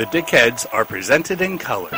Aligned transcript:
The 0.00 0.06
Dickheads 0.06 0.64
are 0.72 0.86
presented 0.86 1.42
in 1.42 1.58
color. 1.58 1.90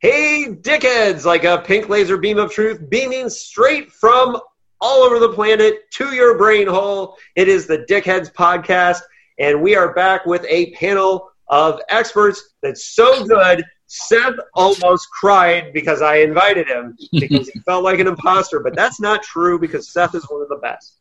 Hey, 0.00 0.46
dickheads! 0.48 1.24
Like 1.24 1.44
a 1.44 1.58
pink 1.64 1.88
laser 1.88 2.16
beam 2.16 2.38
of 2.38 2.50
truth 2.50 2.90
beaming 2.90 3.28
straight 3.28 3.92
from 3.92 4.40
all 4.80 5.04
over 5.04 5.20
the 5.20 5.32
planet 5.32 5.88
to 5.92 6.12
your 6.12 6.36
brain 6.36 6.66
hole. 6.66 7.16
It 7.36 7.46
is 7.46 7.68
the 7.68 7.86
Dickheads 7.88 8.32
Podcast, 8.32 9.02
and 9.38 9.62
we 9.62 9.76
are 9.76 9.94
back 9.94 10.26
with 10.26 10.44
a 10.48 10.72
panel 10.72 11.30
of 11.46 11.80
experts 11.88 12.54
that's 12.64 12.96
so 12.96 13.24
good. 13.24 13.62
Seth 13.92 14.36
almost 14.54 15.10
cried 15.10 15.72
because 15.72 16.00
I 16.00 16.18
invited 16.18 16.68
him 16.68 16.96
because 17.10 17.48
he 17.48 17.58
felt 17.66 17.82
like 17.82 17.98
an 17.98 18.06
imposter, 18.06 18.60
but 18.60 18.76
that's 18.76 19.00
not 19.00 19.20
true 19.20 19.58
because 19.58 19.88
Seth 19.88 20.14
is 20.14 20.24
one 20.30 20.42
of 20.42 20.48
the 20.48 20.58
best. 20.62 21.00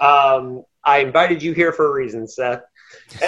Um, 0.00 0.64
I 0.84 0.98
invited 0.98 1.44
you 1.44 1.52
here 1.52 1.72
for 1.72 1.86
a 1.86 1.92
reason, 1.92 2.26
Seth. 2.26 2.62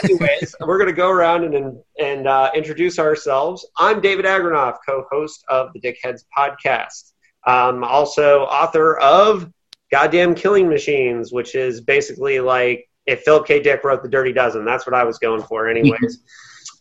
Anyways, 0.02 0.56
we're 0.60 0.76
going 0.76 0.90
to 0.90 0.96
go 0.96 1.08
around 1.08 1.54
and 1.54 1.78
and 2.00 2.26
uh, 2.26 2.50
introduce 2.52 2.98
ourselves. 2.98 3.64
I'm 3.78 4.00
David 4.00 4.24
Agranoff, 4.24 4.78
co-host 4.84 5.44
of 5.48 5.72
the 5.72 5.80
Dickheads 5.80 6.24
podcast. 6.36 7.12
Um, 7.46 7.84
also 7.84 8.40
author 8.40 8.98
of 8.98 9.52
Goddamn 9.92 10.34
Killing 10.34 10.68
Machines, 10.68 11.32
which 11.32 11.54
is 11.54 11.80
basically 11.80 12.40
like 12.40 12.88
if 13.06 13.20
Philip 13.22 13.46
K. 13.46 13.60
Dick 13.60 13.84
wrote 13.84 14.02
The 14.02 14.08
Dirty 14.08 14.32
Dozen. 14.32 14.64
That's 14.64 14.84
what 14.84 14.94
I 14.94 15.04
was 15.04 15.18
going 15.18 15.44
for, 15.44 15.68
anyways. 15.68 16.24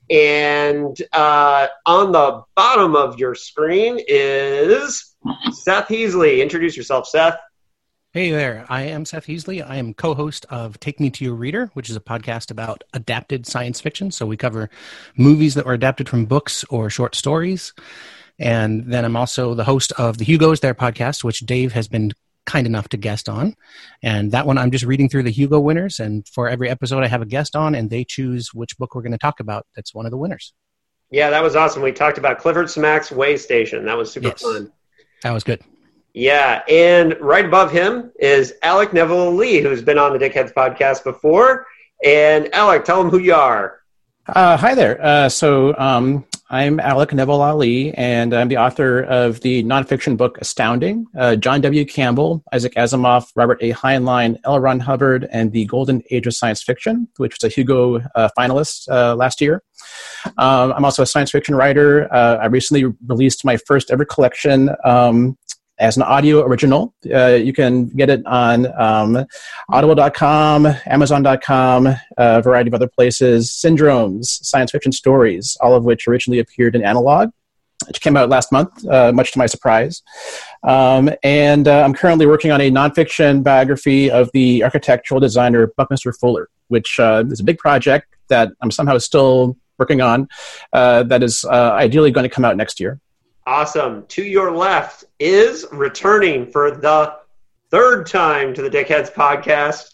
and 0.10 0.98
uh, 1.14 1.68
on 1.86 2.12
the 2.12 2.44
bottom 2.56 2.96
of 2.96 3.18
your 3.20 3.36
screen 3.36 4.00
is 4.08 5.16
Seth 5.52 5.88
Heasley. 5.88 6.42
Introduce 6.42 6.78
yourself, 6.78 7.08
Seth. 7.08 7.38
Hey 8.14 8.32
there, 8.32 8.66
I 8.70 8.84
am 8.84 9.04
Seth 9.04 9.26
Heasley. 9.26 9.68
I 9.68 9.76
am 9.76 9.94
co 9.94 10.14
host 10.14 10.46
of 10.50 10.80
Take 10.80 11.02
Me 11.02 11.10
to 11.10 11.26
Your 11.26 11.36
Reader, 11.36 11.70
which 11.74 11.90
is 11.90 11.98
a 11.98 12.02
podcast 12.02 12.50
about 12.50 12.84
adapted 12.94 13.46
science 13.46 13.82
fiction. 13.82 14.10
So 14.10 14.26
we 14.26 14.38
cover 14.38 14.70
movies 15.18 15.56
that 15.56 15.66
were 15.66 15.74
adapted 15.74 16.08
from 16.08 16.26
books 16.26 16.64
or 16.70 16.90
short 16.90 17.14
stories. 17.16 17.74
And 18.40 18.86
then 18.86 19.04
I'm 19.04 19.18
also 19.18 19.54
the 19.54 19.66
host 19.66 19.92
of 19.94 20.18
the 20.18 20.24
Hugo's 20.24 20.62
There 20.62 20.74
podcast, 20.74 21.26
which 21.26 21.42
Dave 21.42 21.74
has 21.74 21.90
been 21.90 22.14
kind 22.46 22.68
enough 22.68 22.90
to 22.90 22.98
guest 22.98 23.28
on. 23.30 23.56
And 24.04 24.32
that 24.32 24.46
one, 24.46 24.58
I'm 24.58 24.72
just 24.72 24.86
reading 24.86 25.10
through 25.10 25.24
the 25.24 25.32
Hugo 25.32 25.60
winners. 25.60 26.00
And 26.00 26.28
for 26.28 26.48
every 26.50 26.70
episode, 26.70 27.04
I 27.04 27.08
have 27.08 27.22
a 27.22 27.26
guest 27.26 27.56
on, 27.56 27.76
and 27.76 27.90
they 27.90 28.04
choose 28.04 28.54
which 28.54 28.78
book 28.78 28.96
we're 28.96 29.02
going 29.02 29.12
to 29.12 29.18
talk 29.18 29.40
about. 29.40 29.66
That's 29.76 29.94
one 29.94 30.06
of 30.06 30.12
the 30.12 30.18
winners. 30.18 30.54
Yeah, 31.12 31.30
that 31.30 31.44
was 31.44 31.56
awesome. 31.56 31.82
We 31.82 31.92
talked 31.92 32.18
about 32.18 32.40
Clifford 32.40 32.68
Simak's 32.68 33.12
Way 33.12 33.38
Station. 33.38 33.86
That 33.86 33.98
was 33.98 34.12
super 34.12 34.28
Yes. 34.30 34.42
fun. 34.42 34.72
That 35.24 35.32
was 35.32 35.44
good. 35.44 35.62
Yeah, 36.14 36.62
and 36.70 37.18
right 37.20 37.46
above 37.46 37.72
him 37.72 38.12
is 38.20 38.54
Alec 38.64 38.92
Nevala-Lee, 38.92 39.60
who's 39.60 39.82
been 39.82 39.98
on 39.98 40.18
the 40.18 40.20
Dickheads 40.20 40.54
podcast 40.54 41.04
before. 41.04 41.66
And 42.06 42.54
Alec, 42.54 42.86
tell 42.86 43.02
them 43.02 43.10
who 43.12 43.18
you 43.20 43.34
are. 43.36 43.82
Uh, 44.28 44.56
hi 44.58 44.74
there. 44.76 44.98
Uh, 45.04 45.30
so 45.30 45.78
um, 45.78 46.26
I'm 46.50 46.80
Alec 46.80 47.10
Nevala-Lee, 47.10 47.94
and 47.94 48.32
I'm 48.32 48.50
the 48.50 48.58
author 48.58 49.02
of 49.02 49.42
the 49.42 49.64
nonfiction 49.64 50.16
book 50.16 50.38
Astounding. 50.40 51.08
Uh, 51.18 51.36
John 51.36 51.60
W. 51.62 51.84
Campbell, 51.86 52.44
Isaac 52.54 52.76
Asimov, 52.76 53.32
Robert 53.36 53.58
A. 53.64 53.72
Heinlein, 53.72 54.38
L. 54.44 54.60
Ron 54.60 54.80
Hubbard, 54.80 55.28
and 55.32 55.52
the 55.52 55.66
Golden 55.66 56.04
Age 56.12 56.28
of 56.28 56.36
Science 56.36 56.62
Fiction, 56.62 57.08
which 57.18 57.36
was 57.36 57.44
a 57.44 57.54
Hugo 57.54 57.96
uh, 58.14 58.30
finalist 58.38 58.88
uh, 58.90 59.16
last 59.16 59.42
year. 59.42 59.64
Um, 60.38 60.72
I'm 60.74 60.86
also 60.86 61.02
a 61.02 61.08
science 61.08 61.32
fiction 61.32 61.56
writer. 61.56 62.14
Uh, 62.14 62.38
I 62.38 62.46
recently 62.46 62.94
released 63.08 63.44
my 63.44 63.58
first 63.58 63.90
ever 63.90 64.06
collection. 64.06 64.70
Um, 64.84 65.38
as 65.78 65.98
an 65.98 66.04
audio 66.04 66.42
original. 66.46 66.94
Uh, 67.14 67.28
you 67.28 67.54
can 67.54 67.88
get 67.88 68.10
it 68.10 68.26
on 68.26 68.68
um, 68.80 69.26
audible.com, 69.70 70.68
amazon.com, 70.86 71.88
a 72.18 72.42
variety 72.42 72.70
of 72.70 72.74
other 72.74 72.88
places. 72.88 73.50
Syndromes, 73.50 74.26
science 74.26 74.72
fiction 74.72 74.92
stories, 74.92 75.58
all 75.62 75.76
of 75.76 75.84
which 75.84 76.08
originally 76.08 76.40
appeared 76.40 76.76
in 76.76 76.84
analog, 76.84 77.30
which 77.88 78.02
came 78.02 78.16
out 78.16 78.30
last 78.30 78.52
month, 78.52 78.86
uh, 78.88 79.12
much 79.12 79.34
to 79.34 79.40
my 79.40 79.46
surprise. 79.46 80.02
Um, 80.64 81.10
and 81.24 81.68
uh, 81.68 81.82
I'm 81.84 81.94
currently 81.94 82.26
working 82.26 82.52
on 82.52 82.62
a 82.62 82.72
nonfiction 82.72 83.44
biography 83.44 84.10
of 84.10 84.30
the 84.34 84.64
architectural 84.64 85.20
designer 85.20 85.68
Buckminster 85.78 86.14
Fuller, 86.14 86.50
which 86.70 87.00
uh, 87.00 87.24
is 87.30 87.40
a 87.40 87.44
big 87.44 87.58
project 87.58 88.08
that 88.30 88.52
I'm 88.62 88.72
somehow 88.72 88.98
still 88.98 89.58
working 89.78 90.02
on 90.02 90.28
uh, 90.74 91.04
that 91.04 91.22
is 91.22 91.44
uh, 91.46 91.74
ideally 91.74 92.12
going 92.12 92.24
to 92.24 92.34
come 92.34 92.46
out 92.46 92.56
next 92.56 92.80
year. 92.80 93.00
Awesome. 93.48 94.08
To 94.08 94.24
your 94.24 94.52
left 94.52 95.04
is 95.20 95.68
returning 95.72 96.52
for 96.52 96.72
the 96.72 97.16
third 97.70 98.08
time 98.08 98.56
to 98.56 98.62
the 98.64 98.70
Dickheads 98.72 99.14
podcast, 99.14 99.94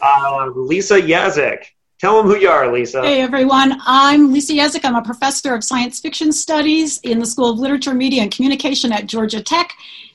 uh, 0.00 0.46
Lisa 0.54 0.98
Yaszek. 1.00 1.64
Tell 1.98 2.16
them 2.16 2.26
who 2.26 2.38
you 2.38 2.48
are, 2.48 2.72
Lisa. 2.72 3.02
Hey 3.02 3.20
everyone, 3.20 3.78
I'm 3.84 4.32
Lisa 4.32 4.54
Yaszek. 4.54 4.82
I'm 4.84 4.94
a 4.94 5.02
professor 5.02 5.54
of 5.54 5.62
science 5.62 6.00
fiction 6.00 6.32
studies 6.32 6.98
in 7.00 7.18
the 7.18 7.26
School 7.26 7.50
of 7.50 7.58
Literature, 7.58 7.92
Media, 7.92 8.22
and 8.22 8.30
Communication 8.30 8.92
at 8.92 9.06
Georgia 9.06 9.42
Tech, 9.42 9.74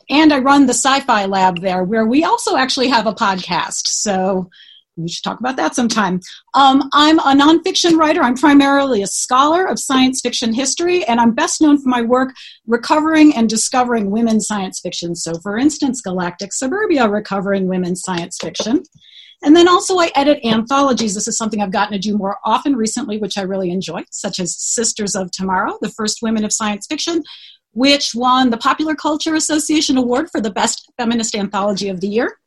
and 0.10 0.34
I 0.34 0.40
run 0.40 0.66
the 0.66 0.74
Sci 0.74 1.02
Fi 1.02 1.26
Lab 1.26 1.62
there, 1.62 1.84
where 1.84 2.08
we 2.08 2.24
also 2.24 2.56
actually 2.56 2.88
have 2.88 3.06
a 3.06 3.14
podcast. 3.14 3.86
So 3.86 4.50
we 4.98 5.10
should 5.10 5.24
talk 5.24 5.40
about 5.40 5.56
that 5.56 5.76
sometime. 5.76 6.20
Um, 6.54 6.90
I'm 6.94 7.20
a 7.20 7.34
nonfiction 7.34 7.98
writer. 7.98 8.22
I'm 8.22 8.36
primarily 8.36 9.02
a 9.02 9.08
scholar 9.08 9.66
of 9.66 9.80
science 9.80 10.22
fiction 10.22 10.54
history, 10.54 11.06
and 11.06 11.20
I'm 11.20 11.34
best 11.34 11.62
known 11.62 11.82
for 11.82 11.90
my 11.90 12.02
work 12.02 12.34
recovering 12.68 13.36
and 13.36 13.50
discovering 13.50 14.12
women's 14.12 14.48
science 14.48 14.80
fiction. 14.80 15.16
So, 15.16 15.34
for 15.42 15.58
instance, 15.58 16.02
Galactic 16.02 16.54
Suburbia, 16.54 17.08
recovering 17.08 17.68
women's 17.68 18.02
science 18.04 18.38
fiction. 18.40 18.84
And 19.44 19.56
then 19.56 19.68
also, 19.68 19.98
I 19.98 20.12
edit 20.16 20.44
anthologies. 20.44 21.16
This 21.16 21.28
is 21.28 21.38
something 21.38 21.62
I've 21.62 21.72
gotten 21.72 21.94
to 21.94 22.00
do 22.00 22.16
more 22.16 22.38
often 22.46 22.76
recently, 22.76 23.18
which 23.18 23.38
I 23.38 23.42
really 23.42 23.72
enjoy, 23.72 24.04
such 24.12 24.40
as 24.40 24.56
Sisters 24.56 25.16
of 25.16 25.32
Tomorrow, 25.32 25.80
the 25.82 25.90
first 25.90 26.20
women 26.22 26.46
of 26.46 26.54
science 26.54 26.86
fiction, 26.86 27.24
which 27.72 28.14
won 28.14 28.52
the 28.52 28.58
Popular 28.58 28.94
Culture 28.94 29.34
Association 29.34 29.98
Award 29.98 30.30
for 30.32 30.42
the 30.42 30.52
Best 30.52 30.92
Feminist 30.98 31.34
Anthology 31.34 31.90
of 31.90 32.02
the 32.02 32.08
Year. 32.08 32.38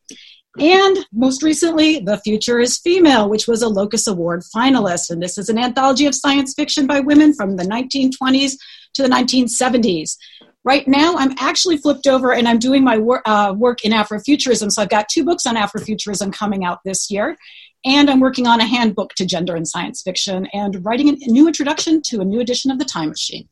And 0.59 1.05
most 1.11 1.43
recently, 1.43 1.99
The 1.99 2.17
Future 2.19 2.59
is 2.59 2.77
Female, 2.77 3.29
which 3.29 3.47
was 3.47 3.61
a 3.61 3.67
Locus 3.67 4.07
Award 4.07 4.43
finalist. 4.55 5.09
And 5.09 5.21
this 5.21 5.37
is 5.37 5.49
an 5.49 5.57
anthology 5.57 6.05
of 6.05 6.15
science 6.15 6.53
fiction 6.53 6.87
by 6.87 7.01
women 7.01 7.33
from 7.33 7.57
the 7.57 7.63
1920s 7.63 8.53
to 8.93 9.03
the 9.03 9.09
1970s. 9.09 10.17
Right 10.63 10.87
now, 10.87 11.15
I'm 11.17 11.35
actually 11.37 11.77
flipped 11.77 12.07
over 12.07 12.33
and 12.33 12.47
I'm 12.47 12.57
doing 12.57 12.83
my 12.83 12.97
wor- 12.97 13.27
uh, 13.27 13.53
work 13.53 13.83
in 13.83 13.91
Afrofuturism. 13.91 14.71
So 14.71 14.81
I've 14.81 14.89
got 14.89 15.09
two 15.09 15.25
books 15.25 15.45
on 15.45 15.55
Afrofuturism 15.55 16.33
coming 16.33 16.63
out 16.63 16.79
this 16.85 17.11
year. 17.11 17.37
And 17.83 18.09
I'm 18.09 18.19
working 18.19 18.47
on 18.47 18.61
a 18.61 18.65
handbook 18.65 19.13
to 19.15 19.25
gender 19.25 19.55
and 19.55 19.67
science 19.67 20.01
fiction 20.01 20.47
and 20.53 20.83
writing 20.83 21.09
a 21.09 21.27
new 21.27 21.47
introduction 21.47 22.01
to 22.03 22.21
a 22.21 22.25
new 22.25 22.39
edition 22.39 22.71
of 22.71 22.79
The 22.79 22.85
Time 22.85 23.09
Machine. 23.09 23.47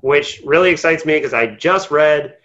which 0.00 0.40
really 0.44 0.70
excites 0.70 1.04
me 1.04 1.14
because 1.14 1.34
I 1.34 1.46
just 1.46 1.90
read 1.90 2.36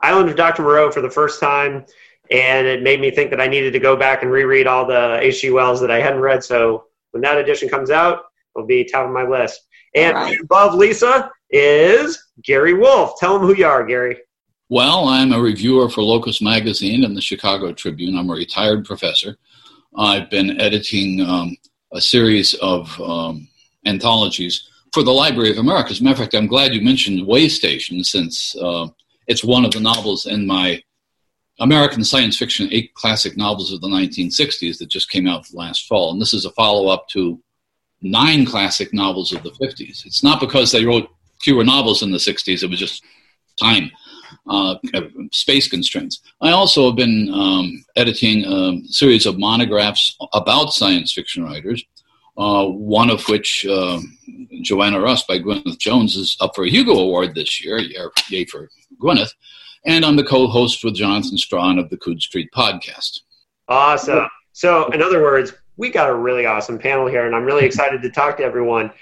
Island 0.00 0.30
of 0.30 0.36
Dr. 0.36 0.62
Moreau 0.62 0.90
for 0.90 1.00
the 1.00 1.10
first 1.10 1.40
time, 1.40 1.84
and 2.30 2.66
it 2.66 2.82
made 2.82 3.00
me 3.00 3.10
think 3.10 3.30
that 3.30 3.40
I 3.40 3.48
needed 3.48 3.72
to 3.72 3.80
go 3.80 3.96
back 3.96 4.22
and 4.22 4.30
reread 4.30 4.66
all 4.66 4.86
the 4.86 5.18
H.G. 5.20 5.50
Wells 5.50 5.80
that 5.80 5.90
I 5.90 6.00
hadn't 6.00 6.20
read. 6.20 6.44
So 6.44 6.84
when 7.10 7.22
that 7.22 7.38
edition 7.38 7.68
comes 7.68 7.90
out, 7.90 8.22
it'll 8.54 8.66
be 8.66 8.84
top 8.84 9.06
of 9.06 9.12
my 9.12 9.24
list. 9.24 9.60
And 9.94 10.16
All 10.16 10.24
right. 10.24 10.40
above 10.40 10.74
Lisa 10.74 11.30
is 11.50 12.22
Gary 12.42 12.74
Wolfe. 12.74 13.18
Tell 13.18 13.36
him 13.36 13.42
who 13.42 13.54
you 13.54 13.66
are, 13.66 13.84
Gary. 13.84 14.18
Well, 14.68 15.08
I'm 15.08 15.32
a 15.32 15.40
reviewer 15.40 15.88
for 15.90 16.02
Locus 16.02 16.40
Magazine 16.40 17.02
and 17.02 17.16
the 17.16 17.20
Chicago 17.20 17.72
Tribune. 17.72 18.16
I'm 18.16 18.30
a 18.30 18.34
retired 18.34 18.84
professor. 18.84 19.36
I've 19.96 20.30
been 20.30 20.60
editing 20.60 21.20
um, 21.22 21.56
a 21.92 22.00
series 22.00 22.54
of 22.54 23.00
um, 23.00 23.48
anthologies 23.84 24.68
for 24.92 25.02
the 25.02 25.10
Library 25.10 25.50
of 25.50 25.58
America. 25.58 25.90
As 25.90 26.00
a 26.00 26.04
matter 26.04 26.14
of 26.14 26.18
fact, 26.20 26.34
I'm 26.34 26.46
glad 26.46 26.72
you 26.72 26.82
mentioned 26.82 27.26
Way 27.26 27.48
Station 27.48 28.04
since 28.04 28.54
uh, 28.62 28.86
it's 29.26 29.42
one 29.42 29.64
of 29.64 29.72
the 29.72 29.80
novels 29.80 30.26
in 30.26 30.46
my 30.46 30.80
American 31.60 32.02
science 32.02 32.36
fiction 32.36 32.68
eight 32.72 32.92
classic 32.94 33.36
novels 33.36 33.72
of 33.72 33.80
the 33.80 33.88
1960s 33.88 34.78
that 34.78 34.88
just 34.88 35.10
came 35.10 35.28
out 35.28 35.46
last 35.52 35.86
fall. 35.86 36.10
And 36.10 36.20
this 36.20 36.34
is 36.34 36.44
a 36.44 36.50
follow 36.50 36.88
up 36.88 37.08
to 37.10 37.40
nine 38.02 38.46
classic 38.46 38.92
novels 38.92 39.32
of 39.32 39.42
the 39.42 39.50
50s. 39.50 40.06
It's 40.06 40.22
not 40.22 40.40
because 40.40 40.72
they 40.72 40.84
wrote 40.84 41.10
fewer 41.40 41.64
novels 41.64 42.02
in 42.02 42.10
the 42.10 42.18
60s, 42.18 42.62
it 42.62 42.70
was 42.70 42.78
just 42.78 43.02
time 43.58 43.90
uh, 44.48 44.76
space 45.32 45.68
constraints. 45.68 46.20
I 46.40 46.50
also 46.50 46.86
have 46.86 46.96
been 46.96 47.30
um, 47.32 47.84
editing 47.96 48.44
a 48.44 48.80
series 48.86 49.26
of 49.26 49.38
monographs 49.38 50.16
about 50.32 50.72
science 50.72 51.12
fiction 51.12 51.44
writers, 51.44 51.84
uh, 52.38 52.66
one 52.66 53.10
of 53.10 53.26
which, 53.28 53.66
uh, 53.66 54.00
Joanna 54.62 55.00
Russ 55.00 55.24
by 55.24 55.38
Gwyneth 55.38 55.78
Jones, 55.78 56.16
is 56.16 56.36
up 56.40 56.54
for 56.54 56.64
a 56.64 56.70
Hugo 56.70 56.92
Award 56.92 57.34
this 57.34 57.62
year. 57.62 57.78
Yay 58.28 58.44
for 58.46 58.68
Gwyneth. 59.00 59.32
And 59.86 60.04
I'm 60.04 60.16
the 60.16 60.24
co 60.24 60.46
host 60.46 60.84
with 60.84 60.94
Jonathan 60.94 61.38
Strahan 61.38 61.78
of 61.78 61.88
the 61.90 61.96
Coode 61.96 62.20
Street 62.20 62.50
podcast. 62.54 63.20
Awesome. 63.68 64.28
So, 64.52 64.88
in 64.88 65.02
other 65.02 65.22
words, 65.22 65.54
we 65.76 65.90
got 65.90 66.10
a 66.10 66.14
really 66.14 66.44
awesome 66.44 66.78
panel 66.78 67.06
here, 67.06 67.26
and 67.26 67.34
I'm 67.34 67.44
really 67.44 67.64
excited 67.64 68.02
to 68.02 68.10
talk 68.10 68.36
to 68.38 68.42
everyone. 68.42 68.92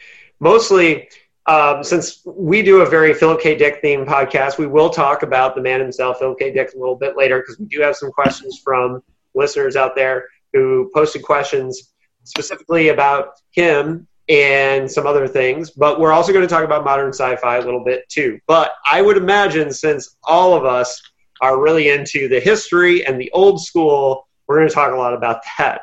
Mostly, 0.41 1.09
um, 1.47 1.83
since 1.83 2.23
we 2.25 2.63
do 2.63 2.83
a 2.83 2.87
very 2.87 3.15
Philip 3.15 3.41
K. 3.41 3.57
Dick 3.57 3.83
themed 3.83 4.07
podcast, 4.07 4.59
we 4.59 4.67
will 4.67 4.91
talk 4.91 5.23
about 5.23 5.55
the 5.55 5.63
man 5.63 5.81
himself, 5.81 6.19
Philip 6.19 6.39
K. 6.39 6.53
Dick, 6.53 6.75
a 6.75 6.79
little 6.79 6.95
bit 6.95 7.17
later 7.17 7.41
because 7.41 7.59
we 7.59 7.67
do 7.67 7.81
have 7.81 7.97
some 7.97 8.13
questions 8.13 8.61
from 8.63 9.03
listeners 9.35 9.75
out 9.75 9.97
there 9.97 10.27
who 10.53 10.91
posted 10.95 11.23
questions 11.23 11.95
specifically 12.25 12.89
about 12.89 13.31
him 13.51 14.07
and 14.29 14.91
some 14.91 15.07
other 15.07 15.27
things. 15.27 15.71
But 15.71 16.01
we're 16.01 16.13
also 16.13 16.33
going 16.33 16.47
to 16.47 16.53
talk 16.53 16.65
about 16.65 16.85
modern 16.85 17.13
sci 17.13 17.37
fi 17.37 17.57
a 17.57 17.65
little 17.65 17.85
bit 17.85 18.09
too. 18.09 18.39
But 18.47 18.73
I 18.91 19.03
would 19.03 19.17
imagine 19.17 19.73
since 19.73 20.17
all 20.25 20.55
of 20.55 20.65
us 20.65 21.01
are 21.41 21.61
really 21.61 21.89
into 21.89 22.29
the 22.29 22.41
history 22.41 23.07
and 23.07 23.21
the 23.21 23.31
old 23.33 23.63
school, 23.63 24.29
we're 24.47 24.57
going 24.57 24.69
to 24.69 24.75
talk 24.75 24.93
a 24.93 24.97
lot 24.97 25.15
about 25.15 25.43
that. 25.59 25.83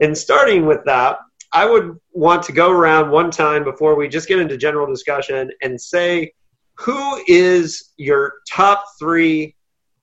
And 0.00 0.16
starting 0.16 0.66
with 0.66 0.84
that, 0.84 1.18
I 1.52 1.64
would 1.64 1.98
want 2.12 2.42
to 2.44 2.52
go 2.52 2.70
around 2.70 3.10
one 3.10 3.30
time 3.30 3.64
before 3.64 3.94
we 3.94 4.08
just 4.08 4.28
get 4.28 4.38
into 4.38 4.56
general 4.56 4.86
discussion 4.86 5.50
and 5.62 5.80
say 5.80 6.32
who 6.74 7.22
is 7.26 7.92
your 7.96 8.34
top 8.50 8.84
three 8.98 9.54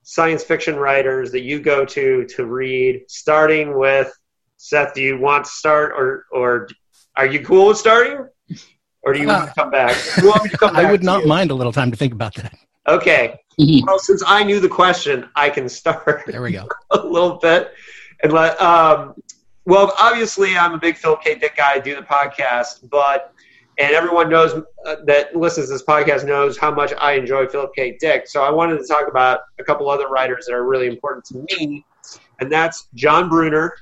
science 0.03 0.43
fiction 0.43 0.75
writers 0.75 1.31
that 1.31 1.41
you 1.41 1.59
go 1.59 1.85
to 1.85 2.25
to 2.25 2.45
read, 2.45 3.03
starting 3.07 3.77
with 3.77 4.11
Seth. 4.57 4.93
Do 4.93 5.01
you 5.01 5.19
want 5.19 5.45
to 5.45 5.51
start, 5.51 5.93
or 5.95 6.25
or 6.31 6.67
are 7.15 7.25
you 7.25 7.43
cool 7.45 7.67
with 7.67 7.77
starting, 7.77 8.27
or 9.03 9.13
do 9.13 9.19
you 9.19 9.27
want 9.27 9.47
to 9.49 9.53
come 9.55 9.69
back? 9.71 9.95
You 10.21 10.27
want 10.27 10.43
me 10.43 10.49
to 10.49 10.57
come 10.57 10.73
back 10.75 10.85
I 10.85 10.91
would 10.91 11.03
not 11.03 11.21
you? 11.23 11.27
mind 11.27 11.51
a 11.51 11.55
little 11.55 11.73
time 11.73 11.91
to 11.91 11.97
think 11.97 12.13
about 12.13 12.33
that. 12.35 12.53
Okay. 12.87 13.39
Mhm. 13.59 13.81
Well, 13.85 13.99
since 13.99 14.23
I 14.25 14.43
knew 14.43 14.59
the 14.59 14.69
question, 14.69 15.29
I 15.35 15.49
can 15.49 15.69
start 15.69 16.23
There 16.27 16.41
we 16.41 16.51
go. 16.51 16.67
a 16.91 16.97
little 17.05 17.37
bit 17.37 17.71
and 18.23 18.33
let. 18.33 18.59
Um, 18.61 19.13
well, 19.65 19.93
obviously, 19.97 20.57
I'm 20.57 20.73
a 20.73 20.77
big 20.77 20.97
Phil 20.97 21.15
K. 21.17 21.35
Dick 21.35 21.55
guy. 21.55 21.73
I 21.73 21.79
do 21.79 21.95
the 21.95 22.01
podcast, 22.01 22.89
but 22.89 23.33
and 23.79 23.91
everyone 23.95 24.29
knows 24.29 24.53
uh, 24.85 24.95
that 25.05 25.35
listens 25.35 25.67
to 25.67 25.73
this 25.73 25.83
podcast 25.83 26.25
knows 26.25 26.57
how 26.57 26.69
much 26.71 26.93
I 26.99 27.13
enjoy 27.13 27.47
Philip 27.47 27.71
K. 27.75 27.97
Dick. 27.99 28.27
So 28.27 28.43
I 28.43 28.49
wanted 28.51 28.77
to 28.79 28.85
talk 28.87 29.07
about 29.07 29.41
a 29.59 29.63
couple 29.63 29.89
other 29.89 30.07
writers 30.09 30.45
that 30.47 30.53
are 30.53 30.65
really 30.65 30.87
important 30.87 31.23
to 31.25 31.45
me, 31.49 31.85
and 32.39 32.51
that's 32.51 32.87
John 32.95 33.29
Brunner, 33.29 33.73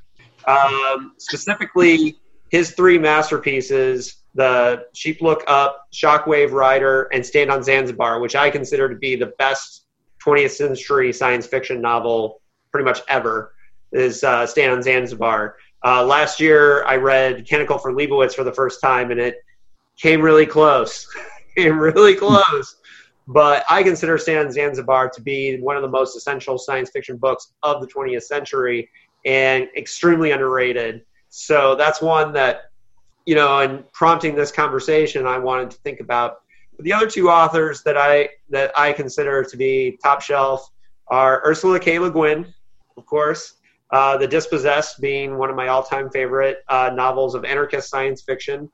um, 0.45 1.13
specifically 1.17 2.17
his 2.51 2.71
three 2.71 2.99
masterpieces: 2.99 4.17
the 4.35 4.85
Sheep 4.93 5.21
Look 5.21 5.43
Up, 5.47 5.87
Shockwave 5.91 6.51
Rider, 6.51 7.09
and 7.13 7.25
Stand 7.25 7.49
on 7.49 7.63
Zanzibar, 7.63 8.19
which 8.19 8.35
I 8.35 8.49
consider 8.49 8.87
to 8.89 8.95
be 8.95 9.15
the 9.15 9.33
best 9.39 9.85
20th 10.23 10.51
century 10.51 11.11
science 11.11 11.47
fiction 11.47 11.81
novel 11.81 12.41
pretty 12.71 12.85
much 12.85 12.99
ever. 13.07 13.53
Is 13.91 14.23
uh, 14.23 14.45
Stand 14.45 14.71
on 14.71 14.83
Zanzibar. 14.83 15.57
Uh, 15.83 16.05
last 16.05 16.39
year, 16.39 16.85
I 16.85 16.97
read 16.97 17.47
Canticle 17.47 17.77
for 17.79 17.91
Leibowitz 17.91 18.35
for 18.35 18.43
the 18.43 18.53
first 18.53 18.79
time, 18.81 19.11
and 19.11 19.19
it 19.19 19.37
came 19.97 20.21
really 20.21 20.45
close. 20.45 21.07
came 21.57 21.79
really 21.79 22.15
close. 22.15 22.75
But 23.27 23.63
I 23.69 23.83
consider 23.83 24.17
Stand 24.17 24.47
on 24.47 24.53
Zanzibar 24.53 25.09
to 25.09 25.21
be 25.21 25.59
one 25.59 25.75
of 25.75 25.81
the 25.81 25.89
most 25.89 26.15
essential 26.15 26.57
science 26.57 26.89
fiction 26.89 27.17
books 27.17 27.53
of 27.63 27.81
the 27.81 27.87
20th 27.87 28.23
century 28.23 28.89
and 29.25 29.67
extremely 29.75 30.31
underrated. 30.31 31.03
So 31.31 31.75
that's 31.75 32.01
one 32.01 32.33
that, 32.33 32.71
you 33.25 33.35
know, 33.35 33.59
and 33.59 33.89
prompting 33.93 34.35
this 34.35 34.51
conversation, 34.51 35.25
I 35.25 35.37
wanted 35.37 35.71
to 35.71 35.77
think 35.77 36.01
about. 36.01 36.41
The 36.79 36.91
other 36.93 37.09
two 37.09 37.29
authors 37.29 37.83
that 37.83 37.97
I 37.97 38.29
that 38.49 38.71
I 38.77 38.91
consider 38.91 39.43
to 39.43 39.57
be 39.57 39.97
top 40.03 40.21
shelf 40.21 40.69
are 41.07 41.41
Ursula 41.45 41.79
K. 41.79 41.99
Le 41.99 42.11
Guin, 42.11 42.53
of 42.97 43.05
course, 43.05 43.55
uh, 43.91 44.17
The 44.17 44.27
Dispossessed 44.27 44.99
being 44.99 45.37
one 45.37 45.49
of 45.49 45.55
my 45.55 45.67
all-time 45.69 46.09
favorite 46.09 46.63
uh, 46.67 46.91
novels 46.93 47.33
of 47.35 47.45
anarchist 47.45 47.89
science 47.89 48.21
fiction. 48.21 48.69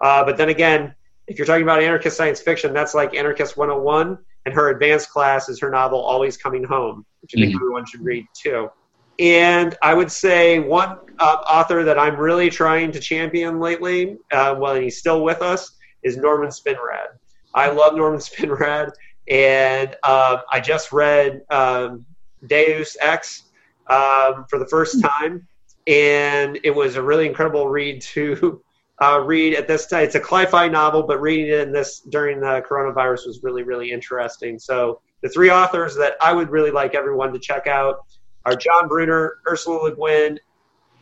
Uh, 0.00 0.24
but 0.24 0.36
then 0.36 0.48
again, 0.48 0.94
if 1.28 1.38
you're 1.38 1.46
talking 1.46 1.62
about 1.62 1.82
anarchist 1.82 2.16
science 2.16 2.40
fiction, 2.40 2.74
that's 2.74 2.94
like 2.94 3.14
Anarchist 3.14 3.56
101, 3.56 4.18
and 4.44 4.54
her 4.54 4.70
advanced 4.70 5.10
class 5.10 5.48
is 5.48 5.60
her 5.60 5.70
novel 5.70 6.00
Always 6.00 6.36
Coming 6.36 6.64
Home, 6.64 7.06
which 7.20 7.32
I 7.36 7.40
think 7.40 7.52
Mhm. 7.52 7.56
everyone 7.56 7.86
should 7.86 8.04
read 8.04 8.26
too. 8.34 8.70
And 9.18 9.76
I 9.82 9.94
would 9.94 10.10
say 10.10 10.58
one 10.58 10.98
uh, 11.18 11.42
author 11.46 11.84
that 11.84 11.98
I'm 11.98 12.16
really 12.16 12.50
trying 12.50 12.92
to 12.92 13.00
champion 13.00 13.60
lately, 13.60 14.16
uh, 14.32 14.56
well, 14.58 14.74
and 14.74 14.84
he's 14.84 14.98
still 14.98 15.22
with 15.22 15.42
us, 15.42 15.72
is 16.02 16.16
Norman 16.16 16.48
Spinrad. 16.48 17.18
I 17.54 17.70
love 17.70 17.94
Norman 17.94 18.20
Spinrad, 18.20 18.92
and 19.28 19.94
uh, 20.02 20.38
I 20.50 20.60
just 20.60 20.92
read 20.92 21.42
um, 21.50 22.04
Deus 22.46 22.96
X 23.00 23.44
um, 23.88 24.46
for 24.48 24.58
the 24.58 24.66
first 24.66 25.02
time, 25.02 25.46
and 25.86 26.58
it 26.64 26.74
was 26.74 26.96
a 26.96 27.02
really 27.02 27.26
incredible 27.26 27.68
read 27.68 28.00
to 28.02 28.62
uh, 29.02 29.20
read 29.20 29.54
at 29.54 29.66
this 29.68 29.86
time. 29.86 30.04
It's 30.04 30.14
a 30.14 30.20
cli-fi 30.20 30.68
novel, 30.68 31.02
but 31.02 31.20
reading 31.20 31.48
it 31.48 31.60
in 31.60 31.72
this 31.72 32.00
during 32.00 32.40
the 32.40 32.64
coronavirus 32.68 33.26
was 33.26 33.40
really, 33.42 33.62
really 33.62 33.90
interesting. 33.90 34.58
So 34.58 35.00
the 35.22 35.28
three 35.28 35.50
authors 35.50 35.96
that 35.96 36.14
I 36.20 36.32
would 36.32 36.50
really 36.50 36.70
like 36.70 36.94
everyone 36.94 37.32
to 37.32 37.38
check 37.38 37.66
out 37.66 38.04
are 38.44 38.56
John 38.56 38.88
Brunner, 38.88 39.38
Ursula 39.48 39.76
Le 39.82 39.94
Guin, 39.94 40.38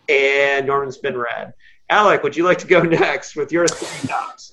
and 0.09 0.67
Norman 0.67 0.91
Spinrad. 0.91 1.53
Alec, 1.89 2.23
would 2.23 2.37
you 2.37 2.45
like 2.45 2.59
to 2.59 2.67
go 2.67 2.83
next 2.83 3.37
with 3.37 3.53
your 3.53 3.67
three 3.67 4.09
tops? 4.09 4.53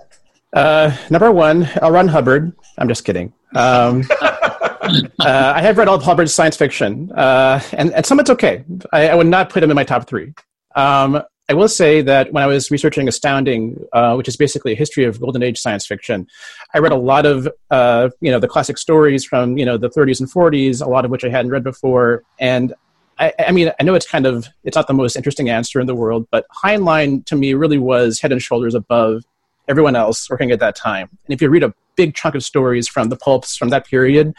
Uh, 0.54 0.95
number 1.10 1.31
one, 1.31 1.63
L. 1.81 1.92
Ron 1.92 2.07
Hubbard. 2.07 2.54
I'm 2.78 2.88
just 2.88 3.04
kidding. 3.04 3.34
Um, 3.56 4.04
uh, 4.22 5.10
I 5.19 5.62
have 5.62 5.78
read 5.78 5.88
all 5.88 5.95
of 5.95 6.04
Hubbard's 6.04 6.34
science 6.34 6.56
fiction, 6.56 7.12
uh, 7.12 7.62
and, 7.74 7.94
and 7.94 8.06
some 8.06 8.19
it's 8.19 8.30
okay. 8.30 8.63
I, 8.92 9.10
I 9.10 9.16
would 9.16 9.28
not 9.28 9.50
put 9.50 9.63
him 9.63 9.69
in 9.69 9.75
my 9.75 9.83
top 9.83 10.07
three. 10.07 10.33
Um, 10.75 11.22
I 11.49 11.53
will 11.53 11.69
say 11.69 12.01
that 12.01 12.33
when 12.33 12.44
I 12.44 12.47
was 12.47 12.69
researching 12.69 13.07
Astounding, 13.07 13.85
uh, 13.94 14.15
which 14.15 14.27
is 14.27 14.35
basically 14.35 14.73
a 14.73 14.75
history 14.75 15.05
of 15.05 15.19
golden 15.21 15.41
age 15.44 15.57
science 15.57 15.85
fiction, 15.85 16.27
I 16.73 16.79
read 16.79 16.91
a 16.91 16.97
lot 16.97 17.25
of 17.25 17.47
uh, 17.71 18.09
you 18.19 18.31
know 18.31 18.39
the 18.39 18.49
classic 18.49 18.77
stories 18.77 19.23
from 19.23 19.57
you 19.57 19.65
know 19.65 19.77
the 19.77 19.89
30s 19.89 20.19
and 20.19 20.29
40s, 20.29 20.85
a 20.85 20.89
lot 20.89 21.05
of 21.05 21.11
which 21.11 21.23
I 21.23 21.29
hadn't 21.29 21.51
read 21.51 21.63
before, 21.63 22.23
and 22.38 22.73
I, 23.17 23.33
I 23.39 23.51
mean 23.53 23.71
I 23.79 23.83
know 23.83 23.95
it's 23.95 24.07
kind 24.07 24.25
of 24.25 24.47
it's 24.65 24.75
not 24.75 24.88
the 24.88 24.94
most 24.94 25.15
interesting 25.15 25.49
answer 25.49 25.79
in 25.79 25.88
the 25.88 25.95
world, 25.95 26.27
but 26.31 26.45
Heinlein 26.63 27.25
to 27.27 27.35
me 27.35 27.53
really 27.53 27.77
was 27.77 28.19
head 28.19 28.33
and 28.33 28.41
shoulders 28.41 28.75
above 28.75 29.23
everyone 29.69 29.95
else 29.95 30.29
working 30.29 30.51
at 30.51 30.59
that 30.59 30.75
time. 30.75 31.09
And 31.25 31.33
if 31.33 31.41
you 31.41 31.49
read 31.49 31.63
a 31.63 31.73
big 31.95 32.13
chunk 32.13 32.35
of 32.35 32.44
stories 32.44 32.88
from 32.88 33.09
the 33.09 33.15
pulps 33.15 33.55
from 33.55 33.69
that 33.69 33.85
period, 33.85 34.33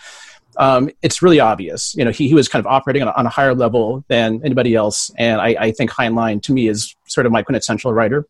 um, 0.58 0.90
it's 1.02 1.22
really 1.22 1.40
obvious. 1.40 1.94
You 1.94 2.04
know, 2.04 2.10
he, 2.10 2.28
he 2.28 2.34
was 2.34 2.48
kind 2.48 2.64
of 2.64 2.66
operating 2.66 3.02
on 3.02 3.08
a, 3.08 3.12
on 3.12 3.26
a 3.26 3.28
higher 3.28 3.54
level 3.54 4.04
than 4.08 4.40
anybody 4.44 4.74
else. 4.74 5.10
And 5.16 5.40
I, 5.40 5.56
I 5.58 5.72
think 5.72 5.90
Heinlein, 5.90 6.42
to 6.42 6.52
me, 6.52 6.68
is 6.68 6.94
sort 7.06 7.26
of 7.26 7.32
my 7.32 7.42
quintessential 7.42 7.92
writer. 7.92 8.26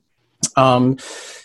Um, 0.57 0.99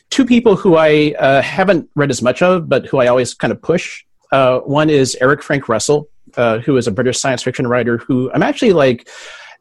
two 0.10 0.26
people 0.26 0.56
who 0.56 0.76
I 0.76 1.16
uh, 1.18 1.42
haven't 1.42 1.90
read 1.96 2.12
as 2.12 2.22
much 2.22 2.42
of, 2.42 2.70
but 2.70 2.86
who 2.86 3.00
I 3.00 3.08
always 3.08 3.34
kind 3.34 3.52
of 3.52 3.62
push. 3.62 4.04
Uh, 4.32 4.60
one 4.60 4.90
is 4.90 5.18
Eric 5.22 5.42
Frank 5.42 5.70
Russell, 5.70 6.10
uh, 6.36 6.60
who 6.60 6.78
is 6.78 6.88
a 6.88 6.92
British 6.92 7.20
science 7.20 7.42
fiction 7.44 7.66
writer 7.68 7.98
who 7.98 8.32
I'm 8.34 8.44
actually 8.44 8.74
like, 8.74 9.08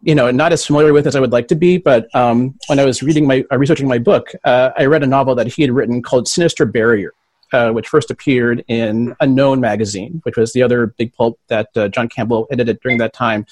you 0.02 0.14
know, 0.14 0.30
not 0.30 0.52
as 0.52 0.66
familiar 0.66 0.92
with 0.92 1.06
as 1.06 1.14
I 1.14 1.20
would 1.20 1.30
like 1.30 1.46
to 1.48 1.54
be. 1.54 1.78
But 1.78 2.12
um, 2.14 2.58
when 2.66 2.80
I 2.80 2.84
was 2.84 3.02
reading 3.02 3.26
my 3.26 3.44
uh, 3.52 3.58
researching 3.58 3.86
my 3.86 3.98
book, 3.98 4.32
uh, 4.44 4.70
I 4.76 4.86
read 4.86 5.02
a 5.02 5.06
novel 5.06 5.34
that 5.36 5.46
he 5.46 5.62
had 5.62 5.70
written 5.70 6.02
called 6.02 6.26
Sinister 6.26 6.64
Barrier, 6.64 7.12
uh, 7.52 7.70
which 7.70 7.88
first 7.88 8.10
appeared 8.10 8.64
in 8.68 9.14
Unknown 9.20 9.60
magazine, 9.60 10.20
which 10.24 10.36
was 10.36 10.52
the 10.52 10.62
other 10.62 10.86
big 10.86 11.12
pulp 11.12 11.38
that 11.48 11.68
uh, 11.76 11.88
John 11.88 12.08
Campbell 12.08 12.46
edited 12.50 12.80
during 12.80 12.98
that 12.98 13.12
time. 13.12 13.46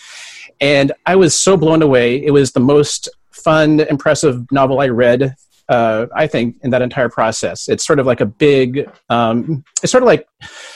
And 0.60 0.92
I 1.06 1.16
was 1.16 1.38
so 1.38 1.56
blown 1.56 1.82
away. 1.82 2.24
It 2.24 2.32
was 2.32 2.52
the 2.52 2.60
most 2.60 3.08
fun, 3.30 3.80
impressive 3.80 4.50
novel 4.50 4.80
I 4.80 4.88
read. 4.88 5.34
Uh, 5.68 6.06
I 6.16 6.26
think 6.26 6.56
in 6.62 6.70
that 6.70 6.82
entire 6.82 7.08
process, 7.08 7.68
it's 7.68 7.86
sort 7.86 8.00
of 8.00 8.06
like 8.06 8.20
a 8.20 8.26
big. 8.26 8.90
Um, 9.08 9.64
it's 9.84 9.92
sort 9.92 10.02
of 10.02 10.08
like 10.08 10.26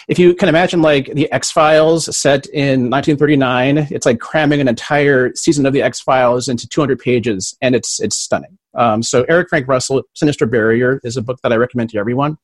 if 0.07 0.21
you 0.21 0.37
can 0.37 0.49
imagine 0.49 0.83
like 0.83 1.12
the 1.14 1.31
X 1.33 1.50
Files 1.50 2.04
set 2.16 2.47
in 2.47 2.90
1939. 2.90 3.88
It's 3.90 4.07
like 4.07 4.21
cramming 4.21 4.61
an 4.61 4.69
entire 4.69 5.35
season 5.35 5.66
of 5.66 5.73
the 5.73 5.83
X 5.83 6.00
Files 6.00 6.47
into 6.47 6.69
200 6.69 7.00
pages, 7.00 7.57
and 7.61 7.75
it's 7.75 8.00
it's 8.00 8.14
stunning. 8.14 8.57
Um, 8.75 9.02
so 9.02 9.25
Eric 9.28 9.49
Frank 9.49 9.66
Russell, 9.66 10.04
Sinister 10.14 10.47
Barrier, 10.47 11.00
is 11.02 11.16
a 11.16 11.23
book 11.23 11.40
that 11.43 11.52
I 11.52 11.57
recommend 11.57 11.90
to 11.90 11.99
everyone. 11.99 12.38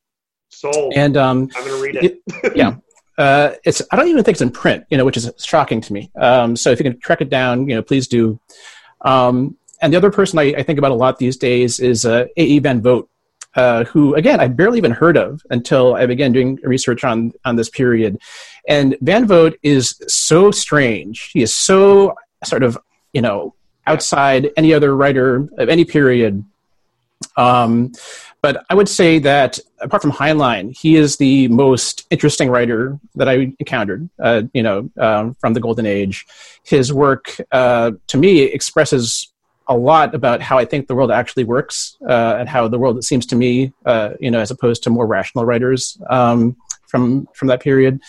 Sold. 0.50 0.92
And 0.94 1.16
um, 1.16 1.48
I'm 1.56 1.64
going 1.64 1.76
to 1.76 1.82
read 1.82 1.96
it. 1.96 2.54
yeah. 2.54 2.76
Uh, 3.18 3.54
it's 3.64 3.82
I 3.90 3.96
don't 3.96 4.08
even 4.08 4.24
think 4.24 4.36
it's 4.36 4.40
in 4.40 4.50
print, 4.50 4.86
you 4.88 4.96
know, 4.96 5.04
which 5.04 5.18
is 5.18 5.30
shocking 5.44 5.82
to 5.82 5.92
me. 5.92 6.10
Um, 6.16 6.56
so 6.56 6.70
if 6.70 6.78
you 6.78 6.84
can 6.84 6.98
track 7.00 7.20
it 7.20 7.28
down, 7.28 7.68
you 7.68 7.74
know, 7.74 7.82
please 7.82 8.08
do. 8.08 8.40
Um, 9.02 9.58
and 9.82 9.92
the 9.92 9.98
other 9.98 10.10
person 10.10 10.38
I, 10.38 10.54
I 10.56 10.62
think 10.62 10.78
about 10.78 10.90
a 10.90 10.94
lot 10.94 11.18
these 11.18 11.36
days 11.36 11.80
is 11.80 12.06
uh, 12.06 12.26
A.E. 12.38 12.60
Van 12.60 12.80
Vogt, 12.80 13.10
uh, 13.56 13.84
who 13.84 14.14
again 14.14 14.40
I 14.40 14.48
barely 14.48 14.78
even 14.78 14.92
heard 14.92 15.18
of 15.18 15.42
until 15.50 15.96
I 15.96 16.06
began 16.06 16.32
doing 16.32 16.58
research 16.62 17.04
on 17.04 17.32
on 17.44 17.56
this 17.56 17.68
period. 17.68 18.18
And 18.66 18.96
Van 19.02 19.26
Vogt 19.26 19.58
is 19.62 20.00
so 20.06 20.50
strange. 20.50 21.30
He 21.34 21.42
is 21.42 21.54
so 21.54 22.14
sort 22.44 22.62
of 22.62 22.78
you 23.12 23.20
know 23.20 23.54
outside 23.86 24.48
any 24.56 24.72
other 24.72 24.96
writer 24.96 25.46
of 25.58 25.68
any 25.68 25.84
period. 25.84 26.42
Um, 27.36 27.92
but 28.42 28.64
I 28.70 28.74
would 28.74 28.88
say 28.88 29.18
that 29.18 29.58
apart 29.80 30.02
from 30.02 30.12
Heinlein, 30.12 30.76
he 30.76 30.96
is 30.96 31.16
the 31.16 31.48
most 31.48 32.06
interesting 32.10 32.48
writer 32.48 32.98
that 33.14 33.28
I 33.28 33.52
encountered. 33.58 34.08
Uh, 34.18 34.42
you 34.54 34.62
know, 34.62 34.90
um, 34.98 35.34
from 35.40 35.54
the 35.54 35.60
Golden 35.60 35.86
Age, 35.86 36.26
his 36.64 36.92
work 36.92 37.36
uh, 37.52 37.92
to 38.06 38.16
me 38.16 38.40
expresses 38.40 39.30
a 39.68 39.76
lot 39.76 40.14
about 40.14 40.42
how 40.42 40.58
I 40.58 40.64
think 40.64 40.88
the 40.88 40.94
world 40.94 41.10
actually 41.12 41.44
works 41.44 41.96
uh, 42.08 42.36
and 42.38 42.48
how 42.48 42.66
the 42.66 42.78
world 42.78 43.02
seems 43.04 43.24
to 43.26 43.36
me, 43.36 43.72
uh, 43.86 44.10
you 44.18 44.30
know, 44.30 44.40
as 44.40 44.50
opposed 44.50 44.82
to 44.84 44.90
more 44.90 45.06
rational 45.06 45.44
writers 45.44 45.96
um, 46.10 46.56
from 46.88 47.26
from 47.34 47.48
that 47.48 47.60
period. 47.60 48.00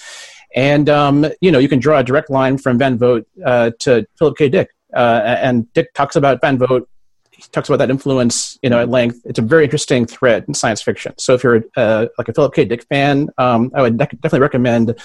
And 0.55 0.89
um, 0.89 1.25
you 1.39 1.51
know, 1.51 1.59
you 1.59 1.69
can 1.69 1.79
draw 1.79 1.99
a 1.99 2.03
direct 2.03 2.29
line 2.29 2.57
from 2.57 2.77
Van 2.77 2.97
Vogt 2.97 3.27
uh, 3.45 3.71
to 3.79 4.05
Philip 4.17 4.37
K. 4.37 4.49
Dick, 4.49 4.69
uh, 4.95 5.21
and 5.23 5.71
Dick 5.73 5.93
talks 5.93 6.15
about 6.15 6.41
Van 6.41 6.57
Vogt. 6.57 6.87
He 7.41 7.47
talks 7.51 7.69
about 7.69 7.77
that 7.77 7.89
influence, 7.89 8.59
you 8.61 8.69
know, 8.69 8.79
at 8.79 8.89
length. 8.89 9.21
It's 9.25 9.39
a 9.39 9.41
very 9.41 9.63
interesting 9.63 10.05
thread 10.05 10.45
in 10.47 10.53
science 10.53 10.81
fiction. 10.81 11.13
So, 11.17 11.33
if 11.33 11.43
you're 11.43 11.63
uh, 11.75 12.07
like 12.17 12.29
a 12.29 12.33
Philip 12.33 12.53
K. 12.53 12.65
Dick 12.65 12.83
fan, 12.83 13.29
um, 13.37 13.71
I 13.73 13.81
would 13.81 13.97
definitely 13.97 14.39
recommend 14.39 14.95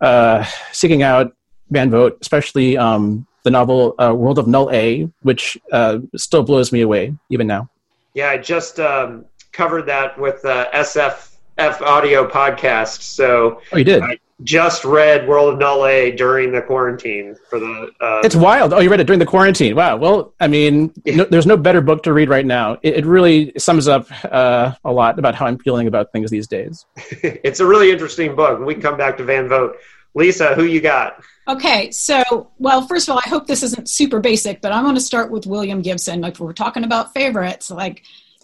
uh, 0.00 0.44
seeking 0.72 1.02
out 1.02 1.32
Van 1.70 1.90
Vogt, 1.90 2.18
especially 2.20 2.76
um, 2.76 3.26
the 3.44 3.50
novel 3.50 3.94
uh, 3.98 4.12
World 4.14 4.38
of 4.38 4.46
Null 4.46 4.70
A, 4.72 5.08
which 5.22 5.56
uh, 5.72 5.98
still 6.16 6.42
blows 6.42 6.72
me 6.72 6.82
away 6.82 7.14
even 7.30 7.46
now. 7.46 7.68
Yeah, 8.14 8.30
I 8.30 8.38
just 8.38 8.80
um, 8.80 9.24
covered 9.52 9.86
that 9.86 10.18
with 10.18 10.42
the 10.42 10.68
SFF 10.74 11.80
audio 11.80 12.28
podcast. 12.28 13.02
So 13.02 13.60
oh, 13.72 13.76
you 13.78 13.84
did. 13.84 14.02
I 14.02 14.18
just 14.42 14.84
read 14.84 15.28
World 15.28 15.52
of 15.52 15.58
Null 15.58 15.86
A 15.86 16.10
during 16.12 16.52
the 16.52 16.62
quarantine 16.62 17.36
for 17.48 17.58
the. 17.58 17.90
Uh, 18.00 18.20
it's 18.24 18.36
wild. 18.36 18.72
Oh, 18.72 18.80
you 18.80 18.90
read 18.90 19.00
it 19.00 19.06
during 19.06 19.20
the 19.20 19.26
quarantine. 19.26 19.76
Wow. 19.76 19.96
Well, 19.96 20.34
I 20.40 20.48
mean, 20.48 20.92
no, 21.06 21.24
there's 21.24 21.46
no 21.46 21.56
better 21.56 21.80
book 21.80 22.02
to 22.04 22.12
read 22.12 22.28
right 22.28 22.46
now. 22.46 22.78
It, 22.82 22.98
it 22.98 23.06
really 23.06 23.52
sums 23.58 23.88
up 23.88 24.06
uh, 24.24 24.72
a 24.84 24.92
lot 24.92 25.18
about 25.18 25.34
how 25.34 25.46
I'm 25.46 25.58
feeling 25.58 25.86
about 25.86 26.12
things 26.12 26.30
these 26.30 26.46
days. 26.46 26.86
it's 26.96 27.60
a 27.60 27.66
really 27.66 27.90
interesting 27.90 28.34
book. 28.34 28.60
We 28.60 28.74
come 28.74 28.96
back 28.96 29.16
to 29.18 29.24
Van 29.24 29.48
Vogt. 29.48 29.76
Lisa, 30.14 30.56
who 30.56 30.64
you 30.64 30.80
got? 30.80 31.22
Okay, 31.46 31.90
so 31.92 32.50
well, 32.58 32.86
first 32.86 33.08
of 33.08 33.12
all, 33.12 33.20
I 33.24 33.28
hope 33.28 33.46
this 33.46 33.62
isn't 33.62 33.88
super 33.88 34.20
basic, 34.20 34.60
but 34.60 34.72
I'm 34.72 34.82
going 34.82 34.96
to 34.96 35.00
start 35.00 35.30
with 35.30 35.46
William 35.46 35.82
Gibson. 35.82 36.20
Like 36.20 36.38
we're 36.38 36.52
talking 36.52 36.84
about 36.84 37.14
favorites, 37.14 37.70
like 37.70 38.02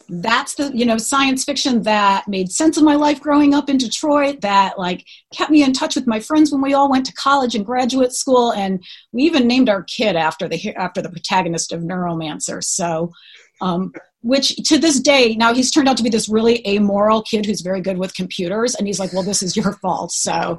that's 0.08 0.54
the 0.54 0.70
you 0.76 0.84
know 0.84 0.98
science 0.98 1.44
fiction 1.44 1.82
that 1.82 2.28
made 2.28 2.50
sense 2.50 2.76
of 2.76 2.84
my 2.84 2.94
life 2.94 3.20
growing 3.20 3.54
up 3.54 3.68
in 3.68 3.78
Detroit. 3.78 4.40
That 4.40 4.78
like 4.78 5.04
kept 5.32 5.50
me 5.50 5.62
in 5.62 5.72
touch 5.72 5.94
with 5.94 6.06
my 6.06 6.20
friends 6.20 6.52
when 6.52 6.62
we 6.62 6.74
all 6.74 6.90
went 6.90 7.06
to 7.06 7.12
college 7.14 7.54
and 7.54 7.66
graduate 7.66 8.12
school, 8.12 8.52
and 8.52 8.84
we 9.12 9.22
even 9.22 9.46
named 9.46 9.68
our 9.68 9.82
kid 9.82 10.16
after 10.16 10.48
the 10.48 10.74
after 10.74 11.02
the 11.02 11.10
protagonist 11.10 11.72
of 11.72 11.82
Neuromancer. 11.82 12.62
So. 12.62 13.12
Um, 13.62 13.94
which 14.20 14.54
to 14.68 14.76
this 14.76 15.00
day 15.00 15.34
now 15.34 15.54
he's 15.54 15.70
turned 15.70 15.88
out 15.88 15.96
to 15.96 16.02
be 16.02 16.10
this 16.10 16.28
really 16.28 16.66
amoral 16.66 17.22
kid 17.22 17.46
who's 17.46 17.62
very 17.62 17.80
good 17.80 17.96
with 17.96 18.12
computers 18.14 18.74
and 18.74 18.86
he's 18.86 18.98
like 18.98 19.12
well 19.14 19.22
this 19.22 19.42
is 19.42 19.56
your 19.56 19.72
fault 19.74 20.12
so 20.12 20.58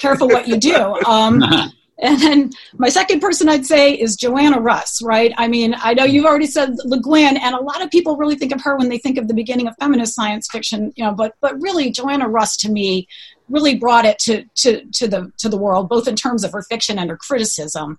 careful 0.00 0.28
what 0.28 0.46
you 0.46 0.56
do 0.56 0.94
um, 1.06 1.42
And 1.98 2.20
then 2.20 2.50
my 2.76 2.88
second 2.88 3.20
person 3.20 3.48
I'd 3.48 3.64
say 3.64 3.94
is 3.94 4.16
Joanna 4.16 4.60
Russ, 4.60 5.00
right? 5.02 5.32
I 5.38 5.48
mean, 5.48 5.74
I 5.78 5.94
know 5.94 6.04
you've 6.04 6.26
already 6.26 6.46
said 6.46 6.76
Le 6.84 7.00
Guin, 7.00 7.38
and 7.38 7.54
a 7.54 7.62
lot 7.62 7.82
of 7.82 7.90
people 7.90 8.16
really 8.16 8.36
think 8.36 8.52
of 8.52 8.60
her 8.62 8.76
when 8.76 8.90
they 8.90 8.98
think 8.98 9.16
of 9.16 9.28
the 9.28 9.34
beginning 9.34 9.66
of 9.66 9.74
feminist 9.78 10.14
science 10.14 10.46
fiction, 10.50 10.92
you 10.96 11.04
know, 11.04 11.12
but 11.12 11.34
but 11.40 11.60
really 11.60 11.90
Joanna 11.90 12.28
Russ 12.28 12.56
to 12.58 12.70
me 12.70 13.08
really 13.48 13.76
brought 13.76 14.04
it 14.04 14.18
to 14.20 14.44
to 14.56 14.84
to 14.92 15.08
the 15.08 15.32
to 15.38 15.48
the 15.48 15.56
world, 15.56 15.88
both 15.88 16.06
in 16.06 16.16
terms 16.16 16.44
of 16.44 16.52
her 16.52 16.62
fiction 16.62 16.98
and 16.98 17.08
her 17.08 17.16
criticism. 17.16 17.98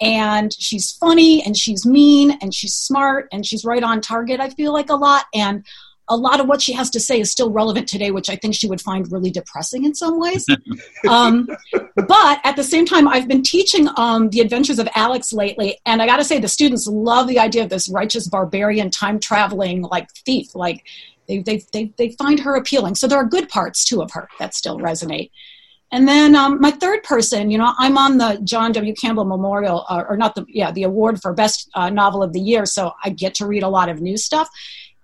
And 0.00 0.52
she's 0.52 0.92
funny 0.92 1.42
and 1.44 1.56
she's 1.56 1.86
mean 1.86 2.36
and 2.42 2.52
she's 2.52 2.74
smart 2.74 3.28
and 3.32 3.46
she's 3.46 3.64
right 3.64 3.82
on 3.82 4.00
target, 4.00 4.40
I 4.40 4.50
feel 4.50 4.72
like 4.72 4.90
a 4.90 4.96
lot. 4.96 5.26
And 5.32 5.64
a 6.08 6.16
lot 6.16 6.40
of 6.40 6.46
what 6.46 6.60
she 6.60 6.72
has 6.72 6.90
to 6.90 7.00
say 7.00 7.20
is 7.20 7.30
still 7.30 7.50
relevant 7.50 7.88
today, 7.88 8.10
which 8.10 8.28
I 8.28 8.36
think 8.36 8.54
she 8.54 8.66
would 8.66 8.80
find 8.80 9.10
really 9.10 9.30
depressing 9.30 9.84
in 9.84 9.94
some 9.94 10.20
ways. 10.20 10.46
um, 11.08 11.48
but 11.94 12.40
at 12.44 12.56
the 12.56 12.64
same 12.64 12.84
time, 12.84 13.08
I've 13.08 13.28
been 13.28 13.42
teaching 13.42 13.88
um, 13.96 14.28
the 14.30 14.40
adventures 14.40 14.78
of 14.78 14.86
Alyx 14.88 15.32
lately, 15.32 15.78
and 15.86 16.02
I 16.02 16.06
got 16.06 16.18
to 16.18 16.24
say, 16.24 16.38
the 16.38 16.48
students 16.48 16.86
love 16.86 17.28
the 17.28 17.38
idea 17.38 17.62
of 17.62 17.70
this 17.70 17.88
righteous 17.88 18.28
barbarian, 18.28 18.90
time 18.90 19.18
traveling 19.18 19.82
like 19.82 20.10
thief. 20.26 20.54
Like 20.54 20.84
they, 21.26 21.38
they, 21.38 21.62
they, 21.72 21.92
they 21.96 22.10
find 22.10 22.40
her 22.40 22.54
appealing. 22.54 22.96
So 22.96 23.06
there 23.06 23.18
are 23.18 23.24
good 23.24 23.48
parts 23.48 23.84
too 23.84 24.02
of 24.02 24.10
her 24.12 24.28
that 24.38 24.54
still 24.54 24.78
resonate. 24.78 25.30
And 25.94 26.08
then 26.08 26.34
um, 26.34 26.60
my 26.60 26.72
third 26.72 27.04
person, 27.04 27.52
you 27.52 27.58
know, 27.58 27.72
I'm 27.78 27.96
on 27.96 28.18
the 28.18 28.40
John 28.42 28.72
W. 28.72 28.94
Campbell 28.94 29.24
Memorial, 29.24 29.84
uh, 29.88 30.02
or 30.08 30.16
not 30.16 30.34
the, 30.34 30.44
yeah, 30.48 30.72
the 30.72 30.82
award 30.82 31.22
for 31.22 31.32
best 31.32 31.70
uh, 31.74 31.88
novel 31.88 32.20
of 32.20 32.32
the 32.32 32.40
year. 32.40 32.66
So 32.66 32.92
I 33.04 33.10
get 33.10 33.34
to 33.36 33.46
read 33.46 33.62
a 33.62 33.68
lot 33.68 33.88
of 33.88 34.00
new 34.00 34.16
stuff. 34.16 34.48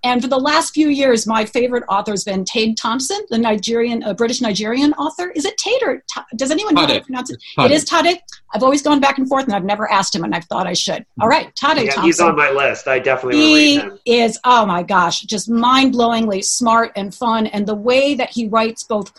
And 0.02 0.22
for 0.22 0.28
the 0.28 0.38
last 0.38 0.72
few 0.72 0.88
years, 0.88 1.26
my 1.26 1.44
favorite 1.44 1.84
author 1.88 2.12
has 2.12 2.24
been 2.24 2.44
Tade 2.44 2.76
Thompson, 2.76 3.18
the 3.28 3.36
Nigerian, 3.36 4.02
uh, 4.02 4.14
British 4.14 4.40
Nigerian 4.40 4.94
author. 4.94 5.30
Is 5.30 5.44
it 5.44 5.58
Tate 5.58 5.82
or 5.82 6.02
Ta- 6.12 6.24
does 6.36 6.50
anyone 6.50 6.74
know 6.74 6.82
how 6.82 6.86
to 6.86 7.00
pronounce 7.02 7.30
it? 7.30 7.42
Tade. 7.58 7.66
It 7.66 7.72
is 7.72 7.84
Tade. 7.84 8.18
I've 8.54 8.62
always 8.62 8.80
gone 8.80 9.00
back 9.00 9.18
and 9.18 9.28
forth, 9.28 9.44
and 9.44 9.54
I've 9.54 9.64
never 9.64 9.90
asked 9.90 10.14
him, 10.14 10.24
and 10.24 10.34
I've 10.34 10.46
thought 10.46 10.66
I 10.66 10.72
should. 10.72 11.04
All 11.20 11.28
right, 11.28 11.54
Tade 11.54 11.84
yeah, 11.84 11.90
Thompson. 11.90 12.04
He's 12.04 12.20
on 12.20 12.34
my 12.34 12.50
list. 12.50 12.88
I 12.88 12.98
definitely. 12.98 13.40
He 13.40 13.82
is. 14.06 14.38
Oh 14.44 14.64
my 14.64 14.82
gosh, 14.82 15.20
just 15.20 15.50
mind-blowingly 15.50 16.42
smart 16.44 16.92
and 16.96 17.14
fun, 17.14 17.46
and 17.48 17.66
the 17.66 17.74
way 17.74 18.14
that 18.14 18.30
he 18.30 18.48
writes 18.48 18.84
both 18.84 19.12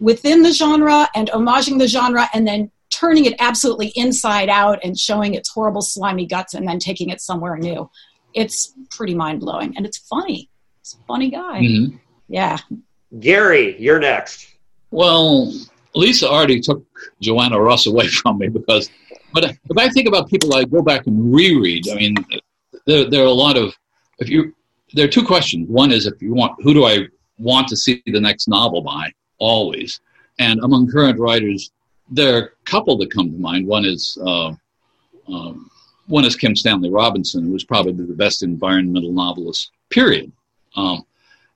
within 0.00 0.42
the 0.42 0.52
genre 0.52 1.08
and 1.14 1.30
homaging 1.30 1.78
the 1.78 1.88
genre, 1.88 2.28
and 2.34 2.46
then 2.46 2.70
turning 2.90 3.24
it 3.24 3.34
absolutely 3.38 3.88
inside 3.96 4.50
out 4.50 4.78
and 4.84 4.98
showing 4.98 5.34
its 5.34 5.48
horrible, 5.48 5.82
slimy 5.82 6.26
guts, 6.26 6.52
and 6.52 6.68
then 6.68 6.78
taking 6.78 7.08
it 7.08 7.20
somewhere 7.20 7.56
new 7.56 7.90
it's 8.36 8.74
pretty 8.90 9.14
mind 9.14 9.40
blowing 9.40 9.76
and 9.76 9.84
it's 9.84 9.98
funny. 9.98 10.48
It's 10.80 10.94
a 10.94 10.98
funny 11.08 11.30
guy. 11.30 11.60
Mm-hmm. 11.62 11.96
Yeah. 12.28 12.58
Gary, 13.18 13.80
you're 13.80 13.98
next. 13.98 14.54
Well, 14.90 15.52
Lisa 15.94 16.28
already 16.28 16.60
took 16.60 16.84
Joanna 17.20 17.60
Russ 17.60 17.86
away 17.86 18.06
from 18.18 18.38
me 18.38 18.48
because, 18.48 18.90
but 19.32 19.44
if 19.44 19.76
I 19.76 19.88
think 19.88 20.06
about 20.06 20.28
people 20.28 20.54
I 20.54 20.64
go 20.64 20.82
back 20.82 21.06
and 21.06 21.34
reread, 21.34 21.88
I 21.88 21.94
mean, 21.94 22.14
there, 22.86 23.08
there 23.10 23.22
are 23.22 23.26
a 23.26 23.40
lot 23.46 23.56
of, 23.56 23.74
if 24.18 24.28
you, 24.28 24.54
there 24.92 25.06
are 25.06 25.10
two 25.10 25.24
questions. 25.24 25.68
One 25.68 25.90
is 25.90 26.06
if 26.06 26.20
you 26.22 26.34
want, 26.34 26.62
who 26.62 26.74
do 26.74 26.84
I 26.84 27.08
want 27.38 27.68
to 27.68 27.76
see 27.76 28.02
the 28.06 28.20
next 28.20 28.48
novel 28.48 28.82
by? 28.82 29.10
Always. 29.38 30.00
And 30.38 30.60
among 30.60 30.90
current 30.90 31.18
writers, 31.18 31.70
there 32.10 32.36
are 32.36 32.42
a 32.42 32.50
couple 32.64 32.96
that 32.98 33.12
come 33.12 33.32
to 33.32 33.38
mind. 33.38 33.66
One 33.66 33.84
is 33.84 34.18
uh, 34.24 34.52
um, 35.28 35.70
one 36.06 36.24
is 36.24 36.36
Kim 36.36 36.54
Stanley 36.54 36.90
Robinson, 36.90 37.44
who 37.44 37.52
was 37.52 37.64
probably 37.64 38.04
the 38.04 38.14
best 38.14 38.42
environmental 38.42 39.12
novelist, 39.12 39.70
period. 39.90 40.32
Um, 40.76 41.04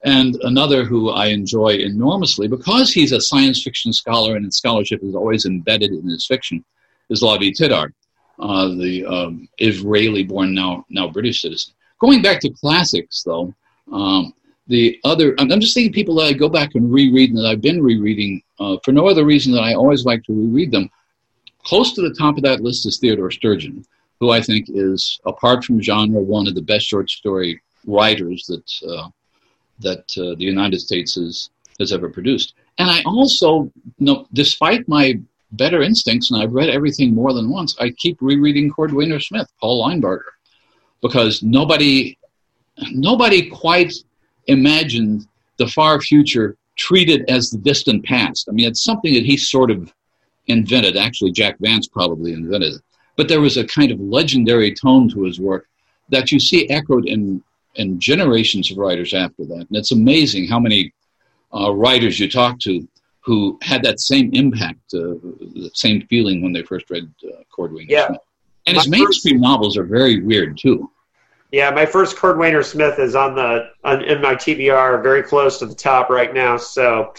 and 0.02 0.36
another 0.42 0.84
who 0.84 1.10
I 1.10 1.26
enjoy 1.26 1.74
enormously 1.74 2.48
because 2.48 2.92
he's 2.92 3.12
a 3.12 3.20
science 3.20 3.62
fiction 3.62 3.92
scholar 3.92 4.36
and 4.36 4.44
his 4.44 4.56
scholarship 4.56 5.02
is 5.02 5.14
always 5.14 5.44
embedded 5.44 5.92
in 5.92 6.08
his 6.08 6.26
fiction 6.26 6.64
is 7.10 7.22
Lavie 7.22 7.52
Tidhar, 7.52 7.92
uh, 8.38 8.68
the 8.68 9.04
um, 9.04 9.48
Israeli-born 9.58 10.54
now 10.54 10.86
now 10.88 11.08
British 11.08 11.42
citizen. 11.42 11.74
Going 12.00 12.22
back 12.22 12.40
to 12.40 12.50
classics, 12.50 13.22
though, 13.22 13.54
um, 13.92 14.32
the 14.68 14.98
other 15.04 15.34
I'm 15.38 15.60
just 15.60 15.74
thinking 15.74 15.92
people 15.92 16.14
that 16.16 16.26
I 16.26 16.32
go 16.32 16.48
back 16.48 16.74
and 16.76 16.90
reread 16.90 17.30
and 17.30 17.38
that 17.38 17.46
I've 17.46 17.60
been 17.60 17.82
rereading 17.82 18.42
uh, 18.58 18.78
for 18.84 18.92
no 18.92 19.06
other 19.06 19.24
reason 19.24 19.52
than 19.52 19.62
I 19.62 19.74
always 19.74 20.06
like 20.06 20.24
to 20.24 20.32
reread 20.32 20.70
them. 20.70 20.88
Close 21.62 21.92
to 21.92 22.00
the 22.00 22.14
top 22.14 22.38
of 22.38 22.42
that 22.44 22.62
list 22.62 22.86
is 22.86 22.96
Theodore 22.98 23.30
Sturgeon 23.30 23.84
who 24.20 24.30
I 24.30 24.40
think 24.40 24.66
is, 24.68 25.18
apart 25.24 25.64
from 25.64 25.80
genre, 25.80 26.20
one 26.20 26.46
of 26.46 26.54
the 26.54 26.62
best 26.62 26.86
short 26.86 27.10
story 27.10 27.60
writers 27.86 28.44
that 28.46 28.88
uh, 28.88 29.08
that 29.80 30.04
uh, 30.18 30.36
the 30.36 30.44
United 30.44 30.78
States 30.78 31.14
has 31.14 31.50
has 31.78 31.92
ever 31.92 32.10
produced. 32.10 32.54
And 32.78 32.90
I 32.90 33.02
also, 33.04 33.72
know, 33.98 34.26
despite 34.34 34.86
my 34.86 35.18
better 35.52 35.82
instincts, 35.82 36.30
and 36.30 36.40
I've 36.40 36.52
read 36.52 36.68
everything 36.68 37.14
more 37.14 37.32
than 37.32 37.50
once, 37.50 37.74
I 37.80 37.90
keep 37.90 38.18
rereading 38.20 38.70
Cordwainer 38.70 39.22
Smith, 39.22 39.48
Paul 39.58 39.84
Linebarger, 39.84 40.32
because 41.00 41.42
nobody 41.42 42.18
nobody 42.92 43.48
quite 43.48 43.94
imagined 44.46 45.26
the 45.56 45.66
far 45.68 46.00
future 46.00 46.56
treated 46.76 47.28
as 47.28 47.50
the 47.50 47.58
distant 47.58 48.04
past. 48.04 48.48
I 48.48 48.52
mean, 48.52 48.68
it's 48.68 48.84
something 48.84 49.14
that 49.14 49.24
he 49.24 49.36
sort 49.36 49.70
of 49.70 49.92
invented. 50.46 50.96
Actually, 50.96 51.32
Jack 51.32 51.56
Vance 51.58 51.88
probably 51.88 52.32
invented 52.32 52.74
it 52.74 52.82
but 53.20 53.28
there 53.28 53.42
was 53.42 53.58
a 53.58 53.66
kind 53.66 53.92
of 53.92 54.00
legendary 54.00 54.72
tone 54.72 55.06
to 55.06 55.24
his 55.24 55.38
work 55.38 55.68
that 56.08 56.32
you 56.32 56.40
see 56.40 56.66
echoed 56.70 57.06
in, 57.06 57.42
in 57.74 58.00
generations 58.00 58.70
of 58.70 58.78
writers 58.78 59.12
after 59.12 59.44
that. 59.44 59.66
And 59.68 59.76
it's 59.76 59.92
amazing 59.92 60.48
how 60.48 60.58
many 60.58 60.90
uh, 61.54 61.70
writers 61.74 62.18
you 62.18 62.30
talk 62.30 62.58
to 62.60 62.88
who 63.20 63.58
had 63.60 63.82
that 63.82 64.00
same 64.00 64.30
impact, 64.32 64.94
uh, 64.94 65.20
the 65.52 65.70
same 65.74 66.00
feeling 66.06 66.40
when 66.40 66.54
they 66.54 66.62
first 66.62 66.88
read 66.88 67.12
uh, 67.22 67.42
Cordwainer 67.54 67.90
yeah. 67.90 68.06
Smith. 68.06 68.20
And 68.66 68.76
my 68.76 68.82
his 68.84 68.90
mainstream 68.90 69.34
first, 69.34 69.42
novels 69.42 69.76
are 69.76 69.84
very 69.84 70.22
weird 70.22 70.56
too. 70.56 70.90
Yeah, 71.52 71.70
my 71.72 71.84
first 71.84 72.16
Cordwainer 72.16 72.64
Smith 72.64 72.98
is 72.98 73.14
on 73.14 73.34
the 73.34 73.68
on, 73.84 74.02
in 74.02 74.22
my 74.22 74.34
TBR, 74.34 75.02
very 75.02 75.22
close 75.22 75.58
to 75.58 75.66
the 75.66 75.74
top 75.74 76.08
right 76.08 76.32
now. 76.32 76.56
So 76.56 77.12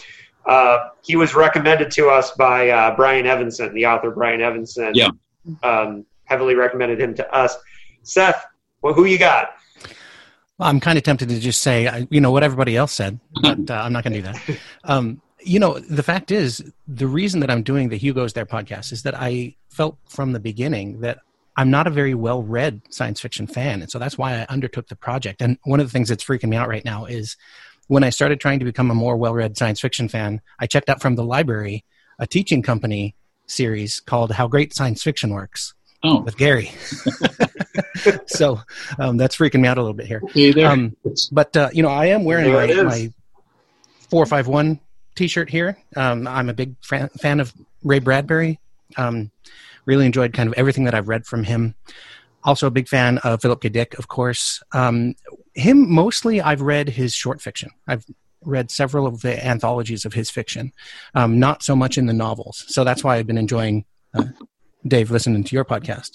uh, 0.46 0.88
he 1.04 1.14
was 1.14 1.36
recommended 1.36 1.92
to 1.92 2.08
us 2.08 2.32
by 2.32 2.70
uh, 2.70 2.96
Brian 2.96 3.24
Evenson, 3.24 3.72
the 3.72 3.86
author 3.86 4.10
Brian 4.10 4.40
Evenson. 4.40 4.90
Yeah 4.96 5.10
um, 5.62 6.04
heavily 6.24 6.54
recommended 6.54 7.00
him 7.00 7.14
to 7.14 7.34
us. 7.34 7.56
Seth, 8.02 8.44
well, 8.82 8.94
who 8.94 9.04
you 9.04 9.18
got? 9.18 9.50
Well, 10.58 10.68
I'm 10.68 10.80
kind 10.80 10.98
of 10.98 11.04
tempted 11.04 11.28
to 11.28 11.40
just 11.40 11.62
say, 11.62 12.06
you 12.10 12.20
know, 12.20 12.30
what 12.30 12.42
everybody 12.42 12.76
else 12.76 12.92
said, 12.92 13.18
but 13.42 13.70
uh, 13.70 13.74
I'm 13.74 13.92
not 13.92 14.04
going 14.04 14.14
to 14.14 14.20
do 14.20 14.32
that. 14.32 14.58
Um, 14.84 15.22
you 15.44 15.58
know, 15.58 15.78
the 15.78 16.02
fact 16.02 16.30
is, 16.30 16.72
the 16.86 17.06
reason 17.06 17.40
that 17.40 17.50
I'm 17.50 17.62
doing 17.62 17.88
the 17.88 17.96
Hugo's 17.96 18.32
There 18.32 18.46
podcast 18.46 18.92
is 18.92 19.02
that 19.02 19.14
I 19.16 19.56
felt 19.70 19.98
from 20.08 20.32
the 20.32 20.40
beginning 20.40 21.00
that 21.00 21.18
I'm 21.56 21.70
not 21.70 21.86
a 21.86 21.90
very 21.90 22.14
well 22.14 22.42
read 22.42 22.80
science 22.90 23.20
fiction 23.20 23.46
fan. 23.46 23.82
And 23.82 23.90
so 23.90 23.98
that's 23.98 24.16
why 24.16 24.34
I 24.34 24.46
undertook 24.48 24.88
the 24.88 24.96
project. 24.96 25.42
And 25.42 25.58
one 25.64 25.80
of 25.80 25.86
the 25.86 25.90
things 25.90 26.08
that's 26.08 26.24
freaking 26.24 26.48
me 26.48 26.56
out 26.56 26.68
right 26.68 26.84
now 26.84 27.04
is 27.04 27.36
when 27.88 28.04
I 28.04 28.10
started 28.10 28.40
trying 28.40 28.58
to 28.60 28.64
become 28.64 28.90
a 28.90 28.94
more 28.94 29.16
well 29.16 29.34
read 29.34 29.56
science 29.58 29.80
fiction 29.80 30.08
fan, 30.08 30.40
I 30.58 30.66
checked 30.66 30.88
out 30.88 31.02
from 31.02 31.16
the 31.16 31.24
library 31.24 31.84
a 32.18 32.26
teaching 32.26 32.62
company 32.62 33.14
series 33.52 34.00
called 34.00 34.32
How 34.32 34.48
Great 34.48 34.74
Science 34.74 35.02
Fiction 35.02 35.30
Works 35.30 35.74
Oh, 36.04 36.20
with 36.22 36.36
Gary. 36.36 36.72
so 38.26 38.60
um, 38.98 39.16
that's 39.16 39.36
freaking 39.36 39.60
me 39.60 39.68
out 39.68 39.78
a 39.78 39.80
little 39.80 39.94
bit 39.94 40.06
here. 40.06 40.20
okay. 40.24 40.64
Um, 40.64 40.96
but 41.30 41.56
uh, 41.56 41.68
you 41.72 41.82
know, 41.82 41.88
I 41.90 42.06
am 42.06 42.24
wearing 42.24 42.52
my, 42.52 42.66
my 42.82 43.12
four 44.10 44.26
five 44.26 44.48
one 44.48 44.80
T-shirt 45.14 45.48
here. 45.48 45.76
Um, 45.96 46.26
I'm 46.26 46.48
a 46.48 46.54
big 46.54 46.74
fan, 46.82 47.08
fan 47.20 47.38
of 47.38 47.52
Ray 47.84 48.00
Bradbury. 48.00 48.58
Um, 48.96 49.30
really 49.84 50.06
enjoyed 50.06 50.32
kind 50.32 50.48
of 50.48 50.54
everything 50.54 50.84
that 50.84 50.94
I've 50.94 51.08
read 51.08 51.26
from 51.26 51.44
him. 51.44 51.74
Also, 52.44 52.66
a 52.66 52.70
big 52.70 52.88
fan 52.88 53.18
of 53.18 53.40
Philip 53.40 53.60
K. 53.60 53.68
Dick, 53.68 53.96
of 53.98 54.08
course. 54.08 54.60
Um, 54.72 55.14
him 55.54 55.88
mostly, 55.92 56.40
I've 56.40 56.62
read 56.62 56.88
his 56.88 57.14
short 57.14 57.40
fiction. 57.40 57.70
I've 57.86 58.04
read 58.44 58.70
several 58.70 59.06
of 59.06 59.22
the 59.22 59.44
anthologies 59.44 60.04
of 60.04 60.12
his 60.12 60.30
fiction, 60.30 60.72
um, 61.14 61.38
not 61.38 61.62
so 61.62 61.76
much 61.76 61.98
in 61.98 62.06
the 62.06 62.12
novels. 62.12 62.64
So 62.68 62.84
that's 62.84 63.04
why 63.04 63.16
I've 63.16 63.26
been 63.26 63.38
enjoying 63.38 63.84
uh, 64.14 64.24
Dave 64.86 65.10
listening 65.10 65.44
to 65.44 65.54
your 65.54 65.64
podcast, 65.64 66.12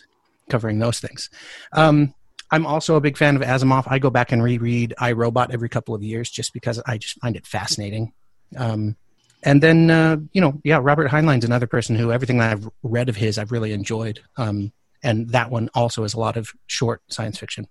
covering 0.49 0.79
those 0.79 0.99
things. 0.99 1.29
Um, 1.73 2.13
I'm 2.51 2.65
also 2.65 2.95
a 2.95 3.01
big 3.01 3.17
fan 3.17 3.35
of 3.35 3.41
Asimov. 3.41 3.85
I 3.87 3.99
go 3.99 4.09
back 4.09 4.31
and 4.31 4.41
reread 4.41 4.93
I 4.97 5.11
Robot 5.11 5.51
every 5.51 5.69
couple 5.69 5.93
of 5.93 6.03
years 6.03 6.29
just 6.29 6.53
because 6.53 6.81
I 6.85 6.97
just 6.97 7.19
find 7.19 7.35
it 7.35 7.45
fascinating. 7.45 8.13
Um, 8.55 8.95
and 9.43 9.61
then, 9.61 9.91
uh, 9.91 10.17
you 10.33 10.41
know, 10.41 10.59
yeah, 10.63 10.79
Robert 10.81 11.09
Heinlein's 11.09 11.45
another 11.45 11.67
person 11.67 11.95
who 11.95 12.11
everything 12.11 12.37
that 12.37 12.51
I've 12.51 12.69
read 12.83 13.09
of 13.09 13.15
his 13.15 13.37
I've 13.37 13.51
really 13.51 13.73
enjoyed. 13.73 14.21
Um, 14.37 14.71
and 15.03 15.29
that 15.29 15.51
one 15.51 15.69
also 15.73 16.03
is 16.03 16.13
a 16.13 16.19
lot 16.19 16.37
of 16.37 16.53
short 16.67 17.01
science 17.09 17.37
fiction. 17.37 17.67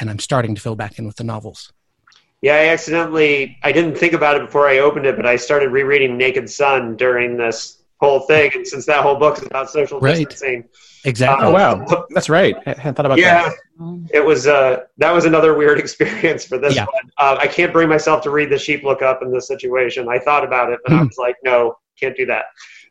And 0.00 0.10
I'm 0.10 0.18
starting 0.18 0.54
to 0.54 0.60
fill 0.60 0.76
back 0.76 0.98
in 0.98 1.06
with 1.06 1.16
the 1.16 1.24
novels. 1.24 1.72
Yeah, 2.42 2.54
I 2.54 2.66
accidentally 2.68 3.58
I 3.62 3.72
didn't 3.72 3.96
think 3.96 4.12
about 4.12 4.36
it 4.36 4.42
before 4.46 4.68
I 4.68 4.78
opened 4.78 5.06
it, 5.06 5.16
but 5.16 5.26
I 5.26 5.36
started 5.36 5.70
rereading 5.70 6.16
Naked 6.16 6.48
Sun 6.50 6.96
during 6.96 7.36
this 7.36 7.82
whole 8.00 8.20
thing, 8.20 8.50
and 8.54 8.66
since 8.66 8.84
that 8.86 9.02
whole 9.02 9.16
book 9.16 9.38
is 9.38 9.44
about 9.46 9.70
social 9.70 9.98
Right. 10.00 10.16
distancing, 10.28 10.64
Exactly. 11.04 11.46
Oh 11.46 11.52
wow, 11.52 12.04
that's 12.10 12.28
right. 12.28 12.56
I 12.66 12.70
hadn't 12.70 12.94
thought 12.96 13.06
about 13.06 13.18
yeah, 13.18 13.48
that. 13.78 14.08
it 14.12 14.24
was 14.24 14.46
uh 14.48 14.80
that 14.98 15.12
was 15.12 15.24
another 15.24 15.54
weird 15.54 15.78
experience 15.84 16.44
for 16.44 16.58
this 16.58 16.74
Yeah. 16.74 16.84
one. 16.84 17.10
Uh, 17.16 17.36
I 17.40 17.46
can't 17.46 17.72
bring 17.72 17.88
myself 17.88 18.22
to 18.24 18.30
read 18.30 18.50
the 18.50 18.58
sheep 18.58 18.82
look 18.82 19.02
up 19.02 19.22
in 19.22 19.30
this 19.32 19.46
situation. 19.46 20.08
I 20.08 20.18
thought 20.18 20.44
about 20.44 20.70
it, 20.72 20.80
but 20.84 20.92
I 20.94 21.02
was 21.02 21.16
like, 21.16 21.36
no, 21.44 21.76
can't 21.98 22.16
do 22.16 22.26
that. 22.26 22.46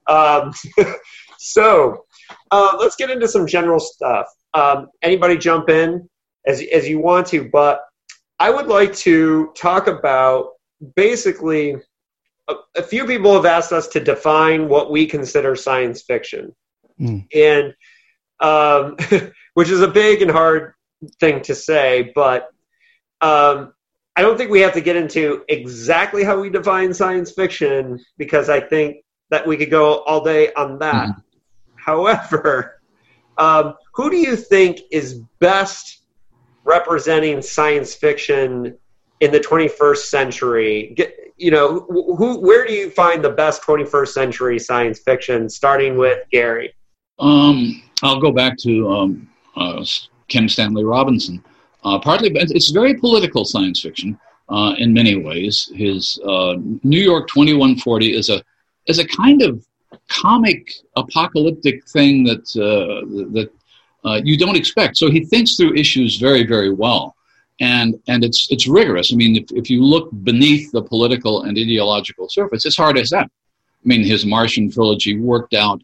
Um, 0.08 0.54
so 1.38 2.06
uh, 2.52 2.78
let's 2.80 2.96
get 2.96 3.10
into 3.10 3.28
some 3.28 3.46
general 3.46 3.80
stuff. 3.80 4.28
Um, 4.54 4.88
anybody 5.02 5.38
jump 5.38 5.70
in 5.70 6.10
as 6.48 6.64
as 6.74 6.88
you 6.88 7.00
want 7.00 7.28
to, 7.28 7.50
but 7.50 7.82
I 8.40 8.50
would 8.50 8.68
like 8.68 8.96
to 8.98 9.52
talk 9.56 9.88
about 9.88 10.50
basically. 10.96 11.76
A, 12.48 12.54
a 12.78 12.84
few 12.84 13.08
people 13.08 13.34
have 13.34 13.46
asked 13.46 13.72
us 13.72 13.88
to 13.88 14.00
define 14.00 14.70
what 14.70 14.92
we 14.92 15.08
consider 15.08 15.56
science 15.56 16.04
fiction, 16.04 16.54
Mm. 17.00 17.28
and 17.34 17.74
um, 18.40 18.96
which 19.54 19.70
is 19.70 19.82
a 19.82 19.88
big 19.88 20.22
and 20.22 20.32
hard 20.32 20.74
thing 21.20 21.42
to 21.42 21.56
say, 21.56 22.12
but 22.16 22.50
um, 23.22 23.74
I 24.16 24.22
don't 24.22 24.38
think 24.38 24.52
we 24.52 24.62
have 24.62 24.74
to 24.74 24.82
get 24.82 24.96
into 24.96 25.44
exactly 25.50 26.24
how 26.24 26.40
we 26.40 26.50
define 26.50 26.94
science 26.94 27.32
fiction 27.32 28.00
because 28.18 28.50
I 28.50 28.62
think 28.62 28.98
that 29.30 29.46
we 29.46 29.58
could 29.58 29.70
go 29.72 30.00
all 30.04 30.24
day 30.24 30.54
on 30.54 30.80
that. 30.80 31.10
However, 31.76 32.80
um, 33.38 33.76
who 33.94 34.10
do 34.10 34.18
you 34.18 34.36
think 34.36 34.80
is 34.92 35.20
best 35.40 36.05
representing 36.66 37.42
science 37.42 37.96
fiction 37.96 38.78
in 39.22 39.32
the 39.32 39.40
21st 39.40 39.98
century? 39.98 40.94
Get, 40.96 41.16
you 41.38 41.52
know, 41.52 41.86
who, 41.90 42.40
where 42.40 42.66
do 42.68 42.74
you 42.74 42.90
find 42.90 43.24
the 43.24 43.30
best 43.30 43.62
21st 43.62 44.08
century 44.10 44.60
science 44.60 45.00
fiction? 45.00 45.50
Starting 45.50 45.98
with 45.98 46.20
Gary. 46.32 46.74
Um, 47.20 47.82
I'll 48.04 48.20
go 48.20 48.32
back 48.32 48.58
to 48.60 48.90
um, 48.90 49.30
uh, 49.56 49.86
Kim 50.28 50.50
Stanley 50.50 50.84
Robinson. 50.84 51.44
Uh, 51.84 52.00
partly, 52.00 52.32
it's 52.34 52.72
very 52.72 52.96
political 52.96 53.46
science 53.46 53.82
fiction 53.82 54.20
uh, 54.50 54.74
in 54.78 54.92
many 54.92 55.16
ways. 55.16 55.70
His 55.74 56.20
uh, 56.28 56.56
New 56.84 57.00
York 57.00 57.28
2140 57.28 58.16
is 58.16 58.30
a 58.30 58.44
is 58.88 59.00
a 59.00 59.08
kind 59.08 59.42
of 59.42 59.66
comic 60.10 60.72
apocalyptic 60.96 61.88
thing 61.88 62.24
that 62.24 62.46
uh, 62.56 63.06
that 63.34 63.50
uh, 64.06 64.22
you 64.24 64.38
don't 64.38 64.56
expect. 64.56 64.98
So 64.98 65.10
he 65.10 65.26
thinks 65.26 65.56
through 65.56 65.74
issues 65.76 66.18
very 66.18 66.46
very 66.46 66.72
well, 66.72 67.16
and 67.60 68.00
and 68.08 68.24
it's 68.24 68.48
it's 68.52 68.68
rigorous. 68.68 69.12
I 69.12 69.16
mean, 69.16 69.36
if, 69.36 69.52
if 69.52 69.70
you 69.70 69.84
look 69.84 70.10
beneath 70.24 70.72
the 70.72 70.84
political 70.84 71.44
and 71.44 71.58
ideological 71.58 72.30
surface, 72.30 72.66
it's 72.66 72.78
hard 72.78 72.98
as 72.98 73.10
that. 73.10 73.26
I 73.26 73.88
mean, 73.88 74.04
his 74.04 74.26
Martian 74.26 74.72
trilogy 74.72 75.18
worked 75.18 75.54
out 75.54 75.82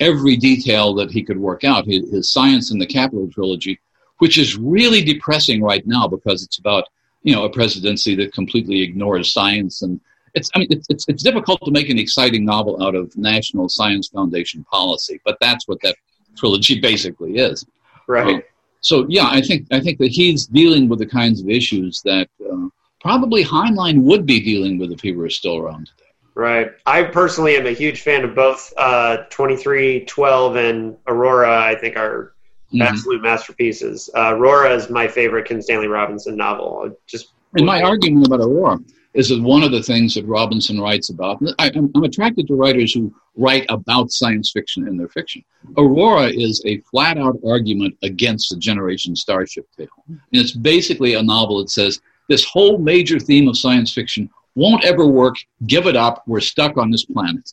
every 0.00 0.36
detail 0.36 0.94
that 0.94 1.10
he 1.10 1.22
could 1.22 1.38
work 1.38 1.62
out. 1.64 1.84
His, 1.86 2.10
his 2.10 2.30
Science 2.30 2.70
in 2.70 2.78
the 2.78 2.86
Capital 2.86 3.28
trilogy, 3.30 3.78
which 4.18 4.38
is 4.38 4.56
really 4.56 5.02
depressing 5.02 5.62
right 5.62 5.86
now 5.86 6.08
because 6.08 6.42
it's 6.42 6.58
about 6.58 6.84
you 7.22 7.34
know 7.34 7.44
a 7.44 7.50
presidency 7.50 8.14
that 8.16 8.32
completely 8.32 8.82
ignores 8.82 9.32
science 9.32 9.82
and 9.82 10.00
it's 10.34 10.50
I 10.54 10.60
mean 10.60 10.68
it's 10.70 10.86
it's, 10.88 11.04
it's 11.08 11.22
difficult 11.22 11.60
to 11.64 11.70
make 11.70 11.90
an 11.90 11.98
exciting 11.98 12.44
novel 12.44 12.82
out 12.82 12.94
of 12.94 13.16
National 13.16 13.68
Science 13.68 14.08
Foundation 14.08 14.64
policy, 14.64 15.20
but 15.24 15.36
that's 15.40 15.66
what 15.68 15.80
that 15.82 15.96
trilogy 16.40 16.80
basically 16.80 17.36
is. 17.36 17.64
Right. 18.08 18.42
So 18.80 19.06
yeah, 19.08 19.28
I 19.30 19.40
think 19.42 19.66
I 19.70 19.80
think 19.80 19.98
that 19.98 20.08
he's 20.10 20.46
dealing 20.46 20.88
with 20.88 20.98
the 20.98 21.06
kinds 21.06 21.40
of 21.40 21.48
issues 21.48 22.00
that 22.02 22.28
uh, 22.50 22.68
probably 23.00 23.44
Heinlein 23.44 24.02
would 24.02 24.24
be 24.26 24.40
dealing 24.40 24.78
with 24.78 24.90
if 24.90 25.00
he 25.00 25.12
were 25.12 25.28
still 25.30 25.58
around 25.58 25.86
today. 25.86 26.08
Right. 26.34 26.70
I 26.86 27.02
personally 27.02 27.56
am 27.56 27.66
a 27.66 27.72
huge 27.72 28.00
fan 28.00 28.24
of 28.24 28.34
both 28.34 28.72
uh, 28.78 29.18
2312 29.30 30.56
and 30.56 30.96
Aurora, 31.06 31.60
I 31.60 31.74
think 31.74 31.96
are 31.96 32.32
Mhm. 32.72 32.82
absolute 32.82 33.20
masterpieces. 33.20 34.08
Uh, 34.16 34.34
Aurora 34.36 34.72
is 34.74 34.88
my 34.90 35.08
favorite 35.08 35.44
Kim 35.48 35.60
Stanley 35.60 35.88
Robinson 35.88 36.36
novel. 36.36 36.96
Just 37.06 37.30
And 37.56 37.66
my 37.66 37.82
argument 37.82 38.26
about 38.28 38.40
Aurora 38.40 38.78
is 39.14 39.28
that 39.28 39.42
one 39.42 39.62
of 39.62 39.72
the 39.72 39.82
things 39.82 40.14
that 40.14 40.24
Robinson 40.26 40.80
writes 40.80 41.10
about, 41.10 41.42
I, 41.58 41.70
I'm, 41.74 41.90
I'm 41.94 42.04
attracted 42.04 42.46
to 42.46 42.54
writers 42.54 42.94
who 42.94 43.12
write 43.36 43.66
about 43.68 44.12
science 44.12 44.50
fiction 44.52 44.86
in 44.86 44.96
their 44.96 45.08
fiction. 45.08 45.44
Aurora 45.76 46.28
is 46.28 46.62
a 46.64 46.78
flat 46.82 47.18
out 47.18 47.38
argument 47.46 47.96
against 48.02 48.50
the 48.50 48.56
Generation 48.56 49.16
Starship 49.16 49.66
tale. 49.76 49.88
And 50.08 50.20
it's 50.30 50.52
basically 50.52 51.14
a 51.14 51.22
novel 51.22 51.58
that 51.58 51.70
says 51.70 52.00
this 52.28 52.44
whole 52.44 52.78
major 52.78 53.18
theme 53.18 53.48
of 53.48 53.58
science 53.58 53.92
fiction 53.92 54.30
won't 54.54 54.84
ever 54.84 55.06
work, 55.06 55.36
give 55.66 55.86
it 55.86 55.96
up, 55.96 56.22
we're 56.26 56.40
stuck 56.40 56.76
on 56.76 56.90
this 56.90 57.04
planet. 57.04 57.52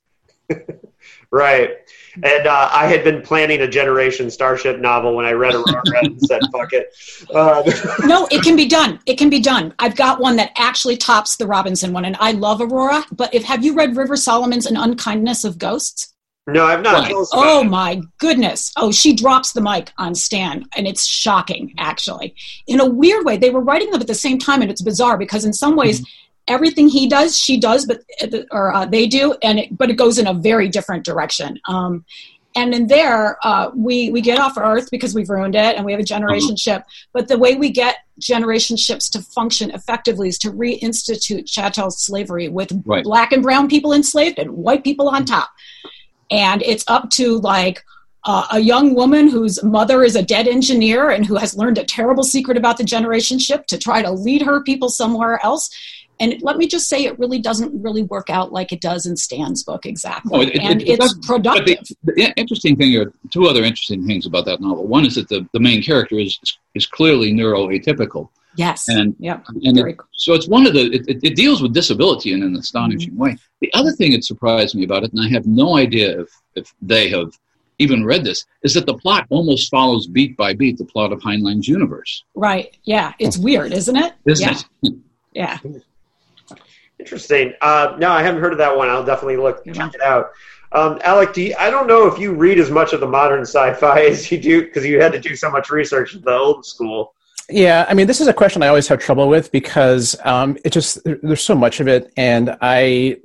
Right. 1.31 1.71
And 2.23 2.47
uh, 2.47 2.69
I 2.71 2.87
had 2.87 3.03
been 3.03 3.21
planning 3.21 3.61
a 3.61 3.67
Generation 3.67 4.31
Starship 4.31 4.79
novel 4.79 5.15
when 5.15 5.25
I 5.25 5.33
read 5.33 5.53
Aurora 5.53 5.83
and 6.01 6.19
said, 6.21 6.41
fuck 6.51 6.73
it. 6.73 6.93
Uh, 7.33 7.63
No, 8.07 8.27
it 8.31 8.43
can 8.43 8.55
be 8.55 8.67
done. 8.67 8.99
It 9.05 9.17
can 9.17 9.29
be 9.29 9.39
done. 9.39 9.73
I've 9.79 9.95
got 9.95 10.19
one 10.19 10.35
that 10.37 10.51
actually 10.57 10.97
tops 10.97 11.35
the 11.35 11.45
Robinson 11.45 11.93
one, 11.93 12.05
and 12.05 12.15
I 12.19 12.31
love 12.31 12.61
Aurora. 12.61 13.03
But 13.11 13.33
if 13.33 13.43
have 13.43 13.63
you 13.63 13.75
read 13.75 13.95
Rivers 13.95 14.23
Solomon's 14.23 14.65
An 14.65 14.77
Unkindness 14.77 15.43
of 15.43 15.57
Ghosts? 15.57 16.13
no, 16.47 16.65
I've 16.65 16.81
not. 16.81 16.93
Right. 16.93 17.07
Tell 17.09 17.21
us 17.21 17.33
about 17.33 17.45
Oh 17.45 17.63
my 17.63 18.01
goodness. 18.19 18.71
Oh, 18.77 18.91
she 18.91 19.13
drops 19.13 19.51
the 19.51 19.61
mic 19.61 19.91
on 19.97 20.15
Stan, 20.15 20.65
and 20.75 20.87
it's 20.87 21.05
shocking, 21.05 21.73
actually. 21.77 22.35
In 22.67 22.79
a 22.79 22.85
weird 22.85 23.25
way, 23.25 23.35
they 23.37 23.49
were 23.49 23.61
writing 23.61 23.91
them 23.91 23.99
at 23.99 24.07
the 24.07 24.15
same 24.15 24.39
time, 24.39 24.61
and 24.61 24.71
it's 24.71 24.81
bizarre 24.81 25.17
because 25.17 25.43
in 25.43 25.51
some 25.51 25.75
ways, 25.75 26.05
everything 26.47 26.87
he 26.87 27.07
does, 27.07 27.37
she 27.37 27.59
does, 27.59 27.85
but 27.85 28.01
or 28.51 28.73
uh, 28.73 28.85
they 28.85 29.07
do, 29.07 29.35
and 29.43 29.59
it, 29.59 29.77
but 29.77 29.89
it 29.89 29.95
goes 29.95 30.17
in 30.17 30.27
a 30.27 30.33
very 30.33 30.67
different 30.69 31.03
direction. 31.05 31.59
Um, 31.67 32.05
and 32.55 32.73
in 32.73 32.87
there, 32.87 33.37
uh, 33.43 33.69
we 33.75 34.09
we 34.11 34.21
get 34.21 34.39
off 34.39 34.57
Earth 34.57 34.89
because 34.89 35.13
we've 35.13 35.29
ruined 35.29 35.55
it, 35.55 35.75
and 35.75 35.85
we 35.85 35.91
have 35.91 36.01
a 36.01 36.05
generation 36.05 36.55
ship. 36.55 36.83
But 37.13 37.27
the 37.27 37.37
way 37.37 37.55
we 37.55 37.69
get 37.69 37.97
generation 38.19 38.77
ships 38.77 39.09
to 39.11 39.21
function 39.21 39.69
effectively 39.71 40.29
is 40.29 40.39
to 40.39 40.51
reinstitute 40.51 41.47
chattel 41.47 41.91
slavery 41.91 42.49
with 42.49 42.71
Right. 42.85 43.03
black 43.03 43.31
and 43.31 43.43
brown 43.43 43.67
people 43.67 43.93
enslaved 43.93 44.39
and 44.39 44.51
white 44.51 44.83
people 44.83 45.07
on 45.07 45.23
top 45.25 45.49
and 46.29 46.61
it's 46.63 46.83
up 46.87 47.09
to 47.11 47.37
like 47.39 47.83
uh, 48.23 48.47
a 48.51 48.59
young 48.59 48.93
woman 48.93 49.29
whose 49.29 49.63
mother 49.63 50.03
is 50.03 50.15
a 50.15 50.23
dead 50.23 50.47
engineer 50.47 51.09
and 51.09 51.25
who 51.25 51.35
has 51.35 51.55
learned 51.55 51.77
a 51.77 51.83
terrible 51.83 52.23
secret 52.23 52.57
about 52.57 52.77
the 52.77 52.83
generation 52.83 53.39
ship 53.39 53.65
to 53.67 53.77
try 53.77 54.01
to 54.01 54.11
lead 54.11 54.41
her 54.41 54.61
people 54.63 54.89
somewhere 54.89 55.39
else 55.45 55.69
and 56.19 56.41
let 56.41 56.57
me 56.57 56.67
just 56.67 56.87
say 56.87 57.05
it 57.05 57.17
really 57.19 57.39
doesn't 57.39 57.81
really 57.81 58.03
work 58.03 58.29
out 58.29 58.51
like 58.51 58.71
it 58.71 58.81
does 58.81 59.05
in 59.05 59.15
stan's 59.15 59.63
book 59.63 59.85
exactly 59.85 60.31
No, 60.31 60.41
it- 60.43 60.55
it- 60.55 60.61
and 60.61 60.81
it 60.81 60.99
it's 60.99 61.13
productive 61.25 61.79
the, 62.03 62.13
the 62.13 62.33
interesting 62.37 62.75
thing 62.75 62.95
or 62.95 63.13
two 63.29 63.47
other 63.47 63.63
interesting 63.63 64.05
things 64.05 64.25
about 64.25 64.45
that 64.45 64.61
novel. 64.61 64.87
One 64.87 65.05
is 65.05 65.15
that 65.15 65.29
the, 65.29 65.47
the 65.53 65.59
main 65.59 65.81
character 65.81 66.15
is 66.15 66.39
is 66.75 66.85
clearly 66.85 67.33
neuroatypical, 67.33 68.29
yes 68.55 68.87
and 68.89 69.15
yeah 69.19 69.39
and 69.63 69.75
very 69.75 69.93
it, 69.93 69.99
so 70.13 70.33
it's 70.33 70.47
one 70.47 70.65
of 70.65 70.73
the 70.73 70.91
it, 70.91 71.23
it, 71.23 71.35
deals 71.35 71.61
with 71.61 71.73
disability 71.73 72.33
in 72.33 72.43
an 72.43 72.55
astonishing 72.55 73.11
mm-hmm. 73.11 73.21
way. 73.21 73.37
The 73.61 73.71
other 73.73 73.91
thing 73.91 74.11
that 74.11 74.23
surprised 74.23 74.75
me 74.75 74.83
about 74.83 75.03
it, 75.03 75.11
and 75.13 75.21
I 75.21 75.29
have 75.29 75.45
no 75.45 75.77
idea 75.77 76.21
if 76.21 76.29
if 76.55 76.73
they 76.81 77.09
have 77.09 77.31
even 77.79 78.03
read 78.03 78.23
this, 78.23 78.45
is 78.63 78.73
that 78.73 78.85
the 78.85 78.97
plot 78.97 79.27
almost 79.29 79.69
follows 79.69 80.07
beat 80.07 80.35
by 80.35 80.53
beat 80.53 80.77
the 80.77 80.85
plot 80.85 81.11
of 81.11 81.21
Heinlein's 81.21 81.67
universe. 81.67 82.23
Right. 82.33 82.75
Yeah. 82.83 83.13
It's 83.19 83.37
weird, 83.37 83.71
isn't 83.71 83.95
it? 83.95 84.13
Isn't 84.25 84.65
yeah. 84.81 84.89
it? 84.89 84.93
Yeah. 85.33 85.59
Interesting. 86.99 87.53
Uh, 87.61 87.95
no, 87.99 88.09
I 88.09 88.23
haven't 88.23 88.41
heard 88.41 88.51
of 88.53 88.57
that 88.57 88.75
one. 88.75 88.89
I'll 88.89 89.05
definitely 89.05 89.37
look 89.37 89.61
Yeah. 89.65 89.73
check 89.73 89.93
it 89.93 90.01
out. 90.01 90.31
Um, 90.71 90.99
Alec, 91.03 91.33
do 91.33 91.41
you, 91.41 91.55
I 91.57 91.69
don't 91.69 91.87
know 91.87 92.07
if 92.07 92.19
you 92.19 92.33
read 92.33 92.59
as 92.59 92.69
much 92.69 92.91
of 92.93 92.99
the 92.99 93.07
modern 93.07 93.41
sci-fi 93.41 94.01
as 94.09 94.31
you 94.31 94.39
do 94.39 94.63
because 94.63 94.85
you 94.85 94.99
had 94.99 95.11
to 95.13 95.19
do 95.19 95.35
so 95.35 95.49
much 95.49 95.69
research 95.69 96.15
in 96.15 96.21
the 96.21 96.31
old 96.31 96.65
school. 96.65 97.13
Yeah, 97.49 97.85
I 97.87 97.93
mean, 97.93 98.07
this 98.07 98.19
is 98.19 98.27
a 98.27 98.33
question 98.33 98.61
I 98.61 98.67
always 98.67 98.89
have 98.89 98.99
trouble 98.99 99.29
with 99.29 99.51
because 99.53 100.17
um, 100.25 100.57
it 100.65 100.71
just 100.71 101.01
there, 101.05 101.17
there's 101.23 101.41
so 101.43 101.55
much 101.55 101.79
of 101.79 101.87
it, 101.87 102.11
and 102.17 102.57
I, 102.61 103.17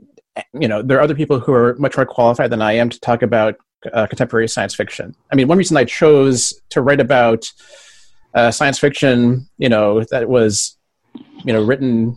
you 0.52 0.68
know, 0.68 0.80
there 0.80 0.98
are 0.98 1.00
other 1.00 1.16
people 1.16 1.40
who 1.40 1.52
are 1.52 1.74
much 1.76 1.96
more 1.96 2.06
qualified 2.06 2.50
than 2.50 2.62
I 2.62 2.74
am 2.74 2.88
to 2.88 3.00
talk 3.00 3.22
about 3.22 3.56
uh, 3.92 4.06
contemporary 4.06 4.46
science 4.48 4.76
fiction. 4.76 5.16
I 5.32 5.34
mean, 5.34 5.48
one 5.48 5.58
reason 5.58 5.76
I 5.76 5.84
chose 5.84 6.52
to 6.70 6.82
write 6.82 7.00
about 7.00 7.50
uh, 8.32 8.52
science 8.52 8.78
fiction, 8.78 9.48
you 9.58 9.68
know, 9.68 10.04
that 10.12 10.28
was, 10.28 10.76
you 11.44 11.52
know, 11.52 11.64
written 11.64 12.16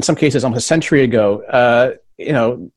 in 0.00 0.02
some 0.02 0.16
cases 0.16 0.44
almost 0.44 0.64
a 0.64 0.66
century 0.66 1.02
ago, 1.02 1.42
uh, 1.42 1.92
you 2.16 2.32
know, 2.32 2.70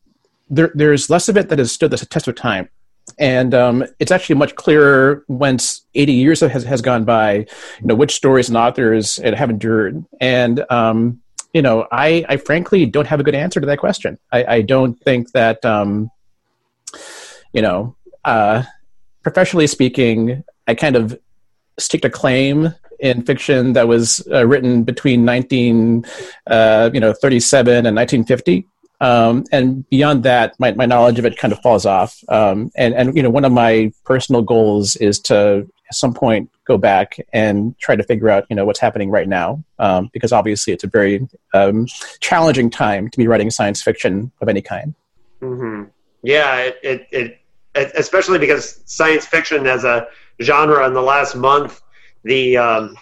there, 0.49 0.71
there's 0.75 1.09
less 1.09 1.29
of 1.29 1.37
it 1.37 1.47
that 1.47 1.57
has 1.57 1.71
stood 1.71 1.89
the 1.89 1.97
test 1.97 2.27
of 2.27 2.35
time. 2.35 2.67
And 3.17 3.53
um, 3.53 3.85
it's 3.97 4.11
actually 4.11 4.35
much 4.35 4.55
clearer 4.55 5.23
once 5.29 5.85
80 5.95 6.11
years 6.11 6.41
has, 6.41 6.65
has 6.65 6.81
gone 6.81 7.05
by, 7.05 7.35
you 7.35 7.85
know, 7.85 7.95
which 7.95 8.13
stories 8.13 8.49
and 8.49 8.57
authors 8.57 9.19
it 9.19 9.35
have 9.35 9.49
endured. 9.49 10.03
And, 10.19 10.65
um, 10.69 11.21
you 11.53 11.61
know, 11.61 11.87
I, 11.93 12.25
I 12.27 12.35
frankly 12.35 12.85
don't 12.87 13.07
have 13.07 13.21
a 13.21 13.23
good 13.23 13.35
answer 13.35 13.61
to 13.61 13.67
that 13.67 13.79
question. 13.79 14.19
I, 14.33 14.55
I 14.55 14.61
don't 14.63 14.95
think 14.99 15.31
that, 15.31 15.63
um, 15.63 16.11
you 17.53 17.61
know, 17.61 17.95
uh, 18.25 18.63
professionally 19.21 19.67
speaking, 19.67 20.43
I 20.67 20.75
kind 20.75 20.97
of 20.97 21.17
stick 21.79 22.01
to 22.01 22.09
claim 22.09 22.73
in 23.03 23.21
fiction 23.21 23.73
that 23.73 23.87
was 23.87 24.25
uh, 24.31 24.47
written 24.47 24.83
between 24.83 25.25
19, 25.25 26.05
uh, 26.47 26.89
you 26.93 27.01
know, 27.01 27.13
37 27.13 27.85
and 27.85 27.95
1950. 27.95 28.65
Um, 29.01 29.43
and 29.51 29.87
beyond 29.89 30.23
that, 30.23 30.57
my, 30.57 30.71
my 30.71 30.85
knowledge 30.85 31.19
of 31.19 31.25
it 31.25 31.37
kind 31.37 31.51
of 31.51 31.59
falls 31.59 31.85
off. 31.85 32.17
Um, 32.29 32.71
and, 32.77 32.93
and, 32.93 33.15
you 33.15 33.21
know, 33.21 33.29
one 33.29 33.43
of 33.43 33.51
my 33.51 33.91
personal 34.05 34.41
goals 34.41 34.95
is 34.95 35.19
to 35.23 35.69
at 35.89 35.95
some 35.95 36.13
point 36.13 36.49
go 36.65 36.77
back 36.77 37.17
and 37.33 37.77
try 37.77 37.97
to 37.97 38.03
figure 38.03 38.29
out, 38.29 38.45
you 38.49 38.55
know, 38.55 38.63
what's 38.63 38.79
happening 38.79 39.09
right 39.11 39.27
now. 39.27 39.61
Um, 39.79 40.09
because 40.13 40.31
obviously 40.31 40.71
it's 40.71 40.85
a 40.85 40.87
very 40.87 41.27
um, 41.53 41.87
challenging 42.21 42.69
time 42.69 43.09
to 43.09 43.17
be 43.17 43.27
writing 43.27 43.51
science 43.51 43.83
fiction 43.83 44.31
of 44.39 44.47
any 44.47 44.61
kind. 44.61 44.95
hmm 45.41 45.83
Yeah, 46.21 46.59
it, 46.59 46.77
it, 46.83 47.07
it, 47.11 47.41
especially 47.75 48.39
because 48.39 48.81
science 48.85 49.25
fiction 49.25 49.67
as 49.67 49.83
a 49.83 50.07
genre 50.41 50.87
in 50.87 50.93
the 50.93 51.01
last 51.01 51.35
month, 51.35 51.82
the 52.23 52.57
um, 52.57 52.97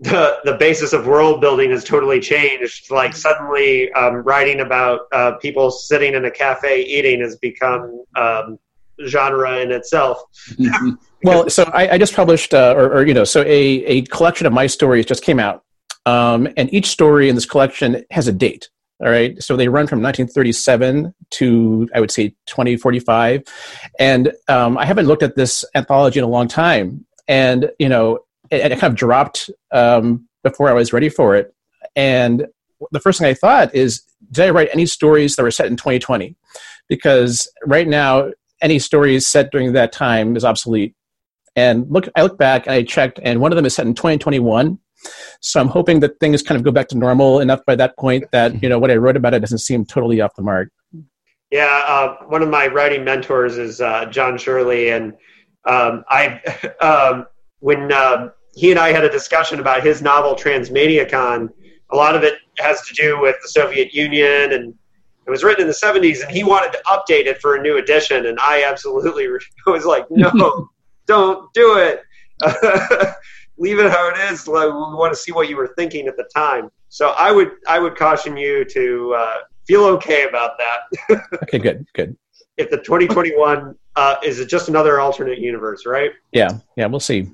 the 0.00 0.38
the 0.44 0.54
basis 0.54 0.92
of 0.92 1.06
world 1.06 1.40
building 1.40 1.70
has 1.70 1.84
totally 1.84 2.20
changed. 2.20 2.90
Like 2.90 3.14
suddenly, 3.14 3.92
um, 3.92 4.16
writing 4.16 4.60
about 4.60 5.00
uh, 5.12 5.32
people 5.32 5.70
sitting 5.70 6.14
in 6.14 6.24
a 6.24 6.30
cafe 6.30 6.82
eating 6.82 7.20
has 7.20 7.36
become 7.36 8.04
um, 8.14 8.58
genre 9.06 9.58
in 9.58 9.72
itself. 9.72 10.22
Well, 11.22 11.48
so 11.50 11.64
I, 11.74 11.88
I 11.88 11.98
just 11.98 12.14
published, 12.14 12.54
uh, 12.54 12.74
or, 12.76 12.92
or 12.92 13.06
you 13.06 13.14
know, 13.14 13.24
so 13.24 13.40
a, 13.40 13.46
a 13.46 14.02
collection 14.02 14.46
of 14.46 14.52
my 14.52 14.66
stories 14.66 15.06
just 15.06 15.24
came 15.24 15.40
out, 15.40 15.64
um, 16.04 16.46
and 16.56 16.72
each 16.72 16.86
story 16.86 17.28
in 17.28 17.34
this 17.34 17.46
collection 17.46 18.04
has 18.10 18.28
a 18.28 18.32
date. 18.32 18.68
All 19.00 19.10
right, 19.10 19.42
so 19.42 19.56
they 19.56 19.68
run 19.68 19.86
from 19.86 20.00
1937 20.00 21.14
to 21.32 21.88
I 21.94 22.00
would 22.00 22.10
say 22.10 22.28
2045, 22.46 23.42
and 23.98 24.32
um, 24.48 24.78
I 24.78 24.86
haven't 24.86 25.06
looked 25.06 25.22
at 25.22 25.36
this 25.36 25.64
anthology 25.74 26.18
in 26.18 26.24
a 26.24 26.28
long 26.28 26.48
time, 26.48 27.06
and 27.28 27.70
you 27.78 27.88
know, 27.88 28.20
it, 28.50 28.72
it 28.72 28.78
kind 28.78 28.92
of 28.92 28.96
dropped 28.96 29.50
um, 29.72 30.28
before 30.42 30.68
I 30.68 30.72
was 30.72 30.92
ready 30.92 31.08
for 31.08 31.36
it, 31.36 31.54
and 31.94 32.46
the 32.90 33.00
first 33.00 33.18
thing 33.18 33.28
I 33.28 33.34
thought 33.34 33.74
is, 33.74 34.02
did 34.30 34.46
I 34.46 34.50
write 34.50 34.68
any 34.72 34.86
stories 34.86 35.36
that 35.36 35.42
were 35.42 35.50
set 35.50 35.66
in 35.66 35.76
2020? 35.76 36.36
Because 36.88 37.50
right 37.64 37.88
now, 37.88 38.30
any 38.62 38.78
stories 38.78 39.26
set 39.26 39.50
during 39.50 39.72
that 39.72 39.92
time 39.92 40.36
is 40.36 40.44
obsolete. 40.44 40.94
And 41.56 41.90
look, 41.90 42.08
I 42.16 42.22
look 42.22 42.38
back 42.38 42.66
and 42.66 42.74
I 42.74 42.82
checked, 42.82 43.18
and 43.22 43.40
one 43.40 43.52
of 43.52 43.56
them 43.56 43.64
is 43.66 43.74
set 43.74 43.86
in 43.86 43.94
2021. 43.94 44.78
So 45.40 45.60
I'm 45.60 45.68
hoping 45.68 46.00
that 46.00 46.18
things 46.20 46.42
kind 46.42 46.58
of 46.58 46.64
go 46.64 46.70
back 46.70 46.88
to 46.88 46.98
normal 46.98 47.40
enough 47.40 47.60
by 47.66 47.76
that 47.76 47.96
point 47.96 48.24
that 48.32 48.62
you 48.62 48.68
know 48.68 48.78
what 48.78 48.90
I 48.90 48.96
wrote 48.96 49.16
about 49.16 49.34
it 49.34 49.40
doesn't 49.40 49.58
seem 49.58 49.84
totally 49.84 50.20
off 50.20 50.34
the 50.34 50.42
mark. 50.42 50.70
Yeah, 51.50 51.84
uh, 51.86 52.16
one 52.26 52.42
of 52.42 52.48
my 52.48 52.66
writing 52.66 53.04
mentors 53.04 53.56
is 53.56 53.80
uh, 53.80 54.06
John 54.06 54.36
Shirley, 54.36 54.90
and 54.90 55.12
um, 55.64 56.04
I 56.08 56.40
um, 56.80 57.26
when 57.60 57.92
uh, 57.92 58.30
he 58.56 58.70
and 58.70 58.80
I 58.80 58.90
had 58.90 59.04
a 59.04 59.10
discussion 59.10 59.60
about 59.60 59.84
his 59.84 60.00
novel 60.02 60.34
Transmaniacon, 60.34 61.50
a 61.90 61.96
lot 61.96 62.16
of 62.16 62.24
it 62.24 62.34
has 62.58 62.80
to 62.86 62.94
do 62.94 63.20
with 63.20 63.36
the 63.42 63.48
Soviet 63.48 63.92
Union, 63.92 64.52
and 64.52 64.74
it 65.26 65.30
was 65.30 65.44
written 65.44 65.62
in 65.62 65.68
the 65.68 65.74
'70s, 65.74 66.22
and 66.22 66.30
he 66.30 66.42
wanted 66.42 66.72
to 66.72 66.82
update 66.86 67.26
it 67.26 67.40
for 67.40 67.56
a 67.56 67.62
new 67.62 67.76
edition, 67.76 68.26
and 68.26 68.38
I 68.40 68.64
absolutely 68.64 69.28
was 69.66 69.84
like, 69.84 70.06
no, 70.10 70.70
don't 71.06 71.52
do 71.52 71.78
it. 71.78 72.02
Leave 73.58 73.78
it 73.78 73.90
how 73.90 74.08
it 74.08 74.18
is. 74.32 74.48
Like, 74.48 74.66
we 74.66 74.72
want 74.72 75.12
to 75.12 75.18
see 75.18 75.32
what 75.32 75.48
you 75.48 75.56
were 75.56 75.72
thinking 75.76 76.08
at 76.08 76.16
the 76.16 76.28
time. 76.34 76.70
So 76.88 77.10
I 77.10 77.32
would 77.32 77.52
I 77.68 77.78
would 77.78 77.94
caution 77.96 78.36
you 78.36 78.64
to 78.64 79.14
uh, 79.16 79.36
feel 79.66 79.84
okay 79.84 80.26
about 80.28 80.52
that. 80.58 81.20
Okay, 81.42 81.58
good, 81.58 81.86
good. 81.94 82.16
if 82.56 82.70
the 82.70 82.78
2021 82.78 83.74
uh, 83.96 84.16
is 84.22 84.40
it 84.40 84.48
just 84.48 84.68
another 84.68 85.00
alternate 85.00 85.38
universe, 85.38 85.84
right? 85.86 86.12
Yeah, 86.32 86.58
yeah, 86.76 86.86
we'll 86.86 87.00
see. 87.00 87.30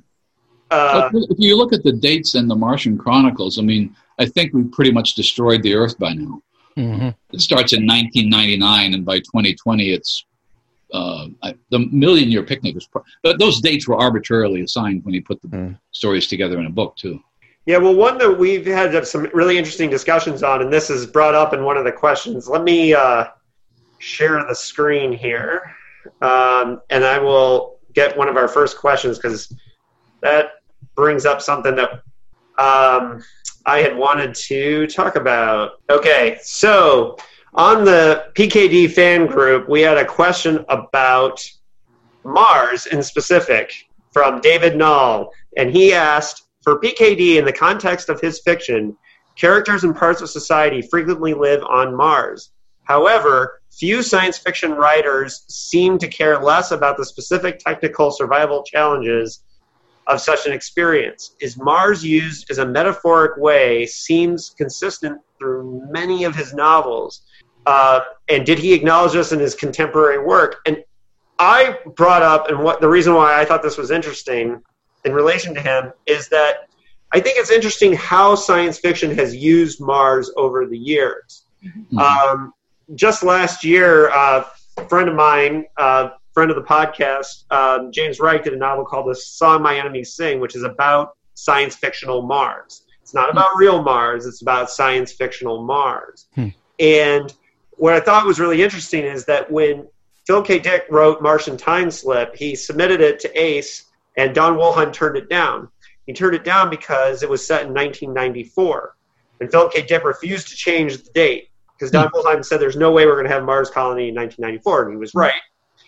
Uh, 0.73 1.11
if 1.13 1.39
you 1.39 1.57
look 1.57 1.73
at 1.73 1.83
the 1.83 1.93
dates 1.93 2.35
in 2.35 2.49
the 2.49 2.57
Martian 2.57 2.97
Chronicles, 2.97 3.59
I 3.59 3.63
mean, 3.63 3.95
I 4.19 4.27
think 4.27 4.53
we've 4.55 4.71
pretty 4.73 4.93
much 4.93 5.15
destroyed 5.15 5.63
the 5.63 5.75
Earth 5.75 5.99
by 5.99 6.13
now. 6.15 6.41
hmm 6.77 7.09
It 7.33 7.41
starts 7.41 7.73
in 7.73 7.87
1999, 7.87 8.95
and 8.95 9.05
by 9.05 9.19
2020, 9.19 9.91
it's 9.93 10.25
uh, 10.95 11.27
I, 11.43 11.55
the 11.71 11.81
Million 11.91 12.31
Year 12.31 12.43
Picnic 12.43 12.75
was. 12.75 12.87
Pro- 12.87 13.03
but 13.23 13.39
those 13.39 13.61
dates 13.63 13.89
were 13.89 13.97
arbitrarily 13.97 14.61
assigned 14.63 15.03
when 15.05 15.15
he 15.15 15.21
put 15.21 15.41
the 15.43 15.49
Mm. 15.49 15.79
stories 15.93 16.27
together 16.27 16.59
in 16.61 16.67
a 16.67 16.71
book 16.71 16.97
too. 16.97 17.19
yeah, 17.67 17.79
well, 17.79 17.95
one 17.95 18.19
that 18.19 18.31
we've 18.39 18.67
had 18.67 19.07
some 19.07 19.23
really 19.33 19.57
interesting 19.57 19.89
discussions 19.89 20.43
on, 20.43 20.61
and 20.63 20.71
this 20.73 20.91
is 20.91 21.07
brought 21.07 21.35
up 21.35 21.55
in 21.55 21.65
one 21.65 21.77
of 21.79 21.85
the 21.85 21.93
questions. 21.93 22.49
Let 22.49 22.63
me 22.65 22.93
uh, 22.93 23.27
share 23.99 24.45
the 24.47 24.55
screen 24.55 25.13
here, 25.13 25.63
um, 26.21 26.81
and 26.91 27.05
I 27.05 27.19
will 27.19 27.79
get 27.95 28.17
one 28.17 28.29
of 28.29 28.37
our 28.37 28.49
first 28.49 28.77
questions 28.79 29.17
because 29.19 29.55
that 30.23 30.45
brings 30.95 31.25
up 31.25 31.43
something 31.43 31.75
that 31.77 31.91
um, 32.59 33.23
I 33.67 33.79
had 33.79 33.97
wanted 33.97 34.35
to 34.35 34.87
talk 34.87 35.17
about. 35.17 35.81
Okay, 35.91 36.39
so 36.43 37.17
on 37.55 37.85
the 37.85 38.27
PKD 38.35 38.91
fan 38.93 39.27
group, 39.27 39.69
we 39.69 39.81
had 39.81 39.99
a 39.99 40.05
question 40.05 40.65
about 40.69 41.43
Mars 42.25 42.87
in 42.87 43.03
specific 43.03 43.73
from 44.13 44.41
David 44.41 44.77
Null, 44.77 45.31
and 45.57 45.71
he 45.71 45.93
asked 45.93 46.45
for 46.63 46.81
PKD 46.81 47.37
in 47.37 47.45
the 47.45 47.53
context 47.53 48.09
of 48.09 48.21
his 48.21 48.41
fiction, 48.41 48.97
characters 49.37 49.85
and 49.85 49.97
parts 49.97 50.21
of 50.21 50.31
society 50.31 50.83
frequently 50.83 51.35
live 51.35 51.63
on 51.65 51.97
Mars. 51.97 52.53
However, 52.85 53.61
few 53.71 54.03
science 54.03 54.39
fiction 54.39 54.73
writers 54.73 55.45
seem 55.49 55.99
to 55.99 56.09
care 56.09 56.39
less 56.43 56.71
about 56.71 56.97
the 56.97 57.05
specific 57.05 57.59
technical 57.59 58.11
survival 58.11 58.63
challenges 58.63 59.45
of 60.07 60.21
such 60.21 60.47
an 60.47 60.53
experience. 60.53 61.37
Is 61.41 61.57
Mars 61.57 62.05
used 62.05 62.51
as 62.51 62.59
a 62.59 62.67
metaphoric 62.67 63.37
way 63.37 63.87
seems 63.87 64.55
consistent 64.57 65.21
through 65.39 65.83
many 65.91 66.25
of 66.25 66.35
his 66.35 66.55
novels. 66.55 67.23
Uh, 67.67 68.01
and 68.29 68.45
did 68.45 68.59
he 68.59 68.73
acknowledge 68.73 69.13
this 69.13 69.33
in 69.33 69.39
his 69.39 69.55
contemporary 69.55 70.25
work? 70.25 70.57
And 70.67 70.83
I 71.39 71.79
brought 71.97 72.23
up, 72.23 72.49
and 72.49 72.63
what 72.63 72.81
the 72.81 72.89
reason 72.89 73.15
why 73.15 73.41
I 73.41 73.45
thought 73.45 73.63
this 73.63 73.79
was 73.79 73.91
interesting 73.91 74.61
in 75.05 75.13
relation 75.13 75.55
to 75.55 75.61
him 75.61 75.93
is 76.07 76.29
that 76.29 76.69
I 77.13 77.21
think 77.21 77.37
it's 77.39 77.51
interesting 77.51 77.93
how 77.93 78.35
science 78.35 78.79
fiction 78.79 79.15
has 79.17 79.35
used 79.35 79.81
Mars 79.81 80.33
over 80.37 80.67
the 80.67 80.79
years. 80.79 81.45
Mhm. 81.65 81.99
Um, 81.99 82.55
just 82.95 83.23
last 83.23 83.65
year, 83.65 84.11
uh, 84.11 84.45
a 84.79 84.89
friend 84.89 85.09
of 85.09 85.15
mine, 85.15 85.67
uh, 85.77 86.11
friend 86.33 86.51
of 86.51 86.57
the 86.57 86.63
podcast, 86.63 87.51
um, 87.51 87.93
James 87.93 88.21
Reich, 88.21 88.45
did 88.45 88.53
a 88.53 88.57
novel 88.57 88.85
called 88.85 89.09
"The 89.09 89.15
Song 89.15 89.63
My 89.63 89.79
Enemies 89.79 90.15
Sing," 90.15 90.41
which 90.41 90.57
is 90.57 90.63
about 90.63 91.17
science 91.35 91.77
fictional 91.77 92.23
Mars. 92.23 92.83
It's 93.01 93.15
not 93.15 93.31
about 93.31 93.57
real 93.57 93.83
Mars; 93.83 94.27
it's 94.27 94.43
about 94.43 94.71
science 94.71 95.13
fictional 95.13 95.65
Mars. 95.65 96.27
Hmm. 96.35 96.49
And 96.79 97.33
what 97.73 97.95
I 97.95 98.01
thought 98.01 98.27
was 98.27 98.41
really 98.41 98.63
interesting 98.63 99.05
is 99.05 99.25
that 99.27 99.51
when 99.51 99.89
Phil 100.27 100.43
K. 100.43 100.59
Dick 100.59 100.85
wrote 100.91 101.23
Martian 101.23 101.57
Time 101.57 101.91
Slip, 101.91 102.35
he 102.37 102.55
submitted 102.55 103.01
it 103.01 103.19
to 103.21 103.41
Ace, 103.41 103.87
and 104.17 104.35
Don 104.35 104.57
Wollheim 104.57 104.93
turned 104.93 105.17
it 105.17 105.29
down. 105.29 105.69
He 106.07 106.13
turned 106.13 106.35
it 106.35 106.45
down 106.45 106.71
because 106.71 107.23
it 107.23 107.31
was 107.31 107.47
set 107.47 107.63
in 107.63 107.69
1994, 107.69 108.97
and 109.41 109.51
Philip 109.51 109.73
K. 109.73 109.83
Dick 109.83 110.05
refused 110.05 110.49
to 110.49 110.57
change 110.57 110.97
the 110.97 111.11
date 111.13 111.49
because 111.77 111.91
Don 111.91 112.09
Wollheim 112.15 112.45
said 112.45 112.61
there's 112.61 112.77
no 112.77 112.93
way 112.93 113.07
we're 113.07 113.15
going 113.15 113.27
to 113.27 113.33
have 113.33 113.45
Mars 113.45 113.71
colony 113.71 114.09
in 114.09 114.15
1994, 114.15 114.85
and 114.85 114.93
he 114.93 114.97
was 114.97 115.13
right. 115.15 115.33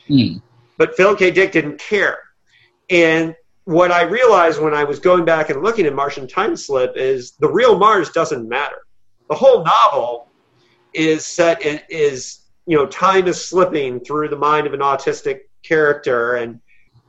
Hmm. 0.06 0.36
but 0.76 0.96
Philip 0.96 1.18
K. 1.18 1.30
Dick 1.30 1.52
didn't 1.52 1.78
care. 1.78 2.18
And 2.90 3.34
what 3.64 3.90
I 3.90 4.02
realized 4.02 4.60
when 4.60 4.74
I 4.74 4.84
was 4.84 4.98
going 4.98 5.24
back 5.24 5.48
and 5.48 5.62
looking 5.62 5.86
at 5.86 5.94
Martian 5.94 6.28
Time 6.28 6.56
Slip 6.56 6.96
is 6.96 7.32
the 7.32 7.48
real 7.48 7.78
Mars 7.78 8.10
doesn't 8.10 8.46
matter. 8.48 8.76
The 9.28 9.34
whole 9.34 9.64
novel 9.64 10.28
is 10.92 11.24
set 11.24 11.62
in, 11.64 11.80
is 11.88 12.40
you 12.66 12.76
know 12.76 12.86
time 12.86 13.26
is 13.26 13.42
slipping 13.42 14.00
through 14.00 14.28
the 14.28 14.36
mind 14.36 14.66
of 14.66 14.74
an 14.74 14.80
autistic 14.80 15.40
character 15.62 16.34
and 16.34 16.60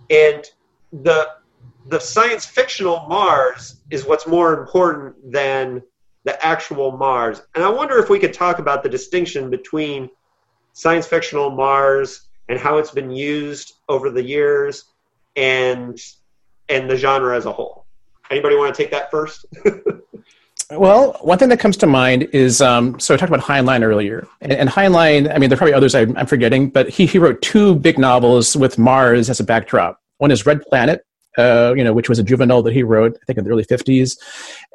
and 0.10 0.45
the 0.91 1.29
the 1.88 1.99
science 1.99 2.45
fictional 2.45 3.05
Mars 3.08 3.81
is 3.91 4.05
what's 4.05 4.25
more 4.25 4.58
important 4.58 5.15
than 5.31 5.81
the 6.23 6.43
actual 6.43 6.97
Mars. 6.97 7.43
And 7.53 7.63
I 7.63 7.69
wonder 7.69 7.99
if 7.99 8.10
we 8.10 8.17
could 8.17 8.34
talk 8.34 8.58
about 8.58 8.81
the 8.81 8.89
distinction 8.89 9.51
between 9.51 10.10
science 10.73 11.05
fictional 11.05 11.51
Mars 11.51 12.29
and 12.49 12.60
how 12.60 12.77
it's 12.77 12.91
been 12.91 13.12
used 13.12 13.73
over 13.89 14.10
the 14.10 14.23
years 14.23 14.86
and 15.36 15.99
and 16.69 16.89
the 16.89 16.97
genre 16.97 17.36
as 17.36 17.45
a 17.45 17.51
whole. 17.51 17.86
Anybody 18.31 18.55
want 18.55 18.73
to 18.73 18.81
take 18.81 18.91
that 18.91 19.12
first? 19.12 19.45
Well, 20.71 21.17
one 21.21 21.38
thing 21.38 21.49
that 21.49 21.60
comes 21.60 21.77
to 21.77 21.86
mind 21.86 22.23
is 22.34 22.60
um, 22.60 22.99
so 22.99 23.13
I 23.13 23.17
talked 23.17 23.31
about 23.31 23.45
Heinlein 23.45 23.84
earlier, 23.84 24.27
and, 24.41 24.51
and 24.51 24.67
Heinlein. 24.67 25.31
I 25.31 25.38
mean, 25.38 25.49
there 25.49 25.55
are 25.55 25.58
probably 25.58 25.75
others 25.75 25.93
I, 25.93 26.01
am 26.01 26.25
forgetting, 26.25 26.69
but 26.69 26.89
he 26.89 27.05
he 27.05 27.19
wrote 27.19 27.41
two 27.43 27.75
big 27.75 27.99
novels 27.99 28.55
with 28.55 28.79
Mars 28.79 29.29
as 29.29 29.39
a 29.39 29.43
backdrop. 29.43 29.99
One 30.17 30.31
is 30.31 30.47
Red 30.47 30.63
Planet, 30.63 31.05
uh, 31.38 31.75
you 31.77 31.84
know, 31.84 31.93
which 31.93 32.10
was 32.10 32.17
a 32.17 32.23
juvenile 32.23 32.63
that 32.63 32.73
he 32.73 32.81
wrote, 32.81 33.15
I 33.21 33.25
think, 33.25 33.38
in 33.38 33.43
the 33.43 33.51
early 33.51 33.63
'50s, 33.63 34.17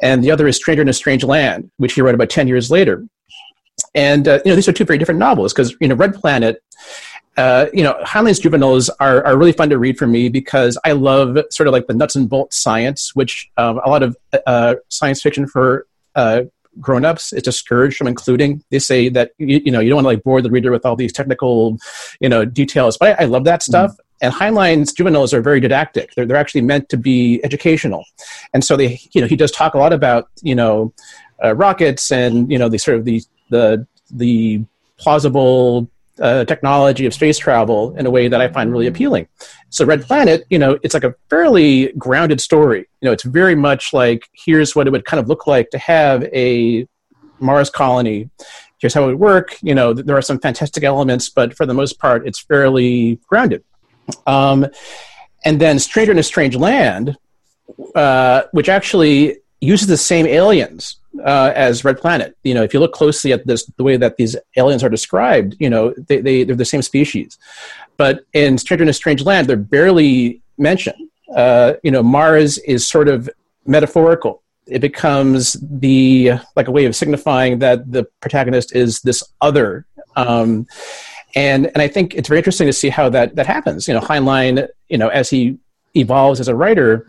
and 0.01 0.23
the 0.23 0.31
other 0.31 0.47
is 0.47 0.55
Stranger 0.55 0.83
in 0.83 0.89
a 0.89 0.93
Strange 0.93 1.25
Land, 1.25 1.73
which 1.79 1.95
he 1.95 2.03
wrote 2.03 2.15
about 2.15 2.31
ten 2.31 2.47
years 2.47 2.71
later. 2.71 3.05
And 3.93 4.29
uh, 4.29 4.39
you 4.45 4.53
know, 4.53 4.55
these 4.55 4.69
are 4.69 4.73
two 4.73 4.85
very 4.85 4.99
different 4.99 5.19
novels 5.19 5.53
because 5.53 5.75
you 5.81 5.89
know, 5.89 5.97
Red 5.97 6.15
Planet 6.15 6.63
uh, 7.41 7.71
you 7.73 7.83
know, 7.83 7.97
Heinlein's 8.05 8.39
juveniles 8.39 8.91
are, 9.01 9.25
are 9.25 9.35
really 9.35 9.53
fun 9.53 9.71
to 9.71 9.79
read 9.79 9.97
for 9.97 10.07
me 10.07 10.29
because 10.29 10.77
I 10.85 10.93
love 10.93 11.39
sort 11.51 11.69
of 11.69 11.73
like 11.73 11.87
the 11.87 11.95
nuts 11.95 12.15
and 12.15 12.29
bolts 12.29 12.59
science, 12.59 13.17
which 13.17 13.51
um, 13.57 13.81
a 13.83 13.89
lot 13.89 14.03
of 14.03 14.15
uh, 14.47 14.75
science 14.89 15.23
fiction 15.23 15.47
for 15.47 15.87
uh, 16.15 16.43
grown-ups 16.81 17.33
is 17.33 17.43
discouraged 17.43 17.97
from 17.97 18.09
including. 18.09 18.63
They 18.71 18.79
say 18.79 19.09
that 19.09 19.33
you, 19.39 19.63
you 19.65 19.73
know 19.73 19.81
you 19.81 19.89
don't 19.89 19.97
want 19.97 20.05
to 20.05 20.09
like 20.09 20.23
bore 20.23 20.43
the 20.43 20.51
reader 20.51 20.71
with 20.71 20.85
all 20.85 20.97
these 20.97 21.15
technical, 21.15 21.79
you 22.21 22.29
know, 22.29 22.45
details. 22.45 22.99
But 22.99 23.19
I, 23.19 23.25
I 23.25 23.27
love 23.27 23.45
that 23.45 23.63
stuff. 23.63 23.93
Mm-hmm. 23.93 24.07
And 24.23 24.35
Heinlein's 24.35 24.93
juveniles 24.93 25.33
are 25.33 25.41
very 25.41 25.61
didactic. 25.61 26.13
They're 26.15 26.27
they're 26.27 26.37
actually 26.37 26.61
meant 26.61 26.91
to 26.91 26.99
be 26.99 27.41
educational, 27.43 28.05
and 28.53 28.63
so 28.63 28.77
they 28.77 29.01
you 29.13 29.23
know 29.23 29.27
he 29.27 29.37
does 29.37 29.51
talk 29.51 29.73
a 29.73 29.79
lot 29.79 29.95
about 29.95 30.29
you 30.43 30.55
know 30.55 30.93
uh, 31.43 31.57
rockets 31.57 32.13
and 32.13 32.53
you 32.53 32.59
know 32.59 32.69
the 32.69 32.77
sort 32.79 32.99
of 32.99 33.07
the 33.07 33.23
the 33.49 33.87
the 34.11 34.63
plausible 34.99 35.89
uh, 36.21 36.45
technology 36.45 37.07
of 37.07 37.15
space 37.15 37.39
travel 37.39 37.97
in 37.97 38.07
a 38.07 38.11
way 38.11 38.29
that 38.29 38.41
I 38.41 38.49
find 38.49 38.71
really 38.71 38.87
appealing. 38.87 39.27
So 39.71 39.85
Red 39.85 40.03
Planet, 40.03 40.45
you 40.51 40.59
know, 40.59 40.79
it's 40.83 40.95
like 40.95 41.05
a 41.05 41.15
fairly 41.29 41.93
grounded 41.93 42.41
story. 42.41 42.81
You 43.01 43.07
know, 43.07 43.13
it's 43.13 43.25
very 43.25 43.55
much 43.55 43.93
like 43.93 44.29
here's 44.33 44.77
what 44.77 44.87
it 44.87 44.91
would 44.91 45.05
kind 45.05 45.21
of 45.21 45.29
look 45.29 45.47
like 45.47 45.71
to 45.71 45.79
have 45.79 46.25
a 46.25 46.87
Mars 47.39 47.71
colony. 47.71 48.31
Here's 48.79 48.95
how 48.95 49.05
it 49.05 49.07
would 49.07 49.21
work. 49.21 49.57
You 49.63 49.75
know, 49.75 49.93
there 49.93 50.17
are 50.17 50.23
some 50.23 50.39
fantastic 50.39 50.85
elements, 50.85 51.29
but 51.31 51.57
for 51.57 51.67
the 51.67 51.75
most 51.75 51.99
part, 51.99 52.27
it's 52.27 52.39
fairly 52.39 53.19
grounded. 53.27 53.65
Um, 54.27 54.67
and 55.45 55.61
then 55.61 55.79
Stranger 55.79 56.13
in 56.13 56.19
a 56.19 56.23
Strange 56.23 56.57
Land, 56.57 57.17
uh, 57.95 58.43
which 58.53 58.69
actually 58.69 59.39
uses 59.61 59.87
the 59.87 59.97
same 59.97 60.27
aliens 60.27 61.00
uh, 61.25 61.53
as 61.55 61.85
Red 61.85 61.99
Planet. 61.99 62.37
You 62.45 62.55
know, 62.55 62.63
if 62.63 62.75
you 62.75 62.81
look 62.81 62.93
closely 62.93 63.33
at 63.33 63.47
this, 63.47 63.65
the 63.77 63.83
way 63.85 63.97
that 63.97 64.17
these 64.17 64.37
aliens 64.57 64.83
are 64.85 64.89
described, 64.89 65.57
you 65.59 65.71
know, 65.71 65.95
they, 66.09 66.21
they 66.21 66.45
they're 66.45 66.57
the 66.57 66.65
same 66.65 66.83
species. 66.83 67.39
But 67.97 68.25
in 68.33 68.59
Stranger 68.59 68.83
in 68.83 68.89
a 68.89 68.93
Strange 68.93 69.23
Land, 69.23 69.47
they're 69.47 69.57
barely 69.57 70.41
mentioned. 70.59 71.09
Uh, 71.35 71.75
you 71.83 71.91
know, 71.91 72.03
Mars 72.03 72.59
is 72.59 72.89
sort 72.89 73.09
of 73.09 73.29
metaphorical. 73.67 74.43
It 74.67 74.81
becomes 74.81 75.57
the 75.61 76.33
like 76.57 76.69
a 76.69 76.71
way 76.71 76.85
of 76.85 76.97
signifying 76.97 77.59
that 77.59 77.91
the 77.91 78.05
protagonist 78.21 78.75
is 78.75 79.01
this 79.01 79.23
other. 79.41 79.87
Um, 80.17 80.67
and 81.35 81.67
and 81.67 81.79
I 81.83 81.89
think 81.89 82.15
it's 82.15 82.29
very 82.29 82.39
interesting 82.39 82.67
to 82.67 82.73
see 82.73 82.89
how 82.89 83.09
that 83.11 83.37
that 83.37 83.47
happens. 83.47 83.87
You 83.87 83.95
know, 83.95 84.01
Heinlein, 84.01 84.69
you 84.89 84.99
know, 84.99 85.09
as 85.09 85.31
he 85.31 85.59
evolves 85.95 86.41
as 86.41 86.49
a 86.49 86.55
writer, 86.55 87.07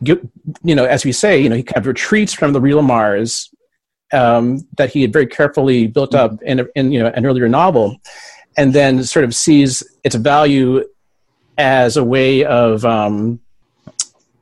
you, 0.00 0.30
know, 0.62 0.84
as 0.84 1.04
we 1.04 1.12
say, 1.12 1.40
you 1.40 1.48
know, 1.48 1.56
he 1.56 1.62
kind 1.62 1.78
of 1.78 1.86
retreats 1.86 2.32
from 2.32 2.52
the 2.52 2.60
real 2.60 2.82
Mars 2.82 3.50
um, 4.12 4.66
that 4.76 4.90
he 4.90 5.02
had 5.02 5.12
very 5.12 5.26
carefully 5.26 5.86
built 5.86 6.14
up 6.14 6.40
in, 6.42 6.66
in 6.74 6.92
you 6.92 7.00
know 7.00 7.08
an 7.08 7.26
earlier 7.26 7.48
novel, 7.48 7.96
and 8.56 8.72
then 8.72 9.02
sort 9.04 9.24
of 9.24 9.34
sees 9.34 9.82
its 10.04 10.14
value 10.14 10.84
as 11.58 11.96
a 11.96 12.04
way 12.04 12.44
of 12.44 12.84
um, 12.84 13.40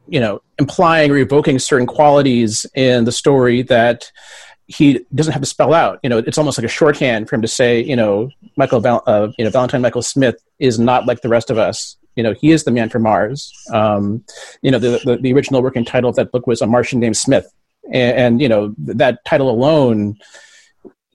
you 0.08 0.20
know 0.20 0.42
implying 0.58 1.10
or 1.10 1.16
evoking 1.16 1.58
certain 1.58 1.86
qualities 1.86 2.66
in 2.74 3.04
the 3.04 3.12
story 3.12 3.62
that 3.62 4.10
he 4.66 5.04
doesn't 5.14 5.32
have 5.32 5.42
to 5.42 5.48
spell 5.48 5.74
out. 5.74 6.00
You 6.02 6.10
know, 6.10 6.18
it's 6.18 6.38
almost 6.38 6.58
like 6.58 6.64
a 6.64 6.68
shorthand 6.68 7.28
for 7.28 7.34
him 7.34 7.42
to 7.42 7.48
say, 7.48 7.82
you 7.82 7.96
know, 7.96 8.30
Michael, 8.56 8.80
Val- 8.80 9.02
uh, 9.06 9.28
you 9.36 9.44
know, 9.44 9.50
Valentine 9.50 9.82
Michael 9.82 10.02
Smith 10.02 10.36
is 10.58 10.78
not 10.78 11.06
like 11.06 11.20
the 11.20 11.28
rest 11.28 11.50
of 11.50 11.58
us 11.58 11.96
you 12.16 12.22
know, 12.22 12.32
he 12.32 12.50
is 12.50 12.64
the 12.64 12.70
man 12.70 12.88
from 12.88 13.02
Mars. 13.02 13.52
Um, 13.72 14.24
you 14.62 14.70
know, 14.70 14.78
the, 14.78 15.00
the, 15.04 15.16
the, 15.16 15.32
original 15.32 15.62
working 15.62 15.84
title 15.84 16.10
of 16.10 16.16
that 16.16 16.32
book 16.32 16.46
was 16.46 16.62
A 16.62 16.66
Martian 16.66 17.00
Named 17.00 17.16
Smith. 17.16 17.52
And, 17.92 18.16
and, 18.16 18.40
you 18.40 18.48
know, 18.48 18.74
that 18.78 19.24
title 19.24 19.50
alone, 19.50 20.16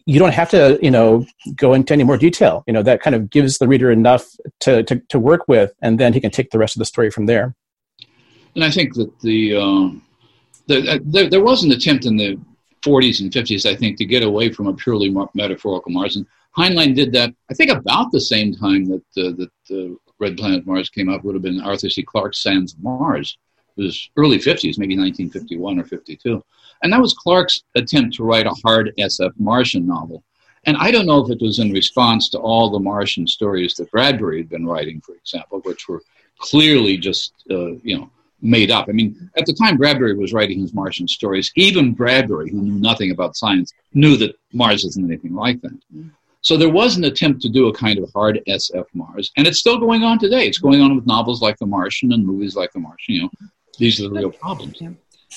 you 0.05 0.19
don't 0.19 0.33
have 0.33 0.49
to, 0.51 0.79
you 0.81 0.91
know, 0.91 1.25
go 1.55 1.73
into 1.73 1.93
any 1.93 2.03
more 2.03 2.17
detail. 2.17 2.63
You 2.67 2.73
know, 2.73 2.83
that 2.83 3.01
kind 3.01 3.15
of 3.15 3.29
gives 3.29 3.57
the 3.57 3.67
reader 3.67 3.91
enough 3.91 4.25
to, 4.61 4.83
to, 4.83 4.99
to 5.09 5.19
work 5.19 5.47
with, 5.47 5.71
and 5.81 5.99
then 5.99 6.13
he 6.13 6.19
can 6.19 6.31
take 6.31 6.51
the 6.51 6.59
rest 6.59 6.75
of 6.75 6.79
the 6.79 6.85
story 6.85 7.11
from 7.11 7.25
there. 7.25 7.55
And 8.55 8.63
I 8.63 8.71
think 8.71 8.95
that 8.95 9.11
the, 9.21 9.55
um, 9.55 10.01
the 10.67 10.93
uh, 10.93 10.99
there, 11.03 11.29
there 11.29 11.43
was 11.43 11.63
an 11.63 11.71
attempt 11.71 12.05
in 12.05 12.17
the 12.17 12.39
40s 12.83 13.21
and 13.21 13.31
50s, 13.31 13.65
I 13.65 13.75
think, 13.75 13.97
to 13.97 14.05
get 14.05 14.23
away 14.23 14.51
from 14.51 14.67
a 14.67 14.73
purely 14.73 15.13
metaphorical 15.33 15.91
Mars. 15.91 16.15
And 16.15 16.25
Heinlein 16.57 16.95
did 16.95 17.11
that, 17.13 17.33
I 17.49 17.53
think, 17.53 17.71
about 17.71 18.11
the 18.11 18.21
same 18.21 18.53
time 18.53 18.85
that 18.85 19.03
uh, 19.17 19.31
that 19.37 19.51
uh, 19.71 20.08
Red 20.19 20.37
Planet 20.37 20.65
Mars 20.65 20.89
came 20.89 21.09
out 21.09 21.23
would 21.23 21.35
have 21.35 21.41
been 21.41 21.61
Arthur 21.61 21.89
C. 21.89 22.03
Clarke's 22.03 22.43
Sands 22.43 22.73
of 22.73 22.83
Mars. 22.83 23.37
It 23.77 23.83
was 23.83 24.09
early 24.17 24.37
50s, 24.37 24.77
maybe 24.77 24.97
1951 24.97 25.79
or 25.79 25.83
52. 25.85 26.43
And 26.83 26.91
that 26.91 27.01
was 27.01 27.13
Clarke's 27.13 27.63
attempt 27.75 28.15
to 28.15 28.23
write 28.23 28.45
a 28.45 28.55
hard 28.63 28.93
SF 28.97 29.33
Martian 29.37 29.87
novel. 29.87 30.23
And 30.65 30.75
I 30.77 30.91
don't 30.91 31.05
know 31.05 31.23
if 31.23 31.31
it 31.31 31.41
was 31.41 31.59
in 31.59 31.71
response 31.71 32.29
to 32.29 32.39
all 32.39 32.69
the 32.69 32.79
Martian 32.79 33.25
stories 33.25 33.75
that 33.75 33.91
Bradbury 33.91 34.37
had 34.37 34.49
been 34.49 34.65
writing, 34.65 34.99
for 35.01 35.15
example, 35.15 35.61
which 35.61 35.87
were 35.87 36.01
clearly 36.37 36.97
just, 36.97 37.33
uh, 37.49 37.71
you 37.83 37.97
know, 37.97 38.09
made 38.41 38.71
up. 38.71 38.87
I 38.89 38.93
mean, 38.93 39.29
at 39.37 39.45
the 39.45 39.53
time 39.53 39.77
Bradbury 39.77 40.15
was 40.15 40.33
writing 40.33 40.59
his 40.59 40.73
Martian 40.73 41.07
stories, 41.07 41.51
even 41.55 41.93
Bradbury, 41.93 42.49
who 42.49 42.61
knew 42.61 42.79
nothing 42.79 43.11
about 43.11 43.35
science, 43.35 43.73
knew 43.93 44.17
that 44.17 44.35
Mars 44.53 44.85
isn't 44.85 45.05
anything 45.05 45.33
like 45.33 45.61
that. 45.61 45.77
So 46.41 46.55
there 46.55 46.69
was 46.69 46.95
an 46.95 47.03
attempt 47.03 47.41
to 47.41 47.49
do 47.49 47.67
a 47.67 47.73
kind 47.73 47.99
of 47.99 48.09
hard 48.13 48.41
SF 48.47 48.85
Mars, 48.93 49.31
and 49.35 49.45
it's 49.45 49.59
still 49.59 49.77
going 49.77 50.03
on 50.03 50.19
today. 50.19 50.47
It's 50.47 50.57
going 50.57 50.81
on 50.81 50.95
with 50.95 51.05
novels 51.05 51.41
like 51.41 51.57
The 51.57 51.65
Martian 51.65 52.13
and 52.13 52.25
movies 52.25 52.55
like 52.55 52.71
The 52.71 52.79
Martian. 52.79 53.15
You 53.15 53.21
know, 53.23 53.29
these 53.77 53.99
are 53.99 54.09
the 54.09 54.15
real 54.15 54.31
problems. 54.31 54.77
Yeah. 54.79 54.91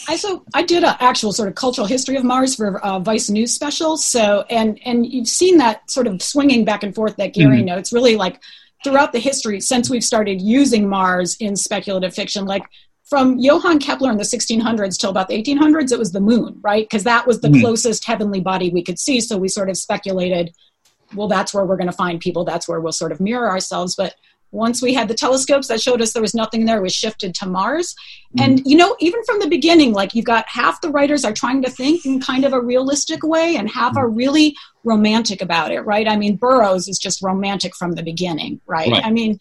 I 0.09 0.17
so 0.17 0.45
I 0.55 0.63
did 0.63 0.85
an 0.85 0.97
actual 1.01 1.33
sort 1.33 1.49
of 1.49 1.55
cultural 1.55 1.87
history 1.87 2.17
of 2.17 2.25
Mars 2.25 2.55
for 2.55 2.83
uh, 2.85 2.99
Vice 2.99 3.29
News 3.29 3.53
special. 3.53 3.97
So 3.97 4.45
and 4.49 4.79
and 4.85 5.07
you've 5.07 5.29
seen 5.29 5.59
that 5.59 5.91
sort 5.91 6.07
of 6.07 6.23
swinging 6.23 6.65
back 6.65 6.83
and 6.83 6.95
forth 6.95 7.17
that 7.17 7.35
Gary 7.35 7.59
mm-hmm. 7.59 7.67
notes. 7.67 7.93
Really 7.93 8.17
like 8.17 8.41
throughout 8.85 9.13
the 9.13 9.19
history 9.19 9.61
since 9.61 9.91
we've 9.91 10.05
started 10.05 10.41
using 10.41 10.89
Mars 10.89 11.37
in 11.41 11.57
speculative 11.57 12.15
fiction, 12.15 12.47
like 12.47 12.65
from 13.05 13.39
Johann 13.39 13.79
Kepler 13.79 14.11
in 14.11 14.17
the 14.17 14.25
1600s 14.25 14.97
till 14.99 15.11
about 15.11 15.29
the 15.29 15.41
1800s, 15.41 15.93
it 15.93 15.99
was 15.99 16.13
the 16.13 16.21
moon, 16.21 16.59
right? 16.63 16.85
Because 16.85 17.05
that 17.05 17.27
was 17.27 17.41
the 17.41 17.49
mm-hmm. 17.49 17.61
closest 17.61 18.07
heavenly 18.07 18.41
body 18.41 18.71
we 18.71 18.83
could 18.83 18.99
see. 18.99 19.21
So 19.21 19.37
we 19.37 19.49
sort 19.49 19.69
of 19.69 19.77
speculated 19.77 20.55
well, 21.15 21.29
that's 21.29 21.53
where 21.53 21.65
we're 21.65 21.77
going 21.77 21.91
to 21.91 21.93
find 21.93 22.21
people. 22.21 22.45
That's 22.45 22.69
where 22.69 22.81
we'll 22.81 22.93
sort 22.93 23.13
of 23.13 23.21
mirror 23.21 23.49
ourselves. 23.49 23.95
But 23.95 24.15
once 24.53 24.83
we 24.83 24.93
had 24.93 25.09
the 25.09 25.15
telescopes 25.15 25.69
that 25.69 25.81
showed 25.81 26.03
us 26.03 26.13
there 26.13 26.23
was 26.23 26.35
nothing 26.35 26.67
there, 26.67 26.83
we 26.83 26.91
shifted 26.91 27.35
to 27.35 27.47
Mars. 27.47 27.95
Mm-hmm. 28.37 28.45
And, 28.45 28.67
you 28.67 28.77
know, 28.77 28.95
even 29.01 29.25
from 29.25 29.41
the 29.41 29.49
beginning, 29.49 29.93
like 29.93 30.15
you've 30.15 30.27
got 30.27 30.45
half 30.47 30.81
the 30.83 30.91
writers 30.91 31.25
are 31.25 31.33
trying 31.33 31.63
to 31.63 31.71
think 31.71 32.05
in 32.05 32.21
kind 32.21 32.45
of 32.45 32.53
a 32.53 32.61
realistic 32.61 33.23
way 33.23 33.57
and 33.57 33.71
half 33.71 33.97
are 33.97 34.09
really 34.09 34.55
romantic 34.85 35.41
about 35.41 35.73
it, 35.73 35.81
right? 35.81 36.07
I 36.07 36.17
mean, 36.17 36.37
Burroughs 36.37 36.87
is 36.87 36.99
just 36.99 37.23
romantic 37.23 37.75
from 37.75 37.93
the 37.93 38.03
beginning, 38.03 38.61
right? 38.67 38.91
right. 38.91 39.05
I 39.05 39.11
mean, 39.11 39.41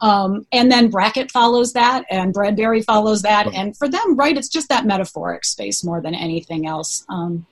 um, 0.00 0.46
and 0.52 0.70
then 0.70 0.90
Brackett 0.90 1.30
follows 1.30 1.72
that, 1.72 2.04
and 2.10 2.32
Bradbury 2.32 2.82
follows 2.82 3.22
that. 3.22 3.46
Right. 3.46 3.54
And 3.54 3.76
for 3.76 3.88
them, 3.88 4.16
right, 4.16 4.36
it's 4.36 4.48
just 4.48 4.68
that 4.68 4.86
metaphoric 4.86 5.44
space 5.44 5.82
more 5.82 6.00
than 6.00 6.14
anything 6.14 6.66
else. 6.66 7.04
Um, 7.08 7.46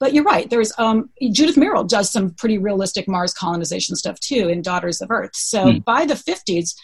but 0.00 0.14
you're 0.14 0.24
right. 0.24 0.48
There's 0.50 0.72
um, 0.78 1.10
Judith 1.30 1.56
Merril 1.56 1.86
does 1.86 2.10
some 2.10 2.30
pretty 2.30 2.58
realistic 2.58 3.06
Mars 3.06 3.32
colonization 3.32 3.94
stuff 3.94 4.18
too 4.18 4.48
in 4.48 4.62
Daughters 4.62 5.00
of 5.00 5.10
Earth. 5.10 5.36
So 5.36 5.66
mm. 5.66 5.84
by 5.84 6.06
the 6.06 6.14
50s, 6.14 6.74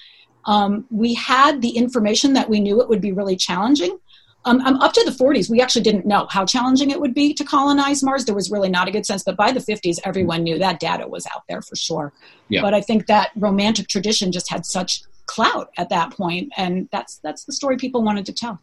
um, 0.45 0.87
we 0.91 1.15
had 1.15 1.63
the 1.63 1.71
information 1.71 2.35
that 2.35 2.49
we 2.49 2.61
knew 2.61 2.81
it 2.81 2.89
would 2.89 3.01
be 3.01 3.13
really 3.13 3.35
challenging. 3.35 3.99
Um, 4.45 4.61
um, 4.61 4.77
up 4.77 4.93
to 4.93 5.03
the 5.05 5.11
40s, 5.11 5.51
we 5.51 5.61
actually 5.61 5.83
didn't 5.83 6.07
know 6.07 6.29
how 6.31 6.45
challenging 6.45 6.91
it 6.91 7.01
would 7.01 7.15
be 7.15 7.35
to 7.35 7.43
colonize 7.43 8.03
Mars. 8.05 8.27
There 8.27 8.35
was 8.35 8.49
really 8.49 8.69
not 8.69 8.87
a 8.87 8.93
good 8.93 9.05
sense. 9.05 9.25
But 9.25 9.37
by 9.37 9.51
the 9.51 9.59
50s, 9.59 9.99
everyone 10.05 10.45
knew 10.45 10.59
that 10.59 10.79
data 10.79 11.09
was 11.09 11.27
out 11.35 11.43
there 11.49 11.63
for 11.63 11.75
sure. 11.75 12.13
Yeah. 12.49 12.63
But 12.63 12.75
I 12.75 12.81
think 12.81 13.07
that 13.07 13.31
romantic 13.35 13.89
tradition 13.89 14.31
just 14.31 14.49
had 14.49 14.65
such 14.65 15.03
clout 15.27 15.71
at 15.79 15.89
that 15.89 16.13
point, 16.13 16.53
and 16.57 16.89
that's 16.93 17.19
that's 17.25 17.45
the 17.45 17.53
story 17.53 17.77
people 17.77 18.03
wanted 18.03 18.27
to 18.27 18.33
tell. 18.33 18.61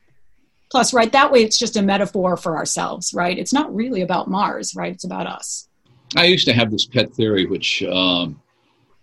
Plus, 0.73 0.91
right, 0.91 1.11
that 1.11 1.31
way 1.31 1.43
it's 1.43 1.59
just 1.59 1.77
a 1.77 1.83
metaphor 1.83 2.35
for 2.35 2.57
ourselves, 2.57 3.13
right? 3.13 3.37
It's 3.37 3.53
not 3.53 3.73
really 3.75 4.01
about 4.01 4.27
Mars, 4.27 4.73
right? 4.75 4.91
It's 4.91 5.03
about 5.03 5.27
us. 5.27 5.67
I 6.15 6.25
used 6.25 6.47
to 6.47 6.53
have 6.53 6.71
this 6.71 6.87
pet 6.87 7.13
theory, 7.13 7.45
which 7.45 7.83
um, 7.83 8.41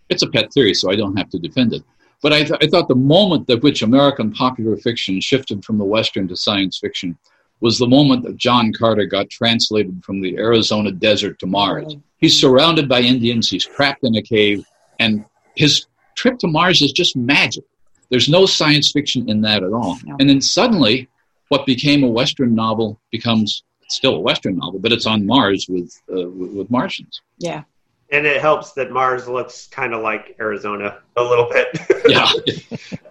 it's 0.08 0.24
a 0.24 0.28
pet 0.28 0.52
theory, 0.52 0.74
so 0.74 0.90
I 0.90 0.96
don't 0.96 1.16
have 1.16 1.30
to 1.30 1.38
defend 1.38 1.72
it. 1.72 1.84
But 2.22 2.32
I, 2.32 2.42
th- 2.42 2.58
I 2.60 2.66
thought 2.66 2.88
the 2.88 2.96
moment 2.96 3.48
at 3.48 3.62
which 3.62 3.82
American 3.82 4.32
popular 4.32 4.76
fiction 4.78 5.20
shifted 5.20 5.64
from 5.64 5.78
the 5.78 5.84
Western 5.84 6.26
to 6.26 6.36
science 6.36 6.76
fiction 6.76 7.16
was 7.60 7.78
the 7.78 7.86
moment 7.86 8.24
that 8.24 8.36
John 8.36 8.72
Carter 8.72 9.06
got 9.06 9.30
translated 9.30 10.02
from 10.04 10.20
the 10.20 10.38
Arizona 10.38 10.90
desert 10.90 11.38
to 11.38 11.46
Mars. 11.46 11.94
He's 12.18 12.36
surrounded 12.36 12.88
by 12.88 13.02
Indians, 13.02 13.48
he's 13.48 13.64
trapped 13.64 14.02
in 14.02 14.16
a 14.16 14.22
cave, 14.22 14.64
and 14.98 15.24
his 15.54 15.86
trip 16.16 16.36
to 16.40 16.48
Mars 16.48 16.82
is 16.82 16.90
just 16.90 17.14
magic. 17.14 17.62
There's 18.10 18.28
no 18.28 18.44
science 18.44 18.90
fiction 18.90 19.30
in 19.30 19.40
that 19.42 19.62
at 19.62 19.72
all. 19.72 19.98
No. 20.04 20.16
And 20.18 20.28
then 20.28 20.40
suddenly, 20.40 21.08
what 21.50 21.66
became 21.66 22.02
a 22.04 22.08
Western 22.08 22.54
novel 22.54 22.98
becomes 23.10 23.64
still 23.88 24.14
a 24.14 24.20
Western 24.20 24.56
novel, 24.56 24.78
but 24.78 24.92
it's 24.92 25.04
on 25.04 25.26
Mars 25.26 25.66
with, 25.68 26.00
uh, 26.08 26.28
with, 26.30 26.52
with 26.52 26.70
Martians. 26.70 27.20
Yeah. 27.38 27.64
And 28.12 28.24
it 28.24 28.40
helps 28.40 28.72
that 28.72 28.92
Mars 28.92 29.28
looks 29.28 29.66
kind 29.66 29.92
of 29.92 30.00
like 30.02 30.36
Arizona 30.40 30.98
a 31.16 31.22
little 31.22 31.48
bit. 31.48 31.78
Yeah. 32.08 32.32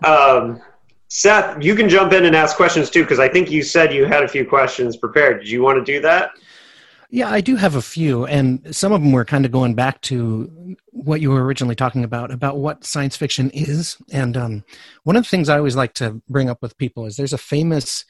um, 0.09 0.61
Seth, 1.07 1.63
you 1.63 1.73
can 1.73 1.87
jump 1.87 2.11
in 2.11 2.25
and 2.25 2.35
ask 2.35 2.57
questions 2.57 2.89
too, 2.89 3.03
because 3.03 3.19
I 3.19 3.29
think 3.29 3.49
you 3.49 3.63
said 3.63 3.93
you 3.93 4.05
had 4.05 4.23
a 4.23 4.27
few 4.27 4.45
questions 4.45 4.97
prepared. 4.97 5.39
Did 5.39 5.49
you 5.49 5.61
want 5.61 5.77
to 5.77 5.83
do 5.83 6.01
that? 6.01 6.31
Yeah, 7.11 7.29
I 7.29 7.41
do 7.41 7.55
have 7.55 7.75
a 7.75 7.81
few, 7.81 8.25
and 8.27 8.75
some 8.75 8.91
of 8.91 9.01
them 9.01 9.11
were 9.11 9.25
kind 9.25 9.43
of 9.43 9.51
going 9.51 9.73
back 9.73 10.01
to 10.01 10.75
what 10.91 11.21
you 11.21 11.31
were 11.31 11.43
originally 11.43 11.75
talking 11.75 12.03
about 12.03 12.29
about 12.29 12.57
what 12.57 12.85
science 12.85 13.17
fiction 13.17 13.49
is. 13.51 13.97
And 14.11 14.37
um, 14.37 14.63
one 15.05 15.15
of 15.15 15.23
the 15.23 15.29
things 15.29 15.49
I 15.49 15.57
always 15.57 15.75
like 15.75 15.95
to 15.95 16.21
bring 16.29 16.51
up 16.51 16.61
with 16.61 16.77
people 16.77 17.07
is 17.07 17.17
there's 17.17 17.33
a 17.33 17.37
famous 17.39 18.05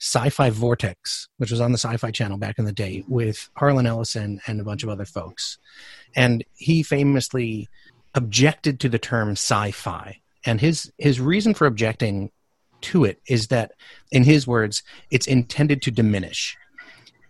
sci-fi 0.00 0.48
vortex, 0.48 1.28
which 1.36 1.50
was 1.50 1.60
on 1.60 1.72
the 1.72 1.78
Sci-Fi 1.78 2.10
Channel 2.10 2.38
back 2.38 2.58
in 2.58 2.64
the 2.64 2.72
day, 2.72 3.04
with 3.06 3.50
Harlan 3.54 3.86
Ellison 3.86 4.40
and 4.46 4.60
a 4.60 4.64
bunch 4.64 4.82
of 4.82 4.88
other 4.88 5.04
folks, 5.04 5.58
and 6.16 6.42
he 6.54 6.82
famously 6.82 7.68
objected 8.14 8.80
to 8.80 8.88
the 8.88 8.98
term 8.98 9.32
sci-fi, 9.32 10.20
and 10.46 10.58
his 10.58 10.90
his 10.96 11.20
reason 11.20 11.52
for 11.52 11.66
objecting 11.66 12.30
to 12.80 13.04
it 13.04 13.20
is 13.26 13.48
that, 13.48 13.72
in 14.10 14.24
his 14.24 14.46
words, 14.46 14.82
it's 15.10 15.26
intended 15.26 15.82
to 15.82 15.90
diminish, 15.90 16.56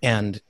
and 0.00 0.40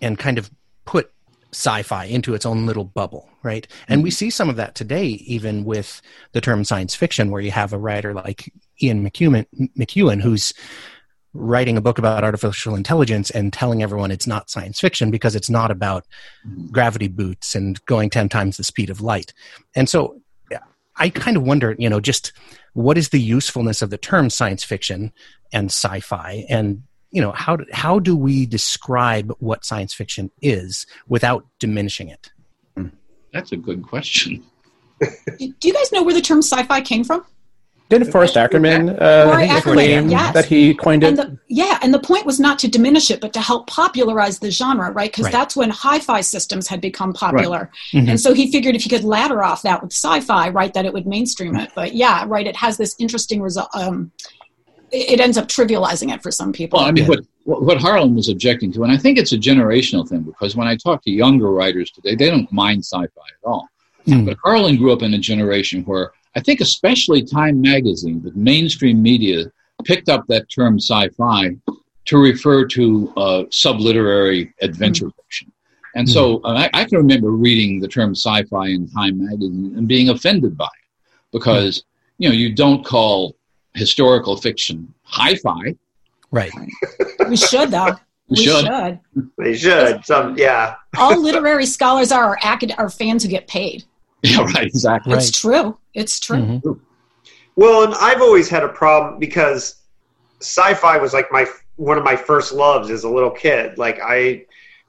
and 0.00 0.18
kind 0.18 0.38
of 0.38 0.50
put 0.84 1.10
sci-fi 1.52 2.04
into 2.04 2.34
its 2.34 2.44
own 2.44 2.66
little 2.66 2.84
bubble, 2.84 3.28
right? 3.42 3.66
And 3.88 4.02
we 4.02 4.10
mm-hmm. 4.10 4.14
see 4.14 4.30
some 4.30 4.50
of 4.50 4.56
that 4.56 4.74
today, 4.74 5.06
even 5.06 5.64
with 5.64 6.02
the 6.32 6.40
term 6.40 6.64
science 6.64 6.94
fiction, 6.94 7.30
where 7.30 7.40
you 7.40 7.50
have 7.50 7.72
a 7.72 7.78
writer 7.78 8.12
like 8.12 8.52
Ian 8.82 9.08
McEwan, 9.08 9.46
McEwan 9.78 10.20
who's 10.20 10.52
writing 11.34 11.76
a 11.76 11.80
book 11.80 11.98
about 11.98 12.24
artificial 12.24 12.74
intelligence 12.74 13.30
and 13.30 13.52
telling 13.52 13.82
everyone 13.82 14.10
it's 14.10 14.26
not 14.26 14.50
science 14.50 14.80
fiction 14.80 15.10
because 15.10 15.36
it's 15.36 15.50
not 15.50 15.70
about 15.70 16.06
mm-hmm. 16.46 16.66
gravity 16.66 17.08
boots 17.08 17.54
and 17.54 17.84
going 17.86 18.10
10 18.10 18.28
times 18.28 18.56
the 18.56 18.64
speed 18.64 18.90
of 18.90 19.00
light. 19.00 19.32
And 19.74 19.88
so 19.88 20.20
I 20.98 21.10
kind 21.10 21.36
of 21.36 21.44
wonder, 21.44 21.76
you 21.78 21.88
know, 21.88 22.00
just 22.00 22.32
what 22.72 22.98
is 22.98 23.10
the 23.10 23.20
usefulness 23.20 23.82
of 23.82 23.90
the 23.90 23.98
term 23.98 24.30
science 24.30 24.64
fiction 24.64 25.12
and 25.52 25.66
sci-fi 25.66 26.44
and 26.48 26.82
you 27.10 27.20
know 27.22 27.32
how 27.32 27.56
do, 27.56 27.64
how 27.72 27.98
do 27.98 28.16
we 28.16 28.46
describe 28.46 29.32
what 29.38 29.64
science 29.64 29.94
fiction 29.94 30.30
is 30.42 30.86
without 31.08 31.46
diminishing 31.58 32.08
it 32.08 32.30
That's 33.32 33.52
a 33.52 33.56
good 33.56 33.82
question. 33.82 34.42
Do 35.00 35.52
do 35.60 35.68
you 35.68 35.74
guys 35.74 35.92
know 35.92 36.02
where 36.02 36.14
the 36.14 36.20
term 36.20 36.38
sci-fi 36.38 36.80
came 36.80 37.04
from? 37.04 37.24
Didn't 37.90 38.12
Forrest 38.12 38.36
Ackerman 38.36 38.90
uh, 38.90 39.32
Ackerman, 39.40 39.60
claim 39.62 40.08
yes. 40.10 40.34
that 40.34 40.44
he 40.44 40.74
coined 40.74 41.02
And 41.04 41.18
it? 41.18 41.22
the, 41.30 41.38
yeah, 41.48 41.78
and 41.80 41.94
the 41.94 41.98
point 41.98 42.26
was 42.26 42.38
not 42.38 42.58
to 42.58 42.68
diminish 42.68 43.10
it, 43.10 43.18
but 43.18 43.32
to 43.32 43.40
help 43.40 43.66
popularize 43.66 44.40
the 44.40 44.50
genre, 44.50 44.90
right? 44.90 45.10
Because 45.10 45.24
Right. 45.24 45.32
that's 45.32 45.56
when 45.56 45.70
hi-fi 45.70 46.20
systems 46.20 46.68
had 46.68 46.82
become 46.82 47.14
popular, 47.14 47.70
Mhm. 47.94 48.08
and 48.10 48.20
so 48.20 48.34
he 48.34 48.52
figured 48.52 48.76
if 48.76 48.82
he 48.82 48.90
could 48.90 49.04
ladder 49.04 49.42
off 49.42 49.62
that 49.62 49.82
with 49.82 49.92
sci-fi, 49.92 50.50
right, 50.50 50.74
that 50.74 50.84
it 50.84 50.92
would 50.92 51.06
mainstream 51.06 51.56
it. 51.56 51.70
But 51.74 51.94
yeah, 51.94 52.24
right, 52.26 52.46
it 52.46 52.56
has 52.56 52.76
this 52.76 52.94
interesting 52.98 53.40
result. 53.40 53.68
Um, 53.74 54.12
it 54.90 55.10
it 55.12 55.20
ends 55.20 55.36
up 55.36 55.48
trivializing 55.48 56.12
it 56.14 56.22
for 56.22 56.30
some 56.30 56.52
people. 56.52 56.78
Well, 56.78 56.88
I 56.88 56.92
mean, 56.92 57.04
Yeah. 57.04 57.08
what, 57.10 57.20
what 57.44 57.62
what 57.62 57.78
Harlan 57.78 58.14
was 58.14 58.28
objecting 58.28 58.72
to, 58.72 58.84
and 58.84 58.92
I 58.92 58.96
think 58.96 59.18
it's 59.18 59.32
a 59.32 59.38
generational 59.38 60.08
thing 60.08 60.22
because 60.22 60.56
when 60.56 60.68
I 60.68 60.76
talk 60.76 61.02
to 61.04 61.10
younger 61.10 61.50
writers 61.50 61.90
today, 61.90 62.14
they 62.14 62.30
don't 62.30 62.50
mind 62.52 62.80
sci-fi 62.84 63.04
at 63.06 63.48
all. 63.48 63.68
Mm. 64.06 64.26
But 64.26 64.38
Harlan 64.42 64.76
grew 64.76 64.92
up 64.92 65.02
in 65.02 65.14
a 65.14 65.18
generation 65.18 65.82
where 65.84 66.12
I 66.36 66.40
think, 66.40 66.60
especially 66.60 67.22
Time 67.22 67.60
magazine, 67.60 68.22
the 68.22 68.32
mainstream 68.32 69.02
media 69.02 69.46
picked 69.84 70.08
up 70.08 70.26
that 70.28 70.48
term 70.50 70.78
sci-fi 70.78 71.56
to 72.06 72.18
refer 72.18 72.66
to 72.66 73.12
uh, 73.16 73.44
subliterary 73.50 74.52
adventure 74.62 75.10
fiction. 75.10 75.52
And 75.94 76.08
so 76.08 76.40
uh, 76.44 76.68
I, 76.72 76.80
I 76.80 76.84
can 76.84 76.98
remember 76.98 77.30
reading 77.30 77.80
the 77.80 77.88
term 77.88 78.12
sci-fi 78.12 78.68
in 78.68 78.88
Time 78.88 79.24
magazine 79.24 79.74
and 79.76 79.88
being 79.88 80.10
offended 80.10 80.56
by 80.56 80.66
it 80.66 80.88
because 81.32 81.84
you 82.18 82.28
know 82.28 82.34
you 82.34 82.54
don't 82.54 82.84
call 82.84 83.34
historical 83.78 84.36
fiction 84.36 84.92
hi-fi. 85.02 85.74
right 86.30 86.52
we 87.28 87.36
should 87.36 87.70
though. 87.70 87.96
You 88.30 88.36
we 88.36 88.44
should. 88.44 88.66
should. 88.66 89.30
They 89.38 89.56
should. 89.56 90.04
Some, 90.04 90.36
yeah. 90.36 90.74
All 90.98 91.18
literary 91.18 91.64
scholars 91.64 92.12
are 92.12 92.26
are, 92.26 92.38
acad- 92.42 92.74
are 92.76 92.90
fans 92.90 93.22
who 93.22 93.30
get 93.30 93.46
paid. 93.46 93.84
Yeah, 94.22 94.42
right. 94.42 94.66
Exactly. 94.66 95.14
Right. 95.14 95.22
It's 95.22 95.40
true. 95.40 95.78
It's 95.94 96.20
true. 96.20 96.36
Mhm. 96.36 96.80
Well, 97.56 97.84
and 97.84 97.94
I've 97.94 98.20
always 98.20 98.48
had 98.50 98.64
a 98.64 98.68
problem 98.68 99.18
because 99.18 99.76
sci-fi 100.40 100.98
was 100.98 101.14
like 101.14 101.32
my 101.32 101.46
one 101.76 101.96
of 101.96 102.04
my 102.04 102.16
first 102.16 102.52
loves 102.52 102.90
as 102.90 103.04
a 103.04 103.08
little 103.08 103.30
kid. 103.30 103.78
Like 103.78 103.98
I, 104.02 104.44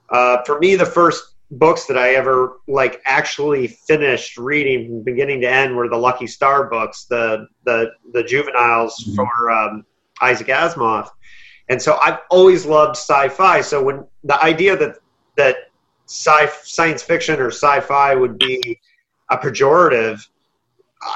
uh, 0.10 0.44
for 0.44 0.60
me, 0.60 0.76
the 0.76 0.86
first 0.86 1.36
books 1.52 1.86
that 1.88 1.98
I 1.98 2.12
ever 2.12 2.60
like 2.68 3.02
actually 3.06 3.68
finished 3.68 4.38
reading 4.38 4.88
from 4.88 5.04
beginning 5.04 5.42
to 5.42 5.50
end 5.50 5.76
were 5.76 5.90
the 5.90 5.98
Lucky 5.98 6.28
Star 6.28 6.70
books, 6.70 7.06
the 7.06 7.48
the 7.66 7.92
the 8.14 8.24
juveniles 8.24 8.96
Mhm. 9.08 9.16
for 9.16 9.52
um, 9.52 9.86
Isaac 10.22 10.48
Asimov, 10.48 11.10
and 11.70 11.82
so 11.82 11.98
I've 12.02 12.20
always 12.30 12.66
loved 12.66 12.98
sci-fi. 12.98 13.62
So 13.62 13.84
when 13.84 14.06
the 14.24 14.42
idea 14.44 14.76
that 14.78 14.98
that 15.38 15.56
sci 16.08 16.48
science 16.64 17.02
fiction 17.04 17.40
or 17.40 17.48
sci-fi 17.52 18.16
would 18.16 18.38
be 18.38 18.80
a 19.30 19.38
pejorative 19.38 20.26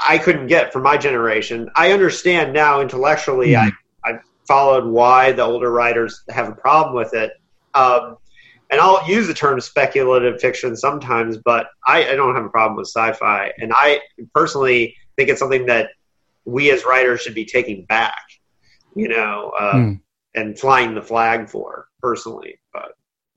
I 0.08 0.16
couldn't 0.16 0.46
get 0.46 0.72
for 0.72 0.80
my 0.80 0.96
generation. 0.96 1.68
I 1.76 1.92
understand 1.92 2.54
now 2.54 2.80
intellectually. 2.80 3.48
Mhm. 3.50 3.70
I 4.04 4.10
I 4.10 4.18
followed 4.48 4.84
why 4.86 5.32
the 5.32 5.42
older 5.42 5.70
writers 5.70 6.22
have 6.30 6.48
a 6.48 6.52
problem 6.52 6.94
with 6.94 7.12
it. 7.14 7.32
Um, 7.74 8.16
and 8.70 8.80
I'll 8.80 9.06
use 9.08 9.26
the 9.26 9.34
term 9.34 9.60
speculative 9.60 10.40
fiction 10.40 10.76
sometimes, 10.76 11.38
but 11.38 11.68
I, 11.86 12.10
I 12.10 12.16
don't 12.16 12.34
have 12.34 12.44
a 12.44 12.48
problem 12.48 12.76
with 12.76 12.88
sci-fi. 12.88 13.52
And 13.58 13.72
I 13.74 14.00
personally 14.34 14.96
think 15.16 15.28
it's 15.28 15.38
something 15.38 15.66
that 15.66 15.90
we 16.44 16.70
as 16.70 16.84
writers 16.84 17.20
should 17.22 17.34
be 17.34 17.44
taking 17.44 17.84
back, 17.86 18.22
you 18.94 19.08
know, 19.08 19.52
uh, 19.58 19.72
Hmm. 19.72 19.92
and 20.34 20.58
flying 20.58 20.94
the 20.94 21.02
flag 21.02 21.48
for 21.48 21.88
personally. 22.00 22.58
But 22.72 22.92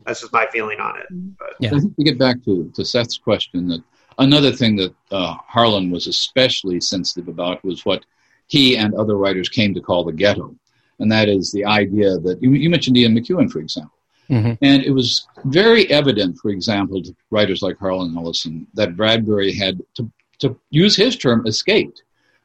that's 0.05 0.21
just 0.21 0.33
my 0.33 0.47
feeling 0.51 0.79
on 0.79 0.97
it. 0.99 1.05
But 1.37 1.53
Yeah. 1.59 1.69
I 1.75 1.79
think 1.79 1.95
to 1.95 2.03
get 2.03 2.17
back 2.17 2.43
to, 2.45 2.71
to 2.75 2.83
Seth's 2.85 3.17
question, 3.17 3.67
that 3.67 3.83
another 4.17 4.51
thing 4.51 4.75
that 4.77 4.93
uh, 5.11 5.35
Harlan 5.47 5.91
was 5.91 6.07
especially 6.07 6.79
sensitive 6.81 7.27
about 7.27 7.63
was 7.63 7.85
what 7.85 8.05
he 8.47 8.77
and 8.77 8.93
other 8.95 9.17
writers 9.17 9.49
came 9.49 9.73
to 9.73 9.81
call 9.81 10.03
the 10.05 10.13
ghetto, 10.13 10.55
and 10.99 11.11
that 11.11 11.27
is 11.27 11.51
the 11.51 11.65
idea 11.65 12.17
that 12.19 12.41
you, 12.41 12.53
you 12.53 12.69
mentioned 12.69 12.95
Ian 12.97 13.13
McEwan, 13.13 13.51
for 13.51 13.59
example, 13.59 13.96
Mhm. 14.29 14.57
and 14.61 14.83
it 14.83 14.91
was 14.91 15.27
very 15.45 15.89
evident, 15.89 16.37
for 16.37 16.49
example, 16.49 17.01
to 17.01 17.15
writers 17.31 17.61
like 17.61 17.77
Harlan 17.77 18.15
Ellison 18.17 18.67
that 18.73 18.95
Bradbury 18.97 19.53
had 19.53 19.81
to 19.95 20.09
to 20.39 20.55
use 20.69 20.95
his 20.95 21.15
term 21.15 21.47
escaped. 21.47 22.03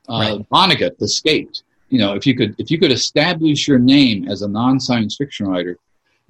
Uh, 0.08 0.38
Vonnegut 0.50 1.00
escaped. 1.02 1.62
You 1.90 1.98
know, 1.98 2.14
if 2.14 2.26
you 2.26 2.34
could 2.34 2.54
if 2.58 2.70
you 2.70 2.78
could 2.78 2.92
establish 2.92 3.68
your 3.68 3.78
name 3.78 4.28
as 4.28 4.42
a 4.42 4.48
non-science 4.48 5.16
fiction 5.16 5.46
writer, 5.46 5.76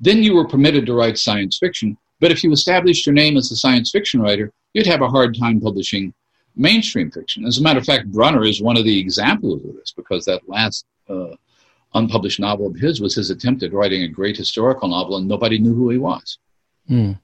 then 0.01 0.23
you 0.23 0.35
were 0.35 0.47
permitted 0.47 0.87
to 0.87 0.95
write 0.95 1.19
science 1.19 1.59
fiction. 1.59 1.97
But 2.21 2.33
if 2.33 2.43
you 2.43 2.51
established 2.53 3.07
your 3.07 3.15
name 3.15 3.37
as 3.37 3.51
a 3.53 3.57
science 3.57 3.91
fiction 3.91 4.21
writer, 4.21 4.53
you'd 4.75 4.87
have 4.87 5.03
a 5.03 5.09
hard 5.09 5.37
time 5.39 5.61
publishing 5.61 6.13
mainstream 6.57 7.11
fiction. 7.11 7.47
As 7.47 7.59
a 7.59 7.63
matter 7.63 7.79
of 7.79 7.87
fact, 7.87 8.11
Brunner 8.11 8.45
is 8.45 8.61
one 8.61 8.77
of 8.77 8.85
the 8.85 8.99
examples 8.99 9.65
of 9.65 9.75
this 9.75 9.93
because 9.93 10.25
that 10.25 10.47
last 10.49 10.85
uh, 11.09 11.35
unpublished 11.95 12.41
novel 12.41 12.67
of 12.67 12.77
his 12.77 13.01
was 13.01 13.15
his 13.15 13.31
attempt 13.31 13.63
at 13.63 13.73
writing 13.73 14.03
a 14.03 14.09
great 14.09 14.37
historical 14.37 14.89
novel, 14.89 15.17
and 15.17 15.29
nobody 15.29 15.59
knew 15.59 15.75
who 15.75 15.91
he 15.91 15.99
was. 15.99 16.39
Mm. 16.91 17.17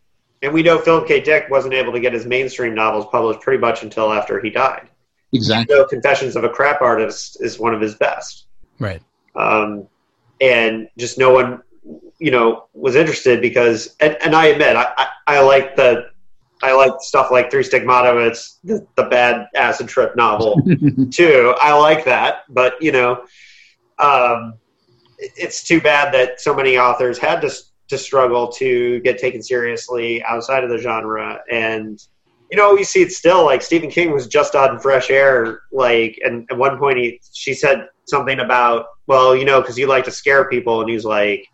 and 0.43 0.53
we 0.53 0.63
know 0.63 0.79
Philip 0.79 1.09
K. 1.09 1.21
Dick 1.21 1.47
wasn't 1.51 1.75
able 1.75 1.93
to 1.93 1.99
get 1.99 2.13
his 2.13 2.25
mainstream 2.25 2.75
novels 2.75 3.07
published 3.11 3.41
pretty 3.41 3.59
much 3.59 3.83
until 3.83 4.13
after 4.13 4.41
he 4.41 4.51
died. 4.51 4.89
Exactly. 5.33 5.75
So 5.75 5.85
Confessions 5.87 6.37
of 6.37 6.45
a 6.45 6.49
Crap 6.49 6.81
Artist 6.81 7.43
is 7.43 7.59
one 7.59 7.75
of 7.75 7.81
his 7.81 7.97
best. 7.97 8.47
right 8.79 9.03
um, 9.39 9.89
and 10.41 10.89
just 10.99 11.19
no 11.19 11.33
one, 11.33 11.63
you 12.19 12.31
know, 12.31 12.67
was 12.75 12.97
interested 12.97 13.41
because, 13.41 13.97
and, 14.01 14.17
and 14.21 14.35
I 14.35 14.47
admit, 14.47 14.77
I, 14.77 14.93
I, 14.97 15.09
I 15.27 15.41
like 15.41 15.77
the 15.77 16.11
I 16.61 16.73
like 16.75 16.93
stuff 16.99 17.31
like 17.31 17.53
Three 17.53 17.63
Stigmata. 17.63 18.19
It's 18.27 18.59
the, 18.65 18.85
the 18.97 19.05
bad 19.05 19.47
acid 19.55 19.87
trip 19.87 20.17
novel 20.17 20.61
too. 21.11 21.55
I 21.61 21.79
like 21.79 22.05
that, 22.07 22.43
but 22.49 22.83
you 22.83 22.91
know, 22.91 23.25
um, 23.99 24.55
it's 25.19 25.65
too 25.65 25.81
bad 25.81 26.13
that 26.15 26.41
so 26.41 26.55
many 26.55 26.79
authors 26.79 27.19
had 27.19 27.41
to 27.41 27.51
to 27.89 27.97
struggle 27.99 28.49
to 28.49 29.01
get 29.01 29.19
taken 29.19 29.43
seriously 29.43 30.23
outside 30.25 30.63
of 30.63 30.69
the 30.71 30.77
genre. 30.79 31.41
And 31.51 31.99
you 32.51 32.57
know, 32.57 32.77
you 32.77 32.85
see 32.85 33.03
it 33.03 33.13
still. 33.13 33.45
Like 33.45 33.63
Stephen 33.63 33.91
King 33.91 34.13
was 34.13 34.27
just 34.27 34.55
on 34.55 34.79
Fresh 34.79 35.11
Air. 35.11 35.61
Like, 35.73 36.19
and 36.23 36.47
at 36.51 36.57
one 36.57 36.79
point, 36.79 36.99
he 36.99 37.21
she 37.33 37.55
said 37.55 37.89
something 38.07 38.41
about, 38.41 38.87
well, 39.07 39.37
you 39.37 39.45
know, 39.45 39.61
because 39.61 39.79
you 39.79 39.87
like 39.87 40.05
to 40.05 40.11
scare 40.11 40.49
people, 40.49 40.81
and 40.81 40.89
he's 40.91 41.05
like, 41.05 41.47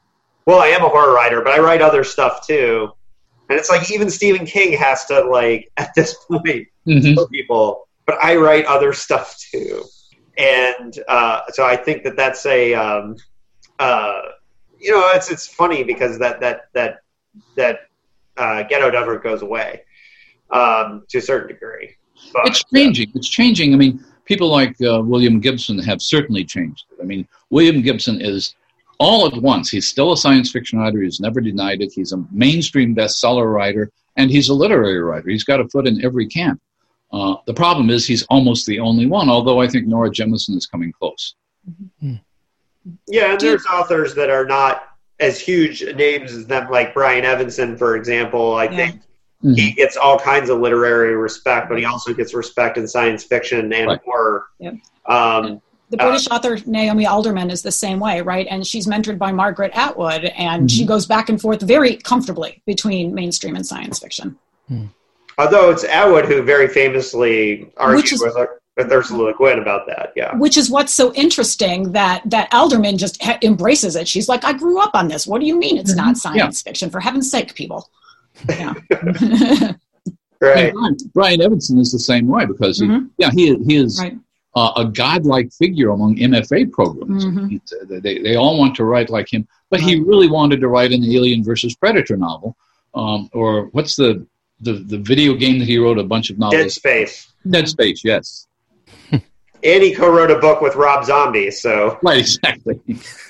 well, 0.47 0.61
I 0.61 0.69
am 0.69 0.85
a 0.85 0.89
horror 0.89 1.13
writer, 1.15 1.41
but 1.41 1.53
I 1.53 1.59
write 1.61 1.83
other 1.83 2.05
stuff 2.05 2.47
too. 2.47 2.91
And 3.49 3.59
it's 3.59 3.71
like 3.71 3.91
even 3.91 4.09
Stephen 4.11 4.47
King 4.47 4.73
has 4.79 5.05
to 5.07 5.21
like 5.25 5.71
at 5.77 5.91
this 5.95 6.15
point 6.31 6.69
Mhm. 6.87 7.15
tell 7.15 7.29
people, 7.29 7.89
but 8.07 8.17
I 8.23 8.37
write 8.37 8.67
other 8.67 8.93
stuff 8.93 9.37
too. 9.51 9.85
And 10.37 10.99
uh, 11.09 11.43
so 11.51 11.64
I 11.64 11.76
think 11.76 12.03
that 12.05 12.16
that's 12.16 12.45
a, 12.47 12.74
um, 12.74 13.16
uh, 13.78 14.20
you 14.78 14.91
know, 14.91 15.11
it's 15.14 15.30
it's 15.30 15.47
funny 15.47 15.85
because 15.85 16.18
that 16.18 16.41
that 16.41 16.68
that 16.72 17.03
that 17.57 17.89
uh, 18.37 18.64
ghetto 18.64 18.91
never 18.91 19.18
goes 19.18 19.43
away 19.43 19.82
um, 20.51 21.05
to 21.09 21.18
a 21.18 21.22
certain 21.22 21.49
degree. 21.49 21.97
But, 22.32 22.49
It's 22.49 22.64
changing. 22.72 23.12
It's 23.14 23.28
changing. 23.28 23.74
I 23.74 23.76
mean, 23.76 24.05
people 24.24 24.49
like 24.49 24.76
uh, 24.82 25.03
William 25.03 25.41
Gibson 25.41 25.78
have 25.80 26.03
certainly 26.03 26.45
changed 26.45 26.85
it. 26.93 27.03
I 27.03 27.05
mean, 27.05 27.26
William 27.51 27.82
Gibson 27.82 28.20
is 28.20 28.55
all 28.99 29.26
at 29.26 29.41
once. 29.41 29.70
He's 29.70 29.89
still 29.89 30.12
a 30.12 30.16
science 30.16 30.51
fiction 30.51 30.78
writer. 30.78 31.01
He's 31.03 31.20
never 31.20 31.41
denied 31.41 31.82
it. 31.82 31.93
He's 31.93 32.12
a 32.12 32.24
mainstream 32.30 32.95
bestseller 32.95 33.53
writer, 33.53 33.91
and 34.16 34.30
he's 34.30 34.49
a 34.49 34.55
literary 34.55 35.01
writer. 35.01 35.30
He's 35.30 35.45
got 35.45 35.61
a 35.61 35.68
foot 35.68 35.87
in 35.87 36.05
every 36.05 36.26
camp. 36.26 36.61
Uh, 37.15 37.37
the 37.47 37.55
problem 37.55 37.91
is 37.91 38.05
he's 38.07 38.25
almost 38.25 38.67
the 38.67 38.81
only 38.81 39.07
one. 39.07 39.29
Although 39.29 39.61
I 39.61 39.69
think 39.69 39.87
Nora 39.87 40.11
Jemisin 40.11 40.57
is 40.57 40.67
coming 40.67 40.91
close. 40.91 41.37
Hmm. 42.01 42.15
Yeah, 43.07 43.31
and 43.31 43.39
Do 43.39 43.47
you- 43.47 43.53
there's 43.53 43.67
authors 43.67 44.15
that 44.17 44.31
are 44.31 44.45
not 44.45 44.83
as 45.21 45.39
huge 45.39 45.85
names 45.95 46.33
as 46.33 46.47
them, 46.47 46.69
like 46.71 46.93
Brian 46.93 47.25
Evenson, 47.25 47.77
for 47.77 47.97
example. 47.97 48.55
I 48.57 48.65
Yeah. 48.65 48.77
think 48.77 48.97
mm-hmm. 48.97 49.55
he 49.55 49.73
gets 49.73 49.97
all 49.97 50.19
kinds 50.19 50.51
of 50.51 50.59
literary 50.59 51.15
respect, 51.15 51.69
but 51.69 51.79
he 51.79 51.85
also 51.85 52.12
gets 52.12 52.35
respect 52.35 52.79
in 52.79 52.89
science 52.89 53.23
fiction 53.23 53.73
and 53.73 53.87
Right. 53.87 54.01
horror. 54.05 54.47
Yep. 54.59 54.75
Um, 55.07 55.62
The 55.91 55.99
British 55.99 56.29
uh, 56.29 56.35
author 56.35 56.59
Naomi 56.67 57.07
Alderman 57.07 57.49
is 57.51 57.62
the 57.62 57.71
same 57.71 58.01
way, 58.01 58.23
right? 58.23 58.49
And 58.51 58.67
she's 58.67 58.89
mentored 58.89 59.19
by 59.19 59.31
Margaret 59.31 59.71
Atwood, 59.75 60.25
and 60.25 60.69
she 60.69 60.81
mm-hmm. 60.81 60.89
goes 60.89 61.07
back 61.07 61.29
and 61.29 61.41
forth 61.41 61.62
very 61.62 61.95
comfortably 61.97 62.61
between 62.67 63.15
mainstream 63.15 63.55
and 63.55 63.65
science 63.65 64.01
fiction. 64.01 64.37
Hmm. 64.67 64.87
Although 65.39 65.70
it's 65.70 65.85
Atwood 65.85 66.26
who 66.26 66.43
very 66.43 66.68
famously 66.68 67.70
argued 67.76 68.03
Which 68.05 68.12
is- 68.12 68.22
with, 68.22 68.37
with 68.76 68.93
Ursula 68.93 69.24
Le 69.24 69.35
Guin 69.35 69.59
about 69.61 69.87
that. 69.87 70.12
Yeah. 70.16 70.35
Which 70.37 70.57
is 70.57 70.70
what's 70.70 70.93
so 70.95 71.12
interesting 71.14 71.93
that 71.93 72.22
that 72.30 72.53
Alderman 72.53 72.99
just 72.99 73.22
ha- 73.22 73.39
embraces 73.43 73.95
it. 73.97 74.07
She's 74.09 74.28
like, 74.28 74.45
"I 74.45 74.53
grew 74.53 74.80
up 74.80 74.93
on 74.95 75.09
this. 75.09 75.26
What 75.26 75.41
do 75.41 75.47
you 75.47 75.57
mean 75.59 75.76
it's 75.78 75.95
not 75.95 76.16
science 76.16 76.62
fiction? 76.62 76.91
For 76.91 77.01
heaven's 77.01 77.30
sake, 77.30 77.55
people!" 77.55 77.89
Yeah. 78.49 78.74
Right. 80.41 80.66
And 80.66 80.74
Brian, 80.74 80.97
Brian 81.14 81.41
Evenson 81.41 81.78
is 81.78 81.91
the 81.91 81.99
same 81.99 82.26
way 82.26 82.45
because 82.45 82.78
he, 82.78 82.87
Mhm. 82.87 83.09
yeah, 83.16 83.30
he 83.32 83.57
he 83.64 83.76
is 83.76 83.99
right. 83.99 84.18
uh, 84.55 84.72
a 84.76 84.85
godlike 84.85 85.51
figure 85.53 85.89
among 85.91 86.16
MFA 86.16 86.70
programs. 86.70 87.24
Mhm. 87.24 87.49
He- 87.51 87.61
They, 88.01 88.18
they 88.18 88.35
all 88.37 88.59
want 88.59 88.74
to 88.76 88.85
write 88.85 89.09
like 89.09 89.32
him, 89.32 89.47
but 89.70 89.80
he 89.80 90.01
really 90.01 90.28
wanted 90.28 90.61
to 90.61 90.68
write 90.68 90.93
an 90.93 91.03
Alien 91.05 91.43
versus 91.45 91.74
Predator 91.76 92.16
novel, 92.18 92.57
um, 92.95 93.30
or 93.32 93.66
what's 93.72 93.97
the, 93.97 94.26
the 94.61 94.75
the 94.75 94.99
video 94.99 95.35
game 95.35 95.59
that 95.59 95.69
he 95.69 95.79
wrote 95.79 95.99
a 95.99 96.05
bunch 96.05 96.31
of 96.31 96.39
novels. 96.39 96.63
Dead? 96.63 96.73
Space. 96.73 97.33
Dead 97.49 97.69
Space, 97.69 98.03
yes, 98.05 98.47
And 99.65 99.83
he 99.83 99.95
co-wrote 99.95 100.31
a 100.31 100.39
book 100.39 100.61
with 100.61 100.77
Rob 100.77 101.07
Zombie, 101.07 101.51
so 101.51 101.99
right, 102.03 102.19
exactly. 102.19 102.79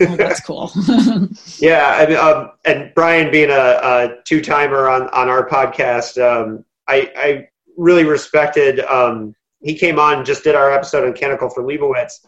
Oh, 0.01 0.17
that's 0.17 0.41
cool. 0.41 0.73
yeah. 1.59 1.95
I 1.97 2.07
mean, 2.07 2.17
um, 2.17 2.51
and 2.65 2.93
Brian 2.97 3.31
being 3.31 3.51
a, 3.51 3.55
a 3.55 4.17
two-timer 4.25 4.89
on 4.89 5.03
on 5.11 5.29
our 5.29 5.49
podcast, 5.49 6.21
um, 6.21 6.65
I, 6.89 7.13
I 7.17 7.49
really 7.77 8.05
respected. 8.05 8.81
Um, 8.81 9.37
he 9.63 9.79
came 9.79 10.01
on, 10.01 10.19
and 10.19 10.27
just 10.27 10.43
did 10.43 10.57
our 10.57 10.73
episode 10.73 11.07
on 11.07 11.13
Canticle 11.13 11.51
for 11.51 11.63
Leibowitz, 11.63 12.27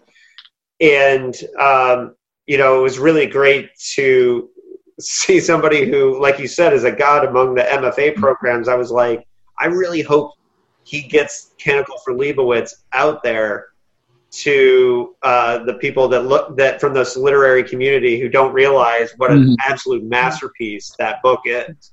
and 0.80 1.34
um, 1.58 2.14
you 2.46 2.58
know, 2.58 2.78
it 2.78 2.82
was 2.82 3.00
really 3.00 3.26
great 3.26 3.70
to 3.94 4.48
see 5.00 5.40
somebody 5.40 5.88
who, 5.88 6.20
like 6.20 6.38
you 6.38 6.48
said, 6.48 6.72
is 6.72 6.84
a 6.84 6.92
god 6.92 7.24
among 7.24 7.54
the 7.54 7.62
MFA 7.62 8.14
programs. 8.16 8.68
I 8.68 8.74
was 8.74 8.90
like, 8.90 9.26
I 9.58 9.66
really 9.66 10.02
hope 10.02 10.32
he 10.84 11.02
gets 11.02 11.54
Canticle 11.58 11.98
for 12.04 12.14
Leibowitz 12.14 12.84
out 12.92 13.22
there 13.22 13.68
to 14.30 15.14
uh, 15.22 15.58
the 15.64 15.74
people 15.74 16.08
that 16.08 16.26
look 16.26 16.56
that 16.56 16.80
from 16.80 16.92
this 16.92 17.16
literary 17.16 17.64
community 17.64 18.20
who 18.20 18.28
don't 18.28 18.52
realize 18.52 19.12
what 19.16 19.30
an 19.30 19.38
Mhm. 19.48 19.56
absolute 19.64 20.04
masterpiece 20.04 20.94
that 20.98 21.22
book 21.22 21.40
is. 21.44 21.92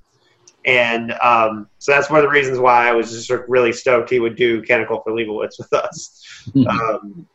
And 0.66 1.12
um, 1.22 1.68
so 1.80 1.92
that's 1.92 2.10
one 2.10 2.20
of 2.20 2.24
the 2.24 2.30
reasons 2.30 2.58
why 2.58 2.88
I 2.88 2.94
was 2.94 3.12
just 3.12 3.30
really 3.48 3.74
stoked 3.74 4.10
he 4.10 4.20
would 4.20 4.36
do 4.36 4.62
Canticle 4.62 5.02
for 5.04 5.12
Leibowitz 5.14 5.58
with 5.58 5.72
us. 5.74 6.22
Um, 6.70 7.28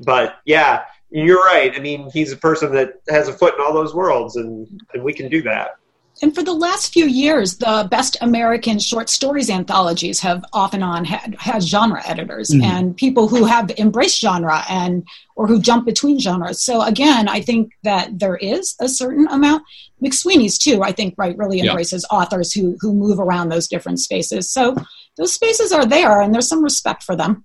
but 0.00 0.36
yeah, 0.44 0.82
you're 1.12 1.42
right. 1.44 1.72
I 1.76 1.80
mean, 1.80 2.10
he's 2.12 2.32
a 2.32 2.36
person 2.36 2.72
that 2.74 3.00
has 3.08 3.28
a 3.28 3.32
foot 3.32 3.54
in 3.54 3.60
all 3.60 3.72
those 3.72 3.94
worlds, 3.94 4.36
and, 4.36 4.66
and 4.94 5.02
we 5.04 5.12
can 5.12 5.28
do 5.28 5.42
that. 5.42 5.76
And 6.20 6.34
for 6.34 6.42
the 6.42 6.52
last 6.52 6.92
few 6.92 7.06
years, 7.06 7.56
the 7.56 7.88
best 7.90 8.18
American 8.20 8.78
short 8.78 9.08
stories 9.08 9.48
anthologies 9.48 10.20
have 10.20 10.44
off 10.52 10.74
and 10.74 10.84
on 10.84 11.06
had, 11.06 11.34
had 11.38 11.62
genre 11.62 12.02
editors 12.06 12.50
Mhm. 12.50 12.62
and 12.62 12.96
people 12.96 13.28
who 13.28 13.44
have 13.46 13.70
embraced 13.78 14.20
genre 14.20 14.62
and 14.68 15.04
or 15.36 15.46
who 15.46 15.58
jump 15.60 15.86
between 15.86 16.20
genres. 16.20 16.60
So 16.60 16.82
again, 16.82 17.28
I 17.28 17.40
think 17.40 17.72
that 17.82 18.18
there 18.18 18.36
is 18.36 18.76
a 18.78 18.88
certain 18.88 19.26
amount. 19.28 19.62
McSweeney's 20.04 20.58
too, 20.58 20.82
I 20.82 20.92
think, 20.92 21.14
right, 21.16 21.36
really 21.36 21.58
Yeah. 21.58 21.70
embraces 21.70 22.04
authors 22.10 22.52
who 22.52 22.76
who 22.80 22.92
move 22.92 23.18
around 23.18 23.48
those 23.48 23.66
different 23.66 23.98
spaces. 23.98 24.50
So 24.50 24.76
those 25.16 25.32
spaces 25.32 25.72
are 25.72 25.86
there, 25.86 26.20
and 26.20 26.34
there's 26.34 26.48
some 26.48 26.62
respect 26.62 27.02
for 27.02 27.16
them. 27.16 27.44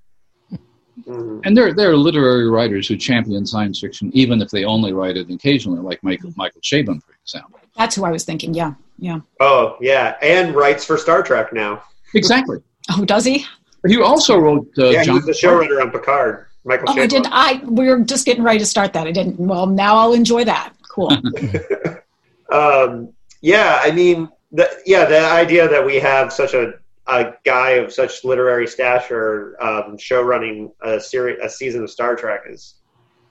Mhm. 1.07 1.41
And 1.45 1.55
there 1.55 1.73
there 1.73 1.89
are 1.91 1.95
literary 1.95 2.49
writers 2.49 2.87
who 2.87 2.97
champion 2.97 3.45
science 3.45 3.79
fiction, 3.79 4.11
even 4.13 4.41
if 4.41 4.49
they 4.49 4.65
only 4.65 4.91
write 4.93 5.15
it 5.17 5.29
occasionally, 5.29 5.79
like 5.79 6.03
Michael 6.03 6.33
Michael 6.35 6.61
Chabon, 6.61 7.01
for 7.01 7.13
example. 7.23 7.59
That's 7.77 7.95
who 7.95 8.03
I 8.03 8.11
was 8.11 8.25
thinking. 8.25 8.53
Yeah, 8.53 8.73
yeah. 8.99 9.19
Oh 9.39 9.77
yeah, 9.79 10.15
and 10.21 10.53
writes 10.53 10.83
for 10.83 10.97
Star 10.97 11.23
Trek 11.23 11.53
now. 11.53 11.83
Exactly. 12.13 12.57
Oh, 12.89 13.03
does 13.03 13.25
he? 13.25 13.45
He 13.85 14.01
also 14.01 14.37
wrote 14.37 14.65
uh, 14.77 14.85
yeah, 14.85 15.01
he 15.01 15.07
John. 15.07 15.15
was 15.15 15.25
the 15.25 15.33
showrunner 15.33 15.81
on 15.81 15.91
Picard. 15.91 16.45
Michael. 16.63 16.85
Oh, 16.87 16.93
I 16.93 17.05
Chabon. 17.05 17.09
did. 17.09 17.27
I 17.31 17.61
we 17.65 17.87
were 17.87 17.99
just 17.99 18.25
getting 18.25 18.43
ready 18.43 18.59
to 18.59 18.65
start 18.65 18.93
that. 18.93 19.07
I 19.07 19.11
didn't. 19.11 19.37
Well, 19.37 19.67
now 19.67 19.97
I'll 19.97 20.13
enjoy 20.13 20.45
that. 20.45 20.73
Cool. 20.87 21.11
um, 22.51 23.13
yeah, 23.41 23.81
I 23.83 23.91
mean, 23.91 24.29
the, 24.53 24.69
yeah, 24.85 25.03
the 25.03 25.19
idea 25.19 25.67
that 25.67 25.85
we 25.85 25.97
have 25.97 26.31
such 26.31 26.53
a, 26.53 26.73
a 27.07 27.33
guy 27.45 27.71
of 27.71 27.91
such 27.93 28.23
literary 28.23 28.67
stature 28.67 29.55
um, 29.63 29.97
show 29.97 30.21
running 30.21 30.71
a 30.81 30.99
series, 30.99 31.39
a 31.41 31.49
season 31.49 31.83
of 31.83 31.89
Star 31.89 32.15
Trek 32.15 32.41
is 32.49 32.75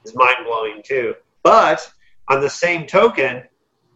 is 0.04 0.14
mind 0.14 0.36
blowing 0.46 0.82
too. 0.84 1.14
But 1.42 1.90
on 2.28 2.40
the 2.40 2.50
same 2.50 2.86
token, 2.86 3.42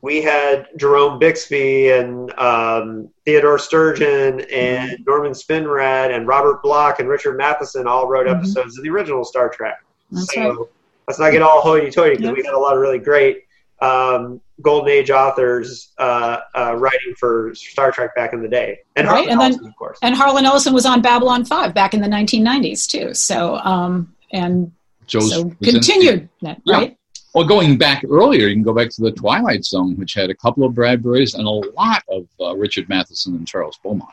we 0.02 0.22
had 0.22 0.68
Jerome 0.76 1.18
Bixby 1.18 1.90
and 1.90 2.32
um, 2.38 3.08
Theodore 3.24 3.58
Sturgeon 3.58 4.40
and 4.52 4.96
Norman 5.06 5.32
Spinrad 5.32 6.14
and 6.14 6.26
Robert 6.26 6.62
Bloch 6.62 7.00
and 7.00 7.08
Richard 7.08 7.36
Matheson 7.36 7.86
all 7.86 8.06
wrote 8.08 8.26
Mhm. 8.26 8.36
episodes 8.38 8.78
of 8.78 8.84
the 8.84 8.90
original 8.90 9.24
Star 9.24 9.48
Trek. 9.48 9.82
That's 10.10 10.32
so 10.34 10.40
right. 10.40 10.68
let's 11.06 11.20
not 11.20 11.30
get 11.32 11.42
all 11.42 11.60
hoity-toity 11.60 12.16
because 12.16 12.26
Yep. 12.28 12.36
we 12.36 12.44
had 12.44 12.54
a 12.54 12.58
lot 12.58 12.74
of 12.74 12.80
really 12.80 12.98
great 12.98 13.44
um, 13.82 14.40
golden 14.62 14.90
age 14.90 15.10
authors 15.10 15.92
uh, 15.98 16.38
uh, 16.56 16.74
writing 16.76 17.14
for 17.18 17.52
Star 17.54 17.90
Trek 17.92 18.14
back 18.14 18.32
in 18.32 18.42
the 18.42 18.48
day, 18.48 18.78
and 18.96 19.06
Right, 19.06 19.12
Harlan 19.28 19.30
and 19.32 19.40
then- 19.40 19.50
Ellison, 19.52 19.66
of 19.68 19.76
course. 19.76 19.98
And 20.02 20.14
Harlan 20.14 20.44
Ellison 20.46 20.72
was 20.74 20.86
on 20.86 21.00
Babylon 21.02 21.44
5 21.44 21.74
back 21.74 21.94
in 21.94 22.00
the 22.00 22.08
1990s, 22.08 22.86
too. 22.88 23.14
So, 23.14 23.56
um, 23.56 24.14
and 24.32 24.72
Joe's 25.06 25.30
so 25.30 25.50
continued, 25.62 26.28
that, 26.42 26.60
Yeah. 26.64 26.74
right? 26.76 26.96
Well, 27.34 27.46
going 27.46 27.78
back 27.78 28.04
earlier, 28.08 28.48
you 28.48 28.54
can 28.54 28.62
go 28.64 28.72
back 28.74 28.90
to 28.90 29.02
the 29.02 29.12
Twilight 29.12 29.64
Zone, 29.64 29.96
which 29.96 30.14
had 30.14 30.30
a 30.30 30.34
couple 30.34 30.64
of 30.64 30.72
Bradburys 30.72 31.34
and 31.36 31.46
a 31.46 31.50
lot 31.50 32.02
of 32.08 32.26
uh, 32.40 32.56
Richard 32.56 32.88
Matheson 32.88 33.36
and 33.36 33.46
Charles 33.46 33.78
Beaumont. 33.84 34.10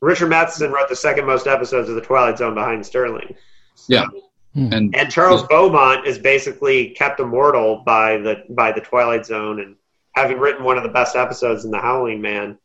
Richard 0.00 0.28
Matheson 0.28 0.70
wrote 0.72 0.88
the 0.88 0.96
second 0.96 1.26
most 1.26 1.46
episodes 1.46 1.88
of 1.88 1.94
the 1.96 2.00
Twilight 2.00 2.38
Zone 2.38 2.54
behind 2.54 2.82
Serling. 2.82 3.34
Yeah. 3.88 4.06
And 4.56 4.94
And 4.96 5.10
Charles 5.10 5.42
Beaumont 5.44 6.06
is 6.06 6.18
basically 6.18 6.90
kept 6.90 7.20
immortal 7.20 7.82
by 7.84 8.16
the 8.16 8.44
by 8.50 8.72
the 8.72 8.80
Twilight 8.80 9.26
Zone 9.26 9.60
and 9.60 9.76
having 10.14 10.38
written 10.38 10.64
one 10.64 10.76
of 10.76 10.82
the 10.82 10.88
best 10.88 11.14
episodes 11.14 11.64
in 11.64 11.70
The 11.70 11.78
Howling 11.78 12.20
Man. 12.20 12.58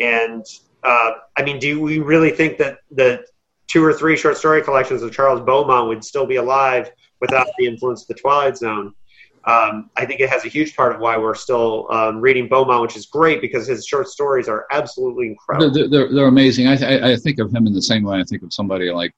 And 0.00 0.44
uh, 0.82 1.12
I 1.36 1.42
mean, 1.42 1.58
do 1.58 1.80
we 1.80 1.98
really 1.98 2.30
think 2.30 2.58
that 2.58 2.78
the 2.90 3.24
two 3.66 3.84
or 3.84 3.92
three 3.92 4.16
short 4.16 4.36
story 4.36 4.62
collections 4.62 5.02
of 5.02 5.12
Charles 5.12 5.40
Beaumont 5.40 5.88
would 5.88 6.04
still 6.04 6.26
be 6.26 6.36
alive 6.36 6.90
without 7.20 7.48
the 7.58 7.66
influence 7.66 8.02
of 8.02 8.08
the 8.08 8.14
Twilight 8.14 8.56
Zone? 8.56 8.94
um, 9.46 9.90
I 9.96 10.06
think 10.06 10.20
it 10.20 10.30
has 10.30 10.44
a 10.44 10.48
huge 10.48 10.74
part 10.74 10.94
of 10.94 11.00
why 11.00 11.18
we're 11.18 11.34
still 11.34 11.90
um, 11.92 12.20
reading 12.20 12.48
Beaumont, 12.48 12.80
which 12.80 12.96
is 12.96 13.06
great 13.06 13.42
because 13.42 13.66
his 13.66 13.86
short 13.86 14.08
stories 14.08 14.48
are 14.48 14.66
absolutely 14.70 15.28
incredible. 15.28 15.70
They're, 15.70 15.88
they're, 15.88 16.12
they're 16.12 16.26
amazing. 16.26 16.66
I, 16.66 16.76
th- 16.76 17.02
I 17.02 17.16
think 17.16 17.38
of 17.38 17.54
him 17.54 17.66
in 17.66 17.74
the 17.74 17.82
same 17.82 18.04
way 18.04 18.18
I 18.18 18.24
think 18.24 18.42
of 18.42 18.52
somebody 18.52 18.90
like 18.90 19.14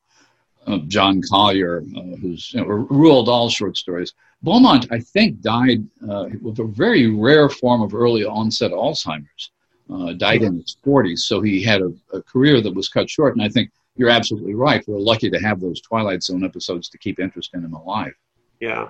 uh, 0.67 0.79
John 0.89 1.23
Collier, 1.23 1.83
uh, 1.97 2.01
who's 2.21 2.53
you 2.53 2.61
know, 2.61 2.67
Roald 2.67 3.27
Dahl 3.27 3.49
short 3.49 3.77
stories. 3.77 4.13
Beaumont, 4.43 4.87
I 4.91 5.01
think, 5.01 5.41
died 5.41 5.87
uh, 6.09 6.27
with 6.43 6.59
a 6.59 6.65
very 6.65 7.09
rare 7.09 7.49
form 7.49 7.83
of 7.83 7.95
early 7.95 8.25
onset 8.25 8.73
Alzheimer's. 8.73 9.51
Uh, 9.89 10.13
died 10.15 10.43
in 10.43 10.57
his 10.57 10.77
40s, 10.85 11.21
so 11.21 11.41
he 11.41 11.63
had 11.63 11.81
a, 11.81 11.93
a 12.13 12.21
career 12.23 12.61
that 12.61 12.75
was 12.75 12.89
cut 12.89 13.09
short. 13.09 13.37
And 13.37 13.43
I 13.43 13.49
think 13.49 13.71
you're 13.95 14.11
absolutely 14.11 14.55
right. 14.55 14.83
We're 14.89 14.99
lucky 14.99 15.31
to 15.31 15.39
have 15.39 15.61
those 15.61 15.81
Twilight 15.81 16.25
Zone 16.25 16.45
episodes 16.45 16.89
to 16.89 16.99
keep 16.99 17.21
interest 17.21 17.55
in 17.55 17.65
him 17.65 17.73
alive. 17.73 18.13
Yeah. 18.59 18.89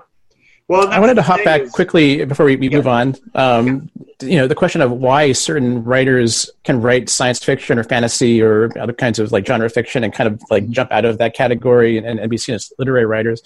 Well, 0.68 0.88
I 0.88 0.98
wanted 0.98 1.14
to 1.14 1.22
hop 1.22 1.44
back 1.44 1.62
is, 1.62 1.70
quickly 1.70 2.24
before 2.24 2.44
we, 2.44 2.56
we 2.56 2.68
yeah. 2.68 2.76
move 2.76 2.88
on. 2.88 3.14
Um, 3.34 3.90
yeah. 4.20 4.28
You 4.28 4.36
know, 4.38 4.46
the 4.48 4.54
question 4.54 4.80
of 4.80 4.90
why 4.90 5.32
certain 5.32 5.84
writers 5.84 6.50
can 6.64 6.80
write 6.80 7.08
science 7.08 7.44
fiction 7.44 7.78
or 7.78 7.84
fantasy 7.84 8.42
or 8.42 8.76
other 8.78 8.92
kinds 8.92 9.18
of 9.18 9.30
like 9.30 9.46
genre 9.46 9.68
fiction 9.70 10.02
and 10.02 10.12
kind 10.12 10.26
of 10.26 10.42
like 10.50 10.68
jump 10.70 10.90
out 10.90 11.04
of 11.04 11.18
that 11.18 11.34
category 11.34 11.98
and, 11.98 12.18
and 12.18 12.30
be 12.30 12.36
seen 12.36 12.54
as 12.54 12.72
literary 12.78 13.04
writers. 13.04 13.42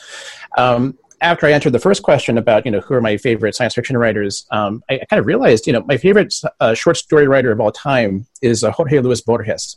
Um, 0.56 0.96
after 1.20 1.46
I 1.46 1.50
answered 1.50 1.72
the 1.72 1.78
first 1.78 2.02
question 2.02 2.38
about 2.38 2.64
you 2.64 2.72
know 2.72 2.80
who 2.80 2.94
are 2.94 3.00
my 3.00 3.16
favorite 3.16 3.54
science 3.54 3.74
fiction 3.74 3.96
writers, 3.98 4.46
um, 4.50 4.82
I, 4.88 4.94
I, 4.94 5.04
kind 5.04 5.20
of 5.20 5.26
realized 5.26 5.66
you 5.66 5.72
know 5.72 5.82
my 5.82 5.96
favorite 5.96 6.34
uh, 6.60 6.74
short 6.74 6.96
story 6.96 7.28
writer 7.28 7.52
of 7.52 7.60
all 7.60 7.72
time 7.72 8.26
is 8.40 8.64
uh, 8.64 8.70
Jorge 8.70 9.00
Luis 9.00 9.20
Borges, 9.20 9.76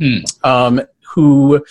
hmm. 0.00 0.18
um, 0.42 0.80
who 1.14 1.64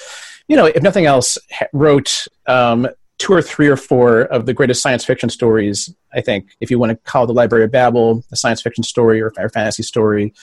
you 0.47 0.55
know 0.55 0.65
if 0.65 0.81
nothing 0.81 1.05
else 1.05 1.37
wrote 1.73 2.27
um, 2.47 2.87
two 3.21 3.33
or 3.33 3.41
three 3.41 3.67
or 3.67 3.77
four 3.77 4.21
of 4.21 4.47
the 4.47 4.53
greatest 4.53 4.81
science 4.81 5.05
fiction 5.05 5.29
stories. 5.29 5.93
I 6.11 6.21
think, 6.21 6.57
if 6.59 6.71
you 6.71 6.79
want 6.79 6.89
to 6.89 6.95
call 7.11 7.27
the 7.27 7.33
Library 7.33 7.63
of 7.63 7.71
Babel 7.71 8.23
a 8.31 8.35
science 8.35 8.63
fiction 8.63 8.83
story 8.83 9.21
or 9.21 9.31
a 9.37 9.49
fantasy 9.49 9.83
story, 9.83 10.33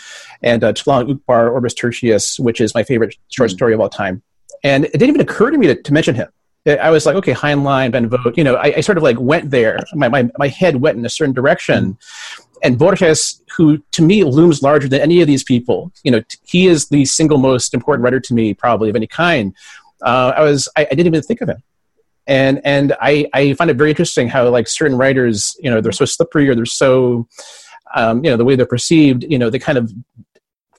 and 0.45 0.63
uh, 0.63 0.73
Tlön 0.73 1.13
Uqbar 1.13 1.51
Orbis 1.51 1.75
Tertius, 1.75 2.39
which 2.39 2.61
is 2.61 2.77
my 2.77 2.85
favorite 2.85 3.17
short 3.31 3.51
hmm. 3.51 3.57
story 3.57 3.75
of 3.75 3.81
all 3.81 3.89
time. 3.89 4.23
And 4.63 4.85
it 4.85 4.93
didn't 4.93 5.09
even 5.09 5.21
occur 5.21 5.51
to 5.51 5.59
me 5.59 5.67
to, 5.67 5.83
to 5.83 5.93
mention 5.93 6.15
him. 6.15 6.29
I 6.67 6.91
was 6.91 7.05
like, 7.05 7.17
okay, 7.17 7.33
Heinlein, 7.33 7.91
Van 7.93 8.09
Vogt, 8.09 8.37
you 8.37 8.45
know, 8.45 8.55
I, 8.55 8.75
I, 8.77 8.81
sort 8.81 8.99
of 8.99 9.03
like 9.03 9.19
went 9.19 9.51
there. 9.51 9.79
My, 9.95 10.09
my, 10.09 10.29
my 10.37 10.49
head 10.49 10.77
went 10.77 10.99
in 10.99 11.07
a 11.07 11.09
certain 11.09 11.33
direction. 11.33 11.97
And 12.63 12.79
Borges, 12.79 13.43
who 13.57 13.79
to 13.93 14.03
me 14.03 14.23
looms 14.23 14.63
larger 14.63 14.87
than 14.87 15.01
any 15.01 15.21
of 15.23 15.27
these 15.27 15.43
people, 15.43 15.91
you 16.05 16.11
know, 16.11 16.23
he 16.45 16.67
is 16.67 16.89
the 16.89 17.07
single 17.07 17.39
most 17.39 17.73
important 17.73 18.05
writer 18.05 18.21
to 18.21 18.35
me, 18.35 18.53
probably 18.53 18.91
of 18.91 18.97
any 18.97 19.07
kind. 19.07 19.55
Uh, 20.03 20.33
I 20.37 20.43
was, 20.43 20.69
I, 20.77 20.83
I 20.83 20.91
didn't 20.91 21.07
even 21.07 21.23
think 21.23 21.41
of 21.41 21.49
him 21.49 21.63
and 22.29 22.61
and 22.65 22.95
I, 23.01 23.27
I 23.33 23.55
find 23.55 23.71
it 23.71 23.77
very 23.77 23.91
interesting 23.91 24.29
how 24.29 24.49
like 24.51 24.69
certain 24.69 24.97
writers 24.97 25.57
you 25.61 25.71
know 25.71 25.81
they're 25.81 25.93
so 25.93 26.05
slippery 26.05 26.49
or 26.49 26.55
they're 26.55 26.67
so 26.67 27.27
um, 27.97 28.23
you 28.25 28.31
know 28.31 28.37
the 28.37 28.45
way 28.45 28.55
they're 28.55 28.67
perceived 28.67 29.25
you 29.29 29.39
know 29.39 29.51
they 29.51 29.59
kind 29.59 29.79
of 29.79 29.93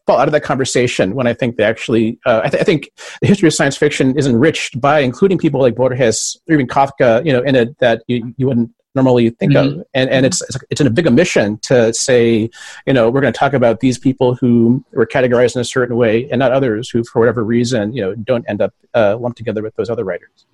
fall 0.06 0.18
out 0.18 0.28
of 0.28 0.32
that 0.32 0.41
conversation 0.41 1.14
when 1.16 1.28
I 1.28 1.34
think 1.34 1.58
they 1.58 1.64
actually 1.64 2.20
uh, 2.26 2.41
I, 2.43 2.50
th- 2.50 2.62
I, 2.62 2.64
think 2.64 2.91
the 3.22 3.28
history 3.28 3.47
of 3.47 3.54
science 3.54 3.76
fiction 3.76 4.18
is 4.18 4.28
enriched 4.28 4.80
by 4.80 5.00
including 5.00 5.38
people 5.38 5.60
like 5.60 5.76
Borges 5.76 6.39
or 6.47 6.54
even 6.54 6.68
Kafka 6.68 7.26
you 7.26 7.34
know 7.34 7.41
in 7.41 7.56
it 7.56 7.78
that 7.80 8.04
you, 8.08 8.34
you 8.38 8.47
wouldn't 8.47 8.72
normally 8.95 9.30
think 9.32 9.54
mm-hmm. 9.54 9.80
of 9.80 9.86
and 9.93 10.10
and 10.10 10.26
it's 10.26 10.41
it's 10.43 10.58
it's 10.70 10.82
a 10.82 10.89
big 10.89 11.08
omission 11.08 11.58
to 11.60 11.93
say 11.93 12.50
you 12.86 12.93
know 12.93 13.10
we're 13.10 13.22
going 13.22 13.34
to 13.34 13.38
talk 13.38 13.54
about 13.54 13.80
these 13.80 13.97
people 13.97 14.36
who 14.36 14.84
were 14.93 15.06
categorized 15.06 15.56
in 15.56 15.62
a 15.62 15.66
certain 15.66 15.95
way 15.95 16.30
and 16.30 16.39
not 16.39 16.52
others 16.52 16.89
who 16.89 17.04
for 17.04 17.20
whatever 17.20 17.43
reason 17.43 17.93
you 17.93 18.02
know 18.02 18.16
don't 18.16 18.45
end 18.47 18.62
up 18.62 18.74
uh, 18.95 19.18
lumped 19.18 19.38
together 19.38 19.62
with 19.62 19.76
those 19.76 19.89
other 19.89 20.04
writers 20.04 20.45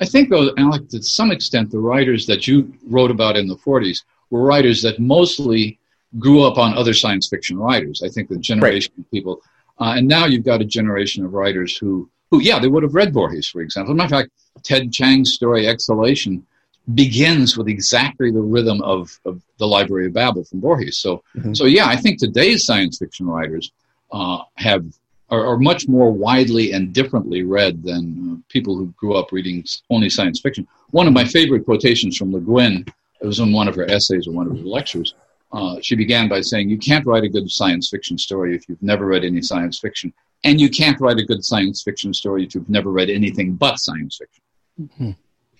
I 0.00 0.04
think, 0.04 0.28
though, 0.28 0.50
Alec, 0.58 0.88
to 0.90 1.02
some 1.02 1.30
extent, 1.30 1.70
the 1.70 1.78
writers 1.78 2.26
that 2.26 2.46
you 2.46 2.72
wrote 2.86 3.10
about 3.10 3.36
in 3.36 3.46
the 3.46 3.56
40s 3.56 4.02
were 4.30 4.42
writers 4.42 4.82
that 4.82 4.98
mostly 4.98 5.78
grew 6.18 6.42
up 6.42 6.58
on 6.58 6.76
other 6.76 6.94
science 6.94 7.28
fiction 7.28 7.58
writers. 7.58 8.02
I 8.04 8.08
think 8.08 8.28
the 8.28 8.38
generation 8.38 8.92
right. 8.96 9.04
of 9.04 9.10
people, 9.10 9.42
uh, 9.78 9.94
and 9.96 10.06
now 10.06 10.26
you've 10.26 10.44
got 10.44 10.60
a 10.60 10.64
generation 10.64 11.24
of 11.24 11.34
writers 11.34 11.76
who, 11.76 12.10
who, 12.30 12.40
yeah, 12.40 12.58
they 12.58 12.68
would 12.68 12.82
have 12.82 12.94
read 12.94 13.12
Borges, 13.12 13.48
for 13.48 13.60
example. 13.60 13.92
As 13.92 13.94
a 13.94 13.96
matter 13.96 14.14
of 14.14 14.20
fact, 14.22 14.30
Ted 14.62 14.92
Chiang's 14.92 15.32
story 15.32 15.66
Exhalation 15.66 16.46
begins 16.94 17.56
with 17.56 17.68
exactly 17.68 18.30
the 18.30 18.40
rhythm 18.40 18.80
of, 18.82 19.18
of 19.24 19.42
the 19.58 19.66
Library 19.66 20.06
of 20.06 20.12
Babel 20.12 20.44
from 20.44 20.60
Borges. 20.60 20.98
So, 20.98 21.22
mm-hmm. 21.36 21.54
so 21.54 21.64
yeah, 21.64 21.86
I 21.86 21.96
think 21.96 22.18
today's 22.18 22.64
science 22.64 22.98
fiction 22.98 23.26
writers 23.26 23.72
uh, 24.12 24.38
have 24.54 24.84
are, 25.30 25.46
are, 25.46 25.58
much 25.58 25.88
more 25.88 26.12
widely 26.12 26.72
and 26.72 26.92
differently 26.92 27.42
read 27.42 27.82
than 27.82 28.32
uh, 28.32 28.42
people 28.48 28.76
who 28.76 28.86
grew 28.96 29.14
up 29.14 29.32
reading 29.32 29.64
only 29.90 30.08
science 30.08 30.40
fiction. 30.40 30.66
One 30.90 31.06
of 31.06 31.12
my 31.12 31.24
favorite 31.24 31.64
quotations 31.64 32.16
from 32.16 32.32
Le 32.32 32.40
Guin, 32.40 32.84
it 33.20 33.26
was 33.26 33.40
in 33.40 33.52
one 33.52 33.68
of 33.68 33.74
her 33.74 33.90
essays 33.90 34.26
or 34.26 34.32
one 34.32 34.46
of 34.46 34.56
her 34.56 34.64
lectures. 34.64 35.14
Uh, 35.52 35.78
she 35.80 35.96
began 35.96 36.28
by 36.28 36.40
saying, 36.40 36.68
You 36.68 36.78
can't 36.78 37.06
write 37.06 37.24
a 37.24 37.28
good 37.28 37.50
science 37.50 37.88
fiction 37.88 38.18
story 38.18 38.54
if 38.54 38.68
you've 38.68 38.82
never 38.82 39.06
read 39.06 39.24
any 39.24 39.42
science 39.42 39.78
fiction. 39.78 40.12
And 40.44 40.60
you 40.60 40.68
can't 40.68 41.00
write 41.00 41.18
a 41.18 41.24
good 41.24 41.44
science 41.44 41.82
fiction 41.82 42.12
story 42.12 42.44
if 42.44 42.54
you've 42.54 42.68
never 42.68 42.90
read 42.90 43.10
anything 43.10 43.54
but 43.54 43.78
science 43.78 44.18
fiction. 44.18 44.42
Mm-hmm. 44.80 45.10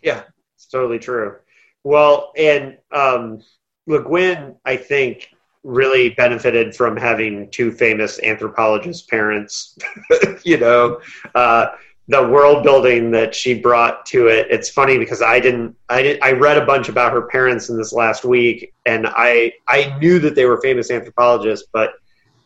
Yeah, 0.02 0.22
it's 0.54 0.66
totally 0.66 0.98
true. 0.98 1.36
Well, 1.82 2.32
and 2.36 2.78
um, 2.92 3.42
Le 3.86 4.02
Guin, 4.02 4.56
I 4.64 4.76
think, 4.76 5.30
really 5.66 6.10
benefited 6.10 6.74
from 6.74 6.96
having 6.96 7.50
two 7.50 7.72
famous 7.72 8.20
anthropologist 8.22 9.10
parents. 9.10 9.76
you 10.44 10.56
know, 10.56 11.00
uh, 11.34 11.66
the 12.08 12.22
world 12.28 12.62
building 12.62 13.10
that 13.10 13.34
she 13.34 13.52
brought 13.52 14.06
to 14.06 14.28
it. 14.28 14.46
It's 14.48 14.70
funny 14.70 14.96
because 14.96 15.22
I 15.22 15.40
didn't, 15.40 15.74
I 15.88 16.02
did, 16.02 16.22
I 16.22 16.32
read 16.32 16.56
a 16.56 16.64
bunch 16.64 16.88
about 16.88 17.12
her 17.12 17.22
parents 17.22 17.68
in 17.68 17.76
this 17.76 17.92
last 17.92 18.24
week, 18.24 18.72
and 18.86 19.08
I 19.08 19.52
I 19.66 19.96
knew 19.98 20.20
that 20.20 20.36
they 20.36 20.46
were 20.46 20.60
famous 20.62 20.90
anthropologists, 20.90 21.68
but. 21.72 21.92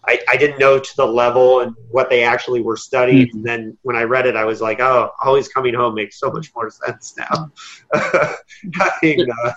I, 0.03 0.19
I 0.31 0.39
didn't 0.39 0.59
know 0.59 0.79
to 0.79 0.97
the 0.97 1.05
level 1.05 1.61
and 1.61 1.77
what 1.91 2.09
they 2.09 2.25
actually 2.25 2.63
were 2.63 2.79
studying. 2.79 3.27
Mm-hmm. 3.27 3.37
And 3.37 3.47
then 3.47 3.79
when 3.83 3.97
I 3.97 4.05
read 4.05 4.27
it, 4.27 4.35
I 4.35 4.47
was 4.47 4.63
like, 4.63 4.81
"Oh, 4.81 5.11
always 5.23 5.47
coming 5.49 5.75
home 5.75 5.95
makes 5.95 6.19
so 6.19 6.31
much 6.31 6.51
more 6.57 6.71
sense 6.71 7.15
now." 7.19 7.53
Having, 8.79 9.27
uh, 9.45 9.53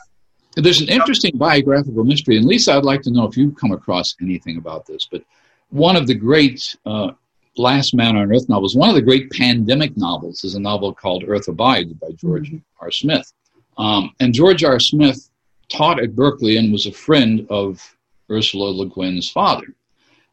there's 0.56 0.82
an 0.82 0.90
interesting 0.90 1.38
biographical 1.38 2.04
mystery, 2.04 2.38
and 2.38 2.46
Lisa, 2.46 2.74
I'd 2.74 2.84
like 2.84 3.02
to 3.04 3.12
know 3.12 3.26
if 3.26 3.36
you've 3.38 3.56
come 3.56 3.72
across 3.72 4.16
anything 4.22 4.58
about 4.58 4.86
this. 4.86 5.08
But 5.10 5.24
one 5.70 5.96
of 5.96 6.06
the 6.06 6.14
great 6.14 6.76
uh, 6.86 7.12
Last 7.58 7.94
Man 7.94 8.16
on 8.16 8.32
Earth 8.32 8.50
novels, 8.50 8.76
one 8.76 8.90
of 8.90 8.96
the 8.96 9.02
great 9.02 9.32
pandemic 9.32 9.96
novels, 9.98 10.44
is 10.44 10.56
a 10.56 10.60
novel 10.60 10.94
called 10.94 11.24
Earth 11.28 11.48
Abides 11.48 11.94
by 11.94 12.12
George 12.12 12.50
mm-hmm. 12.50 12.58
R. 12.80 12.92
Smith. 12.92 13.32
Um, 13.78 14.14
and 14.20 14.34
George 14.34 14.64
R. 14.64 14.80
Smith 14.80 15.30
taught 15.70 16.00
at 16.00 16.16
Berkeley 16.16 16.58
and 16.58 16.72
was 16.72 16.86
a 16.86 16.92
friend 16.92 17.48
of 17.50 17.82
Ursula 18.30 18.70
Le 18.70 18.88
Guin's 18.90 19.30
father. 19.30 19.74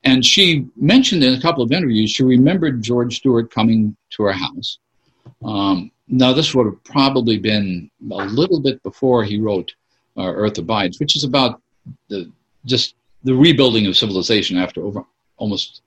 And 0.04 0.24
she 0.24 0.66
mentioned 0.76 1.22
in 1.22 1.34
a 1.34 1.40
couple 1.40 1.62
of 1.62 1.72
interviews, 1.72 2.10
she 2.10 2.24
remembered 2.24 2.82
George 2.82 3.16
Stewart 3.16 3.50
coming 3.50 3.96
to 4.10 4.22
her 4.24 4.32
house. 4.32 4.78
Um, 5.44 5.90
now, 6.08 6.32
this 6.32 6.54
would 6.54 6.66
have 6.66 6.82
probably 6.84 7.38
been 7.38 7.90
a 8.10 8.24
little 8.24 8.60
bit 8.60 8.82
before 8.82 9.24
he 9.24 9.38
wrote 9.38 9.72
uh, 10.16 10.32
Earth 10.32 10.58
Abides, 10.58 11.00
which 11.00 11.16
is 11.16 11.24
about 11.24 11.60
the 12.08 12.30
just 12.64 12.94
the 13.24 13.34
rebuilding 13.34 13.86
of 13.86 13.96
civilization 13.96 14.56
after 14.56 14.82
over, 14.82 15.04
almost 15.36 15.82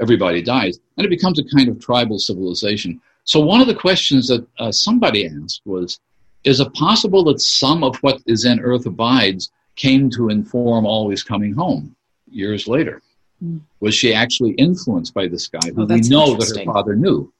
everybody 0.00 0.42
dies, 0.42 0.78
and 0.96 1.04
it 1.04 1.10
becomes 1.10 1.38
a 1.38 1.56
kind 1.56 1.68
of 1.68 1.80
tribal 1.80 2.18
civilization. 2.18 3.00
So 3.24 3.40
one 3.40 3.60
of 3.60 3.66
the 3.66 3.74
questions 3.74 4.28
that 4.28 4.46
uh, 4.58 4.70
somebody 4.70 5.28
asked 5.28 5.62
was, 5.64 5.98
is 6.44 6.60
it 6.60 6.72
possible 6.74 7.24
that 7.24 7.40
some 7.40 7.82
of 7.82 7.96
what 7.96 8.22
is 8.26 8.44
in 8.44 8.60
Earth 8.60 8.86
Abides 8.86 9.50
came 9.74 10.10
to 10.10 10.28
inform 10.28 10.86
Always 10.86 11.24
Coming 11.24 11.52
Home 11.54 11.96
years 12.30 12.68
later? 12.68 13.02
Mm. 13.42 13.60
Was 13.80 13.94
she 13.94 14.14
actually 14.14 14.52
influenced 14.52 15.12
by 15.12 15.26
this 15.26 15.48
guy 15.48 15.70
who 15.74 15.82
oh, 15.82 15.86
we 15.86 16.00
know 16.02 16.36
that 16.36 16.56
her 16.56 16.64
father 16.64 16.94
knew? 16.94 17.32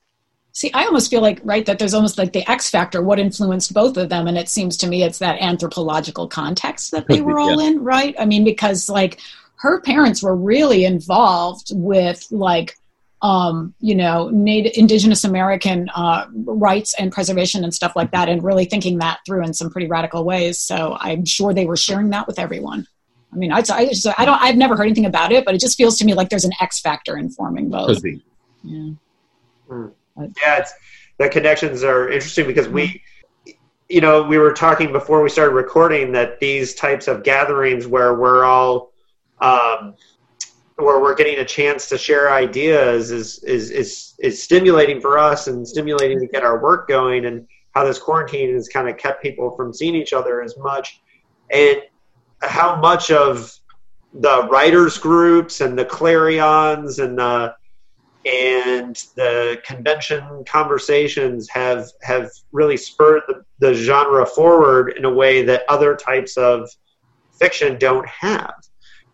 See, 0.57 0.73
I 0.73 0.87
almost 0.87 1.11
feel 1.11 1.21
like, 1.21 1.39
right, 1.45 1.67
that 1.67 1.79
there's 1.79 1.93
almost 1.93 2.17
like 2.17 2.33
the 2.33 2.51
X 2.51 2.71
factor, 2.71 3.03
what 3.03 3.19
influenced 3.19 3.75
both 3.75 3.99
of 3.99 4.09
them. 4.09 4.27
And 4.27 4.39
it 4.39 4.49
seems 4.49 4.79
to 4.79 4.87
me 4.87 5.03
it's 5.03 5.19
that 5.19 5.39
anthropological 5.43 6.29
context 6.29 6.93
that 6.93 7.07
they 7.09 7.21
were 7.21 7.39
all 7.39 7.61
yeah. 7.61 7.69
in, 7.69 7.85
right? 7.85 8.15
I 8.19 8.25
mean, 8.25 8.43
because 8.43 8.89
like 8.89 9.21
her 9.57 9.83
parents 9.83 10.23
were 10.23 10.35
really 10.35 10.87
involved 10.87 11.73
with 11.73 12.27
like, 12.31 12.79
um, 13.21 13.75
you 13.81 13.95
know, 13.95 14.31
Native 14.31 14.73
Indigenous 14.77 15.25
American 15.25 15.91
uh, 15.95 16.25
rights 16.33 16.95
and 16.95 17.13
preservation 17.13 17.63
and 17.63 17.75
stuff 17.75 17.95
like 17.95 18.13
that, 18.13 18.31
and 18.31 18.43
really 18.43 18.65
thinking 18.65 18.97
that 19.01 19.19
through 19.27 19.45
in 19.45 19.53
some 19.53 19.69
pretty 19.69 19.89
radical 19.89 20.25
ways. 20.25 20.59
So 20.59 20.97
I'm 20.99 21.27
sure 21.27 21.53
they 21.53 21.67
were 21.67 21.77
sharing 21.77 22.09
that 22.11 22.27
with 22.27 22.39
everyone. 22.39 22.87
I 23.31 23.37
mean, 23.37 23.53
I, 23.53 23.59
I, 23.59 23.89
just, 23.89 24.07
I 24.19 24.25
don't, 24.25 24.41
I've 24.41 24.57
never 24.57 24.75
heard 24.75 24.85
anything 24.85 25.05
about 25.05 25.33
it, 25.33 25.45
but 25.45 25.55
it 25.55 25.61
just 25.61 25.77
feels 25.77 25.99
to 25.99 26.07
me 26.07 26.15
like 26.15 26.31
there's 26.31 26.47
an 26.47 26.53
X 26.63 26.81
factor 26.81 27.19
informing 27.19 27.69
both. 27.69 27.89
Could 27.97 28.03
be. 28.03 28.23
Yeah. 28.63 28.93
Mm 29.69 29.93
yeah, 30.19 30.65
the 31.19 31.29
connections 31.29 31.85
are 31.85 32.11
interesting 32.11 32.47
because 32.47 32.69
we, 32.69 33.03
you 33.89 34.01
know, 34.01 34.23
we 34.23 34.39
were 34.39 34.53
talking 34.53 34.93
before 34.93 35.23
we 35.23 35.29
started 35.29 35.55
recording 35.55 36.13
that 36.13 36.41
these 36.41 36.75
types 36.75 37.09
of 37.09 37.23
gatherings 37.23 37.87
where 37.87 38.15
we're 38.15 38.45
all, 38.45 38.93
um, 39.41 39.95
where 40.77 41.01
we're 41.01 41.15
getting 41.15 41.39
a 41.39 41.45
chance 41.45 41.89
to 41.89 41.97
share 41.97 42.33
ideas 42.33 43.11
is, 43.11 43.43
is, 43.45 43.71
is, 43.71 44.15
is 44.19 44.43
stimulating 44.43 45.01
for 45.01 45.19
us 45.19 45.47
and 45.47 45.67
stimulating 45.67 46.21
to 46.21 46.27
get 46.27 46.43
our 46.43 46.63
work 46.63 46.89
going. 46.89 47.27
And 47.27 47.47
how 47.77 47.85
this 47.85 47.99
quarantine 47.99 48.55
has 48.55 48.69
kind 48.69 48.89
of 48.89 48.97
kept 48.97 49.23
people 49.23 49.55
from 49.55 49.71
seeing 49.71 49.95
each 49.95 50.15
other 50.15 50.43
as 50.43 50.57
much, 50.57 51.03
and 51.51 51.83
how 52.41 52.75
much 52.75 53.11
of 53.11 53.53
the 54.15 54.49
writers 54.49 54.97
groups 54.97 55.61
and 55.61 55.79
the 55.79 55.85
clarions 55.85 57.01
and 57.01 57.19
the 57.19 57.55
and 58.27 58.97
the 59.15 59.61
convention 59.65 60.45
conversations 60.47 61.49
have 61.51 61.91
have 62.03 62.31
really 62.53 62.77
spurred 62.77 63.23
the, 63.29 63.45
the 63.61 63.73
genre 63.75 64.27
forward 64.27 64.95
in 64.97 65.05
a 65.05 65.11
way 65.11 65.43
that 65.45 65.63
other 65.69 65.95
types 65.95 66.37
of 66.37 66.69
fiction 67.39 67.79
don't 67.79 68.07
have. 68.09 68.55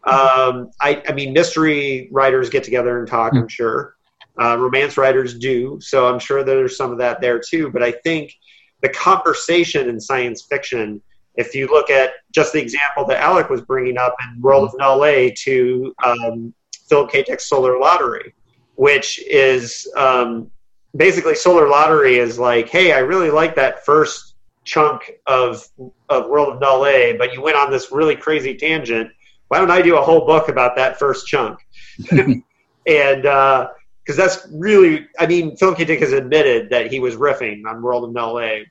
Um, 0.05 0.71
I, 0.81 1.03
I, 1.09 1.13
mean, 1.13 1.33
mystery 1.33 2.09
writers 2.11 2.51
get 2.51 2.65
together 2.65 2.99
and 2.99 3.07
talk. 3.07 3.35
I'm 3.35 3.49
sure. 3.49 3.95
Uh, 4.41 4.57
romance 4.59 4.97
writers 4.97 5.39
do, 5.39 5.79
so 5.81 6.09
I'm 6.09 6.19
sure 6.19 6.43
there's 6.43 6.77
some 6.77 6.91
of 6.91 6.99
that 6.99 7.21
there 7.21 7.39
too. 7.39 7.71
But 7.71 7.83
I 7.83 7.93
think 7.93 8.33
the 8.81 8.89
conversation 8.89 9.89
in 9.89 10.01
science 10.01 10.43
fiction, 10.43 11.03
if 11.35 11.55
you 11.55 11.67
look 11.69 11.91
at 11.91 12.13
just 12.33 12.53
the 12.53 12.61
example 12.61 13.05
that 13.07 13.21
Alec 13.21 13.51
was 13.51 13.61
bringing 13.61 13.99
up 13.99 14.17
in 14.25 14.41
World 14.41 14.69
of 14.69 14.75
Null 14.79 15.05
A 15.05 15.31
to 15.45 15.95
um, 16.03 16.55
Philip 16.89 17.13
K. 17.13 17.23
Dick's 17.23 17.49
Solar 17.49 17.79
Lottery, 17.79 18.35
which 18.75 19.21
is 19.27 19.91
um, 19.97 20.51
basically 20.97 21.35
Solar 21.35 21.69
Lottery 21.69 22.19
is 22.19 22.39
like, 22.39 22.69
hey, 22.69 22.93
I 22.93 22.99
really 22.99 23.31
like 23.31 23.55
that 23.57 23.85
first 23.85 24.35
chunk 24.65 25.13
of 25.27 25.67
of 26.09 26.29
World 26.29 26.55
of 26.55 26.61
Null 26.61 26.87
A, 26.87 27.17
but 27.17 27.33
you 27.33 27.43
went 27.43 27.57
on 27.57 27.71
this 27.71 27.91
really 27.91 28.17
crazy 28.17 28.55
tangent. 28.55 29.11
Why 29.49 29.59
don't 29.59 29.71
I 29.71 29.83
do 29.83 29.97
a 29.99 30.03
whole 30.03 30.27
book 30.27 30.49
about 30.49 30.77
that 30.77 30.99
first 30.99 31.27
chunk? 31.27 31.59
and 32.11 32.43
because 32.87 33.27
uh, 33.27 33.69
that's 34.17 34.49
really, 34.53 35.07
I 35.19 35.27
mean, 35.27 35.57
Phil 35.57 35.75
K. 35.75 35.85
Dick 35.85 36.01
has 36.01 36.13
admitted 36.13 36.71
that 36.71 36.91
he 36.91 37.01
was 37.01 37.17
riffing 37.17 37.67
on 37.67 37.83
World 37.83 38.05
of 38.05 38.13
Null 38.13 38.41
A 38.41 38.67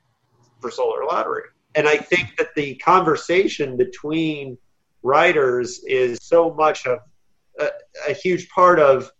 for 0.60 0.70
Solar 0.70 1.04
Lottery, 1.04 1.44
and 1.74 1.86
I 1.86 1.96
think 1.96 2.36
that 2.38 2.54
the 2.56 2.74
conversation 2.76 3.76
between 3.76 4.58
writers 5.02 5.82
is 5.84 6.18
so 6.22 6.54
much 6.54 6.86
of 6.86 7.00
a, 7.58 7.68
a 8.08 8.12
huge 8.12 8.48
part 8.48 8.78
of 8.78 9.10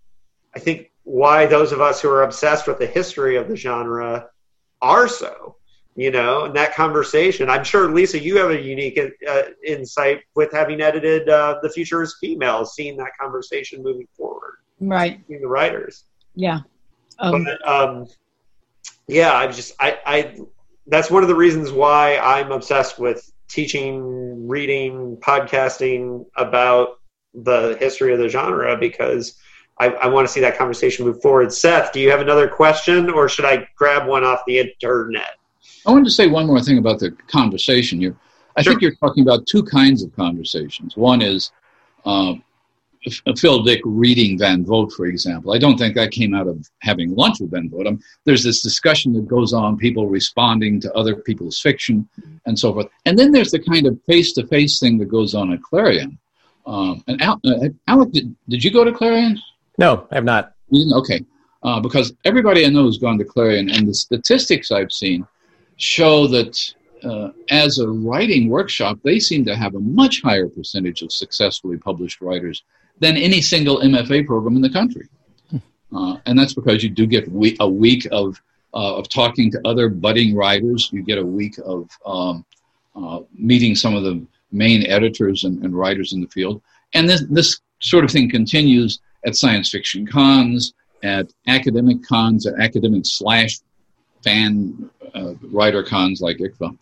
I 0.55 0.59
think 0.59 0.91
why 1.05 1.47
those 1.47 1.73
of 1.73 1.81
us 1.81 2.01
who 2.01 2.09
are 2.11 2.23
obsessed 2.23 2.67
with 2.67 2.79
the 2.79 2.87
history 2.87 3.37
of 3.37 3.49
the 3.49 3.57
genre 3.57 4.29
are 4.81 5.09
so. 5.09 5.57
You 5.95 6.11
know, 6.11 6.47
in 6.47 6.55
that 6.55 6.75
conversation, 6.75 7.51
I'm 7.51 7.65
sure 7.65 7.93
Lisa, 7.93 8.19
you 8.19 8.39
have 8.39 8.51
a 8.51 8.59
unique 8.59 8.99
uh, 9.29 9.43
insight 9.63 10.23
with 10.35 10.51
having 10.51 10.81
edited 10.81 11.29
uh, 11.29 11.59
"The 11.63 11.69
Future 11.69 12.03
Is 12.03 12.17
Female," 12.19 12.65
seeing 12.65 12.97
that 12.97 13.11
conversation 13.21 13.83
moving 13.83 14.09
forward, 14.17 14.55
right? 14.81 15.19
Between 15.19 15.43
the 15.43 15.49
writers, 15.49 16.05
yeah. 16.35 16.61
Um, 17.19 17.45
but, 17.45 17.69
um, 17.69 18.07
yeah, 19.07 19.35
I 19.35 19.49
just, 19.49 19.75
I, 19.79 19.99
I, 20.07 20.39
that's 20.87 21.11
one 21.11 21.23
of 21.23 21.29
the 21.29 21.35
reasons 21.35 21.71
why 21.71 22.17
I'm 22.17 22.53
obsessed 22.53 22.99
with 22.99 23.31
teaching, 23.49 24.49
reading, 24.49 25.19
podcasting 25.19 26.25
about 26.37 27.01
the 27.35 27.77
history 27.79 28.13
of 28.13 28.19
the 28.19 28.29
genre 28.29 28.77
because 28.79 29.39
I, 29.79 29.89
I 29.89 30.07
want 30.09 30.27
to 30.27 30.33
see 30.33 30.41
that 30.41 30.57
conversation 30.57 31.05
move 31.07 31.21
forward. 31.21 31.53
Seth, 31.53 31.93
do 31.93 32.01
you 32.01 32.11
have 32.11 32.21
another 32.21 32.49
question, 32.49 33.11
or 33.11 33.29
should 33.29 33.45
I 33.45 33.69
grab 33.77 34.07
one 34.07 34.25
off 34.25 34.41
the 34.47 34.59
internet? 34.59 35.39
I 35.87 35.91
wanted 35.91 36.05
to 36.05 36.11
say 36.11 36.29
one 36.29 36.47
more 36.47 36.61
thing 36.61 36.79
about 36.79 37.01
the 37.01 37.11
conversation. 37.27 38.01
You, 38.01 38.17
I 38.57 38.63
sure. 38.63 38.73
think 38.73 38.83
you're 38.83 38.95
talking 38.97 39.23
about 39.23 39.47
two 39.47 39.65
kinds 39.65 40.03
of 40.03 40.15
conversations. 40.15 40.97
One 40.97 41.21
is 41.23 41.51
uh, 42.05 42.35
Phil 43.37 43.63
Dick 43.65 43.81
reading 43.85 44.39
Van 44.39 44.65
Vogt, 44.65 44.93
for 44.93 45.07
example. 45.07 45.53
I 45.53 45.59
don't 45.59 45.77
think 45.77 45.95
that 45.97 46.13
came 46.13 46.35
out 46.35 46.47
of 46.47 46.69
having 46.83 47.15
lunch 47.15 47.41
with 47.41 47.51
Van 47.51 47.69
Vogt. 47.69 47.89
Um, 47.89 48.01
there's 48.25 48.45
this 48.45 48.63
discussion 48.63 49.13
that 49.15 49.27
goes 49.27 49.53
on, 49.53 49.77
people 49.77 50.07
responding 50.07 50.81
to 50.83 50.93
other 50.93 51.17
people's 51.17 51.59
fiction 51.59 52.09
and 52.47 52.57
so 52.57 52.73
forth. 52.73 52.87
And 53.05 53.19
then 53.19 53.33
there's 53.33 53.51
the 53.51 53.59
kind 53.59 53.87
of 53.87 53.99
face 54.07 54.33
to 54.35 54.47
face 54.47 54.79
thing 54.79 54.99
that 54.99 55.07
goes 55.07 55.35
on 55.35 55.53
at 55.53 55.63
Clarion. 55.63 56.19
Um, 56.65 57.03
and 57.09 57.21
Al, 57.21 57.41
uh, 57.45 57.69
Alec, 57.89 58.13
did, 58.13 58.37
did 58.49 58.63
you 58.63 58.71
go 58.71 58.85
to 58.85 58.93
Clarion? 58.93 59.41
No, 59.79 60.07
I 60.11 60.15
have 60.17 60.25
not. 60.25 60.55
Okay. 60.75 61.25
Uh, 61.63 61.81
because 61.81 62.13
everybody 62.25 62.67
I 62.67 62.71
know 62.71 62.87
has 62.87 62.99
gone 62.99 63.19
to 63.19 63.25
Clarion, 63.25 63.71
and 63.71 63.89
the 63.89 63.95
statistics 63.95 64.71
I've 64.71 64.93
seen 64.93 65.27
show 65.77 66.27
that 66.29 66.75
uh, 67.05 67.31
as 67.51 67.79
a 67.79 67.89
writing 67.89 68.49
workshop, 68.49 68.99
they 69.03 69.19
seem 69.19 69.45
to 69.45 69.57
have 69.57 69.75
a 69.75 69.81
much 69.81 70.23
higher 70.23 70.49
percentage 70.49 71.03
of 71.03 71.13
successfully 71.13 71.77
published 71.77 72.21
writers 72.21 72.65
than 72.99 73.17
any 73.17 73.41
single 73.41 73.81
MFA 73.81 74.27
program 74.27 74.57
in 74.57 74.63
the 74.63 74.71
country. 74.71 75.09
Hmm. 75.51 75.97
Uh, 75.97 76.17
and 76.27 76.39
that's 76.39 76.55
because 76.55 76.83
you 76.83 76.91
do 76.91 77.07
get 77.07 77.31
we- 77.31 77.57
a 77.61 77.69
week 77.69 78.07
of, 78.13 78.41
uh, 78.75 78.97
of 78.97 79.09
talking 79.09 79.51
to 79.53 79.61
other 79.65 79.89
budding 79.89 80.35
writers. 80.35 80.91
You 80.93 81.03
get 81.03 81.19
a 81.19 81.27
week 81.27 81.59
of 81.65 81.91
um, 82.07 82.45
uh, 82.97 83.21
meeting 83.35 83.75
some 83.75 83.95
of 83.95 84.03
the 84.03 84.25
main 84.51 84.87
editors 84.87 85.45
and, 85.45 85.65
and 85.65 85.77
writers 85.77 86.13
in 86.13 86.21
the 86.21 86.29
field. 86.29 86.63
And 86.95 87.09
this, 87.09 87.25
this 87.31 87.61
sort 87.81 88.05
of 88.05 88.11
thing 88.11 88.31
continues 88.31 89.01
at 89.25 89.37
science 89.37 89.71
fiction 89.71 90.07
cons, 90.07 90.75
at 91.03 91.33
academic 91.47 92.03
cons, 92.03 92.47
at 92.47 92.59
academic 92.61 93.03
slash 93.05 93.59
fan 94.23 94.91
uh, 95.15 95.35
writer 95.51 95.83
cons 95.83 96.21
like 96.21 96.39
ICFA. 96.39 96.77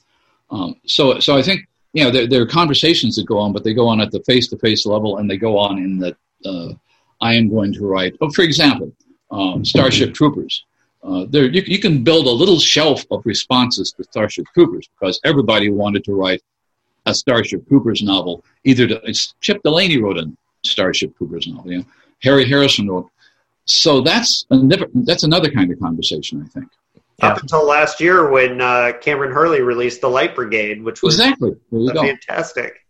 Um, 0.51 0.77
so, 0.87 1.21
so 1.21 1.37
I 1.37 1.43
think 1.43 1.67
you 1.93 2.05
know 2.05 2.11
there, 2.11 2.27
there, 2.27 2.43
are 2.43 2.47
conversations 2.47 3.17
that 3.17 3.27
go 3.27 3.39
on, 3.39 3.53
but 3.53 3.65
they 3.65 3.75
go 3.75 3.89
on 3.89 4.01
at 4.01 4.11
the 4.11 4.21
face-to-face 4.21 4.87
level, 4.87 5.19
and 5.19 5.31
they 5.31 5.37
go 5.37 5.59
on 5.59 5.79
in 5.79 5.99
that 5.99 6.17
uh, 6.45 6.73
I 7.21 7.35
am 7.35 7.49
going 7.49 7.73
to 7.75 7.87
write. 7.87 8.17
Oh, 8.21 8.31
for 8.31 8.43
example, 8.43 8.93
um, 9.31 9.65
Starship 9.65 10.15
Troopers. 10.15 10.65
Uh, 11.03 11.25
there, 11.29 11.45
you, 11.45 11.63
you, 11.67 11.79
can 11.79 12.05
build 12.05 12.27
a 12.27 12.31
little 12.31 12.59
shelf 12.59 13.07
of 13.11 13.25
responses 13.25 13.91
to 13.93 14.05
Starship 14.05 14.45
Troopers 14.53 14.89
because 14.99 15.19
everybody 15.25 15.71
wanted 15.71 16.05
to 16.05 16.13
write 16.13 16.43
a 17.07 17.15
Starship 17.15 17.67
Troopers 17.69 18.03
novel. 18.03 18.45
Either 18.65 18.87
to, 18.87 19.15
Chip 19.41 19.63
Delany 19.63 19.99
wrote 19.99 20.19
a 20.19 20.31
Starship 20.63 21.17
Troopers 21.17 21.47
novel. 21.47 21.73
You 21.73 21.79
know? 21.79 21.85
Harry 22.23 22.47
Harrison 22.47 22.89
wrote. 22.89 23.11
So 23.65 24.01
that's 24.01 24.47
another, 24.51 24.87
that's 24.95 25.23
another 25.23 25.51
kind 25.51 25.71
of 25.73 25.79
conversation, 25.79 26.43
I 26.43 26.49
think. 26.49 26.67
Yeah. 27.19 27.29
Up 27.29 27.43
until 27.43 27.67
last 27.67 28.01
year 28.01 28.31
when 28.31 28.61
uh, 28.61 28.93
Kameron 29.01 29.33
Hurley 29.33 29.61
released 29.61 30.01
The 30.01 30.09
Light 30.09 30.35
Brigade, 30.35 30.83
which 30.83 31.03
was 31.03 31.21
exactly 31.21 31.53
fantastic. 31.71 32.81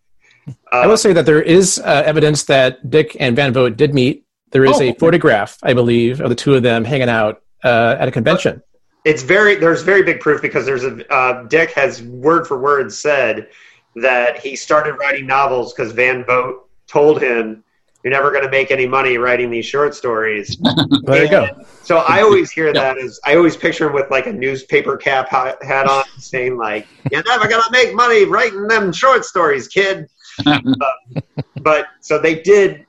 Uh, 0.47 0.53
I 0.73 0.87
will 0.87 0.97
say 0.97 1.13
that 1.13 1.27
there 1.27 1.43
is 1.43 1.79
uh, 1.81 2.03
evidence 2.07 2.45
that 2.45 2.89
Dick 2.89 3.17
and 3.19 3.35
Van 3.37 3.53
Vogt 3.53 3.77
did 3.77 3.93
meet. 3.93 4.25
There 4.53 4.65
is 4.65 4.81
oh, 4.81 4.85
a 4.85 4.95
photograph, 4.95 5.59
I 5.63 5.75
believe, 5.75 6.21
of 6.21 6.29
the 6.29 6.35
two 6.35 6.55
of 6.55 6.63
them 6.63 6.85
hanging 6.85 7.09
out 7.09 7.43
uh, 7.65 7.97
at 7.99 8.09
a 8.09 8.11
convention. 8.11 8.63
It's 9.05 9.23
very 9.23 9.55
there's 9.55 9.83
very 9.83 10.03
big 10.03 10.21
proof 10.21 10.43
because 10.43 10.67
there's 10.67 10.85
a 10.85 11.13
uh, 11.13 11.45
Dick 11.45 11.71
has 11.73 12.03
word 12.03 12.47
for 12.47 12.59
word 12.59 12.93
said 12.93 13.49
that 13.97 14.39
he 14.39 14.57
started 14.57 14.95
writing 14.95 15.27
novels 15.27 15.73
because 15.73 15.93
Van 15.93 16.25
Vogt 16.25 16.69
told 16.87 17.23
him 17.23 17.65
you're 18.03 18.13
never 18.13 18.31
going 18.31 18.45
to 18.45 18.51
make 18.51 18.71
any 18.71 18.87
money 18.87 19.19
writing 19.19 19.51
these 19.51 19.67
short 19.67 19.95
stories. 19.95 20.57
there 21.03 21.25
you 21.25 21.31
go. 21.31 21.49
So 21.83 21.99
I 21.99 22.23
always 22.23 22.51
hear 22.51 22.73
that 22.73 22.99
as 22.99 23.21
I 23.25 23.37
always 23.37 23.57
picture 23.57 23.89
him 23.89 23.93
with 23.93 24.11
like 24.11 24.27
a 24.27 24.33
newspaper 24.33 24.97
cap 24.97 25.29
hat 25.29 25.87
on, 25.87 26.05
saying 26.19 26.57
like, 26.57 26.87
"You're 27.11 27.23
never 27.25 27.47
going 27.47 27.63
to 27.63 27.71
make 27.71 27.95
money 27.95 28.25
writing 28.25 28.67
them 28.69 28.93
short 28.93 29.25
stories, 29.25 29.69
kid." 29.69 30.07
uh, 30.47 30.61
but 31.63 31.87
so 32.01 32.19
they 32.19 32.41
did 32.43 32.87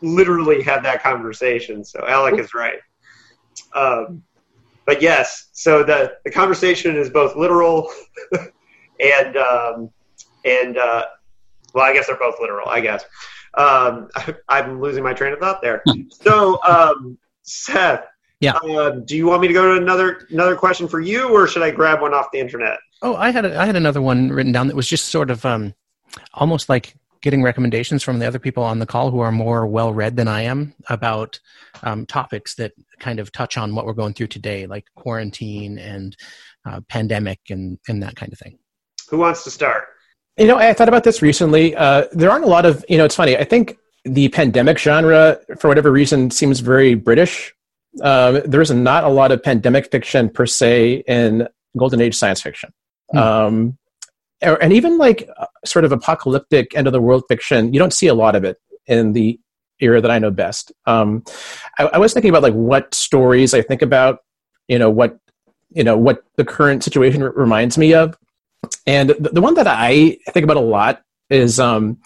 literally 0.00 0.62
have 0.62 0.82
that 0.82 1.02
conversation. 1.02 1.84
So 1.84 2.04
Alec 2.06 2.38
is 2.38 2.54
right. 2.54 2.78
Um, 3.74 4.22
but 4.84 5.00
yes, 5.00 5.48
so 5.52 5.82
the 5.82 6.14
the 6.24 6.30
conversation 6.30 6.96
is 6.96 7.10
both 7.10 7.36
literal 7.36 7.90
and 9.00 9.36
um, 9.36 9.90
and 10.44 10.76
uh, 10.76 11.06
well, 11.74 11.84
I 11.84 11.92
guess 11.92 12.06
they're 12.06 12.16
both 12.16 12.36
literal. 12.40 12.68
I 12.68 12.80
guess. 12.80 13.04
Um, 13.54 14.08
I, 14.48 14.60
am 14.60 14.80
losing 14.80 15.02
my 15.02 15.12
train 15.12 15.32
of 15.32 15.38
thought 15.38 15.62
there. 15.62 15.82
so, 16.10 16.62
um, 16.64 17.18
Seth, 17.42 18.04
yeah. 18.42 18.54
Uh, 18.54 18.90
do 18.90 19.16
you 19.16 19.26
want 19.26 19.40
me 19.40 19.46
to 19.46 19.54
go 19.54 19.72
to 19.72 19.80
another 19.80 20.26
another 20.30 20.56
question 20.56 20.88
for 20.88 20.98
you, 20.98 21.28
or 21.28 21.46
should 21.46 21.62
I 21.62 21.70
grab 21.70 22.00
one 22.00 22.12
off 22.12 22.26
the 22.32 22.40
internet? 22.40 22.78
Oh, 23.00 23.14
I 23.14 23.30
had 23.30 23.44
a, 23.44 23.56
I 23.56 23.66
had 23.66 23.76
another 23.76 24.02
one 24.02 24.30
written 24.30 24.50
down 24.50 24.66
that 24.66 24.74
was 24.74 24.88
just 24.88 25.06
sort 25.06 25.30
of 25.30 25.46
um, 25.46 25.74
almost 26.34 26.68
like 26.68 26.96
getting 27.20 27.40
recommendations 27.40 28.02
from 28.02 28.18
the 28.18 28.26
other 28.26 28.40
people 28.40 28.64
on 28.64 28.80
the 28.80 28.86
call 28.86 29.12
who 29.12 29.20
are 29.20 29.30
more 29.30 29.64
well 29.64 29.92
read 29.92 30.16
than 30.16 30.26
I 30.26 30.42
am 30.42 30.74
about 30.88 31.38
um, 31.84 32.04
topics 32.04 32.56
that 32.56 32.72
kind 32.98 33.20
of 33.20 33.30
touch 33.30 33.56
on 33.56 33.76
what 33.76 33.86
we're 33.86 33.92
going 33.92 34.12
through 34.12 34.26
today, 34.26 34.66
like 34.66 34.86
quarantine 34.96 35.78
and 35.78 36.16
uh, 36.66 36.80
pandemic 36.88 37.38
and 37.48 37.78
and 37.86 38.02
that 38.02 38.16
kind 38.16 38.32
of 38.32 38.40
thing. 38.40 38.58
Who 39.08 39.18
wants 39.18 39.44
to 39.44 39.52
start? 39.52 39.84
You 40.36 40.46
know, 40.46 40.56
I 40.56 40.72
thought 40.72 40.88
about 40.88 41.04
this 41.04 41.20
recently. 41.20 41.76
Uh, 41.76 42.06
there 42.12 42.30
aren't 42.30 42.44
a 42.44 42.48
lot 42.48 42.64
of, 42.64 42.84
you 42.88 42.96
know, 42.96 43.04
it's 43.04 43.16
funny. 43.16 43.36
I 43.36 43.44
think 43.44 43.76
the 44.04 44.28
pandemic 44.30 44.78
genre, 44.78 45.38
for 45.58 45.68
whatever 45.68 45.92
reason, 45.92 46.30
seems 46.30 46.60
very 46.60 46.94
British. 46.94 47.54
Uh, 48.02 48.40
there's 48.44 48.70
not 48.70 49.04
a 49.04 49.08
lot 49.08 49.30
of 49.30 49.42
pandemic 49.42 49.90
fiction 49.90 50.30
per 50.30 50.46
se 50.46 51.04
in 51.06 51.46
golden 51.76 52.00
age 52.00 52.14
science 52.14 52.40
fiction. 52.40 52.72
Mm. 53.14 53.18
Um, 53.18 53.78
and 54.40 54.72
even 54.72 54.98
like 54.98 55.28
sort 55.64 55.84
of 55.84 55.92
apocalyptic 55.92 56.74
end 56.74 56.86
of 56.86 56.92
the 56.92 57.00
world 57.00 57.24
fiction, 57.28 57.72
you 57.72 57.78
don't 57.78 57.92
see 57.92 58.08
a 58.08 58.14
lot 58.14 58.34
of 58.34 58.44
it 58.44 58.56
in 58.86 59.12
the 59.12 59.38
era 59.80 60.00
that 60.00 60.10
I 60.10 60.18
know 60.18 60.30
best. 60.30 60.72
Um, 60.86 61.24
I, 61.78 61.84
I 61.84 61.98
was 61.98 62.12
thinking 62.12 62.30
about 62.30 62.42
like 62.42 62.54
what 62.54 62.94
stories 62.94 63.54
I 63.54 63.62
think 63.62 63.82
about, 63.82 64.18
you 64.68 64.78
know, 64.78 64.90
what 64.90 65.18
you 65.70 65.84
know 65.84 65.96
what 65.96 66.24
the 66.36 66.44
current 66.44 66.84
situation 66.84 67.22
r- 67.22 67.32
reminds 67.32 67.78
me 67.78 67.94
of. 67.94 68.16
And 68.86 69.10
the, 69.10 69.30
the 69.30 69.40
one 69.40 69.54
that 69.54 69.66
I 69.66 70.18
think 70.30 70.44
about 70.44 70.56
a 70.56 70.60
lot 70.60 71.02
is 71.30 71.60
um, 71.60 71.98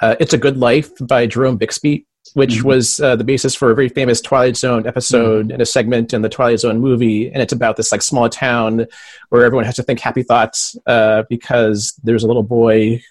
uh, 0.00 0.16
"It's 0.20 0.32
a 0.32 0.38
Good 0.38 0.56
Life" 0.56 0.90
by 1.00 1.26
Jerome 1.26 1.56
Bixby, 1.56 2.06
which 2.34 2.56
mm-hmm. 2.58 2.68
was 2.68 3.00
uh, 3.00 3.16
the 3.16 3.24
basis 3.24 3.54
for 3.54 3.70
a 3.70 3.74
very 3.74 3.88
famous 3.88 4.20
Twilight 4.20 4.56
Zone 4.56 4.86
episode 4.86 5.46
mm-hmm. 5.46 5.52
and 5.52 5.62
a 5.62 5.66
segment 5.66 6.12
in 6.12 6.22
the 6.22 6.28
Twilight 6.28 6.60
Zone 6.60 6.80
movie. 6.80 7.30
And 7.30 7.42
it's 7.42 7.52
about 7.52 7.76
this 7.76 7.92
like 7.92 8.02
small 8.02 8.28
town 8.28 8.86
where 9.30 9.44
everyone 9.44 9.64
has 9.64 9.76
to 9.76 9.82
think 9.82 10.00
happy 10.00 10.22
thoughts 10.22 10.76
uh, 10.86 11.24
because 11.28 11.98
there's 12.02 12.24
a 12.24 12.26
little 12.26 12.42
boy 12.42 13.02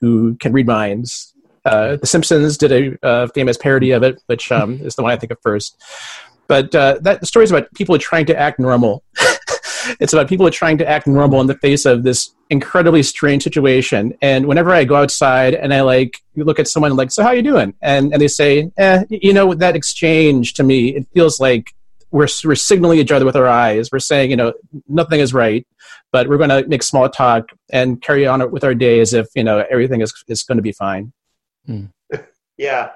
who 0.00 0.36
can 0.36 0.52
read 0.52 0.66
minds. 0.66 1.34
Uh, 1.64 1.96
the 1.96 2.06
Simpsons 2.06 2.56
did 2.56 2.72
a 2.72 3.06
uh, 3.06 3.26
famous 3.28 3.56
parody 3.56 3.90
of 3.90 4.02
it, 4.02 4.22
which 4.26 4.50
um, 4.52 4.80
is 4.80 4.94
the 4.94 5.02
one 5.02 5.12
I 5.12 5.16
think 5.16 5.32
of 5.32 5.38
first. 5.42 5.76
But 6.46 6.74
uh, 6.74 6.98
that 7.02 7.26
story 7.26 7.44
is 7.44 7.50
about 7.50 7.72
people 7.74 7.98
trying 7.98 8.26
to 8.26 8.38
act 8.38 8.58
normal. 8.58 9.02
it's 10.00 10.14
about 10.14 10.28
people 10.28 10.50
trying 10.50 10.78
to 10.78 10.88
act 10.88 11.06
normal 11.06 11.40
in 11.42 11.46
the 11.46 11.56
face 11.56 11.84
of 11.84 12.04
this 12.04 12.34
incredibly 12.50 13.02
strange 13.02 13.42
situation. 13.42 14.16
And 14.22 14.46
whenever 14.46 14.70
I 14.70 14.84
go 14.84 14.96
outside 14.96 15.54
and 15.54 15.72
I 15.72 15.82
like 15.82 16.18
look 16.36 16.58
at 16.58 16.68
someone 16.68 16.94
like, 16.96 17.10
"So 17.10 17.22
how 17.22 17.30
are 17.30 17.34
you 17.34 17.42
doing?" 17.42 17.74
and 17.82 18.12
and 18.12 18.22
they 18.22 18.28
say, 18.28 18.70
"Eh, 18.76 19.04
you 19.10 19.32
know, 19.32 19.54
that 19.54 19.76
exchange 19.76 20.54
to 20.54 20.62
me, 20.62 20.88
it 20.96 21.06
feels 21.12 21.40
like 21.40 21.74
we're 22.10 22.28
we're 22.44 22.54
signaling 22.54 22.98
each 22.98 23.12
other 23.12 23.24
with 23.24 23.36
our 23.36 23.48
eyes. 23.48 23.90
We're 23.92 23.98
saying, 23.98 24.30
you 24.30 24.36
know, 24.36 24.52
nothing 24.88 25.20
is 25.20 25.34
right, 25.34 25.66
but 26.12 26.28
we're 26.28 26.38
going 26.38 26.50
to 26.50 26.66
make 26.68 26.82
small 26.82 27.08
talk 27.08 27.50
and 27.70 28.00
carry 28.00 28.26
on 28.26 28.50
with 28.50 28.64
our 28.64 28.74
day 28.74 29.00
as 29.00 29.12
if 29.12 29.28
you 29.34 29.44
know 29.44 29.64
everything 29.70 30.00
is 30.00 30.12
is 30.28 30.42
going 30.42 30.58
to 30.58 30.62
be 30.62 30.72
fine." 30.72 31.12
Hmm. 31.66 31.86
yeah. 32.56 32.92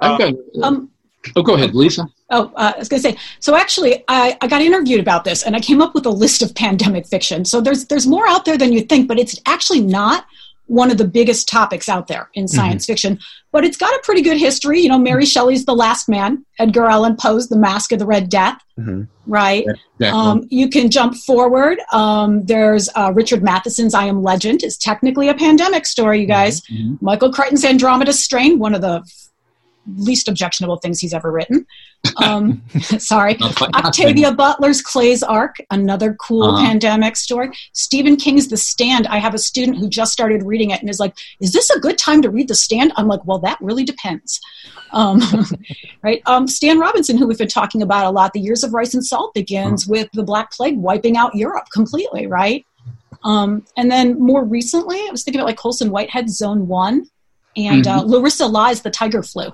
I've 0.00 0.18
got, 0.18 0.34
um, 0.62 0.90
Oh, 1.36 1.42
go 1.42 1.54
ahead, 1.54 1.74
Lisa. 1.74 2.06
Oh, 2.30 2.52
uh, 2.56 2.72
I 2.74 2.78
was 2.78 2.88
going 2.88 3.02
to 3.02 3.08
say. 3.10 3.16
So 3.40 3.56
actually, 3.56 4.04
I, 4.08 4.36
I 4.40 4.46
got 4.46 4.62
interviewed 4.62 5.00
about 5.00 5.24
this, 5.24 5.42
and 5.42 5.56
I 5.56 5.60
came 5.60 5.80
up 5.80 5.94
with 5.94 6.06
a 6.06 6.10
list 6.10 6.42
of 6.42 6.54
pandemic 6.54 7.06
fiction. 7.06 7.44
So 7.44 7.60
there's 7.60 7.86
there's 7.86 8.06
more 8.06 8.26
out 8.28 8.44
there 8.44 8.58
than 8.58 8.72
you 8.72 8.82
think, 8.82 9.08
but 9.08 9.18
it's 9.18 9.40
actually 9.46 9.80
not 9.80 10.26
one 10.66 10.90
of 10.90 10.96
the 10.96 11.06
biggest 11.06 11.46
topics 11.48 11.88
out 11.88 12.06
there 12.06 12.30
in 12.34 12.44
mm-hmm. 12.44 12.56
science 12.56 12.84
mm-hmm. 12.84 12.92
fiction. 12.92 13.18
But 13.52 13.64
it's 13.64 13.76
got 13.76 13.94
a 13.94 14.00
pretty 14.02 14.22
good 14.22 14.38
history. 14.38 14.80
You 14.80 14.88
know, 14.88 14.98
Mary 14.98 15.26
Shelley's 15.26 15.64
The 15.64 15.74
Last 15.74 16.08
Man, 16.08 16.44
Edgar 16.58 16.86
Allan 16.86 17.16
Poe's 17.16 17.48
The 17.48 17.58
Mask 17.58 17.92
of 17.92 17.98
the 17.98 18.06
Red 18.06 18.28
Death, 18.28 18.60
mm-hmm. 18.78 19.02
right? 19.26 19.64
Um, 20.02 20.46
you 20.50 20.68
can 20.68 20.90
jump 20.90 21.14
forward. 21.14 21.78
Um, 21.92 22.44
there's 22.46 22.88
uh, 22.96 23.12
Richard 23.14 23.42
Matheson's 23.42 23.94
I 23.94 24.06
Am 24.06 24.22
Legend. 24.22 24.64
is 24.64 24.76
technically 24.76 25.28
a 25.28 25.34
pandemic 25.34 25.86
story, 25.86 26.20
you 26.20 26.26
guys. 26.26 26.62
Mm-hmm. 26.62 26.96
Michael 27.00 27.32
Crichton's 27.32 27.64
Andromeda 27.64 28.12
Strain, 28.12 28.58
one 28.58 28.74
of 28.74 28.80
the 28.80 29.04
least 29.96 30.28
objectionable 30.28 30.76
things 30.76 30.98
he's 30.98 31.14
ever 31.14 31.30
written. 31.30 31.66
Um, 32.22 32.62
sorry. 32.98 33.36
Octavia 33.40 34.32
Butler's 34.32 34.82
Clay's 34.82 35.22
Ark, 35.22 35.56
another 35.70 36.14
cool 36.14 36.44
uh-huh. 36.44 36.66
pandemic 36.66 37.16
story. 37.16 37.50
Stephen 37.72 38.16
King's 38.16 38.48
The 38.48 38.56
Stand. 38.56 39.06
I 39.06 39.18
have 39.18 39.34
a 39.34 39.38
student 39.38 39.78
who 39.78 39.88
just 39.88 40.12
started 40.12 40.42
reading 40.42 40.70
it 40.70 40.80
and 40.80 40.90
is 40.90 41.00
like, 41.00 41.14
"Is 41.40 41.52
this 41.52 41.70
a 41.70 41.80
good 41.80 41.98
time 41.98 42.22
to 42.22 42.30
read 42.30 42.48
The 42.48 42.54
Stand?" 42.54 42.92
I'm 42.96 43.08
like, 43.08 43.24
"Well, 43.24 43.38
that 43.40 43.58
really 43.60 43.84
depends." 43.84 44.40
Um, 44.92 45.20
right? 46.02 46.22
Um, 46.26 46.46
Stan 46.46 46.78
Robinson, 46.78 47.18
who 47.18 47.26
we've 47.26 47.38
been 47.38 47.48
talking 47.48 47.82
about 47.82 48.06
a 48.06 48.10
lot, 48.10 48.32
The 48.32 48.40
Years 48.40 48.62
of 48.64 48.72
Rice 48.74 48.94
and 48.94 49.04
Salt 49.04 49.34
begins 49.34 49.84
uh-huh. 49.84 49.90
with 49.90 50.08
the 50.12 50.22
Black 50.22 50.52
Plague 50.52 50.78
wiping 50.78 51.16
out 51.16 51.34
Europe 51.34 51.66
completely, 51.72 52.26
right? 52.26 52.64
Um, 53.24 53.64
and 53.76 53.90
then 53.90 54.20
more 54.20 54.44
recently, 54.44 54.98
I 54.98 55.08
was 55.10 55.24
thinking 55.24 55.40
about 55.40 55.46
like 55.46 55.56
Colson 55.56 55.90
Whitehead 55.90 56.30
Zone 56.30 56.68
One, 56.68 57.06
and 57.56 57.86
uh, 57.86 58.00
mm-hmm. 58.00 58.00
uh, 58.00 58.18
Larissa 58.18 58.46
Lai's 58.46 58.82
The 58.82 58.90
Tiger 58.90 59.22
Flu. 59.22 59.52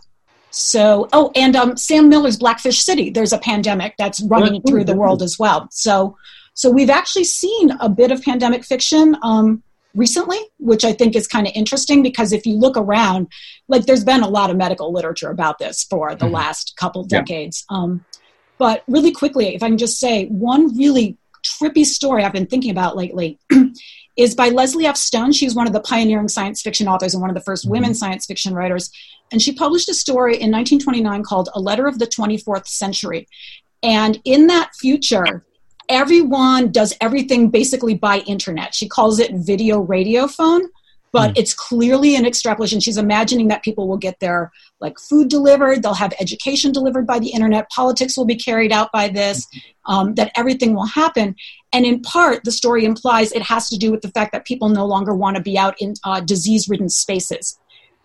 So, 0.50 1.08
oh, 1.12 1.30
and 1.34 1.54
um, 1.56 1.76
Sam 1.76 2.08
Miller's 2.08 2.36
Blackfish 2.36 2.80
City. 2.80 3.10
There's 3.10 3.32
a 3.32 3.38
pandemic 3.38 3.94
that's 3.98 4.20
running 4.22 4.62
through 4.62 4.84
the 4.84 4.96
world 4.96 5.22
as 5.22 5.38
well. 5.38 5.68
So, 5.70 6.16
so 6.54 6.70
we've 6.70 6.90
actually 6.90 7.24
seen 7.24 7.70
a 7.80 7.88
bit 7.88 8.10
of 8.10 8.22
pandemic 8.22 8.64
fiction 8.64 9.16
um, 9.22 9.62
recently, 9.94 10.38
which 10.58 10.84
I 10.84 10.92
think 10.92 11.14
is 11.14 11.26
kind 11.26 11.46
of 11.46 11.52
interesting 11.54 12.02
because 12.02 12.32
if 12.32 12.46
you 12.46 12.54
look 12.54 12.76
around, 12.76 13.28
like 13.68 13.86
there's 13.86 14.04
been 14.04 14.22
a 14.22 14.28
lot 14.28 14.50
of 14.50 14.56
medical 14.56 14.92
literature 14.92 15.30
about 15.30 15.58
this 15.58 15.84
for 15.84 16.14
the 16.14 16.26
mm-hmm. 16.26 16.34
last 16.34 16.76
couple 16.76 17.04
decades. 17.04 17.64
Yeah. 17.70 17.76
Um, 17.76 18.04
but 18.58 18.82
really 18.88 19.12
quickly, 19.12 19.54
if 19.54 19.62
I 19.62 19.68
can 19.68 19.78
just 19.78 19.98
say 19.98 20.26
one 20.26 20.76
really 20.76 21.16
trippy 21.42 21.84
story 21.84 22.24
I've 22.24 22.32
been 22.32 22.46
thinking 22.46 22.70
about 22.70 22.96
lately 22.96 23.38
is 24.16 24.34
by 24.34 24.50
Leslie 24.50 24.86
F. 24.86 24.96
Stone. 24.96 25.32
She's 25.32 25.54
one 25.54 25.66
of 25.66 25.72
the 25.72 25.80
pioneering 25.80 26.28
science 26.28 26.60
fiction 26.60 26.86
authors 26.86 27.14
and 27.14 27.20
one 27.20 27.30
of 27.30 27.34
the 27.34 27.50
1st 27.50 27.62
mm-hmm. 27.62 27.70
women 27.70 27.94
science 27.94 28.26
fiction 28.26 28.54
writers. 28.54 28.90
And 29.32 29.40
she 29.40 29.52
published 29.52 29.88
a 29.88 29.94
story 29.94 30.34
in 30.34 30.50
1929 30.50 31.22
called 31.22 31.48
A 31.54 31.60
Letter 31.60 31.86
of 31.86 31.98
the 31.98 32.06
24th 32.06 32.66
Century. 32.66 33.28
And 33.82 34.20
in 34.24 34.48
that 34.48 34.70
future, 34.74 35.44
everyone 35.88 36.70
does 36.70 36.96
everything 37.00 37.50
basically 37.50 37.94
by 37.94 38.18
internet. 38.20 38.74
She 38.74 38.88
calls 38.88 39.18
it 39.18 39.32
video 39.34 39.80
radio 39.80 40.26
phone, 40.26 40.62
but 41.12 41.30
mm. 41.30 41.38
it's 41.38 41.54
clearly 41.54 42.16
an 42.16 42.24
extrapolation. 42.24 42.80
She's 42.80 42.96
imagining 42.96 43.48
that 43.48 43.62
people 43.62 43.88
will 43.88 43.96
get 43.96 44.20
their 44.20 44.52
like 44.80 44.98
food 44.98 45.28
delivered, 45.28 45.82
they'll 45.82 45.94
have 45.94 46.14
education 46.20 46.72
delivered 46.72 47.06
by 47.06 47.18
the 47.18 47.28
internet, 47.28 47.68
politics 47.70 48.16
will 48.16 48.24
be 48.24 48.36
carried 48.36 48.72
out 48.72 48.90
by 48.92 49.08
this, 49.08 49.46
um, 49.86 50.14
that 50.14 50.32
everything 50.36 50.74
will 50.74 50.86
happen. 50.86 51.36
And 51.72 51.84
in 51.84 52.00
part, 52.00 52.44
the 52.44 52.52
story 52.52 52.84
implies 52.84 53.32
it 53.32 53.42
has 53.42 53.68
to 53.68 53.76
do 53.76 53.90
with 53.90 54.00
the 54.00 54.10
fact 54.10 54.32
that 54.32 54.46
people 54.46 54.68
no 54.68 54.86
longer 54.86 55.14
want 55.14 55.36
to 55.36 55.42
be 55.42 55.58
out 55.58 55.74
in 55.80 55.94
uh, 56.04 56.20
disease 56.20 56.68
ridden 56.68 56.88
spaces. 56.88 57.58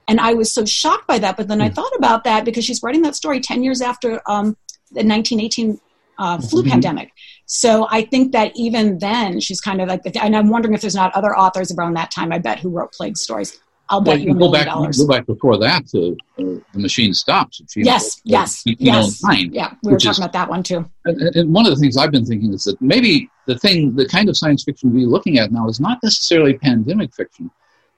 And 0.08 0.20
I 0.20 0.34
was 0.34 0.54
so 0.54 0.66
shocked 0.66 1.08
by 1.08 1.20
that. 1.20 1.38
But 1.38 1.48
then. 1.48 1.62
I 1.62 1.70
hmm. 1.70 1.74
thought 1.74 1.92
about 1.98 2.24
that 2.26 2.46
because 2.46 2.66
she's 2.66 2.82
writing 2.84 3.02
that 3.04 3.16
story 3.16 3.40
10 3.40 3.64
years 3.64 3.82
after 3.82 4.22
um, 4.28 4.58
the 4.92 5.04
1918 5.04 5.80
uh, 6.18 6.40
flu 6.40 6.62
mm-hmm. 6.62 6.72
pandemic. 6.72 7.12
So 7.46 7.88
I 7.90 8.04
think 8.04 8.32
that 8.32 8.52
even 8.56 9.00
then, 9.00 9.40
she's 9.40 9.62
kind 9.62 9.82
of 9.82 9.88
like, 9.88 10.02
and 10.16 10.36
I'm 10.36 10.50
wondering 10.50 10.74
if 10.74 10.82
there's 10.82 10.96
not 10.96 11.14
other 11.14 11.38
authors 11.38 11.72
around 11.72 11.94
that 11.96 12.12
time, 12.12 12.32
I 12.32 12.40
bet, 12.40 12.60
who 12.60 12.70
wrote 12.70 12.94
plague 12.94 13.18
stories. 13.18 13.60
I'll 13.90 14.02
bet 14.02 14.22
you, 14.22 14.34
you 14.34 14.40
go 14.40 14.52
back, 14.52 14.66
dollars. 14.66 14.98
Go 14.98 15.08
back 15.08 15.28
before 15.28 15.60
that 15.60 15.88
to 15.90 16.18
uh, 16.40 16.44
the 16.74 16.80
machine 16.80 17.14
stops. 17.14 17.62
yes, 17.76 18.20
yes, 18.24 18.64
yes. 18.66 19.22
yeah, 19.52 19.74
we 19.84 19.92
were 19.92 20.00
talking 20.00 20.12
is, 20.12 20.18
about 20.18 20.34
that 20.34 20.50
one 20.50 20.64
too. 20.64 20.90
And, 21.06 21.22
and, 21.36 21.54
one 21.54 21.68
of 21.68 21.76
the 21.76 21.80
things 21.80 21.96
I've 21.96 22.10
been 22.10 22.26
thinking 22.26 22.52
is 22.52 22.64
that 22.64 22.82
maybe 22.82 23.30
the 23.46 23.60
thing, 23.60 23.96
the 23.96 24.08
kind 24.08 24.28
of 24.28 24.36
science 24.36 24.64
fiction 24.64 24.92
we're 24.92 25.08
looking 25.08 25.38
at 25.38 25.52
now 25.52 25.68
is 25.68 25.80
not 25.80 26.00
necessarily 26.02 26.58
pandemic 26.58 27.14
fiction, 27.14 27.52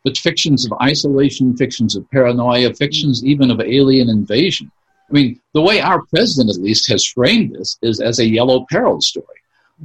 but 0.07 0.17
fictions 0.17 0.65
of 0.65 0.71
isolation, 0.81 1.57
fictions 1.57 1.97
of 1.97 2.09
paranoia, 2.11 2.73
fictions 2.73 3.25
even 3.25 3.51
of 3.51 3.59
alien 3.59 4.07
invasion. 4.07 4.71
I 5.09 5.13
mean, 5.13 5.41
the 5.53 5.61
way 5.61 5.81
our 5.81 6.05
president 6.05 6.49
at 6.49 6.63
least 6.63 6.89
has 6.89 7.05
framed 7.05 7.53
this 7.53 7.77
is 7.81 7.99
as 7.99 8.19
a 8.19 8.25
yellow 8.25 8.65
peril 8.69 9.01
story. 9.01 9.41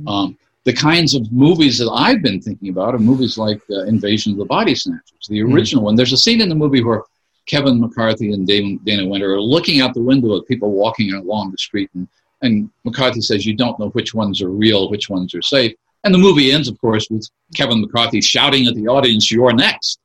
Um, 0.06 0.38
the 0.62 0.72
kinds 0.72 1.16
of 1.16 1.32
movies 1.32 1.76
that 1.78 1.90
I've 1.90 2.22
been 2.22 2.40
thinking 2.40 2.68
about 2.68 2.94
are 2.94 3.00
movies 3.00 3.36
like 3.36 3.60
uh, 3.68 3.82
Invasion 3.86 4.30
of 4.30 4.38
the 4.38 4.44
Body 4.44 4.76
Snatchers, 4.76 5.26
the 5.28 5.40
hmm. 5.40 5.52
original 5.52 5.80
mm-hmm. 5.80 5.86
one. 5.86 5.96
There's 5.96 6.12
a 6.12 6.16
scene 6.16 6.40
in 6.40 6.48
the 6.48 6.54
movie 6.54 6.84
where 6.84 7.02
Kevin 7.46 7.80
McCarthy 7.80 8.32
and 8.32 8.46
Dana, 8.46 9.04
Wynter 9.04 9.34
are 9.34 9.40
looking 9.40 9.80
out 9.80 9.92
the 9.92 10.02
window 10.02 10.38
at 10.38 10.46
people 10.46 10.70
walking 10.70 11.12
along 11.14 11.50
the 11.50 11.58
street, 11.58 11.90
and, 11.94 12.06
and 12.42 12.70
McCarthy 12.84 13.22
says, 13.22 13.44
You 13.44 13.56
don't 13.56 13.76
know 13.80 13.88
which 13.88 14.14
ones 14.14 14.40
are 14.40 14.50
real, 14.50 14.88
which 14.88 15.10
ones 15.10 15.34
are 15.34 15.42
safe. 15.42 15.74
And 16.04 16.14
the 16.14 16.18
movie 16.18 16.52
ends, 16.52 16.68
of 16.68 16.80
course, 16.80 17.08
with 17.10 17.28
Kevin 17.56 17.80
McCarthy 17.80 18.20
shouting 18.20 18.68
at 18.68 18.76
the 18.76 18.86
audience, 18.86 19.32
You're 19.32 19.52
next. 19.52 19.98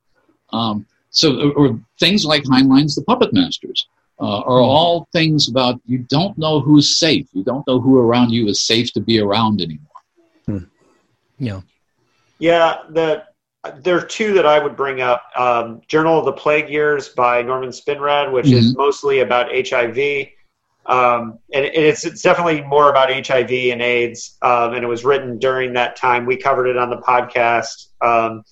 Um, 0.51 0.85
so, 1.09 1.51
or 1.51 1.79
things 1.99 2.25
like 2.25 2.43
Heinlein's 2.43 2.95
The 2.95 3.03
Puppet 3.03 3.33
Masters 3.33 3.87
uh, 4.19 4.39
are 4.41 4.59
hmm. 4.59 4.65
all 4.65 5.07
things 5.11 5.47
about 5.47 5.79
you 5.85 5.99
don't 5.99 6.37
know 6.37 6.59
who's 6.59 6.97
safe. 6.97 7.27
You 7.33 7.43
don't 7.43 7.65
know 7.67 7.79
who 7.79 7.97
around 7.97 8.31
you 8.31 8.47
is 8.47 8.59
safe 8.59 8.91
to 8.93 8.99
be 8.99 9.19
around 9.19 9.61
anymore. 9.61 9.87
Yeah. 11.39 11.61
Yeah, 12.39 12.77
the 12.89 13.23
there 13.79 13.97
are 13.97 14.05
two 14.05 14.33
that 14.33 14.45
I 14.45 14.59
would 14.59 14.77
bring 14.77 15.01
up. 15.01 15.23
Um, 15.35 15.81
Journal 15.87 16.19
of 16.19 16.25
the 16.25 16.31
Plague 16.31 16.69
Years 16.69 17.09
by 17.09 17.41
Norman 17.41 17.69
Spinrad, 17.69 18.31
which 18.31 18.45
mm-hmm. 18.45 18.57
is 18.57 18.77
mostly 18.77 19.19
about 19.19 19.49
HIV. 19.51 20.27
Um, 20.85 21.39
and 21.51 21.65
it's, 21.65 22.05
it's 22.05 22.21
definitely 22.21 22.61
more 22.61 22.89
about 22.89 23.09
HIV 23.09 23.51
and 23.51 23.81
AIDS. 23.81 24.37
Um, 24.41 24.73
and 24.73 24.83
it 24.83 24.87
was 24.87 25.03
written 25.03 25.37
during 25.37 25.73
that 25.73 25.97
time. 25.97 26.25
We 26.25 26.37
covered 26.37 26.67
it 26.67 26.77
on 26.77 26.89
the 26.89 26.97
podcast. 26.97 27.87
Um, 28.01 28.43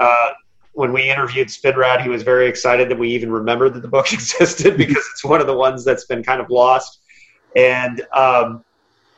uh, 0.00 0.30
when 0.72 0.92
we 0.92 1.10
interviewed 1.10 1.48
Spinrad, 1.48 2.02
he 2.02 2.08
was 2.08 2.22
very 2.22 2.46
excited 2.46 2.88
that 2.88 2.98
we 2.98 3.10
even 3.10 3.30
remembered 3.30 3.74
that 3.74 3.82
the 3.82 3.88
book 3.88 4.12
existed 4.12 4.76
because 4.76 5.04
it's 5.12 5.24
one 5.24 5.40
of 5.40 5.46
the 5.46 5.56
ones 5.56 5.84
that's 5.84 6.06
been 6.06 6.22
kind 6.22 6.40
of 6.40 6.50
lost. 6.50 7.00
And 7.56 8.02
um, 8.12 8.64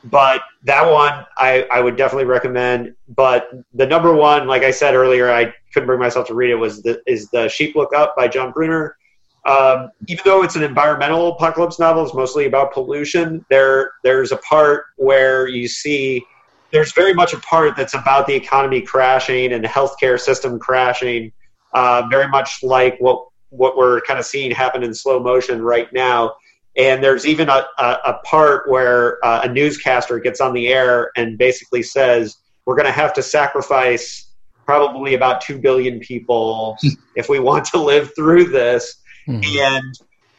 but 0.05 0.41
that 0.63 0.89
one 0.89 1.25
I, 1.37 1.65
I 1.71 1.79
would 1.79 1.95
definitely 1.95 2.25
recommend. 2.25 2.95
But 3.07 3.49
the 3.73 3.85
number 3.85 4.13
one, 4.13 4.47
like 4.47 4.63
I 4.63 4.71
said 4.71 4.95
earlier, 4.95 5.31
I 5.31 5.53
couldn't 5.73 5.87
bring 5.87 5.99
myself 5.99 6.27
to 6.27 6.33
read 6.33 6.51
it. 6.51 6.55
Was 6.55 6.81
the 6.81 7.01
is 7.05 7.29
the 7.29 7.47
Sheep 7.47 7.75
Look 7.75 7.93
Up 7.95 8.15
by 8.15 8.27
John 8.27 8.51
Brunner. 8.51 8.97
Um, 9.45 9.89
even 10.07 10.21
though 10.23 10.41
it's 10.41 10.55
an 10.55 10.63
environmental 10.63 11.33
apocalypse 11.33 11.77
novel, 11.77 12.05
it's 12.05 12.13
mostly 12.13 12.45
about 12.45 12.73
pollution. 12.73 13.45
There 13.49 13.91
there's 14.03 14.31
a 14.31 14.37
part 14.37 14.85
where 14.97 15.47
you 15.47 15.67
see 15.67 16.25
there's 16.71 16.91
very 16.91 17.13
much 17.13 17.33
a 17.33 17.39
part 17.39 17.75
that's 17.77 17.93
about 17.93 18.25
the 18.25 18.33
economy 18.33 18.81
crashing 18.81 19.53
and 19.53 19.63
the 19.63 19.67
healthcare 19.67 20.19
system 20.19 20.59
crashing. 20.59 21.31
Uh, 21.73 22.03
very 22.09 22.27
much 22.27 22.61
like 22.63 22.97
what 22.99 23.25
what 23.49 23.77
we're 23.77 24.01
kind 24.01 24.19
of 24.19 24.25
seeing 24.25 24.51
happen 24.51 24.83
in 24.83 24.93
slow 24.93 25.19
motion 25.19 25.61
right 25.61 25.91
now 25.93 26.33
And 26.75 27.03
there's 27.03 27.25
even 27.25 27.49
a, 27.49 27.65
a, 27.77 27.97
a 28.05 28.13
part 28.25 28.69
where 28.69 29.23
uh, 29.23 29.41
a 29.43 29.47
newscaster 29.47 30.19
gets 30.19 30.41
on 30.41 30.53
the 30.53 30.67
air 30.69 31.11
and 31.15 31.37
basically 31.37 31.83
says, 31.83 32.37
We're 32.65 32.75
going 32.75 32.87
to 32.87 32.91
have 32.91 33.13
to 33.13 33.21
sacrifice 33.21 34.31
probably 34.65 35.13
about 35.13 35.41
2 35.41 35.59
billion 35.59 35.99
people 35.99 36.77
if 37.15 37.29
we 37.29 37.39
want 37.39 37.65
to 37.65 37.77
live 37.77 38.15
through 38.15 38.45
this. 38.45 38.95
Mm-hmm. 39.27 39.57
And, 39.59 39.93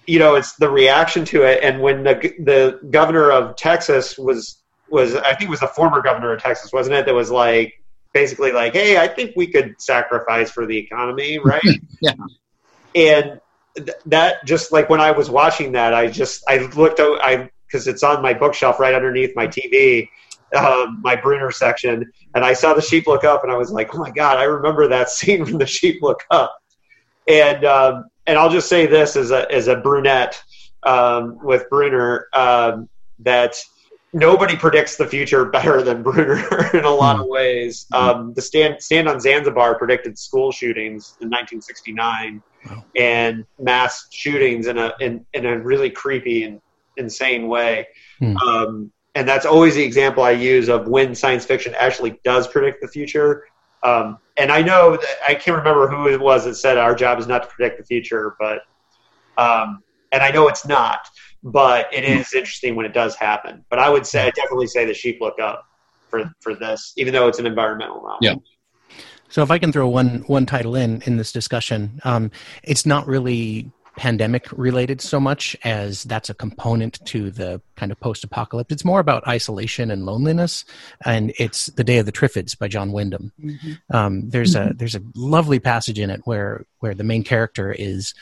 you 0.07 0.19
know, 0.19 0.35
it's 0.35 0.57
the 0.57 0.69
reaction 0.69 1.25
to 1.27 1.43
it. 1.43 1.63
And 1.63 1.81
when 1.81 2.03
the, 2.03 2.15
the 2.41 2.81
governor 2.91 3.31
of 3.31 3.57
Texas 3.57 4.19
was, 4.19 4.61
was, 4.91 5.15
I 5.15 5.35
think 5.35 5.43
it 5.43 5.51
was 5.51 5.61
the 5.61 5.69
former 5.69 6.03
governor 6.03 6.33
of 6.33 6.43
Texas, 6.43 6.73
wasn't 6.73 6.97
it? 6.97 7.07
That 7.07 7.15
was 7.15 7.31
like, 7.31 7.75
basically 8.15 8.53
like, 8.53 8.73
hey, 8.73 8.97
I 8.97 9.09
think 9.09 9.33
we 9.37 9.49
could 9.49 9.75
sacrifice 9.79 10.51
for 10.51 10.65
the 10.65 10.79
economy, 10.79 11.39
right? 11.45 11.63
yeah. 12.01 12.15
And 12.95 13.41
th- 13.77 13.99
that 14.07 14.45
just 14.47 14.73
like 14.73 14.89
when 14.89 15.01
I 15.01 15.11
was 15.11 15.29
watching 15.29 15.73
that, 15.73 15.93
I 15.93 16.07
just 16.07 16.43
I 16.49 16.59
looked 16.59 17.01
out, 17.01 17.21
I 17.23 17.51
because 17.67 17.87
it's 17.89 18.05
on 18.05 18.23
my 18.23 18.33
bookshelf 18.33 18.79
right 18.79 18.95
underneath 18.95 19.35
my 19.35 19.49
TV, 19.49 20.09
um, 20.57 21.01
my 21.03 21.17
Brunner 21.17 21.51
section, 21.51 22.11
and 22.35 22.45
I 22.45 22.53
saw 22.53 22.73
the 22.73 22.81
sheep 22.81 23.09
look 23.09 23.25
up, 23.25 23.43
and 23.43 23.53
I 23.53 23.57
was 23.57 23.73
like, 23.73 23.95
oh 23.95 23.99
my 23.99 24.11
god, 24.11 24.39
I 24.39 24.45
remember 24.45 24.89
that 24.89 25.11
scene 25.11 25.45
from 25.45 25.59
the 25.59 25.67
sheep 25.67 26.01
look 26.01 26.23
up, 26.31 26.57
and 27.27 27.65
um, 27.65 28.05
and 28.27 28.39
I'll 28.39 28.51
just 28.51 28.69
say 28.69 28.87
this 28.87 29.17
as 29.17 29.33
a 29.33 29.51
as 29.53 29.67
a 29.67 29.77
brunette 29.77 30.41
um, 30.85 31.39
with 31.43 31.69
Brunner 31.69 32.29
um, 32.33 32.89
that 33.21 33.57
nobody 34.15 34.57
predicts 34.57 34.97
the 34.97 35.07
future 35.07 35.45
better 35.45 35.83
than 35.83 36.03
Brunner 36.03 36.71
in 36.75 36.85
a 36.85 36.91
lot 36.91 37.17
of 37.17 37.27
hmm. 37.27 37.33
ways. 37.33 37.87
Hmm. 37.93 37.97
Um, 37.97 38.35
the 38.35 38.41
stand, 38.41 38.81
stand 38.81 39.09
on 39.09 39.21
Zanzibar 39.21 39.77
predicted 39.77 40.19
school 40.19 40.53
shootings 40.53 41.19
in 41.21 41.29
1969 41.29 42.43
wow. 42.67 42.85
and 42.97 43.45
mass 43.59 44.07
shootings 44.11 44.69
in 44.69 44.79
a 44.79 44.93
in, 45.01 45.27
in 45.35 45.45
a 45.45 45.59
really 45.59 45.91
creepy 45.91 46.45
and 46.45 46.61
insane 46.97 47.49
way. 47.49 47.89
Hmm. 48.21 48.37
Um, 48.39 48.93
and 49.17 49.29
that's 49.29 49.47
always 49.47 49.75
the 49.75 49.85
example 49.85 50.23
I 50.23 50.31
use 50.31 50.69
of 50.69 50.89
when 50.89 51.15
science 51.15 51.45
fiction 51.45 51.75
actually 51.79 52.19
does 52.25 52.49
predict 52.49 52.81
the 52.81 52.89
future. 52.89 53.47
Um, 53.83 54.19
and 54.37 54.51
I 54.51 54.63
know 54.63 54.93
that 54.93 55.17
I 55.29 55.35
can't 55.35 55.57
remember 55.57 55.89
who 55.89 56.09
it 56.09 56.21
was 56.21 56.45
that 56.45 56.55
said 56.55 56.79
our 56.79 56.95
job 56.95 57.19
is 57.19 57.27
not 57.27 57.43
to 57.43 57.49
predict 57.49 57.79
the 57.79 57.85
future, 57.85 58.35
but 58.41 58.63
um, 59.37 59.83
and 60.11 60.23
I 60.23 60.31
know 60.31 60.49
it's 60.49 60.67
not 60.67 61.09
but 61.45 61.93
it 61.93 62.05
is 62.05 62.33
interesting 62.33 62.75
when 62.75 62.87
it 62.87 62.95
does 62.95 63.15
happen. 63.15 63.65
But 63.69 63.79
I 63.79 63.91
would 63.91 64.07
say, 64.07 64.27
I 64.27 64.31
definitely 64.31 64.67
say 64.67 64.87
the 64.87 64.95
sheep 64.95 65.19
look 65.21 65.39
up 65.39 65.67
for 66.09 66.33
for 66.41 66.55
this, 66.55 66.93
even 66.97 67.13
though 67.13 67.29
it's 67.29 67.39
an 67.39 67.47
environmental 67.47 67.97
novel. 67.97 68.19
Yeah. 68.23 68.35
So 69.29 69.43
if 69.43 69.51
I 69.51 69.59
can 69.59 69.71
throw 69.71 69.89
one 69.89 70.25
one 70.27 70.47
title 70.47 70.75
in 70.75 71.03
in 71.03 71.19
this 71.19 71.33
discussion, 71.33 72.01
um, 72.05 72.31
it's 72.63 72.87
not 72.87 73.07
really 73.07 73.71
pandemic 73.97 74.49
related 74.53 75.01
so 75.01 75.21
much 75.21 75.57
as 75.63 76.03
that's 76.05 76.29
a 76.29 76.35
component 76.35 77.05
to 77.07 77.31
the 77.31 77.61
kind 77.77 77.93
of 77.93 78.01
post 78.01 78.25
apocalypse. 78.25 78.73
It's 78.73 78.85
more 78.85 79.01
about 79.01 79.27
isolation 79.29 79.91
and 79.91 80.05
loneliness, 80.05 80.65
and 81.05 81.33
it's 81.39 81.67
the 81.67 81.85
Day 81.85 81.99
of 81.99 82.07
the 82.07 82.13
Triffids 82.13 82.59
by 82.59 82.69
John 82.69 82.91
Wyndham. 82.91 83.33
Mm-hmm. 83.41 83.73
Um, 83.95 84.31
there's 84.31 84.55
mm-hmm. 84.55 84.71
a 84.71 84.75
there's 84.75 84.95
a 84.95 85.03
lovely 85.15 85.61
passage 85.61 85.99
in 85.99 86.11
it 86.11 86.23
where 86.25 86.65
where 86.79 86.95
the 86.95 87.05
main 87.05 87.23
character 87.23 87.71
is 87.73 88.15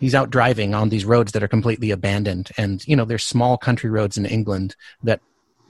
he's 0.00 0.14
out 0.14 0.30
driving 0.30 0.74
on 0.74 0.88
these 0.88 1.04
roads 1.04 1.32
that 1.32 1.42
are 1.42 1.48
completely 1.48 1.90
abandoned. 1.90 2.50
And 2.56 2.86
you 2.86 2.96
know 2.96 3.04
there's 3.04 3.24
small 3.24 3.56
country 3.58 3.90
roads 3.90 4.16
in 4.16 4.26
england 4.26 4.76
that 5.02 5.20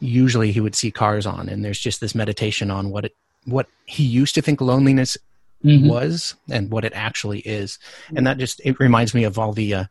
usually 0.00 0.52
he 0.52 0.60
would 0.60 0.74
see 0.74 0.90
cars 0.90 1.26
on. 1.26 1.48
And 1.48 1.64
there's 1.64 1.78
just 1.78 2.00
this 2.00 2.14
meditation 2.14 2.70
on 2.70 2.90
what 2.90 3.06
it 3.06 3.16
what 3.44 3.66
he 3.86 4.04
used 4.04 4.34
to 4.34 4.42
think 4.42 4.60
loneliness 4.60 5.16
mm-hmm. 5.64 5.88
was 5.88 6.34
and 6.50 6.70
what 6.70 6.84
it 6.84 6.92
actually 6.94 7.40
is. 7.40 7.78
And 8.14 8.26
that 8.26 8.38
just 8.38 8.60
it 8.64 8.78
reminds 8.80 9.14
me 9.14 9.24
of 9.24 9.38
all 9.38 9.52
the 9.52 9.74
uh, 9.74 9.84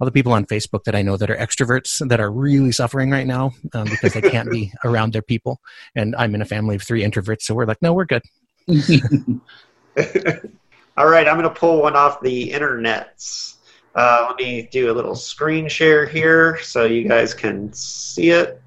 all 0.00 0.06
the 0.06 0.12
people 0.12 0.32
on 0.32 0.46
facebook 0.46 0.84
that 0.84 0.94
i 0.94 1.02
know 1.02 1.18
that 1.18 1.30
are 1.30 1.36
extroverts 1.36 2.08
that 2.08 2.20
are 2.20 2.30
really 2.30 2.72
suffering 2.72 3.10
right 3.10 3.26
now 3.26 3.52
um, 3.74 3.84
because 3.84 4.14
they 4.14 4.22
can't 4.22 4.50
be 4.50 4.72
around 4.84 5.12
their 5.12 5.22
people. 5.22 5.60
And 5.94 6.16
i'm 6.16 6.34
in 6.34 6.40
a 6.42 6.46
family 6.46 6.76
of 6.76 6.82
three 6.82 7.02
introverts 7.02 7.42
so 7.42 7.54
we're 7.54 7.66
like 7.66 7.82
no 7.82 7.92
we're 7.92 8.06
good. 8.06 8.22
All 10.96 11.06
right 11.06 11.28
i'm 11.28 11.36
going 11.36 11.42
to 11.42 11.50
pull 11.50 11.82
one 11.82 11.96
off 11.96 12.22
the 12.22 12.50
internets 12.50 13.56
uh, 13.94 14.26
let 14.28 14.36
me 14.36 14.68
do 14.70 14.90
a 14.90 14.94
little 14.94 15.14
screen 15.14 15.68
share 15.68 16.06
here 16.06 16.58
so 16.62 16.84
you 16.84 17.08
guys 17.08 17.34
can 17.34 17.72
see 17.72 18.30
it. 18.30 18.60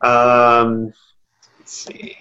Um, 0.00 0.92
let's 1.58 1.72
see. 1.72 2.16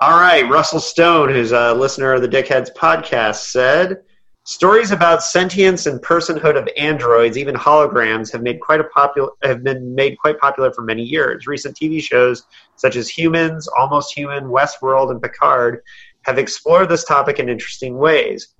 All 0.00 0.20
right, 0.20 0.48
Russell 0.50 0.80
Stone, 0.80 1.30
who's 1.30 1.52
a 1.52 1.72
listener 1.74 2.12
of 2.12 2.22
the 2.22 2.28
Dickheads 2.28 2.72
podcast, 2.74 3.36
said 3.36 4.02
stories 4.44 4.90
about 4.90 5.22
sentience 5.22 5.86
and 5.86 6.00
personhood 6.00 6.56
of 6.56 6.68
androids, 6.76 7.38
even 7.38 7.54
holograms, 7.54 8.30
have 8.30 8.42
made 8.42 8.60
quite 8.60 8.80
a 8.80 8.84
popular 8.84 9.30
have 9.42 9.64
been 9.64 9.94
made 9.94 10.18
quite 10.18 10.38
popular 10.38 10.72
for 10.72 10.82
many 10.82 11.02
years. 11.02 11.46
Recent 11.46 11.76
TV 11.76 12.02
shows 12.02 12.44
such 12.76 12.96
as 12.96 13.08
Humans, 13.08 13.68
Almost 13.68 14.14
Human, 14.14 14.44
Westworld, 14.44 15.10
and 15.10 15.22
Picard 15.22 15.82
have 16.22 16.38
explored 16.38 16.88
this 16.88 17.04
topic 17.04 17.38
in 17.38 17.48
interesting 17.48 17.96
ways. 17.96 18.53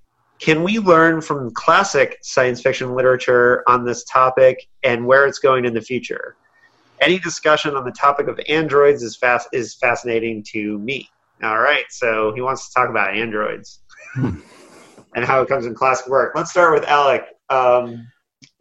Can 0.45 0.63
we 0.63 0.79
learn 0.79 1.23
from 1.23 1.51
classic 1.55 2.19
science 2.21 2.61
fiction 2.61 2.95
literature 2.95 3.65
on 3.67 3.87
this 3.87 4.05
topic 4.05 4.69
and 4.83 5.07
where 5.07 5.27
it's 5.27 5.39
going 5.39 5.65
in 5.65 5.73
the 5.73 5.81
future? 5.81 6.37
Any 7.01 7.19
discussion 7.19 7.75
on 7.77 7.87
the 7.87 7.93
topic 7.93 8.29
of 8.29 8.39
androids 8.47 9.03
is 9.03 9.17
fast 9.17 9.49
is 9.55 9.75
fascinating 9.77 10.45
to 10.49 10.79
me. 10.81 11.09
All 11.43 11.61
right, 11.61 11.87
so 11.89 12.35
he 12.35 12.43
wants 12.43 12.69
to 12.69 12.75
talk 12.75 12.91
about 12.91 13.17
androids 13.17 13.81
hmm. 14.13 14.41
and 15.17 15.25
how 15.25 15.41
it 15.41 15.49
comes 15.49 15.65
in 15.65 15.75
classic 15.75 16.09
work. 16.09 16.35
Let's 16.35 16.51
start 16.51 16.75
with 16.75 16.85
Alec. 16.85 17.25
Um, 17.49 18.07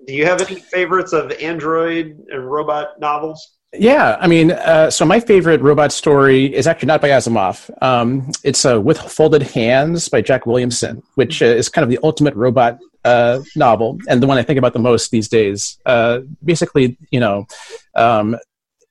do 0.08 0.14
you 0.14 0.26
have 0.26 0.42
any 0.42 0.62
favorites 0.62 1.12
of 1.12 1.34
android 1.34 2.18
and 2.30 2.50
robot 2.50 2.98
novels? 3.02 3.58
Yeah, 3.74 4.18
I 4.20 4.28
mean, 4.28 4.52
uh, 4.52 4.92
so 4.92 5.04
my 5.04 5.20
favorite 5.20 5.62
robot 5.62 5.92
story 5.92 6.54
is 6.54 6.68
actually 6.68 6.88
not 6.88 7.02
by 7.02 7.10
Asimov. 7.10 7.72
Um, 7.82 8.32
it's 8.44 8.66
uh, 8.66 8.80
With 8.80 9.00
Folded 9.00 9.42
Hands 9.42 10.08
by 10.10 10.22
Jack 10.22 10.46
Williamson, 10.46 11.02
which 11.16 11.42
uh, 11.42 11.46
is 11.46 11.70
kind 11.70 11.84
of 11.84 11.90
the 11.90 12.00
ultimate 12.04 12.36
robot 12.36 12.78
uh, 13.04 13.40
novel 13.56 13.98
and 14.08 14.22
the 14.22 14.28
one 14.28 14.38
I 14.38 14.44
think 14.44 14.60
about 14.60 14.74
the 14.74 14.80
most 14.80 15.10
these 15.10 15.28
days. 15.28 15.80
Uh, 15.88 16.20
basically, 16.44 16.98
you 17.10 17.20
know, 17.20 17.48
um, 17.96 18.38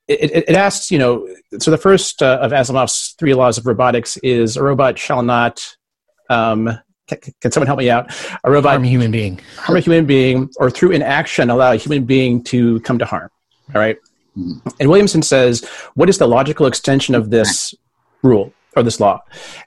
it, 0.09 0.49
it, 0.49 0.57
asks, 0.57 0.91
you 0.91 0.99
know, 0.99 1.29
so 1.59 1.71
the 1.71 1.79
first 1.79 2.21
uh, 2.21 2.41
of 2.43 2.51
Asimov's 2.51 3.15
three 3.19 3.35
laws 3.35 3.59
of 3.59 3.67
robotics 3.67 4.17
is 4.19 4.57
a 4.57 4.63
robot 4.63 4.99
shall 4.99 5.23
not. 5.23 5.77
Um, 6.29 6.79
can, 7.07 7.19
can, 7.41 7.53
someone 7.53 7.67
help 7.67 7.79
me 7.79 7.89
out? 7.89 8.13
A 8.43 8.51
robot 8.51 8.73
harm 8.73 8.85
a 8.85 8.89
human 8.89 9.13
being, 9.13 9.41
harm 9.57 9.77
a 9.77 9.81
human 9.81 10.07
being, 10.07 10.51
or 10.57 10.71
through 10.71 10.91
inaction 10.91 11.51
allow 11.51 11.73
a 11.73 11.77
human 11.77 12.05
being 12.05 12.43
to 12.45 12.81
come 12.81 12.99
to 12.99 13.05
harm. 13.05 13.31
All 13.75 13.81
right. 13.81 13.97
And 14.35 14.89
Williamson 14.89 15.23
says, 15.23 15.65
what 15.95 16.09
is 16.09 16.19
the 16.19 16.27
logical 16.27 16.67
extension 16.67 17.15
of 17.15 17.31
this 17.31 17.75
rule 18.23 18.53
or 18.77 18.83
this 18.83 19.01
law? 19.01 19.23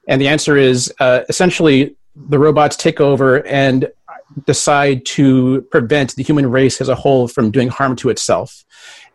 And 0.07 0.19
the 0.19 0.27
answer 0.27 0.57
is 0.57 0.93
uh, 0.99 1.21
essentially 1.29 1.95
the 2.15 2.39
robots 2.39 2.75
take 2.75 2.99
over 2.99 3.45
and 3.45 3.89
decide 4.45 5.05
to 5.05 5.61
prevent 5.71 6.15
the 6.15 6.23
human 6.23 6.49
race 6.49 6.81
as 6.81 6.89
a 6.89 6.95
whole 6.95 7.27
from 7.27 7.51
doing 7.51 7.67
harm 7.67 7.95
to 7.97 8.09
itself. 8.09 8.65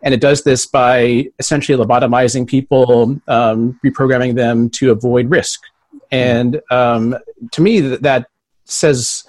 And 0.03 0.13
it 0.13 0.21
does 0.21 0.43
this 0.43 0.65
by 0.65 1.27
essentially 1.37 1.77
lobotomizing 1.77 2.47
people, 2.47 3.19
um, 3.27 3.79
reprogramming 3.85 4.35
them 4.35 4.69
to 4.71 4.91
avoid 4.91 5.29
risk. 5.29 5.61
And 6.11 6.61
um, 6.71 7.15
to 7.51 7.61
me, 7.61 7.81
that, 7.81 8.01
that 8.03 8.27
says, 8.65 9.23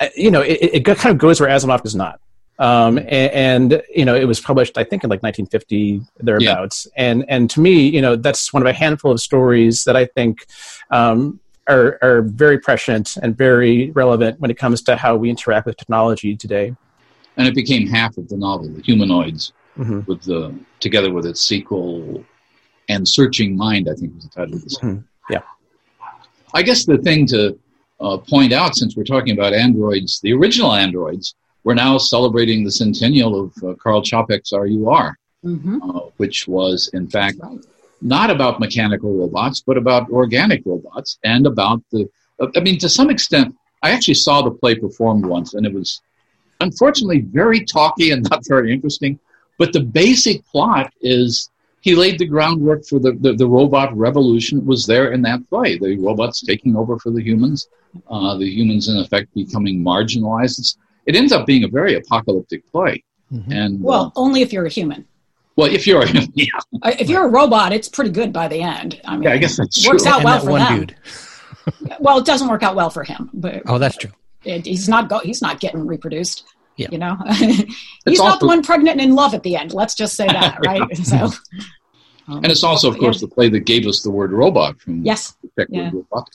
uh, 0.00 0.08
you 0.14 0.30
know, 0.30 0.42
it, 0.42 0.58
it, 0.74 0.84
kind 0.84 1.06
of 1.06 1.18
goes 1.18 1.40
where 1.40 1.48
Asimov 1.48 1.82
does 1.82 1.94
not 1.94 2.20
um, 2.58 2.98
and, 2.98 3.72
and, 3.72 3.82
you 3.94 4.04
know 4.04 4.14
it 4.14 4.24
was 4.24 4.40
published 4.40 4.78
I 4.78 4.84
think 4.84 5.04
in 5.04 5.10
like 5.10 5.22
1950 5.22 6.00
thereabouts. 6.20 6.86
Yeah. 6.96 7.10
And 7.10 7.24
and 7.28 7.50
to 7.50 7.60
me, 7.60 7.88
you 7.88 8.00
know, 8.00 8.16
that's 8.16 8.52
one 8.52 8.62
of 8.62 8.66
a 8.66 8.72
handful 8.72 9.12
of 9.12 9.20
stories 9.20 9.84
that 9.84 9.96
I 9.96 10.06
think 10.06 10.46
um, 10.90 11.40
are 11.68 11.98
are 12.02 12.22
very 12.22 12.58
prescient 12.58 13.16
and 13.16 13.36
very 13.36 13.90
relevant 13.90 14.40
when 14.40 14.50
it 14.50 14.56
comes 14.58 14.82
to 14.82 14.96
how 14.96 15.16
we 15.16 15.30
interact 15.30 15.66
with 15.66 15.76
technology 15.76 16.36
today. 16.36 16.74
And 17.36 17.46
it 17.46 17.54
became 17.54 17.86
half 17.86 18.16
of 18.16 18.28
the 18.28 18.36
novel, 18.36 18.68
the 18.68 18.80
humanoids, 18.80 19.52
mm-hmm. 19.78 20.00
with 20.06 20.22
the 20.22 20.54
together 20.80 21.12
with 21.12 21.26
its 21.26 21.42
sequel 21.42 22.24
and 22.88 23.06
Searching 23.06 23.56
Mind. 23.56 23.88
I 23.90 23.94
think 23.94 24.14
was 24.14 24.24
the 24.24 24.30
title 24.30 24.54
of 24.54 24.62
this. 24.62 24.78
Mm-hmm. 24.78 25.02
Yeah. 25.30 25.42
I 26.54 26.62
guess 26.62 26.86
the 26.86 26.98
thing 26.98 27.26
to 27.26 27.58
uh, 28.00 28.18
point 28.18 28.52
out, 28.52 28.76
since 28.76 28.96
we're 28.96 29.04
talking 29.04 29.38
about 29.38 29.52
androids, 29.52 30.20
the 30.20 30.32
original 30.32 30.72
androids 30.72 31.34
we're 31.66 31.74
now 31.74 31.98
celebrating 31.98 32.62
the 32.62 32.70
centennial 32.70 33.42
of 33.42 33.52
uh, 33.64 33.74
Karl 33.82 34.00
Čapek's 34.00 34.52
RUR, 34.52 35.18
mm-hmm. 35.44 35.82
uh, 35.82 36.00
which 36.16 36.46
was, 36.46 36.88
in 36.94 37.10
fact, 37.10 37.38
not 38.00 38.30
about 38.30 38.60
mechanical 38.60 39.12
robots, 39.12 39.64
but 39.66 39.76
about 39.76 40.08
organic 40.10 40.62
robots 40.64 41.18
and 41.24 41.44
about 41.44 41.82
the. 41.90 42.08
Uh, 42.38 42.46
I 42.54 42.60
mean, 42.60 42.78
to 42.78 42.88
some 42.88 43.10
extent, 43.10 43.56
I 43.82 43.90
actually 43.90 44.14
saw 44.14 44.42
the 44.42 44.52
play 44.52 44.76
performed 44.76 45.26
once, 45.26 45.54
and 45.54 45.66
it 45.66 45.72
was 45.72 46.00
unfortunately 46.60 47.22
very 47.22 47.64
talky 47.64 48.12
and 48.12 48.22
not 48.30 48.46
very 48.46 48.72
interesting. 48.72 49.18
But 49.58 49.72
the 49.72 49.80
basic 49.80 50.46
plot 50.46 50.92
is 51.00 51.50
he 51.80 51.96
laid 51.96 52.20
the 52.20 52.26
groundwork 52.26 52.86
for 52.86 53.00
the, 53.00 53.12
the, 53.14 53.32
the, 53.32 53.46
robot 53.46 53.96
revolution 53.96 54.64
was 54.64 54.86
there 54.86 55.10
in 55.12 55.22
that 55.22 55.48
play. 55.48 55.78
The 55.78 55.96
robots 55.98 56.42
taking 56.42 56.76
over 56.76 56.96
for 57.00 57.10
the 57.10 57.22
humans, 57.22 57.66
uh, 58.08 58.36
the 58.36 58.48
humans 58.48 58.88
in 58.88 58.98
effect 58.98 59.34
becoming 59.34 59.82
marginalized. 59.82 60.60
It's, 60.60 60.76
it 61.06 61.16
ends 61.16 61.32
up 61.32 61.46
being 61.46 61.64
a 61.64 61.68
very 61.68 61.94
apocalyptic 61.94 62.70
play. 62.70 63.02
Mhm. 63.32 63.50
And 63.50 63.74
uh, 63.76 63.78
Well, 63.82 64.12
only 64.16 64.42
if 64.42 64.52
you're 64.52 64.66
a 64.66 64.70
human. 64.70 65.04
well, 65.56 65.68
if 65.72 65.86
you're 65.86 66.04
yeah, 66.34 66.46
Uh, 66.82 66.92
If 66.98 67.08
you're 67.08 67.24
a 67.24 67.28
robot, 67.30 67.72
it's 67.72 67.88
pretty 67.88 68.10
good 68.10 68.32
by 68.32 68.48
the 68.48 68.60
end. 68.62 69.00
I 69.04 69.14
mean, 69.14 69.22
yeah, 69.24 69.32
I 69.32 69.38
guess 69.38 69.56
that's 69.56 69.86
Works 69.88 70.06
out 70.06 70.16
and 70.16 70.24
well 70.24 70.34
that 70.38 70.44
for 70.44 70.50
one 70.50 70.60
them. 70.60 70.78
dude. 70.86 70.96
well, 72.00 72.18
it 72.18 72.24
doesn't 72.26 72.48
work 72.48 72.62
out 72.62 72.76
well 72.76 72.90
for 72.90 73.02
him, 73.04 73.30
but 73.34 73.62
Oh, 73.66 73.78
that's 73.78 73.96
true. 73.96 74.10
it, 74.44 74.66
he's 74.66 74.88
not 74.88 75.08
go, 75.08 75.18
he's 75.20 75.42
not 75.42 75.58
getting 75.60 75.86
reproduced. 75.86 76.44
Yeah. 76.76 76.88
You 76.92 76.98
know, 76.98 77.16
he's 78.04 78.18
not 78.18 78.20
also- 78.20 78.38
the 78.40 78.46
one 78.46 78.62
pregnant 78.62 79.00
and 79.00 79.10
in 79.10 79.14
love 79.16 79.32
at 79.34 79.42
the 79.42 79.56
end. 79.56 79.72
Let's 79.72 79.94
just 79.94 80.14
say 80.14 80.26
that, 80.26 80.58
right? 80.66 80.96
so, 80.98 81.30
um, 82.28 82.36
And 82.44 82.46
it's 82.46 82.62
also, 82.62 82.88
of 82.90 82.98
course, 82.98 83.16
yeah. 83.16 83.26
the 83.28 83.34
play 83.34 83.48
that 83.48 83.60
gave 83.60 83.86
us 83.86 84.02
the 84.02 84.10
word 84.10 84.30
robot 84.32 84.78
from 84.80 85.02
yes, 85.04 85.34
Czech 85.58 85.68
yeah. 85.70 85.84
word 85.84 85.94
robotic. 85.94 86.34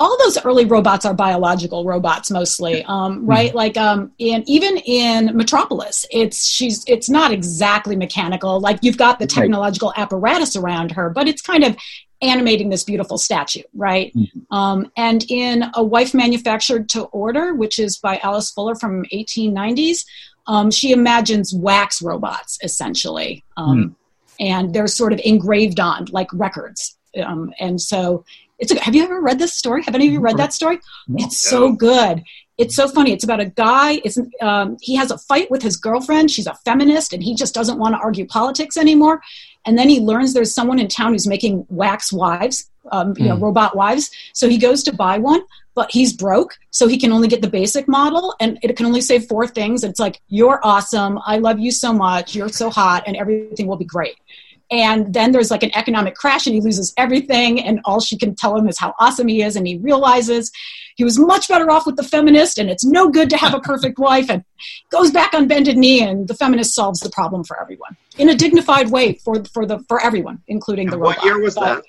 All 0.00 0.16
those 0.18 0.42
early 0.44 0.64
robots 0.64 1.04
are 1.04 1.14
biological 1.14 1.84
robots 1.84 2.30
mostly 2.30 2.82
um, 2.84 3.24
right? 3.26 3.54
Like 3.54 3.76
um, 3.76 4.12
in 4.18 4.42
even 4.46 4.78
in 4.78 5.36
metropolis 5.36 6.06
it's 6.10 6.50
she's 6.50 6.84
it's 6.86 7.08
not 7.08 7.32
exactly 7.32 7.96
mechanical. 7.96 8.60
Like 8.60 8.78
you've 8.82 8.98
got 8.98 9.18
the 9.18 9.26
technological 9.26 9.92
apparatus 9.96 10.56
around 10.56 10.92
her 10.92 11.10
but 11.10 11.28
it's 11.28 11.42
kind 11.42 11.64
of 11.64 11.76
animating 12.22 12.68
this 12.68 12.84
beautiful 12.84 13.16
statue 13.16 13.62
right? 13.74 14.12
Mhm. 14.14 14.28
um, 14.50 14.90
and 14.96 15.24
in 15.30 15.64
a 15.74 15.82
wife 15.82 16.12
manufactured 16.14 16.88
to 16.90 17.04
order 17.04 17.54
which 17.54 17.78
is 17.78 17.96
by 17.98 18.18
alice 18.18 18.50
fuller 18.50 18.74
from 18.74 19.04
1890s 19.12 20.04
um, 20.46 20.70
she 20.70 20.90
imagines 20.90 21.54
wax 21.54 22.02
robots 22.02 22.58
essentially 22.62 23.42
um, 23.56 23.96
and 24.40 24.74
they're 24.74 24.88
sort 24.88 25.12
of 25.12 25.20
engraved 25.22 25.78
on 25.78 26.06
like 26.10 26.28
records. 26.32 26.96
Um, 27.22 27.52
and 27.60 27.80
so 27.80 28.24
it's 28.60 28.72
a, 28.72 28.80
have 28.80 28.94
you 28.94 29.02
ever 29.02 29.20
read 29.20 29.38
this 29.38 29.54
story? 29.54 29.82
Have 29.84 29.94
any 29.94 30.06
of 30.06 30.12
you 30.12 30.20
read 30.20 30.36
that 30.36 30.52
story? 30.52 30.78
It's 31.16 31.38
so 31.38 31.72
good. 31.72 32.22
It's 32.58 32.76
so 32.76 32.88
funny. 32.88 33.12
It's 33.12 33.24
about 33.24 33.40
a 33.40 33.46
guy 33.46 34.00
it's, 34.04 34.18
um, 34.42 34.76
he 34.82 34.94
has 34.96 35.10
a 35.10 35.16
fight 35.18 35.50
with 35.50 35.62
his 35.62 35.76
girlfriend. 35.76 36.30
She's 36.30 36.46
a 36.46 36.54
feminist 36.64 37.12
and 37.14 37.22
he 37.22 37.34
just 37.34 37.54
doesn't 37.54 37.78
want 37.78 37.94
to 37.94 37.98
argue 37.98 38.26
politics 38.26 38.76
anymore. 38.76 39.22
And 39.64 39.78
then 39.78 39.88
he 39.88 39.98
learns 40.00 40.34
there's 40.34 40.54
someone 40.54 40.78
in 40.78 40.88
town 40.88 41.12
who's 41.12 41.26
making 41.26 41.66
wax 41.70 42.12
wives 42.12 42.70
um, 42.92 43.14
you 43.18 43.26
know 43.28 43.36
Hmm. 43.36 43.44
robot 43.44 43.76
wives. 43.76 44.10
So 44.34 44.48
he 44.48 44.58
goes 44.58 44.82
to 44.84 44.92
buy 44.92 45.18
one 45.18 45.42
but 45.76 45.90
he's 45.92 46.12
broke 46.12 46.58
so 46.72 46.88
he 46.88 46.98
can 46.98 47.12
only 47.12 47.28
get 47.28 47.40
the 47.42 47.48
basic 47.48 47.86
model 47.88 48.34
and 48.40 48.58
it 48.62 48.76
can 48.76 48.86
only 48.86 49.00
say 49.00 49.18
four 49.20 49.46
things. 49.46 49.84
It's 49.84 50.00
like 50.00 50.20
you're 50.28 50.60
awesome. 50.64 51.18
I 51.24 51.38
love 51.38 51.58
you 51.60 51.70
so 51.70 51.92
much. 51.92 52.34
You're 52.34 52.48
so 52.48 52.68
hot 52.70 53.04
and 53.06 53.16
everything 53.16 53.66
will 53.68 53.76
be 53.76 53.84
great 53.84 54.16
and 54.70 55.12
then 55.12 55.32
there's 55.32 55.50
like 55.50 55.62
an 55.62 55.74
economic 55.76 56.14
crash 56.14 56.46
and 56.46 56.54
he 56.54 56.60
loses 56.60 56.92
everything 56.96 57.60
and 57.62 57.80
all 57.84 58.00
she 58.00 58.16
can 58.16 58.34
tell 58.34 58.56
him 58.56 58.68
is 58.68 58.78
how 58.78 58.94
awesome 58.98 59.26
he 59.28 59.42
is 59.42 59.56
and 59.56 59.66
he 59.66 59.76
realizes 59.78 60.50
he 60.96 61.04
was 61.04 61.18
much 61.18 61.48
better 61.48 61.70
off 61.70 61.86
with 61.86 61.96
the 61.96 62.02
feminist 62.02 62.58
and 62.58 62.68
it's 62.70 62.84
no 62.84 63.08
good 63.08 63.30
to 63.30 63.36
have 63.36 63.54
a 63.54 63.60
perfect 63.60 63.98
wife 63.98 64.28
and 64.30 64.44
goes 64.90 65.10
back 65.10 65.32
on 65.34 65.48
bended 65.48 65.76
knee 65.76 66.02
and 66.02 66.28
the 66.28 66.34
feminist 66.34 66.74
solves 66.74 67.00
the 67.00 67.10
problem 67.10 67.42
for 67.42 67.60
everyone 67.60 67.96
in 68.18 68.28
a 68.28 68.34
dignified 68.34 68.90
way 68.90 69.14
for 69.24 69.42
for 69.44 69.64
the 69.66 69.78
for 69.88 70.00
everyone 70.00 70.40
including 70.48 70.86
the 70.88 70.92
And 70.94 71.02
what 71.02 71.22
year 71.24 71.40
was 71.40 71.54
But 71.54 71.64
that? 71.64 71.84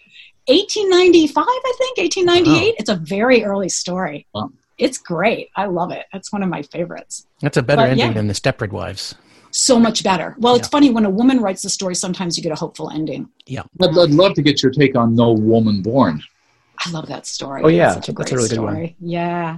1895 0.48 1.44
i 1.48 1.74
think 1.78 1.98
1898 1.98 2.76
it's 2.80 2.90
a 2.90 2.96
very 2.96 3.44
early 3.44 3.70
story 3.70 4.26
Wow. 4.34 4.52
it's 4.78 4.98
great 4.98 5.50
i 5.56 5.66
love 5.66 5.92
it 5.92 6.06
it's 6.14 6.32
one 6.34 6.42
of 6.44 6.50
my 6.50 6.62
favorites 6.64 7.26
That's 7.42 7.58
a 7.58 7.62
better 7.62 7.84
But, 7.84 7.90
ending 7.92 8.08
yeah. 8.08 8.14
than 8.14 8.28
the 8.28 8.34
Stepford 8.34 8.72
Wives. 8.72 9.16
So 9.52 9.80
much 9.80 10.04
better 10.04 10.36
well 10.40 10.56
it's 10.56 10.68
Yeah. 10.68 10.72
funny 10.72 10.90
when 10.90 11.06
a 11.06 11.10
woman 11.10 11.40
writes 11.42 11.62
the 11.62 11.70
story 11.70 11.94
sometimes 11.96 12.38
you 12.38 12.44
get 12.44 12.52
a 12.52 12.56
hopeful 12.56 12.90
ending 12.90 13.30
I'd, 13.50 13.66
I'd 13.98 14.12
love 14.12 14.34
to 14.36 14.42
get 14.42 14.64
your 14.64 14.72
take 14.72 14.96
on 14.96 15.14
No 15.16 15.34
Woman 15.34 15.82
Born. 15.82 16.22
I 16.84 16.90
love 16.92 17.08
that 17.10 17.28
story. 17.28 17.62
Oh, 17.64 17.68
yeah. 17.68 17.88
It's 17.88 17.96
such 17.96 18.10
a 18.10 18.14
That's 18.14 18.32
great 18.32 18.32
a 18.32 18.36
really 18.38 18.50
good 18.50 18.60
one. 18.60 18.96
Yeah. 19.00 19.58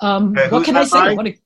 Um, 0.00 0.34
Okay, 0.38 0.48
what 0.48 0.64
can 0.64 0.76
I 0.76 0.84
say? 0.84 0.98
by? 0.98 1.14
What 1.14 1.26
a, 1.26 1.36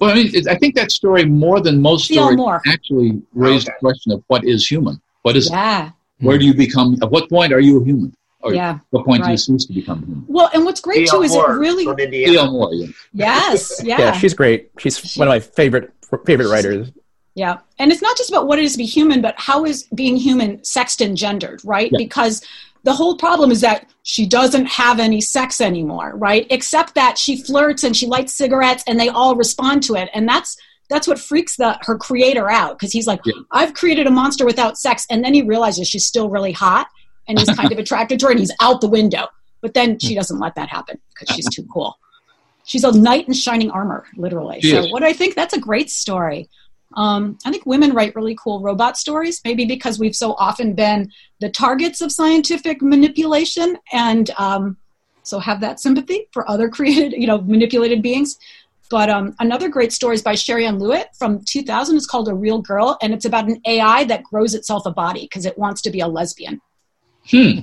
Well, 0.00 0.10
I 0.10 0.14
mean, 0.14 0.30
it, 0.34 0.46
I 0.48 0.54
think 0.54 0.74
that 0.76 0.90
story 0.92 1.24
more 1.24 1.60
than 1.60 1.80
most 1.82 2.06
stories 2.10 2.36
Moore. 2.36 2.62
actually 2.66 3.20
raised 3.34 3.68
Okay. 3.68 3.74
the 3.76 3.80
question 3.86 4.12
of 4.12 4.22
what 4.28 4.44
is 4.44 4.66
human. 4.66 5.00
What 5.22 5.36
is 5.36 5.50
yeah, 5.50 5.90
where 6.20 6.38
do 6.38 6.44
you 6.46 6.54
become? 6.54 6.96
At 7.02 7.10
what 7.10 7.28
point 7.28 7.52
are 7.52 7.60
you 7.60 7.80
a 7.80 7.84
human? 7.84 8.14
Or 8.40 8.52
yeah. 8.54 8.78
what 8.90 9.06
point 9.06 9.24
do 9.24 9.30
you 9.30 9.38
cease 9.38 9.64
to 9.66 9.72
become 9.72 10.00
human? 10.04 10.24
Well, 10.28 10.50
and 10.52 10.64
what's 10.66 10.80
great 10.80 11.06
D.L. 11.06 11.16
too 11.18 11.22
is 11.22 11.34
it 11.34 11.48
really 11.48 11.84
from 11.84 11.98
Indiana. 11.98 12.32
C.L. 12.32 12.52
Moore, 12.52 12.74
yeah. 12.74 12.86
yes, 13.14 13.80
yeah, 13.84 13.98
Yeah, 13.98 14.12
she's 14.12 14.34
great. 14.34 14.70
She's 14.78 15.16
one 15.16 15.28
of 15.28 15.32
my 15.32 15.40
favorite 15.40 15.93
favorite 16.26 16.48
writers. 16.48 16.92
yeah. 17.34 17.58
And 17.78 17.90
it's 17.92 18.02
not 18.02 18.16
just 18.16 18.30
about 18.30 18.46
what 18.46 18.58
it 18.58 18.64
is 18.64 18.72
to 18.72 18.78
be 18.78 18.86
human, 18.86 19.20
but 19.20 19.34
how 19.38 19.64
is 19.64 19.84
being 19.94 20.16
human 20.16 20.62
sexed 20.64 21.00
and 21.00 21.16
gendered, 21.16 21.60
right? 21.64 21.90
Yeah. 21.92 21.98
Because 21.98 22.44
the 22.84 22.92
whole 22.92 23.16
problem 23.16 23.50
is 23.50 23.60
that 23.62 23.88
she 24.02 24.26
doesn't 24.26 24.66
have 24.66 25.00
any 25.00 25.20
sex 25.20 25.60
anymore, 25.60 26.12
right? 26.16 26.46
Except 26.50 26.94
that 26.94 27.16
she 27.18 27.42
flirts 27.42 27.82
and 27.82 27.96
she 27.96 28.06
lights 28.06 28.34
cigarettes, 28.34 28.84
and 28.86 29.00
they 29.00 29.08
all 29.08 29.34
respond 29.36 29.82
to 29.84 29.94
it, 29.94 30.10
and 30.14 30.28
that's 30.28 30.56
that's 30.90 31.08
what 31.08 31.18
freaks 31.18 31.56
the 31.56 31.78
her 31.82 31.96
creator 31.96 32.50
out 32.50 32.78
because 32.78 32.92
he's 32.92 33.06
like, 33.06 33.20
Yeah. 33.24 33.32
I've 33.50 33.72
created 33.72 34.06
a 34.06 34.10
monster 34.10 34.44
without 34.44 34.76
sex, 34.76 35.06
and 35.08 35.24
then 35.24 35.32
he 35.32 35.40
realizes 35.42 35.88
she's 35.88 36.04
still 36.04 36.28
really 36.28 36.52
hot, 36.52 36.88
and 37.26 37.38
he's 37.38 37.48
kind 37.48 37.72
of 37.72 37.78
attracted 37.84 38.20
to 38.20 38.26
her, 38.26 38.30
and 38.32 38.38
he's 38.40 38.52
out 38.60 38.82
the 38.82 38.88
window. 38.88 39.28
But 39.62 39.72
then 39.72 39.98
she 39.98 40.14
doesn't 40.14 40.38
let 40.38 40.54
that 40.56 40.68
happen 40.68 41.00
because 41.08 41.34
she's 41.34 41.48
too 41.48 41.66
cool. 41.72 41.98
She's 42.64 42.84
a 42.84 42.92
knight 42.92 43.28
in 43.28 43.34
shining 43.34 43.70
armor, 43.70 44.06
literally. 44.16 44.60
She 44.60 44.70
so 44.70 44.78
is. 44.80 44.92
what 44.92 45.00
do 45.00 45.06
I 45.06 45.12
think? 45.12 45.34
That's 45.34 45.54
a 45.54 45.60
great 45.60 45.90
story. 45.90 46.48
Um, 46.96 47.38
I 47.44 47.50
think 47.50 47.66
women 47.66 47.92
write 47.92 48.14
really 48.14 48.36
cool 48.36 48.60
robot 48.60 48.96
stories, 48.96 49.40
maybe 49.44 49.64
because 49.64 49.98
we've 49.98 50.14
so 50.14 50.34
often 50.34 50.74
been 50.74 51.10
the 51.40 51.50
targets 51.50 52.00
of 52.00 52.12
scientific 52.12 52.80
manipulation, 52.80 53.76
and 53.92 54.30
um, 54.38 54.76
so 55.22 55.38
have 55.38 55.60
that 55.60 55.80
sympathy 55.80 56.28
for 56.32 56.48
other 56.48 56.68
created, 56.70 57.12
you 57.12 57.26
know, 57.26 57.40
manipulated 57.40 58.02
beings. 58.02 58.38
But 58.90 59.10
um, 59.10 59.34
another 59.40 59.68
great 59.68 59.92
story 59.92 60.14
is 60.14 60.22
by 60.22 60.34
Shariann 60.34 60.78
Lewitt 60.78 61.06
from 61.18 61.42
2000. 61.44 61.96
It's 61.96 62.06
called 62.06 62.28
A 62.28 62.34
Real 62.34 62.60
Girl, 62.60 62.96
and 63.02 63.12
it's 63.12 63.24
about 63.24 63.48
an 63.48 63.60
AI 63.66 64.04
that 64.04 64.22
grows 64.22 64.54
itself 64.54 64.86
a 64.86 64.90
body 64.90 65.22
because 65.22 65.46
it 65.46 65.58
wants 65.58 65.82
to 65.82 65.90
be 65.90 66.00
a 66.00 66.06
lesbian. 66.06 66.60
Hmm. 67.28 67.60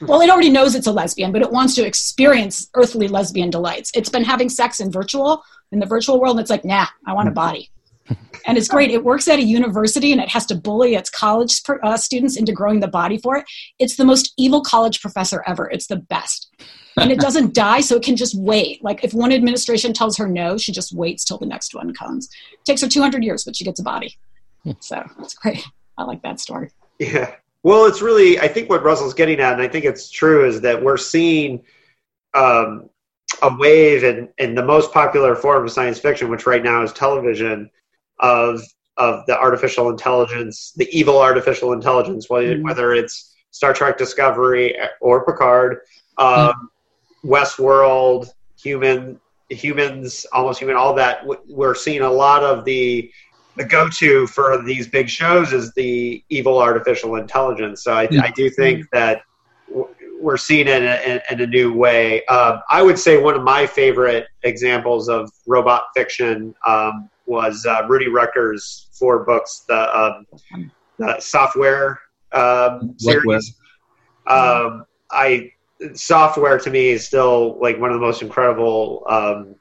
Well, 0.00 0.20
it 0.20 0.30
already 0.30 0.50
knows 0.50 0.74
it's 0.74 0.86
a 0.86 0.92
lesbian, 0.92 1.32
but 1.32 1.42
it 1.42 1.50
wants 1.50 1.74
to 1.76 1.86
experience 1.86 2.68
earthly 2.74 3.08
lesbian 3.08 3.50
delights. 3.50 3.90
It's 3.94 4.08
been 4.08 4.24
having 4.24 4.48
sex 4.48 4.80
in 4.80 4.90
virtual, 4.90 5.42
in 5.72 5.78
the 5.78 5.86
virtual 5.86 6.20
world, 6.20 6.36
and 6.36 6.40
it's 6.40 6.50
like, 6.50 6.64
nah, 6.64 6.86
I 7.06 7.12
want 7.12 7.28
a 7.28 7.32
body. 7.32 7.70
And 8.46 8.58
it's 8.58 8.68
great. 8.68 8.90
It 8.90 9.02
works 9.02 9.26
at 9.28 9.38
a 9.38 9.42
university 9.42 10.12
and 10.12 10.20
it 10.20 10.28
has 10.28 10.44
to 10.46 10.54
bully 10.54 10.96
its 10.96 11.08
college 11.08 11.62
uh, 11.82 11.96
students 11.96 12.36
into 12.36 12.52
growing 12.52 12.80
the 12.80 12.88
body 12.88 13.16
for 13.16 13.38
it. 13.38 13.46
It's 13.78 13.96
the 13.96 14.04
most 14.04 14.34
evil 14.36 14.60
college 14.60 15.00
professor 15.00 15.42
ever. 15.46 15.70
It's 15.70 15.86
the 15.86 15.96
best. 15.96 16.54
And 16.98 17.10
it 17.10 17.18
doesn't 17.18 17.54
die, 17.64 17.80
so 17.80 17.96
it 17.96 18.02
can 18.02 18.16
just 18.16 18.38
wait. 18.38 18.84
Like 18.84 19.02
if 19.02 19.14
one 19.14 19.32
administration 19.32 19.94
tells 19.94 20.18
her 20.18 20.28
no, 20.28 20.58
she 20.58 20.72
just 20.72 20.92
waits 20.94 21.24
till 21.24 21.38
the 21.38 21.46
next 21.46 21.74
one 21.74 21.94
comes. 21.94 22.28
It 22.52 22.64
takes 22.66 22.82
her 22.82 22.88
200 22.88 23.24
years, 23.24 23.44
but 23.44 23.56
she 23.56 23.64
gets 23.64 23.80
a 23.80 23.82
body. 23.82 24.14
So 24.80 25.02
it's 25.20 25.34
great. 25.34 25.64
I 25.96 26.04
like 26.04 26.22
that 26.22 26.38
story. 26.38 26.70
Yeah. 26.98 27.34
Well, 27.64 27.86
it's 27.86 28.02
really, 28.02 28.38
I 28.38 28.46
think 28.46 28.68
what 28.68 28.84
Russell's 28.84 29.14
getting 29.14 29.40
at, 29.40 29.54
and 29.54 29.62
I 29.62 29.68
think 29.68 29.86
it's 29.86 30.10
true, 30.10 30.46
is 30.46 30.60
that 30.60 30.80
we're 30.80 30.98
seeing 30.98 31.62
um, 32.34 32.90
a 33.42 33.56
wave 33.56 34.04
in, 34.04 34.28
in 34.38 34.54
the 34.54 34.62
most 34.64 34.92
popular 34.92 35.34
form 35.34 35.64
of 35.64 35.72
science 35.72 35.98
fiction, 35.98 36.30
which 36.30 36.46
right 36.46 36.62
now 36.62 36.82
is 36.82 36.92
television, 36.92 37.70
of 38.20 38.62
of 38.96 39.26
the 39.26 39.36
artificial 39.36 39.90
intelligence, 39.90 40.72
the 40.76 40.88
evil 40.96 41.20
artificial 41.20 41.72
intelligence, 41.72 42.30
whether, 42.30 42.54
Mhm. 42.54 42.62
whether 42.62 42.92
it's 42.94 43.34
Star 43.50 43.72
Trek 43.72 43.98
Discovery 43.98 44.76
or 45.00 45.24
Picard, 45.26 45.80
um, 46.16 46.70
Westworld, 47.24 48.28
human, 48.56 49.18
humans, 49.48 50.26
almost 50.32 50.60
human, 50.60 50.76
all 50.76 50.94
that. 50.94 51.26
We're 51.48 51.74
seeing 51.74 52.02
a 52.02 52.10
lot 52.10 52.44
of 52.44 52.64
the 52.64 53.10
the 53.56 53.64
go-to 53.64 54.26
for 54.26 54.62
these 54.62 54.86
big 54.88 55.08
shows 55.08 55.52
is 55.52 55.72
the 55.74 56.22
evil 56.28 56.58
artificial 56.58 57.16
intelligence. 57.16 57.84
So 57.84 57.92
I, 57.92 58.08
Yeah. 58.10 58.22
I 58.22 58.30
do 58.30 58.50
think 58.50 58.90
that 58.90 59.22
we're 60.20 60.36
seeing 60.36 60.66
it 60.68 60.82
in 60.82 60.88
a, 60.88 61.22
in 61.30 61.40
a 61.40 61.46
new 61.46 61.72
way. 61.72 62.24
Um, 62.26 62.60
I 62.70 62.82
would 62.82 62.98
say 62.98 63.20
one 63.20 63.34
of 63.34 63.42
my 63.42 63.66
favorite 63.66 64.26
examples 64.42 65.08
of 65.08 65.30
robot 65.46 65.86
fiction 65.94 66.54
um, 66.66 67.10
was 67.26 67.66
uh, 67.66 67.86
Rudy 67.88 68.08
Rucker's 68.08 68.88
four 68.92 69.24
books, 69.24 69.64
the, 69.68 69.98
um, 69.98 70.26
the 70.98 71.20
software 71.20 72.00
um, 72.32 72.94
series. 72.98 73.54
Um, 74.26 74.86
I 75.10 75.52
software 75.94 76.58
to 76.58 76.70
me 76.70 76.90
is 76.90 77.06
still 77.06 77.58
like 77.60 77.78
one 77.78 77.90
of 77.90 77.94
the 77.94 78.00
most 78.06 78.22
incredible 78.22 79.04
um, 79.08 79.54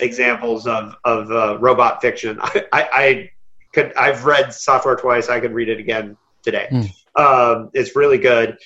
examples 0.00 0.66
of 0.66 0.96
of 1.04 1.30
uh, 1.30 1.58
robot 1.58 2.00
fiction. 2.00 2.38
I, 2.42 2.64
I, 2.72 2.88
I 2.92 3.30
could 3.76 3.94
I've 3.94 4.24
read 4.24 4.52
software 4.54 4.96
twice. 4.96 5.28
I 5.28 5.38
could 5.38 5.52
read 5.52 5.68
it 5.68 5.78
again 5.78 6.16
today. 6.42 6.66
Hmm. 6.70 6.82
Um, 7.14 7.70
it's 7.74 7.94
really 7.94 8.18
good, 8.18 8.56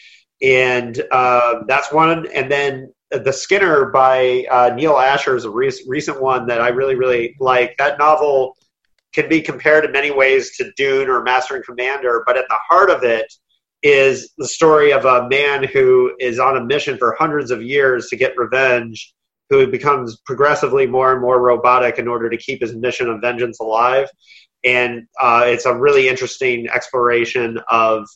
and 0.41 0.99
um 1.13 1.65
that's 1.67 1.93
one. 1.93 2.27
And 2.33 2.51
then 2.51 2.95
the 3.11 3.33
Skinner 3.33 3.91
by 3.91 4.47
uh, 4.51 4.73
Neal 4.75 4.97
Asher 4.97 5.35
is 5.35 5.45
a 5.45 5.51
re- 5.51 5.85
recent 5.89 6.23
one 6.23 6.47
that 6.47 6.61
I 6.61 6.69
really 6.69 6.95
really 6.95 7.37
like. 7.41 7.77
That 7.79 7.99
novel 7.99 8.57
can 9.13 9.29
be 9.29 9.43
compared 9.43 9.85
in 9.85 9.91
many 9.91 10.13
ways 10.13 10.57
to 10.57 10.71
Dune 10.77 11.09
or 11.09 11.23
Master 11.25 11.57
and 11.57 11.65
Commander, 11.65 12.23
but 12.25 12.37
at 12.37 12.45
the 12.49 12.59
heart 12.69 12.91
of 12.91 13.03
it 13.03 13.27
is 13.83 14.33
the 14.39 14.47
story 14.47 14.93
of 14.93 15.05
a 15.05 15.29
man 15.29 15.65
who 15.65 16.13
is 16.21 16.39
on 16.39 16.57
a 16.57 16.65
mission 16.65 16.97
for 16.99 17.17
hundreds 17.19 17.51
of 17.51 17.61
years 17.63 18.09
to 18.09 18.17
get 18.17 18.37
revenge, 18.37 19.13
who 19.49 19.67
becomes 19.67 20.19
progressively 20.25 20.87
more 20.87 21.13
and 21.13 21.21
more 21.21 21.41
robotic 21.41 21.99
in 21.99 22.07
order 22.07 22.31
to 22.31 22.37
keep 22.37 22.61
his 22.61 22.77
mission 22.77 23.09
of 23.09 23.21
vengeance 23.21 23.59
alive. 23.59 24.09
And 24.65 25.07
uh, 25.21 25.45
it's 25.47 25.67
a 25.67 25.75
really 25.75 26.09
interesting 26.09 26.69
exploration 26.69 27.59
of 27.69 28.07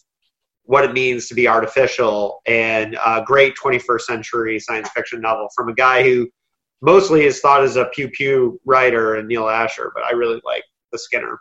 what 0.64 0.84
it 0.84 0.92
means 0.92 1.28
to 1.28 1.34
be 1.34 1.47
artificial 1.47 2.40
and 2.47 2.97
a 3.05 3.22
great 3.24 3.55
21st 3.57 4.01
century 4.01 4.59
science 4.59 4.88
fiction 4.90 5.20
novel 5.20 5.49
from 5.55 5.68
a 5.68 5.74
guy 5.74 6.03
who 6.03 6.28
mostly 6.80 7.24
is 7.24 7.40
thought 7.40 7.62
as 7.62 7.76
a 7.76 7.86
pew 7.86 8.09
pew 8.09 8.61
writer 8.64 9.16
and 9.16 9.28
Neal 9.28 9.49
Asher, 9.49 9.92
but 9.95 10.05
I 10.05 10.12
really 10.12 10.40
like 10.45 10.64
the 10.92 10.99
Skinner. 10.99 11.38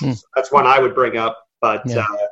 Hmm. 0.00 0.12
So 0.12 0.22
that's 0.34 0.52
one 0.52 0.66
I 0.66 0.78
would 0.78 0.94
bring 0.94 1.16
up. 1.16 1.38
But 1.60 1.82
Yeah. 1.84 2.00
uh, 2.00 2.26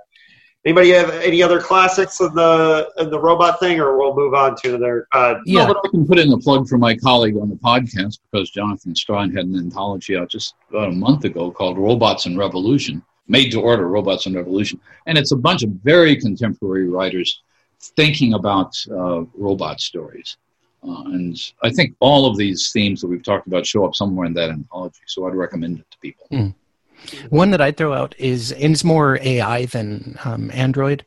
anybody 0.65 0.91
have 0.91 1.11
any 1.11 1.43
other 1.43 1.61
classics 1.61 2.21
in 2.21 2.35
the 2.35 2.89
in 2.99 3.11
the 3.11 3.19
robot 3.19 3.61
thing, 3.61 3.81
or 3.81 3.97
we'll 3.97 4.15
move 4.15 4.35
on 4.35 4.57
to 4.57 4.75
another? 4.75 5.07
Uh, 5.13 5.37
Yeah. 5.45 5.67
No, 5.67 5.75
but 5.75 5.83
I 5.85 5.89
can 5.91 6.07
put 6.07 6.19
in 6.19 6.33
a 6.33 6.39
plug 6.39 6.69
for 6.69 6.79
my 6.79 6.97
colleague 6.97 7.37
on 7.37 7.49
the 7.49 7.57
podcast 7.57 8.19
because 8.31 8.51
Jonathan 8.51 8.95
Strahan 8.95 9.35
had 9.35 9.47
an 9.47 9.57
anthology 9.57 10.17
out 10.17 10.31
just 10.31 10.55
about 10.71 10.89
a 10.89 10.93
month 10.93 11.25
ago 11.25 11.51
called 11.51 11.79
Robots 11.79 12.27
and 12.27 12.39
Revolution, 12.39 13.03
made 13.29 13.51
to 13.53 13.61
order 13.61 13.89
Robots 13.89 14.27
and 14.27 14.35
Revolution. 14.35 14.81
And 15.07 15.17
it's 15.17 15.33
a 15.33 15.37
bunch 15.37 15.63
of 15.63 15.71
very 15.83 16.17
contemporary 16.17 16.89
writers 16.89 17.43
thinking 17.81 18.35
about 18.35 18.75
uh, 18.91 19.23
robot 19.35 19.81
stories. 19.81 20.37
Uh, 20.83 21.03
and 21.07 21.37
I 21.63 21.71
think 21.71 21.95
all 21.99 22.27
of 22.27 22.37
these 22.37 22.71
themes 22.73 23.01
that 23.01 23.09
we've 23.09 23.23
talked 23.23 23.47
about 23.49 23.67
show 23.67 23.85
up 23.85 23.95
somewhere 23.95 24.27
in 24.27 24.35
that 24.35 24.51
anthology. 24.51 25.01
So 25.07 25.27
I'd 25.27 25.35
recommend 25.35 25.81
it 25.81 25.91
to 25.91 25.99
people. 25.99 26.27
One 27.31 27.51
that 27.53 27.61
I'd 27.61 27.77
throw 27.77 27.93
out 27.95 28.15
is, 28.19 28.53
and 28.53 28.73
it's 28.73 28.85
more 28.85 29.19
AI 29.23 29.67
than 29.67 30.19
um, 30.25 30.51
Android, 30.53 31.05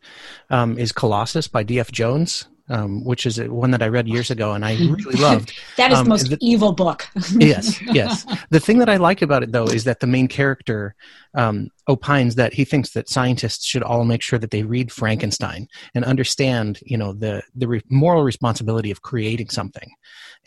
um, 0.49 0.77
is 0.77 0.91
Colossus 0.91 1.47
by 1.47 1.63
D.F. 1.63 1.91
Jones, 1.91 2.45
um, 2.69 3.03
which 3.03 3.25
is 3.25 3.37
one 3.41 3.71
that 3.71 3.81
I 3.81 3.87
read 3.87 4.07
years 4.07 4.31
ago 4.31 4.53
and 4.53 4.63
I 4.63 4.75
really 4.77 5.15
loved. 5.19 5.53
That 5.77 5.91
is 5.91 5.97
Um, 5.99 6.05
the 6.05 6.09
most 6.09 6.29
the- 6.29 6.37
evil 6.41 6.71
book. 6.71 7.07
yes, 7.37 7.81
yes. 7.81 8.25
The 8.49 8.59
thing 8.59 8.79
that 8.79 8.89
I 8.89 8.95
like 8.97 9.21
about 9.21 9.43
it, 9.43 9.51
though, 9.51 9.65
is 9.65 9.83
that 9.83 9.99
the 9.99 10.07
main 10.07 10.27
character 10.27 10.95
um, 11.33 11.69
opines 11.87 12.35
that 12.35 12.53
he 12.53 12.63
thinks 12.65 12.91
that 12.91 13.09
scientists 13.09 13.65
should 13.65 13.83
all 13.83 14.05
make 14.05 14.21
sure 14.21 14.39
that 14.39 14.51
they 14.51 14.63
read 14.63 14.91
Frankenstein 14.91 15.67
and 15.93 16.05
understand, 16.05 16.79
you 16.85 16.97
know, 16.97 17.11
the 17.13 17.41
the 17.55 17.67
re- 17.67 17.81
moral 17.89 18.23
responsibility 18.23 18.91
of 18.91 19.01
creating 19.01 19.49
something, 19.49 19.91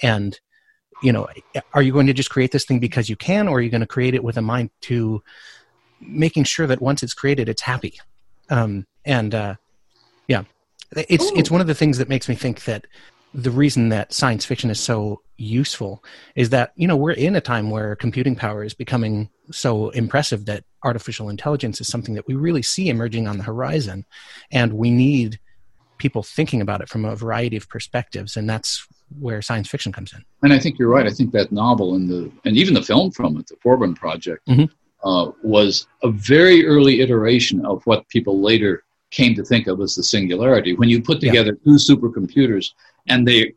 and 0.02 0.40
you 1.02 1.12
know, 1.12 1.28
are 1.72 1.82
you 1.82 1.92
going 1.92 2.06
to 2.06 2.12
just 2.12 2.30
create 2.30 2.52
this 2.52 2.64
thing 2.64 2.78
because 2.78 3.08
you 3.08 3.16
can, 3.16 3.48
or 3.48 3.58
are 3.58 3.60
you 3.60 3.70
going 3.70 3.80
to 3.80 3.86
create 3.86 4.14
it 4.14 4.24
with 4.24 4.36
a 4.36 4.42
mind 4.42 4.70
to 4.82 5.22
making 6.00 6.44
sure 6.44 6.66
that 6.66 6.80
once 6.80 7.02
it's 7.02 7.14
created, 7.14 7.48
it's 7.48 7.62
happy, 7.62 8.00
um, 8.50 8.86
and 9.04 9.34
uh, 9.34 9.54
yeah, 10.28 10.44
it's 10.96 11.30
it's 11.34 11.50
one 11.50 11.60
of 11.60 11.66
the 11.66 11.74
things 11.74 11.98
that 11.98 12.08
makes 12.08 12.28
me 12.28 12.34
think 12.34 12.64
that 12.64 12.86
the 13.34 13.50
reason 13.50 13.88
that 13.88 14.12
science 14.12 14.44
fiction 14.44 14.70
is 14.70 14.78
so 14.78 15.20
useful 15.36 16.04
is 16.36 16.50
that 16.50 16.72
you 16.76 16.86
know 16.86 16.96
we're 16.96 17.10
in 17.10 17.34
a 17.34 17.40
time 17.40 17.70
where 17.70 17.96
computing 17.96 18.36
power 18.36 18.62
is 18.62 18.74
becoming 18.74 19.28
so 19.50 19.90
impressive 19.90 20.46
that 20.46 20.64
artificial 20.84 21.28
intelligence 21.28 21.80
is 21.80 21.88
something 21.88 22.14
that 22.14 22.26
we 22.28 22.34
really 22.34 22.62
see 22.62 22.88
emerging 22.88 23.26
on 23.26 23.36
the 23.38 23.42
horizon 23.42 24.04
and 24.52 24.72
we 24.72 24.90
need 24.90 25.40
people 25.98 26.22
thinking 26.22 26.60
about 26.60 26.80
it 26.80 26.88
from 26.88 27.04
a 27.04 27.14
variety 27.14 27.56
of 27.56 27.68
perspectives 27.68 28.36
and 28.36 28.48
that's 28.48 28.86
where 29.20 29.40
science 29.40 29.68
fiction 29.68 29.92
comes 29.92 30.12
in 30.12 30.24
And 30.42 30.52
I 30.52 30.58
think 30.58 30.78
you're 30.78 30.88
right. 30.88 31.06
I 31.06 31.10
think 31.10 31.32
that 31.32 31.52
novel 31.52 31.94
and 31.94 32.08
the 32.08 32.30
and 32.44 32.56
even 32.56 32.74
the 32.74 32.82
film 32.82 33.10
from 33.10 33.36
it, 33.38 33.46
the 33.46 33.56
Forbin 33.56 33.94
Project, 33.94 34.46
Mhm. 34.48 34.68
uh, 35.04 35.30
was 35.42 35.86
a 36.02 36.10
very 36.10 36.66
early 36.66 37.00
iteration 37.00 37.64
of 37.64 37.82
what 37.84 38.08
people 38.08 38.40
later 38.40 38.82
came 39.10 39.34
to 39.36 39.44
think 39.44 39.66
of 39.68 39.80
as 39.80 39.94
the 39.94 40.02
singularity. 40.02 40.74
When 40.74 40.88
you 40.88 41.00
put 41.02 41.22
Yeah. 41.22 41.30
together 41.30 41.52
two 41.64 41.76
supercomputers 41.88 42.72
and 43.08 43.26
they 43.28 43.52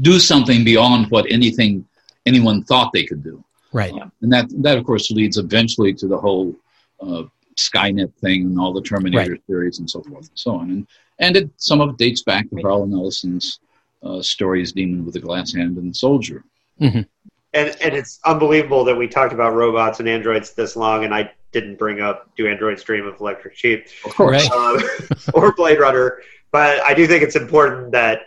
do 0.00 0.18
something 0.18 0.64
beyond 0.64 1.10
what 1.10 1.24
anything 1.30 1.84
anyone 2.24 2.64
thought 2.64 2.92
they 2.92 3.04
could 3.04 3.22
do, 3.22 3.44
right 3.72 3.92
and 4.22 4.32
that 4.32 4.46
that 4.62 4.76
of 4.78 4.84
course 4.84 5.10
leads 5.10 5.36
eventually 5.38 5.92
to 5.94 6.06
the 6.08 6.18
whole 6.18 6.54
uh, 7.00 7.22
Skynet 7.56 8.12
thing 8.22 8.42
and 8.46 8.58
all 8.60 8.72
the 8.72 8.82
Terminator 8.82 9.36
theories 9.46 9.78
and 9.78 9.88
so 9.88 10.02
forth 10.02 10.28
and 10.28 10.38
so 10.46 10.50
on. 10.60 10.70
And 10.70 10.86
and 11.18 11.36
it, 11.36 11.50
some 11.56 11.80
of 11.80 11.90
it 11.90 11.96
dates 11.98 12.22
back 12.22 12.48
to 12.50 12.56
Harlan 12.62 12.92
Ellison's 12.92 13.60
uh, 14.02 14.20
stories, 14.22 14.72
Demon 14.72 15.04
with 15.04 15.14
the 15.14 15.20
Glass 15.20 15.54
Hand 15.54 15.76
and 15.78 15.94
Soldier. 15.96 16.44
and 16.80 17.06
and 17.54 17.94
it's 17.94 18.20
unbelievable 18.24 18.84
that 18.84 18.94
we 18.96 19.08
talked 19.08 19.32
about 19.32 19.54
robots 19.54 20.00
and 20.00 20.08
androids 20.08 20.52
this 20.52 20.76
long, 20.76 21.04
and 21.04 21.14
I 21.14 21.30
didn't 21.52 21.76
bring 21.78 22.00
up 22.00 22.28
Do 22.36 22.46
Androids 22.48 22.82
Dream 22.82 23.06
of 23.06 23.18
Electric 23.20 23.56
Sheep 23.56 23.86
Of 24.04 24.14
course. 24.14 24.48
Right. 24.50 24.52
um, 24.52 25.08
or 25.34 25.52
Blade 25.54 25.78
Runner. 25.80 26.20
But 26.52 26.80
I 26.82 26.92
do 26.94 27.06
think 27.06 27.22
it's 27.22 27.36
important 27.36 27.92
that 27.92 28.22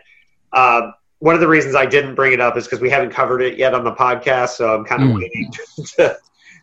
um, 0.54 0.94
one 1.20 1.36
of 1.36 1.42
the 1.42 1.48
reasons 1.48 1.76
I 1.76 1.86
didn't 1.86 2.16
bring 2.16 2.34
it 2.34 2.42
up 2.42 2.58
is 2.58 2.66
because 2.66 2.80
we 2.80 2.90
haven't 2.90 3.12
covered 3.12 3.42
it 3.42 3.58
yet 3.58 3.74
on 3.74 3.84
the 3.84 3.92
podcast, 3.94 4.50
so 4.50 4.74
I'm 4.76 4.84
kind 4.86 5.04
of 5.04 5.10
Mm. 5.10 5.16
waiting 5.20 5.52
to 5.98 6.18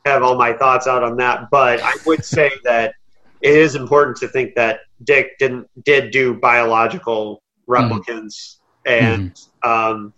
have 0.04 0.22
all 0.22 0.36
my 0.36 0.52
thoughts 0.52 0.86
out 0.86 1.02
on 1.02 1.16
that. 1.18 1.50
But 1.50 1.80
I 1.82 1.92
would 2.04 2.24
say 2.24 2.50
that 2.64 2.94
it 3.46 3.56
is 3.56 3.74
important 3.74 4.16
to 4.18 4.28
think 4.28 4.54
that 4.54 4.80
Dick 5.04 5.38
didn't 5.38 5.68
did 5.84 6.10
do 6.10 6.34
biological 6.34 7.42
replicants 7.68 8.56
and 8.84 9.40
um, 9.62 10.12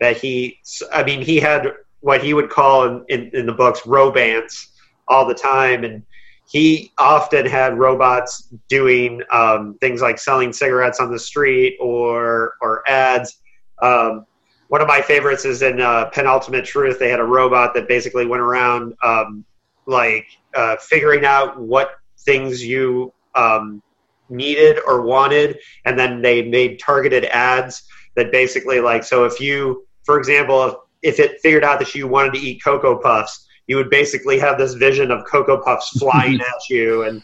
that 0.00 0.16
he 0.16 0.58
i 0.92 1.02
mean 1.02 1.20
he 1.20 1.38
had 1.38 1.72
what 2.04 2.22
he 2.22 2.34
would 2.34 2.50
call 2.50 2.84
in, 2.84 3.04
in, 3.08 3.30
in 3.32 3.46
the 3.46 3.52
books 3.52 3.86
robants 3.86 4.68
all 5.08 5.26
the 5.26 5.34
time. 5.34 5.84
And 5.84 6.02
he 6.46 6.92
often 6.98 7.46
had 7.46 7.78
robots 7.78 8.50
doing 8.68 9.22
um, 9.30 9.78
things 9.80 10.02
like 10.02 10.18
selling 10.18 10.52
cigarettes 10.52 11.00
on 11.00 11.10
the 11.10 11.18
street 11.18 11.78
or 11.80 12.56
or 12.60 12.82
ads. 12.86 13.38
Um, 13.80 14.26
one 14.68 14.82
of 14.82 14.86
my 14.86 15.00
favorites 15.00 15.46
is 15.46 15.62
in 15.62 15.80
uh, 15.80 16.06
penultimate 16.06 16.66
truth. 16.66 16.98
They 16.98 17.08
had 17.08 17.20
a 17.20 17.24
robot 17.24 17.72
that 17.74 17.88
basically 17.88 18.26
went 18.26 18.42
around 18.42 18.92
um, 19.02 19.42
like 19.86 20.26
uh, 20.54 20.76
figuring 20.76 21.24
out 21.24 21.58
what 21.58 21.92
things 22.24 22.64
you 22.64 23.12
um, 23.34 23.82
needed 24.28 24.78
or 24.86 25.02
wanted 25.02 25.58
and 25.84 25.98
then 25.98 26.22
they 26.22 26.42
made 26.42 26.78
targeted 26.78 27.24
ads 27.26 27.84
that 28.16 28.32
basically 28.32 28.80
like 28.80 29.04
so 29.04 29.24
if 29.24 29.40
you 29.40 29.86
for 30.04 30.18
example 30.18 30.64
if, 30.64 30.74
if 31.02 31.20
it 31.20 31.40
figured 31.42 31.64
out 31.64 31.78
that 31.78 31.94
you 31.94 32.08
wanted 32.08 32.32
to 32.32 32.40
eat 32.40 32.62
cocoa 32.62 32.98
puffs 32.98 33.46
you 33.66 33.76
would 33.76 33.90
basically 33.90 34.38
have 34.38 34.58
this 34.58 34.74
vision 34.74 35.10
of 35.10 35.24
cocoa 35.24 35.60
puffs 35.60 35.90
flying 35.98 36.40
at 36.40 36.70
you 36.70 37.02
and 37.04 37.22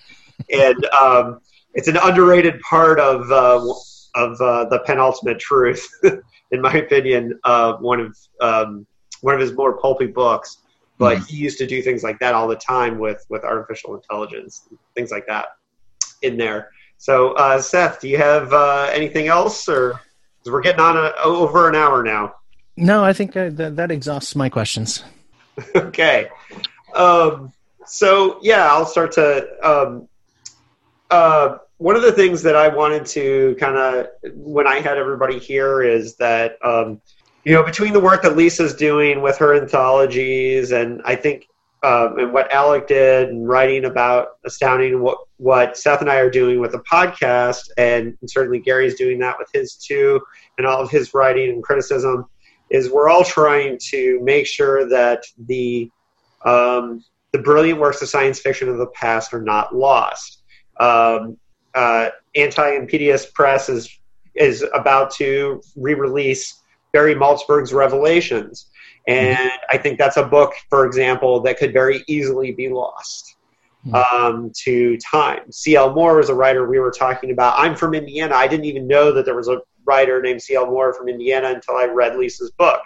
and 0.53 0.85
um, 0.87 1.41
it's 1.75 1.89
an 1.89 1.97
underrated 1.99 2.61
part 2.61 2.99
of 2.99 3.31
uh, 3.31 3.75
of 4.15 4.41
uh, 4.41 4.65
the 4.67 4.81
penultimate 4.87 5.39
truth 5.39 5.89
in 6.51 6.61
my 6.61 6.73
opinion 6.75 7.39
uh, 7.45 7.75
one 7.75 8.01
of 8.01 8.17
um, 8.41 8.87
one 9.23 9.35
of 9.35 9.41
his 9.41 9.53
more 9.53 9.79
pulpy 9.79 10.07
books 10.07 10.59
but 11.01 11.19
he 11.27 11.37
used 11.37 11.59
to 11.59 11.67
do 11.67 11.83
things 11.83 12.03
like 12.05 12.19
that 12.21 12.35
all 12.35 12.47
the 12.47 12.57
time 12.57 12.99
with 12.99 13.25
with 13.29 13.43
artificial 13.45 13.95
intelligence 13.97 14.69
things 14.95 15.11
like 15.11 15.27
that 15.27 15.47
in 16.23 16.37
there 16.37 16.71
so 16.99 17.33
uh, 17.33 17.61
seth 17.61 18.01
do 18.01 18.09
you 18.09 18.19
have 18.19 18.53
uh, 18.53 18.89
anything 18.93 19.27
else 19.27 19.69
or 19.69 19.93
'cause 19.93 20.53
we're 20.53 20.63
getting 20.63 20.81
on 20.81 20.97
a, 20.97 21.13
over 21.25 21.69
an 21.69 21.75
hour 21.75 22.03
now 22.03 22.33
no 22.77 23.03
i 23.03 23.13
think 23.13 23.37
uh, 23.37 23.51
that, 23.51 23.77
that 23.77 23.91
exhausts 23.91 24.37
my 24.37 24.49
questions 24.49 25.03
okay. 25.77 26.29
Um, 26.95 27.53
so 27.87 28.39
yeah, 28.43 28.67
I'll 28.67 28.87
start 28.87 29.13
to. 29.13 29.47
Um, 29.67 30.09
uh, 31.11 31.59
one 31.79 31.97
of 31.97 32.03
the 32.03 32.13
things 32.13 32.43
that 32.43 32.57
I 32.57 32.69
wanted 32.69 33.07
to 33.07 33.57
kind 33.59 33.77
of 33.77 34.07
when 34.35 34.67
I 34.67 34.81
had 34.81 34.97
everybody 34.97 35.39
here 35.39 35.83
is 35.83 36.17
that 36.17 36.57
um, 36.65 37.01
you 37.45 37.55
know 37.55 37.62
between 37.62 37.93
the 37.93 38.01
work 38.01 38.22
that 38.22 38.36
Lisa's 38.36 38.74
doing 38.74 39.22
with 39.22 39.38
her 39.38 39.54
anthologies 39.54 40.72
and 40.72 41.00
I 41.04 41.17
think 41.17 41.46
um, 41.83 42.18
and 42.18 42.33
what 42.33 42.53
Alec 42.53 42.87
did 42.88 43.30
and 43.30 43.49
writing 43.49 43.87
about 43.87 44.33
astounding 44.45 45.00
what 45.00 45.18
what 45.38 45.79
Seth 45.79 46.03
and 46.03 46.11
I 46.11 46.17
are 46.17 46.30
doing 46.30 46.61
with 46.61 46.72
the 46.72 46.80
podcast 46.80 47.71
and 47.79 48.17
certainly 48.26 48.58
Gary's 48.58 48.96
doing 48.96 49.18
that 49.21 49.37
with 49.38 49.49
his 49.53 49.76
too 49.76 50.21
and 50.58 50.67
all 50.67 50.83
of 50.83 50.91
his 50.91 51.14
writing 51.14 51.50
and 51.50 51.62
criticism 51.62 52.26
is 52.71 52.91
we're 52.91 53.08
all 53.08 53.25
trying 53.25 53.79
to 53.91 54.21
make 54.22 54.46
sure 54.46 54.88
that 54.88 55.25
the 55.46 55.91
um, 56.45 57.04
the 57.33 57.38
brilliant 57.38 57.79
works 57.79 58.03
of 58.03 58.08
science 58.08 58.41
fiction 58.41 58.68
of 58.68 58.79
the 58.79 58.87
past 58.88 59.33
are 59.34 59.42
not 59.42 59.75
lost. 59.75 60.42
Um, 60.79 61.37
uh, 61.75 62.11
Anti-Oedipus 62.34 63.26
Press 63.33 63.68
is 63.68 63.99
is 64.34 64.64
about 64.75 65.11
to 65.12 65.61
re-release 65.76 66.61
Barry 66.92 67.14
Malzberg's 67.14 67.72
Revelations, 67.72 68.71
and 69.07 69.50
I 69.71 69.79
think 69.79 69.99
that's 69.99 70.17
a 70.17 70.25
book, 70.25 70.54
for 70.68 70.87
example, 70.87 71.41
that 71.41 71.58
could 71.58 71.72
very 71.72 72.04
easily 72.07 72.53
be 72.53 72.68
lost 72.68 73.37
um, 73.95 74.53
to 74.64 74.99
time. 74.99 75.50
C.L. 75.50 75.95
Moore 75.95 76.17
was 76.17 76.29
a 76.29 76.34
writer 76.34 76.68
we 76.68 76.79
were 76.79 76.91
talking 76.91 77.30
about. 77.30 77.54
I'm 77.58 77.75
from 77.75 77.95
Indiana. 77.95 78.34
I 78.34 78.46
didn't 78.46 78.67
even 78.67 78.87
know 78.87 79.12
that 79.12 79.25
there 79.25 79.34
was 79.34 79.49
a 79.49 79.61
writer 79.84 80.21
named 80.21 80.42
C.L. 80.42 80.67
Moore 80.67 80.92
from 80.92 81.08
Indiana 81.08 81.49
until 81.49 81.76
I 81.76 81.87
read 81.87 82.17
Lisa's 82.17 82.50
book. 82.53 82.83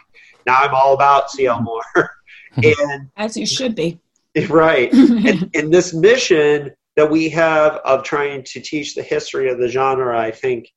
Now 0.47 0.56
I'm 0.56 0.74
all 0.74 0.94
about 0.94 1.31
C.L. 1.31 1.62
Moore. 1.62 2.10
and 2.56 3.10
As 3.16 3.36
you 3.36 3.47
should 3.47 3.74
be. 3.74 3.98
right. 4.48 4.93
and, 4.93 5.51
and 5.55 5.72
this 5.72 5.93
mission 5.93 6.72
that 6.97 7.10
we 7.10 7.28
have 7.31 7.74
of 7.85 8.05
trying 8.05 8.44
to 8.44 8.60
teach 8.60 8.94
the 8.94 9.02
history 9.02 9.51
of 9.51 9.59
the 9.59 9.68
genre, 9.68 10.18
I 10.18 10.31
think, 10.31 10.72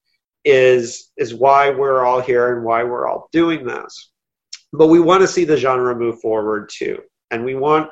is 0.47 1.11
is 1.17 1.35
why 1.35 1.69
we're 1.69 2.05
all 2.05 2.21
here 2.21 2.55
and 2.55 2.65
why 2.65 2.83
we're 2.83 3.07
all 3.07 3.27
doing 3.33 3.65
this. 3.65 4.11
But 4.71 4.87
we 4.87 4.99
want 4.99 5.21
to 5.21 5.27
see 5.27 5.43
the 5.43 5.57
genre 5.57 5.93
move 5.93 6.21
forward 6.21 6.69
too. 6.73 7.01
And 7.31 7.43
we 7.43 7.55
want 7.55 7.89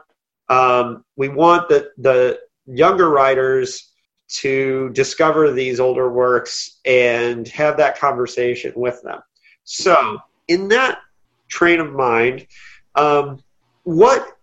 um, 0.48 1.04
we 1.18 1.28
want 1.28 1.68
the 1.68 1.92
the 1.98 2.40
younger 2.66 3.10
writers 3.10 3.92
to 4.28 4.90
discover 4.94 5.52
these 5.52 5.80
older 5.80 6.10
works 6.10 6.80
and 6.86 7.48
have 7.50 7.78
that 7.78 8.00
conversation 8.00 8.74
with 8.76 9.02
them. 9.04 9.20
So, 9.66 10.20
in 10.48 10.70
that 10.70 11.00
train 11.48 11.80
of 11.80 11.94
mind, 11.94 12.48
um, 12.96 13.44
what 13.84 14.38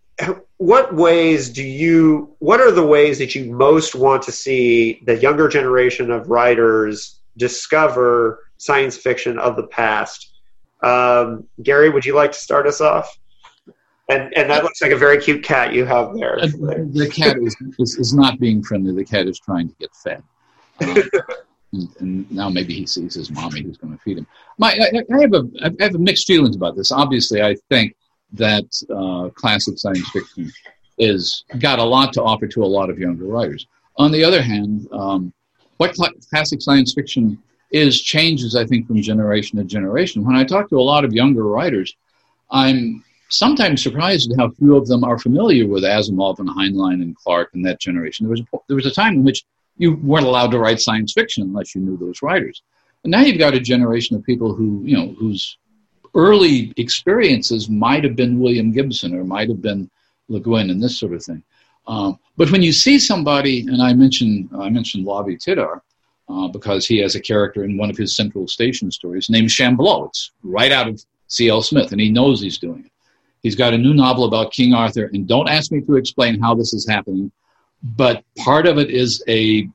what 0.58 0.94
ways 0.94 1.48
do 1.48 1.64
you 1.64 2.36
what 2.38 2.60
are 2.60 2.70
the 2.70 2.86
ways 2.86 3.18
that 3.18 3.34
you 3.34 3.52
most 3.52 3.94
want 3.94 4.22
to 4.22 4.32
see 4.32 5.02
the 5.06 5.16
younger 5.16 5.48
generation 5.48 6.10
of 6.10 6.28
writers 6.28 7.21
discover 7.36 8.40
science 8.58 8.96
fiction 8.96 9.38
of 9.38 9.56
the 9.56 9.66
past. 9.66 10.32
Um, 10.82 11.46
gary 11.62 11.90
would 11.90 12.04
you 12.04 12.14
like 12.14 12.32
to 12.32 12.38
start 12.38 12.66
us 12.66 12.80
off? 12.80 13.18
And 14.08 14.36
and 14.36 14.50
that 14.50 14.64
looks 14.64 14.82
like 14.82 14.90
a 14.90 14.96
very 14.96 15.18
cute 15.20 15.44
cat 15.44 15.72
you 15.72 15.84
have 15.84 16.14
there. 16.14 16.38
Uh, 16.40 16.46
the 16.46 17.10
cat 17.12 17.36
is, 17.40 17.56
is, 17.78 17.96
is, 17.96 18.12
not 18.12 18.40
being 18.40 18.62
friendly. 18.62 18.92
The 18.92 19.04
cat 19.04 19.28
is 19.28 19.38
trying 19.38 19.68
to 19.68 19.74
get 19.78 19.90
fed. 19.94 20.22
Uh, 20.80 21.02
and, 21.72 21.88
and, 22.00 22.30
now 22.30 22.48
maybe 22.50 22.74
he 22.74 22.84
sees 22.84 23.14
his 23.14 23.30
mommy 23.30 23.62
who's 23.62 23.78
going 23.78 23.96
to 23.96 24.02
feed 24.02 24.18
him. 24.18 24.26
My, 24.58 24.72
I, 24.72 25.14
I 25.14 25.20
have 25.20 25.32
a 25.34 25.48
I 25.62 25.84
have 25.84 25.94
mixed 25.94 26.26
feelings 26.26 26.56
about 26.56 26.76
this. 26.76 26.90
Obviously 26.90 27.42
i 27.42 27.54
think 27.68 27.94
that 28.32 28.64
uh, 28.90 29.28
classic 29.34 29.78
science 29.78 30.08
fiction 30.10 30.50
is 30.98 31.44
got 31.58 31.78
a 31.78 31.84
lot 31.84 32.12
to 32.14 32.22
offer 32.22 32.46
to 32.46 32.62
a 32.62 32.66
lot 32.66 32.90
of 32.90 32.98
younger 32.98 33.24
writers. 33.24 33.66
On 33.96 34.10
the 34.10 34.24
other 34.24 34.42
hand, 34.42 34.86
um, 34.92 35.32
what 35.76 35.96
cl- 35.96 36.12
classic 36.30 36.62
science 36.62 36.94
fiction 36.94 37.38
is 37.70 38.02
changes, 38.02 38.54
I 38.54 38.66
think, 38.66 38.86
from 38.86 39.00
generation 39.00 39.58
to 39.58 39.64
generation. 39.64 40.24
When 40.24 40.36
I 40.36 40.44
talk 40.44 40.68
to 40.68 40.78
a 40.78 40.82
lot 40.82 41.04
of 41.04 41.12
younger 41.12 41.44
writers, 41.44 41.94
I'm 42.50 43.02
sometimes 43.28 43.82
surprised 43.82 44.30
at 44.30 44.38
how 44.38 44.50
few 44.50 44.76
of 44.76 44.86
them 44.86 45.04
are 45.04 45.18
familiar 45.18 45.66
with 45.66 45.84
Asimov 45.84 46.38
and 46.38 46.48
Heinlein 46.48 47.00
and 47.02 47.16
Clarke 47.16 47.50
and 47.54 47.64
that 47.64 47.80
generation. 47.80 48.26
There 48.26 48.30
was 48.30 48.40
a, 48.40 48.58
there 48.68 48.76
was 48.76 48.86
a 48.86 48.90
time 48.90 49.14
in 49.14 49.24
which 49.24 49.44
you 49.78 49.96
weren't 49.96 50.26
allowed 50.26 50.50
to 50.50 50.58
write 50.58 50.80
science 50.80 51.12
fiction 51.14 51.42
unless 51.42 51.74
you 51.74 51.80
knew 51.80 51.96
those 51.96 52.22
writers. 52.22 52.62
And 53.04 53.10
now 53.10 53.22
you've 53.22 53.38
got 53.38 53.54
a 53.54 53.60
generation 53.60 54.16
of 54.16 54.24
people 54.24 54.54
who, 54.54 54.82
you 54.84 54.96
know, 54.96 55.14
whose 55.18 55.56
early 56.14 56.72
experiences 56.76 57.68
might 57.68 58.04
have 58.04 58.16
been 58.16 58.38
William 58.38 58.70
Gibson 58.70 59.14
or 59.14 59.24
might 59.24 59.48
have 59.48 59.62
been 59.62 59.90
Le 60.28 60.40
Guin 60.40 60.70
and 60.70 60.82
this 60.82 60.98
sort 60.98 61.14
of 61.14 61.24
thing. 61.24 61.42
Um, 61.86 62.18
but 62.36 62.50
when 62.50 62.62
you 62.62 62.72
see 62.72 62.98
somebody, 62.98 63.60
and 63.66 63.82
I 63.82 63.92
mentioned 63.92 64.50
I 64.58 64.68
mentioned 64.70 65.06
Lavie 65.06 65.36
Tidhar 65.36 65.82
uh, 66.28 66.48
because 66.48 66.86
he 66.86 66.98
has 66.98 67.14
a 67.14 67.20
character 67.20 67.64
in 67.64 67.76
one 67.76 67.90
of 67.90 67.96
his 67.96 68.16
Central 68.16 68.48
Station 68.48 68.90
stories 68.90 69.28
named 69.28 69.48
Shambleau. 69.48 70.06
It's 70.08 70.32
right 70.42 70.72
out 70.72 70.88
of 70.88 71.04
C.L. 71.28 71.62
Smith, 71.62 71.92
and 71.92 72.00
he 72.00 72.10
knows 72.10 72.40
he's 72.40 72.58
doing 72.58 72.84
it. 72.84 72.92
He's 73.42 73.56
got 73.56 73.74
a 73.74 73.78
new 73.78 73.92
novel 73.92 74.24
about 74.24 74.52
King 74.52 74.72
Arthur, 74.72 75.10
and 75.12 75.26
don't 75.26 75.48
ask 75.48 75.72
me 75.72 75.80
to 75.80 75.96
explain 75.96 76.40
how 76.40 76.54
this 76.54 76.72
is 76.72 76.88
happening, 76.88 77.32
but 77.82 78.24
part 78.38 78.66
of 78.66 78.78
it 78.78 78.90
is 78.90 79.22
a 79.28 79.68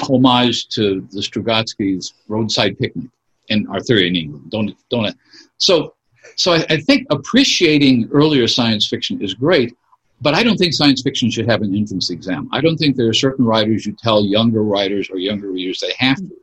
homage 0.00 0.68
to 0.68 1.06
the 1.10 1.20
Strugatsky's 1.20 2.14
Roadside 2.28 2.78
Picnic 2.78 3.10
in 3.48 3.66
Arthurian 3.68 4.16
England. 4.16 4.50
Don't 4.50 4.74
don't 4.88 5.14
so, 5.58 5.94
so 6.36 6.52
I, 6.52 6.66
I 6.70 6.80
think 6.80 7.06
appreciating 7.10 8.08
earlier 8.12 8.48
science 8.48 8.88
fiction 8.88 9.22
is 9.22 9.34
great, 9.34 9.76
but 10.24 10.34
I 10.34 10.42
don't 10.42 10.56
think 10.56 10.72
science 10.72 11.02
fiction 11.02 11.30
should 11.30 11.48
have 11.50 11.60
an 11.60 11.74
entrance 11.74 12.08
exam. 12.08 12.48
I 12.50 12.62
don't 12.62 12.78
think 12.78 12.96
there 12.96 13.08
are 13.08 13.14
certain 13.14 13.44
writers 13.44 13.84
you 13.84 13.92
tell 13.92 14.24
younger 14.24 14.62
writers 14.62 15.10
or 15.10 15.18
younger 15.18 15.50
readers 15.52 15.80
they 15.80 15.92
have 15.98 16.16
to. 16.16 16.34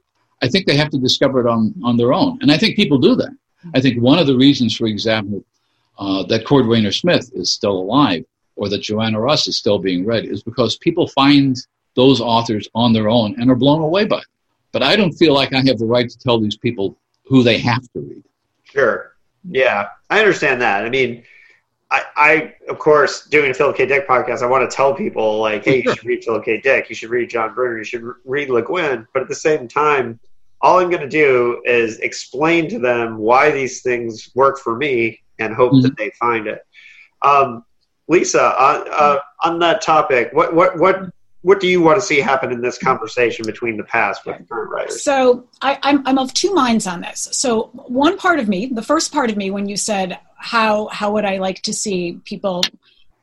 I 0.44 0.48
think 0.48 0.68
they 0.68 0.78
have 0.78 0.92
to 0.92 1.00
discover 1.00 1.42
it 1.42 1.50
on, 1.50 1.74
on 1.84 1.98
their 1.98 2.14
own. 2.14 2.38
And 2.42 2.52
I 2.52 2.58
think 2.58 2.76
people 2.76 3.00
do 3.00 3.16
that. 3.16 3.36
I 3.74 3.82
think 3.82 4.00
one 4.00 4.20
of 4.20 4.28
the 4.28 4.38
reasons, 4.38 4.78
for 4.78 4.86
example, 4.86 5.44
uh, 5.98 6.22
that 6.28 6.46
Cordwainer 6.46 6.94
Smith 6.94 7.32
is 7.34 7.52
still 7.52 7.72
alive 7.72 8.24
or 8.56 8.70
that 8.70 8.84
Joanna 8.84 9.20
Russ 9.20 9.48
is 9.48 9.58
still 9.58 9.80
being 9.80 10.06
read 10.06 10.26
is 10.26 10.44
because 10.44 10.78
people 10.78 11.08
find 11.08 11.58
those 11.96 12.22
authors 12.22 12.70
on 12.76 12.94
their 12.94 13.10
own 13.10 13.34
and 13.42 13.50
are 13.50 13.56
blown 13.56 13.82
away 13.82 14.06
by 14.06 14.18
them. 14.18 14.26
But 14.72 14.84
I 14.84 14.96
don't 14.96 15.14
feel 15.14 15.34
like 15.34 15.54
I 15.54 15.62
have 15.66 15.80
the 15.80 15.86
right 15.86 16.08
to 16.08 16.20
tell 16.20 16.40
these 16.40 16.56
people 16.56 16.98
who 17.26 17.42
they 17.42 17.58
have 17.58 17.82
to 17.94 18.00
read. 18.00 18.24
Sure. 18.64 19.16
Yeah, 19.50 19.88
I 20.12 20.20
understand 20.20 20.62
that. 20.62 20.86
I 20.86 20.90
mean, 20.90 21.24
I, 21.92 22.04
I 22.16 22.56
of 22.70 22.80
course, 22.80 23.26
doing 23.26 23.52
a 23.52 23.54
Philip 23.54 23.76
K. 23.76 23.86
Dick 23.86 24.08
podcast, 24.08 24.42
I 24.42 24.46
want 24.46 24.70
to 24.70 24.74
tell 24.74 24.96
people 24.96 25.40
like, 25.40 25.66
hey, 25.66 25.84
you 25.84 25.94
should 25.94 26.06
read 26.06 26.24
Philip 26.24 26.46
K. 26.46 26.62
Dick, 26.62 26.90
you 26.90 26.96
should 26.96 27.10
read 27.10 27.30
John 27.30 27.54
Brunner, 27.54 27.78
you 27.78 27.84
should 27.84 28.10
read 28.24 28.50
Le 28.50 28.62
Guin. 28.62 29.06
But 29.14 29.24
at 29.24 29.28
the 29.28 29.36
same 29.36 29.68
time, 29.68 30.20
all 30.62 30.80
I'm 30.80 30.90
going 30.90 31.02
to 31.02 31.10
do 31.10 31.62
is 31.66 31.98
explain 32.00 32.70
to 32.70 32.80
them 32.80 33.18
why 33.18 33.52
these 33.52 33.82
things 33.82 34.32
work 34.36 34.58
for 34.60 34.78
me 34.78 35.22
and 35.38 35.54
hope 35.54 35.74
mm-hmm. 35.74 35.82
that 35.82 35.98
they 35.98 36.12
find 36.12 36.48
it. 36.48 36.66
Um, 37.22 37.66
Lisa, 38.08 38.42
on, 38.42 38.88
uh, 38.92 39.20
on 39.44 39.60
that 39.60 39.82
topic, 39.82 40.30
what 40.34 40.54
what 40.54 40.78
what 40.78 41.12
what 41.44 41.60
do 41.60 41.68
you 41.68 41.82
want 41.82 42.00
to 42.00 42.02
see 42.02 42.20
happen 42.20 42.52
in 42.52 42.62
this 42.62 42.78
conversation 42.78 43.46
between 43.46 43.76
the 43.78 43.84
past 43.84 44.26
with 44.26 44.38
the 44.38 44.44
current 44.44 44.70
writers? 44.70 45.04
So 45.04 45.48
I, 45.62 45.80
I'm 45.82 46.06
I'm 46.08 46.18
of 46.18 46.34
two 46.34 46.54
minds 46.54 46.88
on 46.88 47.02
this. 47.02 47.30
So 47.32 47.64
one 47.74 48.18
part 48.18 48.40
of 48.40 48.48
me, 48.48 48.68
the 48.68 48.82
first 48.82 49.12
part 49.12 49.30
of 49.30 49.38
me, 49.38 49.50
when 49.50 49.68
you 49.68 49.78
said 49.78 50.20
how 50.42 50.88
how 50.88 51.12
would 51.12 51.26
I 51.26 51.38
like 51.38 51.62
to 51.64 51.74
see 51.74 52.20
people 52.26 52.64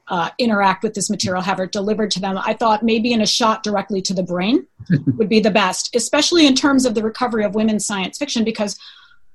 uh, 0.09 0.31
interact 0.39 0.83
with 0.83 0.95
this 0.95 1.11
material, 1.11 1.43
have 1.43 1.61
it 1.61 1.71
delivered 1.71 2.11
to 2.13 2.21
them, 2.21 2.39
I 2.39 2.55
thought 2.55 2.83
maybe 2.83 3.13
in 3.13 3.21
a 3.21 3.27
shot 3.27 3.63
directly 3.63 4.01
to 4.03 4.15
the 4.15 4.23
brain 4.23 4.67
would 5.17 5.29
be 5.29 5.41
the 5.41 5.51
best, 5.51 5.95
especially 5.95 6.47
in 6.47 6.55
terms 6.55 6.87
of 6.87 6.95
the 6.95 7.03
recovery 7.03 7.45
of 7.45 7.55
women's 7.55 7.87
science 7.87 8.17
fiction, 8.17 8.43
because 8.43 8.79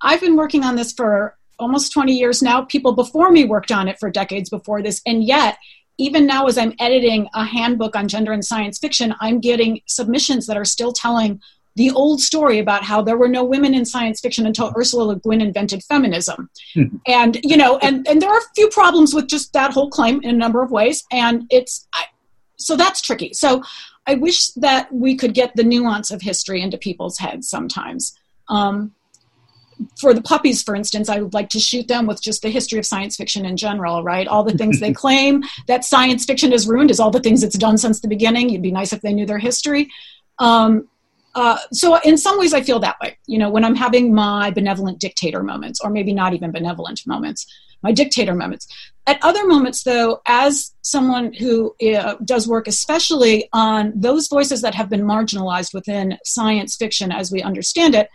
I've 0.01 0.22
been 0.22 0.35
working 0.35 0.64
on 0.64 0.76
this 0.76 0.91
for 0.91 1.38
almost 1.60 1.93
20 1.93 2.14
years 2.14 2.41
now. 2.41 2.64
People 2.64 2.93
before 2.93 3.31
me 3.31 3.45
worked 3.45 3.72
on 3.72 3.88
it 3.88 3.99
for 3.99 4.10
decades 4.10 4.49
before 4.49 4.81
this, 4.81 5.01
and 5.05 5.23
yet 5.23 5.57
even 5.99 6.26
now 6.26 6.47
as 6.47 6.57
i'm 6.57 6.73
editing 6.80 7.27
a 7.35 7.45
handbook 7.45 7.95
on 7.95 8.07
gender 8.07 8.31
and 8.31 8.43
science 8.43 8.80
fiction 8.80 9.14
i'm 9.22 9.39
getting 9.39 9.80
submissions 9.85 10.47
that 10.47 10.57
are 10.57 10.65
still 10.65 10.91
telling 10.91 11.39
the 11.75 11.91
old 11.91 12.21
story 12.21 12.59
about 12.59 12.83
how 12.83 13.01
there 13.01 13.17
were 13.17 13.27
no 13.27 13.43
women 13.43 13.73
in 13.73 13.85
science 13.85 14.19
fiction 14.19 14.45
until 14.45 14.71
ursula 14.77 15.03
le 15.03 15.15
guin 15.19 15.41
invented 15.41 15.83
feminism 15.83 16.49
mm-hmm. 16.75 16.97
and 17.07 17.39
you 17.43 17.57
know 17.57 17.77
and 17.79 18.07
and 18.07 18.21
there 18.21 18.29
are 18.29 18.39
a 18.39 18.53
few 18.55 18.69
problems 18.69 19.13
with 19.13 19.27
just 19.27 19.53
that 19.53 19.73
whole 19.73 19.89
claim 19.89 20.21
in 20.23 20.29
a 20.29 20.37
number 20.37 20.61
of 20.61 20.71
ways 20.71 21.03
and 21.11 21.45
it's 21.49 21.87
I, 21.93 22.05
so 22.57 22.75
that's 22.75 23.01
tricky 23.01 23.33
so 23.33 23.63
i 24.07 24.15
wish 24.15 24.49
that 24.51 24.93
we 24.93 25.15
could 25.15 25.33
get 25.33 25.55
the 25.55 25.63
nuance 25.63 26.11
of 26.11 26.21
history 26.21 26.61
into 26.61 26.77
people's 26.77 27.17
heads 27.17 27.49
sometimes 27.49 28.17
um, 28.49 28.93
for 29.99 30.13
the 30.13 30.21
puppies, 30.21 30.63
for 30.63 30.75
instance, 30.75 31.09
I 31.09 31.19
would 31.19 31.33
like 31.33 31.49
to 31.49 31.59
shoot 31.59 31.87
them 31.87 32.05
with 32.05 32.21
just 32.21 32.41
the 32.41 32.49
history 32.49 32.79
of 32.79 32.85
science 32.85 33.15
fiction 33.15 33.45
in 33.45 33.57
general, 33.57 34.03
right? 34.03 34.27
All 34.27 34.43
the 34.43 34.57
things 34.57 34.79
they 34.79 34.93
claim 35.03 35.43
that 35.67 35.83
science 35.83 36.25
fiction 36.25 36.51
has 36.51 36.67
ruined 36.67 36.91
is 36.91 36.99
all 36.99 37.11
the 37.11 37.19
things 37.19 37.43
it's 37.43 37.57
done 37.57 37.77
since 37.77 37.99
the 37.99 38.07
beginning. 38.07 38.49
It'd 38.49 38.61
be 38.61 38.71
nice 38.71 38.93
if 38.93 39.01
they 39.01 39.13
knew 39.13 39.25
their 39.25 39.39
history. 39.39 39.89
Um, 40.39 40.87
uh, 41.35 41.57
so 41.72 41.99
in 42.01 42.18
some 42.18 42.38
ways, 42.38 42.53
I 42.53 42.61
feel 42.61 42.80
that 42.80 42.97
way. 43.01 43.18
You 43.26 43.39
know, 43.39 43.49
when 43.49 43.65
I'm 43.65 43.76
having 43.76 44.14
my 44.14 44.51
benevolent 44.51 44.99
dictator 44.99 45.43
moments, 45.43 45.80
or 45.84 45.89
maybe 45.89 46.14
not 46.14 46.34
even 46.34 46.51
benevolent 46.51 47.01
moments, 47.07 47.45
my 47.81 47.91
dictator 47.91 48.34
moments. 48.34 48.68
At 49.05 49.19
other 49.22 49.45
moments, 49.45 49.84
though, 49.84 50.22
as 50.26 50.73
someone 50.81 51.34
who 51.34 51.76
uh, 51.85 52.15
does 52.23 52.47
work 52.47 52.68
especially 52.68 53.49
on 53.51 53.91
those 53.95 54.27
voices 54.27 54.61
that 54.61 54.76
have 54.76 54.89
been 54.89 55.01
marginalized 55.01 55.73
within 55.73 56.18
science 56.23 56.76
fiction 56.76 57.11
as 57.11 57.31
we 57.31 57.41
understand 57.41 57.95
it, 57.95 58.10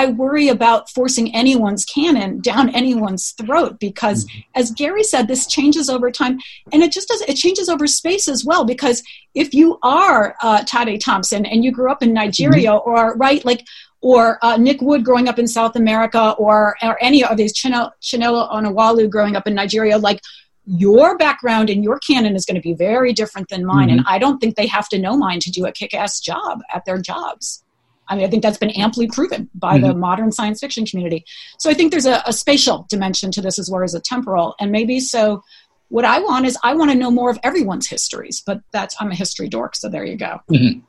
I 0.00 0.06
worry 0.06 0.48
about 0.48 0.88
forcing 0.88 1.34
anyone's 1.34 1.84
canon 1.84 2.40
down 2.40 2.70
anyone's 2.70 3.32
throat 3.32 3.78
because, 3.78 4.24
mm-hmm. 4.24 4.40
as 4.54 4.70
Gary 4.70 5.02
said, 5.02 5.28
this 5.28 5.46
changes 5.46 5.90
over 5.90 6.10
time, 6.10 6.38
and 6.72 6.82
it 6.82 6.90
just 6.90 7.08
does. 7.08 7.20
It 7.22 7.34
changes 7.34 7.68
over 7.68 7.86
space 7.86 8.26
as 8.26 8.42
well 8.42 8.64
because 8.64 9.02
if 9.34 9.52
you 9.52 9.78
are 9.82 10.36
uh, 10.40 10.64
Tade 10.64 11.00
Thompson 11.00 11.44
and 11.44 11.62
you 11.62 11.70
grew 11.70 11.90
up 11.90 12.02
in 12.02 12.14
Nigeria, 12.14 12.70
mm-hmm. 12.70 12.90
or 12.90 13.14
right, 13.16 13.44
like, 13.44 13.66
or 14.00 14.38
uh, 14.40 14.56
Nick 14.56 14.80
Wood 14.80 15.04
growing 15.04 15.28
up 15.28 15.38
in 15.38 15.46
South 15.46 15.76
America, 15.76 16.34
or 16.38 16.76
or 16.82 16.96
any 17.02 17.22
of 17.22 17.36
these 17.36 17.52
Chinelo, 17.52 17.90
Chinelo 18.00 18.50
Onwualu 18.50 19.10
growing 19.10 19.36
up 19.36 19.46
in 19.46 19.54
Nigeria, 19.54 19.98
like 19.98 20.22
your 20.64 21.18
background 21.18 21.68
and 21.68 21.84
your 21.84 21.98
canon 21.98 22.34
is 22.34 22.46
going 22.46 22.54
to 22.54 22.62
be 22.62 22.72
very 22.72 23.12
different 23.12 23.50
than 23.50 23.66
mine, 23.66 23.88
mm-hmm. 23.88 23.98
and 23.98 24.06
I 24.08 24.18
don't 24.18 24.38
think 24.38 24.56
they 24.56 24.66
have 24.68 24.88
to 24.88 24.98
know 24.98 25.14
mine 25.14 25.40
to 25.40 25.50
do 25.50 25.66
a 25.66 25.72
kick-ass 25.72 26.20
job 26.20 26.60
at 26.72 26.86
their 26.86 26.98
jobs. 26.98 27.62
I 28.10 28.16
mean, 28.16 28.24
I 28.26 28.28
think 28.28 28.42
that's 28.42 28.58
been 28.58 28.70
amply 28.70 29.06
proven 29.06 29.48
by 29.54 29.78
mm-hmm. 29.78 29.86
the 29.86 29.94
modern 29.94 30.32
science 30.32 30.60
fiction 30.60 30.84
community. 30.84 31.24
So 31.58 31.70
I 31.70 31.74
think 31.74 31.92
there's 31.92 32.06
a, 32.06 32.22
a 32.26 32.32
spatial 32.32 32.86
dimension 32.90 33.30
to 33.32 33.40
this 33.40 33.58
as 33.58 33.70
well 33.70 33.82
as 33.82 33.94
a 33.94 34.00
temporal. 34.00 34.56
And 34.60 34.70
maybe 34.70 35.00
so 35.00 35.42
what 35.88 36.04
I 36.04 36.20
want 36.20 36.44
is 36.44 36.58
I 36.62 36.74
want 36.74 36.90
to 36.90 36.96
know 36.96 37.10
more 37.10 37.30
of 37.30 37.38
everyone's 37.42 37.86
histories, 37.86 38.42
but 38.44 38.60
that's 38.72 38.94
I'm 39.00 39.10
a 39.10 39.14
history 39.14 39.48
dork, 39.48 39.76
so 39.76 39.88
there 39.88 40.04
you 40.04 40.16
go. 40.16 40.40
Mm-hmm. 40.50 40.80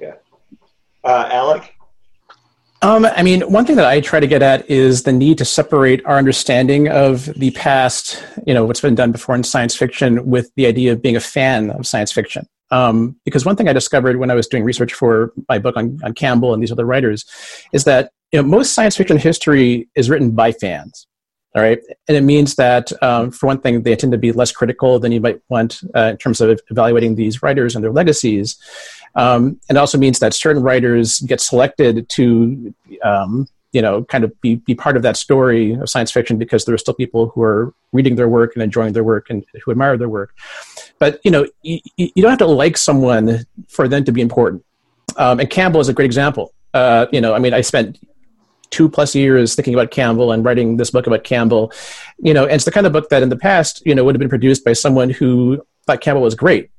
Yeah. 0.00 0.14
Uh, 1.02 1.28
Alec? 1.32 1.74
Um, 2.80 3.06
I 3.06 3.22
mean, 3.22 3.40
one 3.50 3.66
thing 3.66 3.76
that 3.76 3.86
I 3.86 4.00
try 4.00 4.20
to 4.20 4.26
get 4.26 4.40
at 4.40 4.68
is 4.70 5.02
the 5.02 5.12
need 5.12 5.38
to 5.38 5.44
separate 5.44 6.04
our 6.06 6.16
understanding 6.16 6.88
of 6.88 7.26
the 7.34 7.50
past, 7.52 8.22
you 8.46 8.54
know, 8.54 8.64
what's 8.64 8.80
been 8.80 8.94
done 8.94 9.10
before 9.10 9.34
in 9.34 9.42
science 9.42 9.74
fiction, 9.74 10.26
with 10.26 10.50
the 10.54 10.66
idea 10.66 10.92
of 10.92 11.02
being 11.02 11.16
a 11.16 11.20
fan 11.20 11.70
of 11.70 11.86
science 11.86 12.12
fiction. 12.12 12.46
Um, 12.70 13.16
because 13.24 13.46
one 13.46 13.56
thing 13.56 13.68
I 13.68 13.72
discovered 13.72 14.16
when 14.18 14.30
I 14.30 14.34
was 14.34 14.46
doing 14.46 14.64
research 14.64 14.92
for 14.92 15.32
my 15.48 15.58
book 15.58 15.76
on, 15.76 15.98
on 16.04 16.12
Campbell 16.12 16.52
and 16.52 16.62
these 16.62 16.72
other 16.72 16.84
writers 16.84 17.24
is 17.72 17.84
that 17.84 18.10
you 18.32 18.40
know, 18.40 18.46
most 18.46 18.74
science 18.74 18.96
fiction 18.96 19.16
history 19.16 19.88
is 19.94 20.10
written 20.10 20.32
by 20.32 20.52
fans. 20.52 21.06
All 21.54 21.62
right, 21.62 21.80
and 22.06 22.16
it 22.16 22.20
means 22.20 22.56
that 22.56 22.92
um, 23.02 23.30
for 23.30 23.46
one 23.46 23.58
thing, 23.58 23.82
they 23.82 23.96
tend 23.96 24.12
to 24.12 24.18
be 24.18 24.32
less 24.32 24.52
critical 24.52 24.98
than 24.98 25.12
you 25.12 25.20
might 25.20 25.40
want 25.48 25.80
uh, 25.96 26.10
in 26.10 26.18
terms 26.18 26.42
of 26.42 26.60
evaluating 26.70 27.14
these 27.14 27.42
writers 27.42 27.74
and 27.74 27.82
their 27.82 27.90
legacies. 27.90 28.58
Um, 29.14 29.58
and 29.68 29.76
it 29.76 29.80
also 29.80 29.96
means 29.96 30.18
that 30.18 30.34
certain 30.34 30.62
writers 30.62 31.20
get 31.20 31.40
selected 31.40 32.06
to, 32.10 32.74
um, 33.02 33.48
you 33.72 33.80
know, 33.80 34.04
kind 34.04 34.24
of 34.24 34.40
be, 34.42 34.56
be 34.56 34.74
part 34.74 34.96
of 34.96 35.02
that 35.02 35.16
story 35.16 35.72
of 35.72 35.88
science 35.88 36.12
fiction 36.12 36.36
because 36.36 36.66
there 36.66 36.74
are 36.74 36.78
still 36.78 36.94
people 36.94 37.30
who 37.30 37.42
are 37.42 37.72
reading 37.92 38.16
their 38.16 38.28
work 38.28 38.54
and 38.54 38.62
enjoying 38.62 38.92
their 38.92 39.02
work 39.02 39.30
and 39.30 39.44
who 39.64 39.70
admire 39.70 39.96
their 39.96 40.08
work. 40.08 40.34
But 40.98 41.20
you 41.24 41.30
know, 41.30 41.46
you, 41.62 41.80
you 41.96 42.22
don't 42.22 42.30
have 42.30 42.38
to 42.38 42.46
like 42.46 42.76
someone 42.76 43.46
for 43.68 43.88
them 43.88 44.04
to 44.04 44.12
be 44.12 44.20
important. 44.20 44.64
Um, 45.16 45.40
and 45.40 45.50
Campbell 45.50 45.80
is 45.80 45.88
a 45.88 45.92
great 45.92 46.06
example. 46.06 46.52
Uh, 46.74 47.06
you 47.12 47.20
know, 47.20 47.34
I 47.34 47.38
mean, 47.38 47.54
I 47.54 47.60
spent 47.60 47.98
two 48.70 48.88
plus 48.88 49.14
years 49.14 49.54
thinking 49.54 49.74
about 49.74 49.90
Campbell 49.90 50.32
and 50.32 50.44
writing 50.44 50.76
this 50.76 50.90
book 50.90 51.06
about 51.06 51.24
Campbell. 51.24 51.72
You 52.18 52.34
know, 52.34 52.44
and 52.44 52.52
it's 52.52 52.64
the 52.64 52.70
kind 52.70 52.86
of 52.86 52.92
book 52.92 53.08
that 53.10 53.22
in 53.22 53.28
the 53.28 53.36
past, 53.36 53.82
you 53.86 53.94
know, 53.94 54.04
would 54.04 54.14
have 54.14 54.20
been 54.20 54.28
produced 54.28 54.64
by 54.64 54.72
someone 54.72 55.10
who 55.10 55.62
thought 55.86 56.00
Campbell 56.00 56.22
was 56.22 56.34
great. 56.34 56.70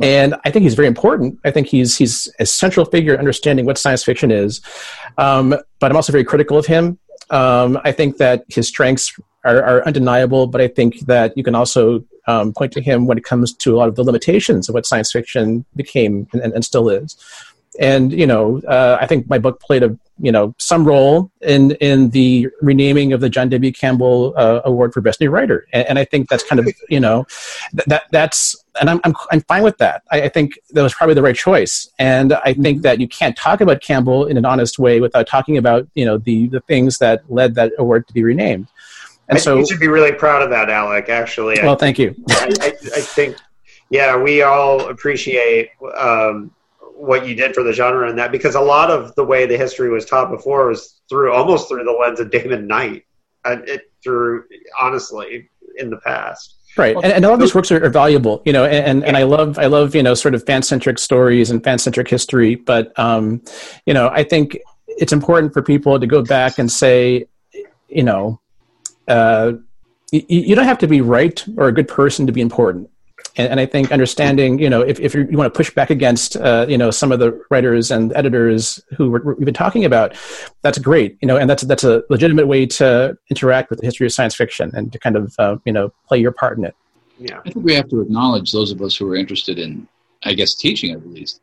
And 0.00 0.36
I 0.44 0.50
think 0.50 0.62
he's 0.62 0.74
very 0.74 0.86
important. 0.86 1.40
I 1.44 1.50
think 1.50 1.66
he's 1.66 1.96
he's 1.96 2.28
a 2.38 2.46
central 2.46 2.86
figure 2.86 3.14
in 3.14 3.18
understanding 3.18 3.66
what 3.66 3.78
science 3.78 4.04
fiction 4.04 4.30
is. 4.30 4.60
Um, 5.16 5.56
but 5.80 5.90
I'm 5.90 5.96
also 5.96 6.12
very 6.12 6.24
critical 6.24 6.56
of 6.56 6.66
him. 6.66 6.98
Um, 7.30 7.78
I 7.84 7.92
think 7.92 8.18
that 8.18 8.44
his 8.48 8.68
strengths 8.68 9.12
are, 9.44 9.62
are, 9.62 9.86
undeniable, 9.86 10.46
but 10.46 10.60
I 10.60 10.68
think 10.68 11.00
that 11.00 11.36
you 11.36 11.44
can 11.44 11.54
also 11.54 12.04
um, 12.26 12.52
point 12.52 12.72
to 12.72 12.80
him 12.80 13.06
when 13.06 13.16
it 13.16 13.24
comes 13.24 13.54
to 13.54 13.74
a 13.74 13.78
lot 13.78 13.88
of 13.88 13.94
the 13.94 14.04
limitations 14.04 14.68
of 14.68 14.74
what 14.74 14.84
science 14.86 15.12
fiction 15.12 15.64
became 15.76 16.26
and, 16.32 16.52
and 16.52 16.64
still 16.64 16.88
is 16.88 17.16
and 17.78 18.12
you 18.12 18.26
know, 18.26 18.60
uh, 18.68 18.98
I 19.00 19.06
think 19.06 19.28
my 19.28 19.38
book 19.38 19.60
played 19.60 19.82
a 19.82 19.96
you 20.20 20.32
know 20.32 20.54
some 20.58 20.84
role 20.84 21.30
in 21.40 21.72
in 21.72 22.10
the 22.10 22.48
renaming 22.60 23.12
of 23.12 23.20
the 23.20 23.28
John 23.28 23.48
W. 23.48 23.72
Campbell 23.72 24.34
uh, 24.36 24.60
Award 24.64 24.92
for 24.92 25.00
Best 25.00 25.20
New 25.20 25.30
Writer, 25.30 25.66
and, 25.72 25.86
and, 25.86 25.98
I 25.98 26.04
think 26.04 26.28
that's 26.28 26.42
kind 26.42 26.58
of 26.58 26.68
you 26.88 26.98
know 26.98 27.26
that 27.86 28.04
that's 28.10 28.56
and 28.80 28.90
I'm 28.90 29.00
I'm 29.04 29.14
I'm 29.30 29.40
fine 29.42 29.62
with 29.62 29.78
that. 29.78 30.02
I, 30.10 30.22
I, 30.22 30.28
think 30.28 30.58
that 30.70 30.82
was 30.82 30.94
probably 30.94 31.14
the 31.14 31.22
right 31.22 31.36
choice, 31.36 31.88
and 31.98 32.32
I 32.32 32.54
think 32.54 32.82
that 32.82 33.00
you 33.00 33.06
can't 33.06 33.36
talk 33.36 33.60
about 33.60 33.80
Campbell 33.80 34.26
in 34.26 34.36
an 34.36 34.44
honest 34.44 34.78
way 34.78 35.00
without 35.00 35.28
talking 35.28 35.56
about 35.56 35.86
you 35.94 36.04
know 36.04 36.18
the 36.18 36.48
the 36.48 36.60
things 36.60 36.98
that 36.98 37.22
led 37.30 37.54
that 37.54 37.72
award 37.78 38.08
to 38.08 38.14
be 38.14 38.24
renamed. 38.24 38.66
And 39.28 39.36
I 39.36 39.40
so 39.40 39.58
you 39.58 39.66
should 39.66 39.80
be 39.80 39.88
really 39.88 40.12
proud 40.12 40.42
of 40.42 40.50
that, 40.50 40.70
Alec. 40.70 41.08
Actually, 41.08 41.58
well, 41.62 41.72
I, 41.72 41.76
thank 41.76 41.98
you. 41.98 42.14
I, 42.30 42.50
I, 42.60 42.66
I, 42.68 43.00
think, 43.00 43.36
yeah, 43.90 44.16
we 44.16 44.42
all 44.42 44.88
appreciate 44.88 45.70
um, 45.96 46.50
what 46.98 47.26
you 47.26 47.34
did 47.34 47.54
for 47.54 47.62
the 47.62 47.72
genre 47.72 48.08
and 48.08 48.18
that 48.18 48.32
because 48.32 48.54
a 48.54 48.60
lot 48.60 48.90
of 48.90 49.14
the 49.14 49.24
way 49.24 49.46
the 49.46 49.56
history 49.56 49.90
was 49.90 50.04
taught 50.04 50.30
before 50.30 50.66
was 50.66 51.00
through 51.08 51.32
almost 51.32 51.68
through 51.68 51.84
the 51.84 51.92
lens 51.92 52.20
of 52.20 52.30
Damon 52.30 52.66
Knight 52.66 53.04
and 53.44 53.68
it 53.68 53.92
through 54.02 54.44
honestly 54.80 55.48
in 55.76 55.90
the 55.90 55.96
past 55.98 56.56
right 56.76 56.96
and, 56.96 57.06
and 57.06 57.24
all 57.24 57.34
of 57.34 57.40
these 57.40 57.54
works 57.54 57.70
are, 57.70 57.84
are 57.84 57.90
valuable 57.90 58.42
you 58.44 58.52
know 58.52 58.64
and, 58.64 59.04
and 59.04 59.16
i 59.16 59.22
love 59.22 59.58
i 59.58 59.66
love 59.66 59.94
you 59.94 60.02
know 60.02 60.14
sort 60.14 60.34
of 60.34 60.44
fan-centric 60.44 60.98
stories 60.98 61.50
and 61.50 61.62
fan-centric 61.62 62.08
history 62.08 62.54
but 62.56 62.96
um 62.98 63.40
you 63.86 63.94
know 63.94 64.08
i 64.08 64.22
think 64.22 64.58
it's 64.86 65.12
important 65.12 65.52
for 65.52 65.62
people 65.62 65.98
to 65.98 66.06
go 66.06 66.22
back 66.22 66.58
and 66.58 66.70
say 66.70 67.26
you 67.88 68.02
know 68.02 68.40
uh 69.08 69.52
you, 70.12 70.22
you 70.28 70.54
don't 70.56 70.64
have 70.64 70.78
to 70.78 70.86
be 70.86 71.00
right 71.00 71.44
or 71.56 71.68
a 71.68 71.72
good 71.72 71.88
person 71.88 72.26
to 72.26 72.32
be 72.32 72.40
important 72.40 72.88
and, 73.38 73.48
and 73.48 73.60
I 73.60 73.66
think 73.66 73.92
understanding, 73.92 74.58
you 74.58 74.68
know, 74.68 74.82
if, 74.82 74.98
if 75.00 75.14
you 75.14 75.26
want 75.30 75.52
to 75.52 75.56
push 75.56 75.70
back 75.70 75.90
against, 75.90 76.36
uh, 76.36 76.66
you 76.68 76.76
know, 76.76 76.90
some 76.90 77.12
of 77.12 77.20
the 77.20 77.40
writers 77.50 77.90
and 77.90 78.12
editors 78.14 78.82
who 78.96 79.10
we're, 79.10 79.34
we've 79.34 79.44
been 79.44 79.54
talking 79.54 79.84
about, 79.84 80.16
that's 80.62 80.78
great, 80.78 81.16
you 81.22 81.28
know, 81.28 81.36
and 81.36 81.48
that's 81.48 81.62
that's 81.62 81.84
a 81.84 82.02
legitimate 82.10 82.48
way 82.48 82.66
to 82.66 83.16
interact 83.30 83.70
with 83.70 83.78
the 83.78 83.86
history 83.86 84.06
of 84.06 84.12
science 84.12 84.34
fiction 84.34 84.70
and 84.74 84.92
to 84.92 84.98
kind 84.98 85.16
of, 85.16 85.34
uh, 85.38 85.56
you 85.64 85.72
know, 85.72 85.92
play 86.06 86.18
your 86.18 86.32
part 86.32 86.58
in 86.58 86.64
it. 86.64 86.74
Yeah, 87.18 87.38
I 87.46 87.50
think 87.50 87.64
we 87.64 87.74
have 87.74 87.88
to 87.90 88.00
acknowledge 88.00 88.52
those 88.52 88.72
of 88.72 88.82
us 88.82 88.96
who 88.96 89.10
are 89.10 89.16
interested 89.16 89.58
in, 89.58 89.88
I 90.24 90.34
guess, 90.34 90.54
teaching 90.54 90.92
at 90.92 91.06
least, 91.06 91.40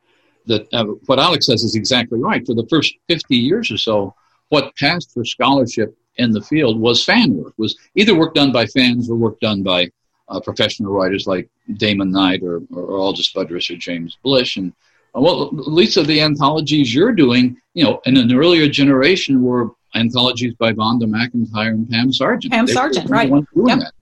that 0.47 0.71
uh, 0.73 0.85
what 1.05 1.19
Alex 1.19 1.47
says 1.47 1.63
is 1.63 1.75
exactly 1.75 2.19
right. 2.19 2.45
For 2.45 2.53
the 2.53 2.67
first 2.69 2.93
50 3.07 3.35
years 3.35 3.71
or 3.71 3.77
so, 3.77 4.13
what 4.49 4.75
passed 4.75 5.13
for 5.13 5.25
scholarship 5.25 5.97
in 6.17 6.31
the 6.31 6.41
field 6.41 6.79
was 6.79 7.03
fan 7.03 7.35
work, 7.35 7.53
was 7.57 7.77
either 7.95 8.15
work 8.15 8.33
done 8.33 8.51
by 8.51 8.65
fans 8.67 9.09
or 9.09 9.15
work 9.15 9.39
done 9.39 9.63
by 9.63 9.89
uh, 10.29 10.39
professional 10.39 10.91
writers 10.91 11.27
like 11.27 11.49
Damon 11.77 12.11
Knight 12.11 12.41
or, 12.43 12.57
or 12.73 12.99
Algis 12.99 13.33
Budrys 13.33 13.69
or 13.69 13.77
James 13.77 14.17
Blish. 14.23 14.57
And 14.57 14.73
uh, 15.15 15.21
well, 15.21 15.49
Lisa, 15.51 16.03
the 16.03 16.21
anthologies 16.21 16.93
you're 16.93 17.13
doing, 17.13 17.57
you 17.73 17.83
know, 17.83 18.01
in 18.05 18.17
an 18.17 18.33
earlier 18.33 18.67
generation 18.67 19.43
were 19.43 19.71
anthologies 19.93 20.53
by 20.55 20.73
Vonda 20.73 21.03
McIntyre 21.03 21.69
and 21.69 21.89
Pam 21.89 22.11
Sargent. 22.11 22.53
Pam 22.53 22.65
they 22.65 22.73
Sargent, 22.73 23.09
right. 23.09 23.29
Yep. 23.29 23.45
That. 23.79 23.93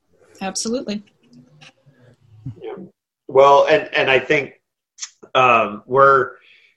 Absolutely. 0.42 1.04
Yeah. 2.62 2.76
Well, 3.28 3.68
and, 3.68 3.94
and 3.94 4.10
I 4.10 4.20
think 4.20 4.62
um, 5.36 5.84
we're 5.86 6.32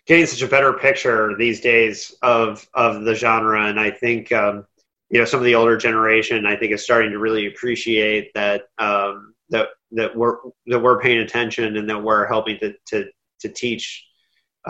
getting 0.07 0.27
such 0.27 0.43
a 0.43 0.47
better 0.47 0.73
picture 0.73 1.35
these 1.37 1.61
days 1.61 2.15
of, 2.23 2.67
of 2.75 3.05
the 3.05 3.15
genre. 3.15 3.67
And 3.67 3.81
I 3.81 3.91
think, 3.91 4.33
um, 4.33 4.67
you 5.11 5.19
know, 5.21 5.25
some 5.25 5.39
of 5.39 5.45
the 5.45 5.55
older 5.55 5.77
generation, 5.77 6.47
I 6.47 6.57
think, 6.57 6.73
is 6.73 6.83
starting 6.83 7.13
to 7.13 7.19
really 7.19 7.47
appreciate 7.47 8.33
that 8.35 8.69
um, 8.79 9.35
that 9.51 9.69
that 9.93 10.17
we're 10.17 10.39
that 10.67 10.81
we're 10.81 11.01
paying 11.01 11.19
attention 11.19 11.77
and 11.77 11.89
that 11.89 12.03
we're 12.03 12.27
helping 12.27 12.59
to 12.59 12.75
to 12.89 13.07
to 13.41 13.49
teach 13.49 14.05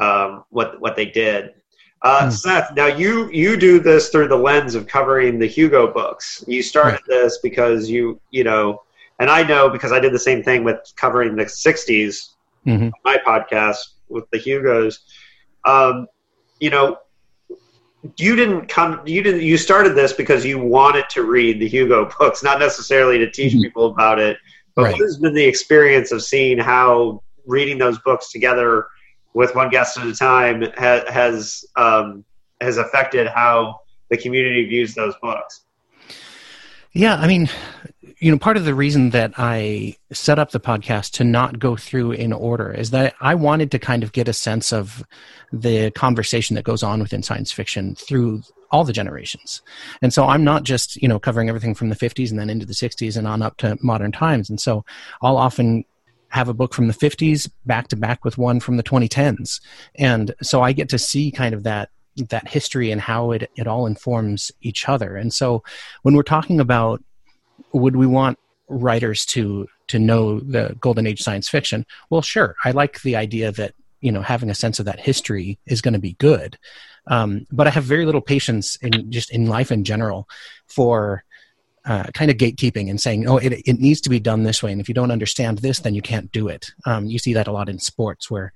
um, 0.01 0.45
what 0.51 0.81
what 0.81 0.97
they 0.97 1.07
did. 1.07 1.55
Uh, 2.03 2.27
mm. 2.27 2.33
Seth, 2.33 2.75
now 2.77 2.87
you 2.87 3.31
you 3.33 3.57
do 3.57 3.81
this 3.81 4.11
through 4.11 4.29
the 4.29 4.37
lens 4.37 4.75
of 4.75 4.87
covering 4.87 5.39
the 5.39 5.47
Hugo 5.47 5.93
books. 5.93 6.45
You 6.47 6.63
started 6.63 6.93
right. 6.93 7.03
this 7.09 7.39
because 7.43 7.89
you 7.89 8.21
you 8.31 8.45
know, 8.45 8.83
and 9.19 9.31
I 9.31 9.43
know 9.43 9.71
because 9.71 9.93
I 9.93 10.01
did 10.01 10.13
the 10.13 10.19
same 10.19 10.43
thing 10.43 10.65
with 10.65 10.93
covering 10.97 11.35
the 11.35 11.45
'60s. 11.45 12.35
Mm-hmm. 12.67 12.89
My 13.05 13.17
podcast 13.27 13.79
with 14.09 14.29
the 14.31 14.39
Hugos. 14.39 14.99
Um, 15.65 16.07
you 16.61 16.71
know, 16.71 16.99
you 18.17 18.37
didn't 18.37 18.67
come 18.67 19.01
you 19.07 19.23
didn't 19.23 19.43
you 19.43 19.57
started 19.57 19.95
this 19.95 20.13
because 20.13 20.45
you 20.45 20.59
wanted 20.59 21.09
to 21.11 21.25
read 21.25 21.61
the 21.61 21.67
hugo 21.67 22.09
books 22.19 22.43
not 22.43 22.59
necessarily 22.59 23.19
to 23.19 23.31
teach 23.31 23.53
mm-hmm. 23.53 23.63
people 23.63 23.87
about 23.87 24.19
it 24.19 24.39
but 24.75 24.83
right. 24.83 24.93
what 24.93 25.01
has 25.01 25.19
been 25.19 25.35
the 25.35 25.45
experience 25.45 26.13
of 26.13 26.23
seeing 26.23 26.59
how 26.59 27.23
reading 27.47 27.79
those 27.79 27.99
books 28.01 28.31
together 28.31 28.87
with 29.35 29.55
one 29.55 29.69
guest 29.69 29.99
at 29.99 30.07
a 30.07 30.15
time 30.15 30.63
ha- 30.77 31.05
has 31.09 31.65
um, 31.77 32.25
has 32.61 32.79
affected 32.79 33.27
how 33.27 33.81
the 34.11 34.17
community 34.17 34.67
views 34.67 34.95
those 34.95 35.15
books? 35.21 35.65
Yeah, 36.93 37.17
I 37.17 37.27
mean, 37.27 37.49
you 38.19 38.31
know, 38.31 38.39
part 38.39 38.57
of 38.57 38.65
the 38.65 38.75
reason 38.75 39.11
that 39.11 39.35
I 39.37 39.97
set 40.11 40.39
up 40.39 40.51
the 40.51 40.61
podcast 40.61 41.13
to 41.13 41.25
not 41.25 41.59
go 41.59 41.77
through 41.77 42.13
in 42.13 42.33
order 42.33 42.73
is 42.73 42.91
that 42.91 43.15
I 43.21 43.35
wanted 43.35 43.71
to 43.73 43.79
kind 43.79 44.03
of 44.03 44.13
get 44.13 44.27
a 44.27 44.33
sense 44.33 44.73
of 44.73 45.05
the 45.53 45.91
conversation 45.91 46.57
that 46.57 46.65
goes 46.65 46.83
on 46.83 47.01
within 47.01 47.23
science 47.23 47.53
fiction 47.53 47.95
through 47.95 48.43
all 48.71 48.85
the 48.85 48.93
generations. 48.93 49.61
And 50.01 50.15
so 50.15 50.25
I'm 50.25 50.45
not 50.45 50.63
just, 50.63 50.97
you 50.97 51.09
know, 51.09 51.19
covering 51.19 51.49
everything 51.49 51.75
from 51.75 51.91
the 51.91 51.97
50s 51.97 52.31
and 52.31 52.39
then 52.39 52.49
into 52.49 52.67
the 52.67 52.73
60s 52.73 53.17
and 53.19 53.29
on 53.29 53.43
up 53.43 53.59
to 53.59 53.77
modern 53.83 54.13
times. 54.13 54.49
And 54.49 54.61
so 54.61 54.85
I'll 55.21 55.37
often 55.37 55.85
have 56.29 56.49
a 56.49 56.55
book 56.55 56.75
from 56.75 56.89
the 56.89 56.95
50s 56.95 57.51
back 57.67 57.89
to 57.89 57.97
back 57.97 58.25
with 58.25 58.39
one 58.39 58.61
from 58.61 58.79
the 58.79 58.83
2010s. 58.83 59.61
And 59.95 60.35
so 60.43 60.63
I 60.63 60.73
get 60.73 60.89
to 60.89 60.99
see 60.99 61.31
kind 61.31 61.55
of 61.55 61.65
that 61.65 61.91
that 62.31 62.49
history 62.49 62.91
and 62.91 62.99
how 62.99 63.31
it, 63.33 63.51
it 63.57 63.67
all 63.67 63.87
informs 63.87 64.51
each 64.63 64.89
other. 64.89 65.17
And 65.17 65.35
so 65.35 65.63
when 66.01 66.17
we're 66.17 66.23
talking 66.23 66.61
about 66.61 67.03
would 67.73 67.97
we 67.97 68.07
want 68.07 68.39
writers 68.69 69.25
to 69.27 69.67
to 69.89 69.99
know 69.99 70.41
the 70.41 70.77
golden 70.81 71.07
age 71.07 71.23
science 71.23 71.49
fiction? 71.49 71.87
Well, 72.11 72.23
sure. 72.23 72.57
I 72.65 72.73
like 72.73 73.03
the 73.03 73.17
idea 73.17 73.53
that 73.53 73.75
you 74.01 74.13
know 74.13 74.23
having 74.23 74.51
a 74.51 74.55
sense 74.55 74.79
of 74.79 74.87
that 74.87 75.01
history 75.01 75.59
is 75.67 75.81
going 75.81 75.95
to 75.95 76.01
be 76.01 76.15
good 76.15 76.59
um, 77.09 77.47
but 77.51 77.67
I 77.67 77.71
have 77.71 77.85
very 77.85 78.05
little 78.05 78.21
patience 78.21 78.77
in 78.77 79.11
just 79.11 79.31
in 79.31 79.47
life 79.47 79.71
in 79.71 79.85
general 79.85 80.29
for 80.67 81.25
uh, 81.85 82.05
kind 82.15 82.31
of 82.31 82.37
gatekeeping 82.37 82.91
and 82.91 83.01
saying, 83.01 83.29
oh, 83.29 83.37
it, 83.37 83.53
it 83.53 83.79
needs 83.79 84.01
to 84.03 84.11
be 84.11 84.19
done 84.19 84.43
this 84.43 84.63
way. 84.63 84.73
And 84.73 84.81
if 84.81 84.89
you 84.89 84.95
don't 84.95 85.13
understand 85.13 85.59
this, 85.59 85.81
then 85.81 85.95
you 85.95 86.03
can't 86.03 86.33
do 86.33 86.49
it. 86.49 86.73
Um, 86.85 87.07
you 87.07 87.19
see 87.19 87.33
that 87.35 87.47
a 87.47 87.53
lot 87.53 87.69
in 87.69 87.79
sports 87.79 88.29
where, 88.29 88.53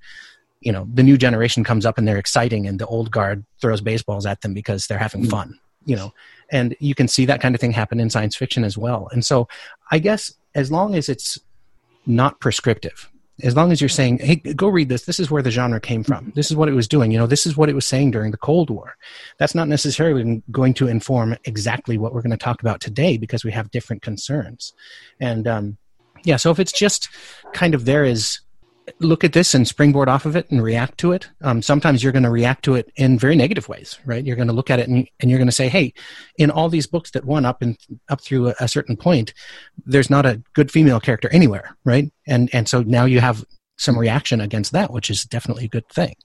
you 0.59 0.71
know, 0.71 0.85
the 0.93 1.03
new 1.03 1.17
generation 1.17 1.63
comes 1.63 1.85
up 1.85 1.97
and 1.97 2.05
they're 2.05 2.17
exciting 2.17 2.67
and 2.67 2.77
the 2.77 2.87
old 2.87 3.09
guard 3.09 3.45
throws 3.61 3.79
baseballs 3.79 4.25
at 4.25 4.41
them 4.41 4.53
because 4.53 4.87
they're 4.87 4.97
having 4.97 5.23
mm. 5.23 5.29
fun, 5.29 5.57
you 5.85 5.95
know. 5.95 6.13
And 6.51 6.75
you 6.79 6.93
can 6.95 7.07
see 7.07 7.25
that 7.25 7.41
kind 7.41 7.55
of 7.55 7.61
thing 7.61 7.71
happen 7.71 7.99
in 7.99 8.09
science 8.09 8.35
fiction 8.35 8.63
as 8.63 8.77
well. 8.77 9.07
And 9.11 9.25
so 9.25 9.47
I 9.91 9.99
guess 9.99 10.33
as 10.53 10.71
long 10.71 10.95
as 10.95 11.09
it's 11.09 11.39
not 12.05 12.39
prescriptive, 12.39 13.09
as 13.43 13.55
long 13.55 13.71
as 13.71 13.81
you're 13.81 13.89
saying, 13.89 14.19
hey, 14.19 14.35
go 14.35 14.67
read 14.67 14.89
this. 14.89 15.05
This 15.05 15.19
is 15.19 15.31
where 15.31 15.41
the 15.41 15.51
genre 15.51 15.79
came 15.79 16.03
from. 16.03 16.31
This 16.35 16.51
is 16.51 16.57
what 16.57 16.69
it 16.69 16.73
was 16.73 16.87
doing. 16.87 17.11
You 17.11 17.17
know, 17.17 17.27
this 17.27 17.45
is 17.45 17.57
what 17.57 17.69
it 17.69 17.75
was 17.75 17.85
saying 17.85 18.11
during 18.11 18.31
the 18.31 18.37
Cold 18.37 18.69
War. 18.69 18.95
That's 19.39 19.55
not 19.55 19.67
necessarily 19.67 20.43
going 20.51 20.73
to 20.75 20.87
inform 20.87 21.35
exactly 21.45 21.97
what 21.97 22.13
we're 22.13 22.21
going 22.21 22.31
to 22.31 22.37
talk 22.37 22.61
about 22.61 22.81
today 22.81 23.17
because 23.17 23.43
we 23.43 23.51
have 23.51 23.71
different 23.71 24.01
concerns. 24.01 24.73
And 25.19 25.47
um, 25.47 25.77
yeah, 26.23 26.35
so 26.35 26.51
if 26.51 26.59
it's 26.59 26.71
just 26.71 27.09
kind 27.53 27.73
of 27.73 27.85
there 27.85 28.05
as 28.05 28.41
look 28.99 29.23
at 29.23 29.33
this 29.33 29.53
and 29.53 29.67
springboard 29.67 30.09
off 30.09 30.25
of 30.25 30.35
it 30.35 30.49
and 30.49 30.61
react 30.61 30.97
to 30.99 31.11
it. 31.11 31.29
Um, 31.41 31.61
sometimes 31.61 32.03
you're 32.03 32.11
going 32.11 32.23
to 32.23 32.29
react 32.29 32.63
to 32.65 32.75
it 32.75 32.91
in 32.95 33.17
very 33.17 33.35
negative 33.35 33.69
ways, 33.69 33.99
right? 34.05 34.23
You're 34.23 34.35
going 34.35 34.47
to 34.47 34.53
look 34.53 34.69
at 34.69 34.79
it 34.79 34.87
and, 34.87 35.07
and 35.19 35.29
you're 35.29 35.39
going 35.39 35.47
to 35.47 35.53
say, 35.53 35.69
"Hey, 35.69 35.93
in 36.37 36.51
all 36.51 36.69
these 36.69 36.87
books 36.87 37.11
that 37.11 37.25
won 37.25 37.45
up 37.45 37.61
and 37.61 37.77
up 38.09 38.21
through 38.21 38.49
a, 38.49 38.55
a, 38.59 38.67
certain 38.67 38.97
point, 38.97 39.33
there's 39.85 40.09
not 40.09 40.25
a 40.25 40.41
good 40.53 40.71
female 40.71 40.99
character 40.99 41.29
anywhere, 41.31 41.75
right?" 41.85 42.11
And 42.27 42.49
and 42.53 42.67
so 42.67 42.81
now 42.81 43.05
you 43.05 43.19
have 43.19 43.45
some 43.77 43.97
reaction 43.97 44.41
against 44.41 44.71
that, 44.73 44.91
which 44.91 45.09
is 45.09 45.23
definitely 45.23 45.65
a 45.65 45.69
good 45.69 45.87
thing. 45.89 46.15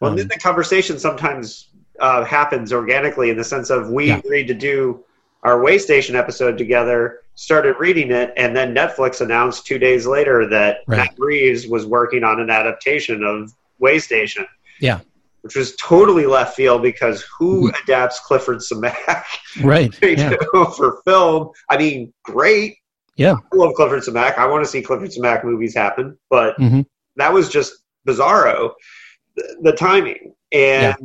Well, 0.00 0.12
um, 0.12 0.16
the 0.16 0.38
conversation 0.38 0.98
sometimes 0.98 1.68
uh, 2.00 2.24
happens 2.24 2.72
organically 2.72 3.30
in 3.30 3.36
the 3.36 3.44
sense 3.44 3.70
of 3.70 3.90
we 3.90 4.08
yeah. 4.08 4.18
agreed 4.18 4.48
to 4.48 4.54
do 4.54 5.04
our 5.42 5.58
Waystation 5.58 6.14
episode 6.14 6.56
together, 6.56 7.20
started 7.34 7.76
reading 7.78 8.10
it, 8.12 8.32
and 8.36 8.54
then 8.56 8.74
Netflix 8.74 9.20
announced 9.20 9.66
two 9.66 9.78
days 9.78 10.06
later 10.06 10.48
that 10.48 10.78
right. 10.86 10.98
Matt 10.98 11.14
Reeves 11.18 11.66
was 11.66 11.84
working 11.84 12.22
on 12.22 12.40
an 12.40 12.50
adaptation 12.50 13.24
of 13.24 13.52
Waystation. 13.80 14.46
Yeah. 14.80 15.00
Which 15.40 15.56
was 15.56 15.74
totally 15.76 16.26
left 16.26 16.54
field 16.54 16.82
because 16.82 17.24
who 17.36 17.68
mm-hmm. 17.68 17.82
adapts 17.82 18.20
Clifford 18.20 18.58
Simak 18.58 19.24
right. 19.64 19.92
yeah. 20.02 20.36
for 20.76 21.02
film? 21.04 21.50
I 21.68 21.76
mean, 21.76 22.12
great. 22.22 22.76
Yeah. 23.16 23.34
I 23.52 23.56
love 23.56 23.74
Clifford 23.74 24.02
Simak. 24.02 24.38
I 24.38 24.46
want 24.46 24.64
to 24.64 24.70
see 24.70 24.82
Clifford 24.82 25.10
Simak 25.10 25.44
movies 25.44 25.74
happen, 25.74 26.16
but 26.30 26.56
mm-hmm. 26.58 26.82
that 27.16 27.32
was 27.32 27.48
just 27.48 27.74
bizarro, 28.06 28.72
the, 29.36 29.56
the 29.62 29.72
timing. 29.72 30.34
And 30.52 30.96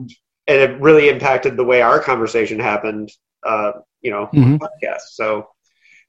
yeah. 0.48 0.54
and 0.54 0.72
it 0.72 0.80
really 0.80 1.10
impacted 1.10 1.58
the 1.58 1.64
way 1.64 1.82
our 1.82 2.00
conversation 2.00 2.60
happened 2.60 3.12
uh, 3.44 3.72
you 4.08 4.14
know, 4.14 4.30
mm-hmm. 4.34 4.56
podcast. 4.56 5.02
So, 5.12 5.50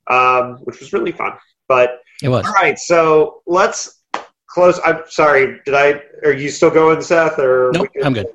um, 0.06 0.58
which 0.62 0.78
was 0.78 0.92
really 0.92 1.10
fun. 1.10 1.32
But 1.66 1.98
it 2.22 2.28
was 2.28 2.46
all 2.46 2.52
right. 2.52 2.78
So 2.78 3.42
let's 3.44 4.02
close. 4.46 4.78
I'm 4.84 5.02
sorry. 5.08 5.58
Did 5.64 5.74
I? 5.74 6.00
Are 6.24 6.32
you 6.32 6.48
still 6.48 6.70
going, 6.70 7.02
Seth? 7.02 7.40
Or 7.40 7.72
nope, 7.74 7.88
I'm 8.04 8.12
good. 8.12 8.28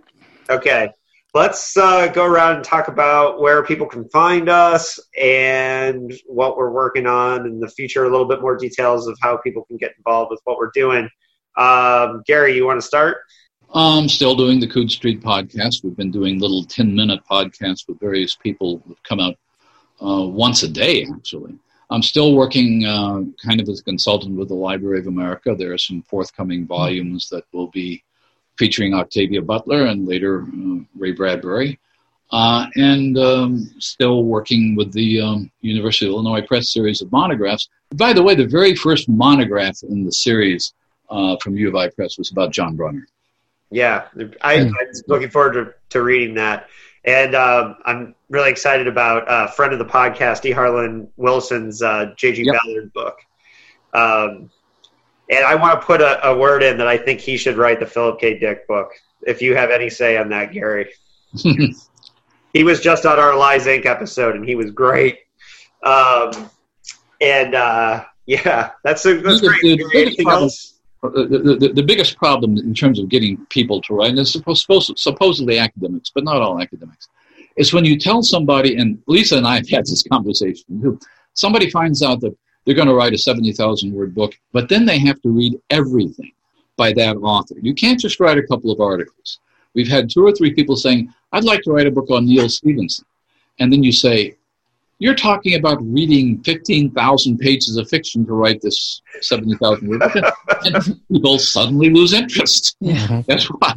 Okay. 0.49 0.89
Let's 1.33 1.75
uh, 1.77 2.07
go 2.09 2.25
around 2.25 2.57
and 2.57 2.65
talk 2.65 2.89
about 2.89 3.41
where 3.41 3.63
people 3.63 3.87
can 3.87 4.07
find 4.09 4.49
us 4.49 4.99
and 5.19 6.13
what 6.27 6.57
we're 6.57 6.69
working 6.69 7.07
on 7.07 7.47
in 7.47 7.59
the 7.59 7.69
future. 7.69 8.03
A 8.03 8.09
little 8.09 8.27
bit 8.27 8.41
more 8.41 8.55
details 8.55 9.07
of 9.07 9.17
how 9.19 9.37
people 9.37 9.63
can 9.63 9.77
get 9.77 9.93
involved 9.97 10.29
with 10.29 10.41
what 10.43 10.57
we're 10.57 10.71
doing. 10.75 11.09
Um, 11.57 12.21
Gary, 12.27 12.55
you 12.55 12.65
want 12.65 12.81
to 12.81 12.85
start? 12.85 13.17
I'm 13.73 14.07
still 14.07 14.35
doing 14.35 14.59
the 14.59 14.67
Coode 14.67 14.91
Street 14.91 15.21
podcast. 15.21 15.83
We've 15.83 15.97
been 15.97 16.11
doing 16.11 16.37
little 16.37 16.63
10 16.63 16.93
minute 16.93 17.21
podcasts 17.29 17.87
with 17.87 17.99
various 17.99 18.35
people 18.35 18.83
who've 18.85 19.01
come 19.01 19.19
out 19.19 19.35
uh, 20.03 20.25
once 20.25 20.63
a 20.63 20.67
day, 20.67 21.07
actually. 21.13 21.55
I'm 21.89 22.01
still 22.01 22.35
working 22.35 22.85
uh, 22.85 23.21
kind 23.45 23.61
of 23.61 23.69
as 23.69 23.79
a 23.79 23.83
consultant 23.83 24.37
with 24.37 24.47
the 24.47 24.55
Library 24.55 24.99
of 24.99 25.07
America. 25.07 25.55
There 25.55 25.73
are 25.73 25.77
some 25.77 26.01
forthcoming 26.03 26.65
volumes 26.65 27.29
that 27.29 27.43
will 27.53 27.67
be 27.67 28.03
featuring 28.57 28.93
Octavia 28.93 29.41
Butler 29.41 29.85
and 29.85 30.07
later 30.07 30.43
uh, 30.43 30.79
Ray 30.95 31.11
Bradbury. 31.11 31.79
Uh, 32.31 32.65
and 32.75 33.15
um, 33.19 33.71
still 33.77 34.23
working 34.23 34.75
with 34.75 34.91
the 34.91 35.21
um, 35.21 35.51
University 35.61 36.07
of 36.07 36.13
Illinois 36.13 36.41
Press 36.41 36.73
series 36.73 36.99
of 37.01 37.11
monographs. 37.11 37.69
By 37.95 38.11
the 38.11 38.23
way, 38.23 38.33
the 38.33 38.47
very 38.47 38.75
first 38.75 39.07
monograph 39.07 39.83
in 39.83 40.03
the 40.03 40.11
series 40.11 40.73
uh, 41.11 41.35
from 41.43 41.55
U 41.55 41.67
of 41.67 41.75
I 41.75 41.89
Press 41.89 42.17
was 42.17 42.31
about 42.31 42.51
John 42.51 42.75
Brunner. 42.75 43.07
Yeah, 43.69 44.05
I, 44.41 44.55
am 44.55 44.69
hmm. 44.69 44.73
looking 45.07 45.29
forward 45.29 45.53
to, 45.53 45.73
to 45.89 46.01
reading 46.01 46.33
that. 46.35 46.69
And 47.05 47.35
um, 47.35 47.75
I'm 47.85 48.15
really 48.29 48.49
excited 48.49 48.87
about 48.87 49.27
uh, 49.29 49.47
friend 49.47 49.73
of 49.73 49.79
the 49.79 49.85
podcast, 49.85 50.45
E. 50.45 50.51
Harlan 50.51 51.09
Wilson's 51.17 51.81
uh, 51.81 52.13
J.G. 52.15 52.43
Yep. 52.45 52.55
Ballard 52.63 52.93
book. 52.93 53.19
Um, 53.93 54.49
and 55.29 55.45
I 55.45 55.55
want 55.55 55.79
to 55.79 55.85
put 55.85 56.01
a, 56.01 56.27
a, 56.27 56.37
word 56.37 56.63
in 56.63 56.77
that 56.77 56.87
I 56.87 56.97
think 56.97 57.19
he 57.19 57.37
should 57.37 57.57
write 57.57 57.79
the 57.79 57.85
Philip 57.85 58.19
K. 58.19 58.39
Dick 58.39 58.67
book. 58.67 58.91
If 59.21 59.41
you 59.41 59.55
have 59.55 59.69
any 59.69 59.89
say 59.89 60.17
on 60.17 60.29
that, 60.29 60.51
Gary. 60.51 60.91
he 61.33 62.63
was 62.63 62.81
just 62.81 63.05
on 63.05 63.19
our 63.19 63.35
Lies 63.35 63.65
Inc. 63.65 63.85
episode, 63.85 64.35
and 64.35 64.47
he 64.47 64.55
was 64.55 64.71
great. 64.71 65.19
Um, 65.83 66.49
and 67.21 67.55
uh, 67.55 68.05
yeah, 68.25 68.71
that's 68.83 69.05
a, 69.05 69.19
that's 69.21 69.41
great. 69.41 69.81
Anything 69.93 70.29
else? 70.29 70.72
Uh, 71.03 71.09
the, 71.09 71.57
the, 71.59 71.73
the, 71.73 71.83
biggest 71.83 72.15
problem 72.15 72.57
in 72.57 72.73
terms 72.73 72.97
of 72.97 73.09
getting 73.09 73.35
people 73.47 73.81
to 73.81 73.93
write, 73.93 74.11
and 74.11 74.19
it's 74.19 74.31
supposed, 74.31 74.97
supposedly 74.97 75.59
academics, 75.59 76.09
but 76.09 76.23
not 76.23 76.41
all 76.41 76.61
academics, 76.61 77.09
is 77.57 77.73
when 77.73 77.83
you 77.83 77.99
tell 77.99 78.23
somebody, 78.23 78.77
and 78.77 79.01
Lisa 79.07 79.37
and 79.37 79.45
I 79.45 79.55
have 79.55 79.67
had 79.67 79.85
this 79.85 80.03
conversation, 80.03 80.81
too, 80.81 80.97
somebody 81.33 81.69
finds 81.69 82.01
out 82.01 82.21
that 82.21 82.33
they're 82.63 82.73
going 82.73 82.87
to 82.87 82.93
write 82.93 83.13
a 83.13 83.17
70,000 83.17 83.93
word 83.93 84.15
book, 84.15 84.33
but 84.53 84.69
then 84.69 84.85
they 84.85 84.97
have 84.99 85.21
to 85.23 85.29
read 85.29 85.59
everything 85.69 86.31
by 86.77 86.93
that 86.93 87.17
author. 87.17 87.55
You 87.61 87.73
can't 87.73 87.99
just 87.99 88.21
write 88.21 88.37
a 88.37 88.47
couple 88.47 88.71
of 88.71 88.79
articles. 88.79 89.39
We've 89.73 89.89
had 89.89 90.09
two 90.09 90.25
or 90.25 90.31
three 90.31 90.53
people 90.53 90.77
saying, 90.77 91.13
I'd 91.33 91.43
like 91.43 91.63
to 91.63 91.71
write 91.71 91.87
a 91.87 91.91
book 91.91 92.09
on 92.09 92.25
Neal 92.25 92.47
Stephenson. 92.47 93.05
And 93.59 93.71
then 93.71 93.83
you 93.83 93.91
say, 93.91 94.35
you're 95.03 95.13
talking 95.13 95.55
about 95.55 95.79
reading 95.81 96.41
15,000 96.43 97.37
pages 97.37 97.75
of 97.75 97.89
fiction 97.89 98.25
to 98.25 98.31
write 98.31 98.61
this 98.61 99.01
70,000 99.19 99.85
word 99.85 99.99
book, 99.99 100.33
and 100.63 101.01
people 101.11 101.37
suddenly 101.37 101.89
lose 101.89 102.13
interest. 102.13 102.77
Yeah. 102.79 103.21
That's 103.27 103.45
why. 103.47 103.73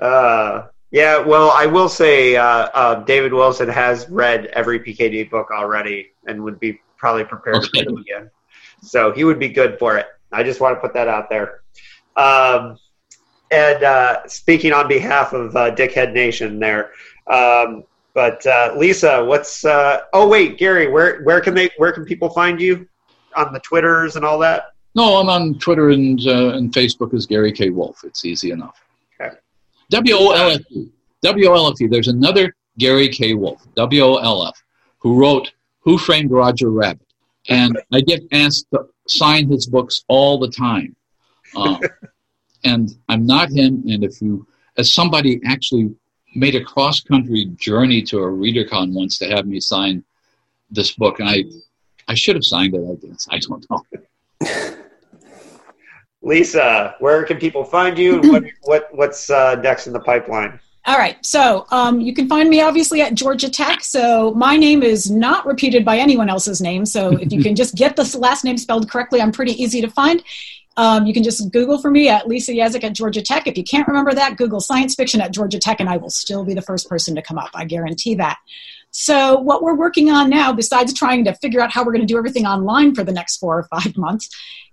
Uh, 0.00 0.68
yeah, 0.90 1.18
well, 1.18 1.50
I 1.50 1.66
will 1.66 1.90
say 1.90 2.36
uh, 2.36 2.46
uh, 2.46 2.94
David 3.04 3.34
Wilson 3.34 3.68
has 3.68 4.08
read 4.08 4.46
every 4.46 4.80
PKD 4.80 5.28
book 5.28 5.50
already 5.50 6.12
and 6.26 6.42
would 6.42 6.58
be 6.58 6.80
probably 6.96 7.24
prepared 7.24 7.56
okay. 7.56 7.66
to 7.66 7.78
read 7.80 7.88
them 7.88 7.98
again. 7.98 8.30
So 8.80 9.12
he 9.12 9.24
would 9.24 9.38
be 9.38 9.50
good 9.50 9.78
for 9.78 9.98
it. 9.98 10.06
I 10.32 10.42
just 10.42 10.62
want 10.62 10.78
to 10.78 10.80
put 10.80 10.94
that 10.94 11.08
out 11.08 11.28
there. 11.28 11.60
Um, 12.16 12.78
and 13.50 13.84
uh, 13.84 14.26
speaking 14.28 14.72
on 14.72 14.88
behalf 14.88 15.34
of 15.34 15.54
uh, 15.54 15.74
Dickhead 15.74 16.14
Nation, 16.14 16.58
there, 16.58 16.92
um, 17.26 17.84
but 18.14 18.46
uh, 18.46 18.74
Lisa, 18.76 19.24
what's? 19.24 19.64
Uh, 19.64 20.02
oh 20.12 20.28
wait, 20.28 20.56
Gary, 20.56 20.88
where 20.88 21.22
where 21.24 21.40
can 21.40 21.52
they 21.52 21.70
where 21.76 21.92
can 21.92 22.04
people 22.04 22.30
find 22.30 22.60
you 22.60 22.88
on 23.34 23.52
the 23.52 23.60
Twitters 23.60 24.16
and 24.16 24.24
all 24.24 24.38
that? 24.38 24.68
No, 24.94 25.16
I'm 25.16 25.28
on 25.28 25.58
Twitter 25.58 25.90
and 25.90 26.20
uh, 26.26 26.54
and 26.54 26.72
Facebook 26.72 27.12
as 27.12 27.26
Gary 27.26 27.52
K 27.52 27.70
Wolfe. 27.70 28.04
It's 28.04 28.24
easy 28.24 28.52
enough. 28.52 28.80
Okay. 29.20 29.34
W 29.90 30.14
O 30.14 30.30
L 30.30 30.50
F 30.52 30.60
E. 30.70 30.88
W 31.22 31.48
O 31.48 31.54
L 31.54 31.68
F 31.68 31.80
E. 31.80 31.88
There's 31.88 32.08
another 32.08 32.54
Gary 32.78 33.08
K 33.08 33.34
Wolf. 33.34 33.66
W 33.74 34.02
O 34.02 34.16
L 34.16 34.46
F, 34.46 34.62
who 34.98 35.16
wrote 35.18 35.52
Who 35.80 35.98
Framed 35.98 36.30
Roger 36.30 36.70
Rabbit, 36.70 37.06
and 37.48 37.76
I 37.92 38.00
get 38.00 38.22
asked 38.30 38.66
to 38.72 38.86
sign 39.08 39.48
his 39.48 39.66
books 39.66 40.04
all 40.06 40.38
the 40.38 40.50
time. 40.50 40.94
Uh, 41.56 41.78
and 42.64 42.96
I'm 43.08 43.26
not 43.26 43.50
him. 43.50 43.82
And 43.88 44.04
if 44.04 44.22
you, 44.22 44.46
as 44.78 44.94
somebody 44.94 45.40
actually 45.44 45.94
made 46.34 46.54
a 46.54 46.64
cross 46.64 47.00
country 47.00 47.46
journey 47.56 48.02
to 48.02 48.18
a 48.18 48.26
ReaderCon 48.26 48.92
once 48.92 49.18
to 49.18 49.28
have 49.28 49.46
me 49.46 49.60
sign 49.60 50.04
this 50.70 50.92
book, 50.92 51.20
and 51.20 51.28
I 51.28 51.44
I 52.08 52.14
should 52.14 52.36
have 52.36 52.44
signed 52.44 52.74
it. 52.74 52.80
I 52.80 53.06
guess 53.06 53.28
I 53.30 53.38
don't 53.38 53.66
know. 53.70 54.76
Lisa, 56.22 56.96
where 57.00 57.22
can 57.24 57.38
people 57.38 57.64
find 57.64 57.98
you? 57.98 58.20
what, 58.20 58.44
what 58.62 58.88
what's 58.92 59.30
uh, 59.30 59.56
next 59.56 59.86
in 59.86 59.92
the 59.92 60.00
pipeline? 60.00 60.58
All 60.86 60.98
right, 60.98 61.16
so 61.24 61.66
um, 61.70 61.98
you 62.02 62.12
can 62.12 62.28
find 62.28 62.50
me 62.50 62.60
obviously 62.60 63.00
at 63.00 63.14
Georgia 63.14 63.48
Tech. 63.48 63.82
So 63.82 64.34
my 64.34 64.58
name 64.58 64.82
is 64.82 65.10
not 65.10 65.46
repeated 65.46 65.82
by 65.82 65.96
anyone 65.96 66.28
else's 66.28 66.60
name. 66.60 66.84
So 66.84 67.16
if 67.16 67.32
you 67.32 67.42
can 67.42 67.54
just 67.62 67.74
get 67.74 67.96
the 67.96 68.18
last 68.18 68.44
name 68.44 68.58
spelled 68.58 68.90
correctly, 68.90 69.22
I'm 69.22 69.32
pretty 69.32 69.52
easy 69.62 69.80
to 69.80 69.88
find. 69.88 70.22
Um, 70.76 71.06
you 71.06 71.14
can 71.14 71.22
just 71.22 71.52
Google 71.52 71.78
for 71.78 71.90
me 71.90 72.08
at 72.08 72.26
Lisa 72.26 72.52
Yaszek 72.52 72.82
at 72.82 72.94
Georgia 72.94 73.22
Tech. 73.22 73.46
If 73.46 73.56
you 73.56 73.64
can't 73.64 73.86
remember 73.86 74.12
that, 74.12 74.36
Google 74.36 74.60
science 74.60 74.94
fiction 74.94 75.20
at 75.20 75.32
Georgia 75.32 75.58
Tech, 75.58 75.80
and 75.80 75.88
I 75.88 75.96
will 75.96 76.10
still 76.10 76.44
be 76.44 76.54
the 76.54 76.62
first 76.62 76.88
person 76.88 77.14
to 77.14 77.22
come 77.22 77.38
up. 77.38 77.50
I 77.54 77.64
guarantee 77.64 78.16
that. 78.16 78.38
So, 78.90 79.38
what 79.38 79.62
we're 79.62 79.76
working 79.76 80.10
on 80.10 80.30
now, 80.30 80.52
besides 80.52 80.92
trying 80.92 81.24
to 81.24 81.34
figure 81.34 81.60
out 81.60 81.72
how 81.72 81.84
we're 81.84 81.92
going 81.92 82.06
to 82.06 82.12
do 82.12 82.18
everything 82.18 82.46
online 82.46 82.94
for 82.94 83.04
the 83.04 83.12
next 83.12 83.38
four 83.38 83.58
or 83.58 83.64
five 83.64 83.96
months, 83.96 84.28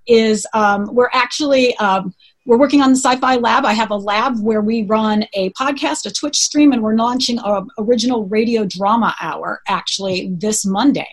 is 0.07 0.48
um, 0.53 0.94
we're 0.94 1.10
actually 1.14 1.76
um, 1.78 2.14
we're 2.45 2.57
working 2.57 2.82
on 2.82 2.91
the 2.91 2.98
Sci-Fi 2.98 3.36
Lab. 3.36 3.65
I 3.65 3.73
have 3.73 3.91
a 3.91 3.95
lab 3.95 4.40
where 4.40 4.61
we 4.61 4.84
run 4.84 5.26
a 5.34 5.52
podcast, 5.52 6.07
a 6.07 6.11
Twitch 6.11 6.38
stream, 6.38 6.72
and 6.72 6.82
we're 6.82 6.95
launching 6.95 7.38
an 7.38 7.68
original 7.78 8.26
radio 8.26 8.65
drama 8.65 9.15
hour 9.22 9.61
actually 9.68 10.34
this 10.34 10.65
Monday. 10.65 11.07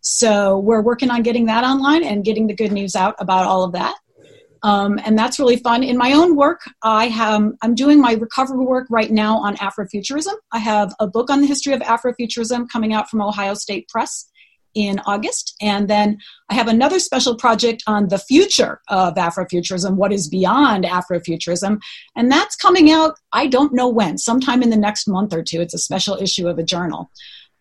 So 0.00 0.58
we're 0.58 0.80
working 0.80 1.10
on 1.10 1.22
getting 1.22 1.46
that 1.46 1.64
online 1.64 2.04
and 2.04 2.24
getting 2.24 2.46
the 2.46 2.54
good 2.54 2.70
news 2.70 2.94
out 2.94 3.16
about 3.18 3.44
all 3.44 3.64
of 3.64 3.72
that. 3.72 3.96
Um, 4.62 4.98
and 5.04 5.18
that's 5.18 5.38
really 5.38 5.56
fun. 5.56 5.82
In 5.82 5.96
my 5.96 6.12
own 6.12 6.36
work, 6.36 6.60
I 6.82 7.06
have, 7.08 7.52
I'm 7.62 7.74
doing 7.74 8.00
my 8.00 8.12
recovery 8.14 8.64
work 8.64 8.86
right 8.90 9.10
now 9.10 9.38
on 9.38 9.56
Afrofuturism. 9.56 10.34
I 10.52 10.58
have 10.58 10.94
a 10.98 11.06
book 11.06 11.30
on 11.30 11.40
the 11.40 11.46
history 11.46 11.72
of 11.72 11.80
Afrofuturism 11.80 12.68
coming 12.70 12.92
out 12.92 13.08
from 13.08 13.20
Ohio 13.22 13.54
State 13.54 13.88
Press 13.88 14.28
in 14.74 15.00
August. 15.06 15.56
And 15.60 15.88
then 15.88 16.18
I 16.50 16.54
have 16.54 16.68
another 16.68 16.98
special 16.98 17.36
project 17.36 17.82
on 17.86 18.08
the 18.08 18.18
future 18.18 18.80
of 18.88 19.14
Afrofuturism, 19.14 19.96
what 19.96 20.12
is 20.12 20.28
beyond 20.28 20.84
Afrofuturism. 20.84 21.80
And 22.16 22.30
that's 22.30 22.54
coming 22.54 22.90
out, 22.90 23.14
I 23.32 23.46
don't 23.46 23.72
know 23.72 23.88
when, 23.88 24.18
sometime 24.18 24.62
in 24.62 24.70
the 24.70 24.76
next 24.76 25.08
month 25.08 25.32
or 25.32 25.42
two. 25.42 25.60
It's 25.60 25.74
a 25.74 25.78
special 25.78 26.16
issue 26.16 26.48
of 26.48 26.58
a 26.58 26.62
journal. 26.62 27.10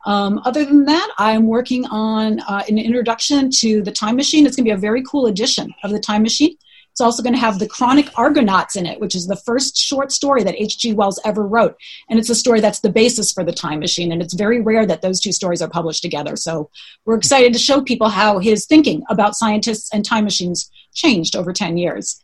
Um, 0.05 0.41
other 0.45 0.63
than 0.63 0.85
that, 0.85 1.09
I'm 1.17 1.47
working 1.47 1.85
on 1.87 2.39
uh, 2.41 2.63
an 2.69 2.77
introduction 2.77 3.49
to 3.59 3.81
the 3.81 3.91
time 3.91 4.15
machine. 4.15 4.45
It's 4.45 4.55
going 4.55 4.65
to 4.65 4.69
be 4.69 4.77
a 4.77 4.79
very 4.79 5.03
cool 5.03 5.25
edition 5.25 5.73
of 5.83 5.91
the 5.91 5.99
time 5.99 6.23
machine. 6.23 6.55
It's 6.97 7.01
also 7.01 7.21
going 7.21 7.35
to 7.35 7.39
have 7.39 7.59
the 7.59 7.67
Chronic 7.67 8.09
Argonauts 8.17 8.75
in 8.75 8.87
it, 8.87 8.99
which 8.99 9.13
is 9.13 9.27
the 9.27 9.35
first 9.35 9.77
short 9.77 10.11
story 10.11 10.43
that 10.43 10.59
H.G. 10.59 10.93
Wells 10.93 11.19
ever 11.23 11.45
wrote. 11.45 11.77
And 12.09 12.17
it's 12.17 12.31
a 12.31 12.33
story 12.33 12.59
that's 12.59 12.79
the 12.79 12.89
basis 12.89 13.31
for 13.31 13.43
the 13.43 13.51
time 13.51 13.79
machine. 13.79 14.11
And 14.11 14.19
it's 14.19 14.33
very 14.33 14.61
rare 14.61 14.83
that 14.83 15.03
those 15.03 15.19
two 15.19 15.31
stories 15.31 15.61
are 15.61 15.69
published 15.69 16.01
together. 16.01 16.35
So 16.35 16.71
we're 17.05 17.17
excited 17.17 17.53
to 17.53 17.59
show 17.59 17.81
people 17.81 18.09
how 18.09 18.39
his 18.39 18.65
thinking 18.65 19.03
about 19.11 19.35
scientists 19.35 19.93
and 19.93 20.03
time 20.03 20.23
machines 20.23 20.71
changed 20.91 21.35
over 21.35 21.53
10 21.53 21.77
years. 21.77 22.19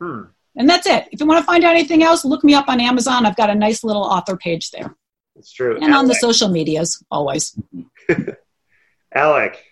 Hmm. 0.00 0.22
And 0.56 0.70
that's 0.70 0.86
it. 0.86 1.08
If 1.12 1.20
you 1.20 1.26
want 1.26 1.40
to 1.40 1.46
find 1.46 1.62
out 1.62 1.74
anything 1.74 2.02
else, 2.02 2.24
look 2.24 2.42
me 2.42 2.54
up 2.54 2.70
on 2.70 2.80
Amazon. 2.80 3.26
I've 3.26 3.36
got 3.36 3.50
a 3.50 3.54
nice 3.54 3.84
little 3.84 4.04
author 4.04 4.38
page 4.38 4.70
there. 4.70 4.96
That's 5.34 5.52
true. 5.52 5.74
And 5.74 5.92
Alec. 5.92 5.98
on 5.98 6.06
the 6.06 6.14
social 6.14 6.48
medias, 6.48 7.04
always. 7.10 7.54
Alec. 9.14 9.62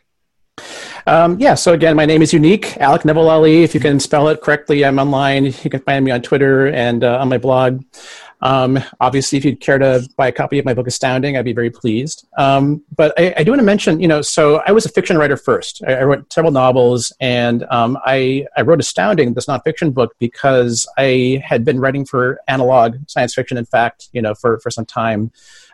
Um, 1.06 1.38
yeah, 1.38 1.54
so 1.54 1.72
again, 1.72 1.94
my 1.94 2.04
name 2.04 2.22
is 2.22 2.32
Unique, 2.32 2.76
Alec 2.78 3.02
Nevala-Lee. 3.02 3.62
If 3.62 3.74
you 3.74 3.80
can 3.80 4.00
spell 4.00 4.28
it 4.28 4.40
correctly, 4.40 4.84
I'm 4.84 4.98
online. 4.98 5.44
You 5.44 5.70
can 5.70 5.80
find 5.80 6.04
me 6.04 6.10
on 6.10 6.22
Twitter 6.22 6.68
and 6.68 7.04
uh, 7.04 7.18
on 7.18 7.28
my 7.28 7.38
blog. 7.38 7.84
Um, 8.42 8.78
obviously, 9.00 9.38
if 9.38 9.44
you'd 9.44 9.60
care 9.60 9.78
to 9.78 10.06
buy 10.16 10.28
a 10.28 10.32
copy 10.32 10.58
of 10.58 10.64
my 10.64 10.74
book 10.74 10.86
Astounding, 10.86 11.36
I'd 11.36 11.44
be 11.44 11.52
very 11.52 11.70
pleased. 11.70 12.26
Um, 12.36 12.82
but 12.94 13.14
I, 13.18 13.34
I, 13.38 13.44
do 13.44 13.52
want 13.52 13.60
to 13.60 13.64
mention, 13.64 13.98
you 13.98 14.08
know, 14.08 14.20
so 14.20 14.62
I 14.66 14.72
was 14.72 14.84
a 14.84 14.90
fiction 14.90 15.16
writer 15.16 15.36
first. 15.36 15.82
I, 15.86 15.94
I 15.94 16.02
wrote 16.04 16.30
several 16.32 16.52
novels, 16.52 17.12
and 17.18 17.64
um, 17.70 17.96
I, 18.04 18.46
I 18.56 18.62
wrote 18.62 18.78
Astounding, 18.78 19.34
this 19.34 19.46
nonfiction 19.46 19.94
book, 19.94 20.14
because 20.18 20.86
I 20.98 21.42
had 21.44 21.64
been 21.64 21.80
writing 21.80 22.04
for 22.04 22.38
analog 22.46 22.96
science 23.08 23.34
fiction, 23.34 23.56
in 23.56 23.64
fact, 23.64 24.08
you 24.12 24.20
know, 24.20 24.34
for, 24.34 24.58
for 24.60 24.70
some 24.70 24.84
time. 24.84 25.30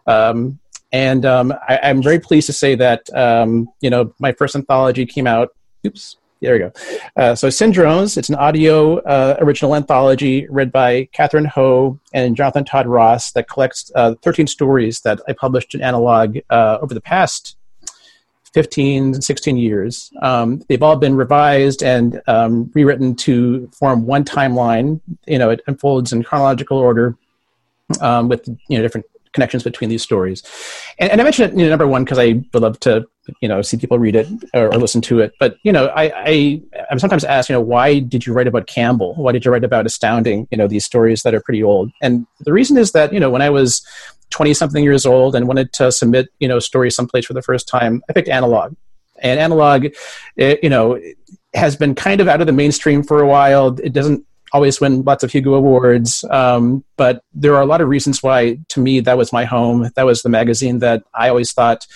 Um, 0.06 0.60
and 0.92 1.24
um, 1.24 1.52
I, 1.68 1.78
am 1.82 2.02
very 2.02 2.18
pleased 2.18 2.46
to 2.46 2.52
say 2.52 2.74
that, 2.74 3.12
um, 3.14 3.68
you 3.80 3.90
know, 3.90 4.14
my 4.18 4.32
first 4.32 4.54
anthology 4.54 5.06
came 5.06 5.26
out. 5.26 5.50
Oops, 5.86 6.16
there 6.42 6.52
we 6.52 6.58
go. 6.58 6.72
Uh, 7.16 7.34
so 7.34 7.48
Syndromes, 7.48 8.18
it's 8.18 8.28
an 8.28 8.34
audio 8.34 8.98
uh, 8.98 9.36
original 9.40 9.74
anthology 9.74 10.46
read 10.50 10.70
by 10.70 11.08
Catherine 11.12 11.46
Ho 11.46 11.98
and 12.12 12.36
Jonathan 12.36 12.64
Todd 12.64 12.86
Ross 12.86 13.32
that 13.32 13.48
collects 13.48 13.90
uh, 13.94 14.14
13 14.22 14.46
stories 14.46 15.00
that 15.00 15.20
I 15.28 15.32
published 15.32 15.74
in 15.74 15.82
analog 15.82 16.38
uh, 16.50 16.78
over 16.82 16.92
the 16.92 17.00
past 17.00 17.56
15, 18.52 19.22
16 19.22 19.56
years. 19.56 20.10
Um, 20.20 20.62
they've 20.68 20.82
all 20.82 20.96
been 20.96 21.16
revised 21.16 21.82
and 21.82 22.20
um, 22.26 22.70
rewritten 22.74 23.14
to 23.16 23.68
form 23.68 24.04
one 24.04 24.24
timeline. 24.24 25.00
You 25.26 25.38
know, 25.38 25.48
it 25.48 25.62
unfolds 25.66 26.12
in 26.12 26.22
chronological 26.22 26.76
order 26.76 27.16
um, 28.00 28.28
with 28.28 28.46
you 28.68 28.76
know 28.76 28.82
different 28.82 29.06
connections 29.32 29.62
between 29.62 29.90
these 29.90 30.02
stories. 30.02 30.42
And, 30.98 31.10
and 31.10 31.20
I 31.20 31.24
mentioned 31.24 31.52
it, 31.52 31.58
you 31.58 31.64
know, 31.64 31.70
number 31.70 31.86
one, 31.86 32.04
because 32.04 32.18
I 32.18 32.42
would 32.52 32.62
love 32.62 32.78
to, 32.80 33.06
you 33.40 33.48
know, 33.48 33.62
see 33.62 33.76
people 33.76 33.98
read 33.98 34.16
it 34.16 34.28
or, 34.54 34.66
or, 34.66 34.78
listen 34.78 35.00
to 35.02 35.20
it. 35.20 35.32
But, 35.38 35.56
you 35.62 35.72
know, 35.72 35.86
I, 35.86 36.12
I, 36.14 36.62
I'm 36.90 36.98
sometimes 36.98 37.24
asked, 37.24 37.48
you 37.48 37.54
know, 37.54 37.60
why 37.60 38.00
did 38.00 38.26
you 38.26 38.32
write 38.32 38.46
about 38.46 38.66
Campbell? 38.66 39.14
Why 39.14 39.32
did 39.32 39.44
you 39.44 39.50
write 39.50 39.64
about 39.64 39.86
Astounding, 39.86 40.48
you 40.50 40.58
know, 40.58 40.66
these 40.66 40.84
stories 40.84 41.22
that 41.22 41.34
are 41.34 41.40
pretty 41.40 41.62
old? 41.62 41.90
And 42.02 42.26
the 42.40 42.52
reason 42.52 42.76
is 42.76 42.92
that, 42.92 43.12
you 43.12 43.20
know, 43.20 43.30
when 43.30 43.42
I 43.42 43.50
was 43.50 43.86
20 44.30 44.54
something 44.54 44.82
years 44.82 45.06
old 45.06 45.34
and 45.34 45.46
wanted 45.46 45.72
to 45.74 45.92
submit, 45.92 46.28
you 46.40 46.48
know, 46.48 46.58
stories 46.58 46.96
someplace 46.96 47.26
for 47.26 47.34
the 47.34 47.42
first 47.42 47.68
time, 47.68 48.02
I 48.08 48.12
picked 48.12 48.28
analog. 48.28 48.74
And 49.22 49.38
analog, 49.38 49.86
it, 50.36 50.58
you 50.62 50.70
know, 50.70 51.00
has 51.54 51.76
been 51.76 51.94
kind 51.94 52.20
of 52.20 52.28
out 52.28 52.40
of 52.40 52.46
the 52.46 52.52
mainstream 52.52 53.02
for 53.02 53.20
a 53.20 53.26
while. 53.26 53.78
It 53.80 53.92
doesn't 53.92 54.26
always 54.52 54.80
win 54.80 55.02
lots 55.02 55.24
of 55.24 55.32
Hugo 55.32 55.54
Awards. 55.54 56.24
Um, 56.30 56.84
but 56.96 57.24
there 57.32 57.54
are 57.54 57.62
a 57.62 57.66
lot 57.66 57.80
of 57.80 57.88
reasons 57.88 58.22
why, 58.22 58.58
to 58.68 58.80
me, 58.80 59.00
that 59.00 59.16
was 59.16 59.32
my 59.32 59.44
home. 59.44 59.90
That 59.96 60.06
was 60.06 60.22
the 60.22 60.28
magazine 60.28 60.78
that 60.80 61.04
I 61.14 61.28
always 61.28 61.52
thought, 61.52 61.86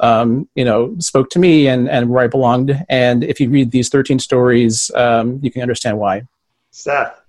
um, 0.00 0.48
you 0.54 0.64
know, 0.64 0.94
spoke 0.98 1.30
to 1.30 1.38
me 1.38 1.66
and, 1.66 1.88
and 1.88 2.08
where 2.08 2.22
I 2.22 2.28
belonged. 2.28 2.84
And 2.88 3.24
if 3.24 3.40
you 3.40 3.50
read 3.50 3.70
these 3.70 3.88
13 3.88 4.18
stories, 4.18 4.90
um, 4.94 5.40
you 5.42 5.50
can 5.50 5.62
understand 5.62 5.98
why. 5.98 6.22
Seth. 6.70 7.20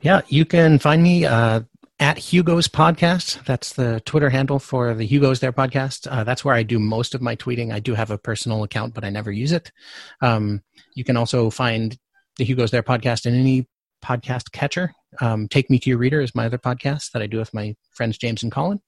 Yeah, 0.00 0.22
you 0.28 0.44
can 0.44 0.78
find 0.78 1.02
me 1.02 1.24
uh, 1.24 1.62
at 1.98 2.18
Hugo's 2.18 2.68
Podcast. 2.68 3.44
That's 3.44 3.72
the 3.72 4.00
Twitter 4.04 4.30
handle 4.30 4.60
for 4.60 4.94
the 4.94 5.04
Hugo's 5.04 5.40
There 5.40 5.52
podcast. 5.52 6.06
Uh, 6.08 6.22
that's 6.22 6.44
where 6.44 6.54
I 6.54 6.62
do 6.62 6.78
most 6.78 7.14
of 7.14 7.20
my 7.20 7.34
tweeting. 7.34 7.72
I 7.72 7.80
do 7.80 7.94
have 7.94 8.12
a 8.12 8.18
personal 8.18 8.62
account, 8.62 8.94
but 8.94 9.04
I 9.04 9.10
never 9.10 9.32
use 9.32 9.50
it. 9.50 9.72
Um, 10.20 10.62
you 10.94 11.02
can 11.02 11.16
also 11.16 11.50
find 11.50 11.98
the 12.38 12.44
Hugo's 12.44 12.70
There 12.70 12.84
podcast 12.84 13.26
and 13.26 13.36
any 13.36 13.66
podcast 14.02 14.52
catcher. 14.52 14.94
Um, 15.20 15.48
Take 15.48 15.68
Me 15.70 15.78
to 15.80 15.90
Your 15.90 15.98
Reader 15.98 16.20
is 16.20 16.34
my 16.34 16.46
other 16.46 16.58
podcast 16.58 17.10
that 17.12 17.20
I 17.20 17.26
do 17.26 17.38
with 17.38 17.52
my 17.52 17.74
friends 17.90 18.16
James 18.16 18.44
and 18.44 18.52
Colin. 18.52 18.80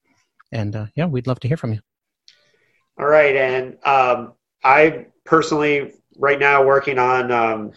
And 0.53 0.75
uh, 0.75 0.85
yeah, 0.95 1.05
we'd 1.05 1.27
love 1.27 1.39
to 1.41 1.47
hear 1.47 1.57
from 1.57 1.73
you. 1.73 1.79
All 2.97 3.07
right. 3.07 3.35
And 3.35 3.77
um, 3.85 4.33
I 4.63 5.07
personally, 5.25 5.93
right 6.17 6.39
now, 6.39 6.63
working 6.63 6.97
on, 6.97 7.31
um, 7.31 7.71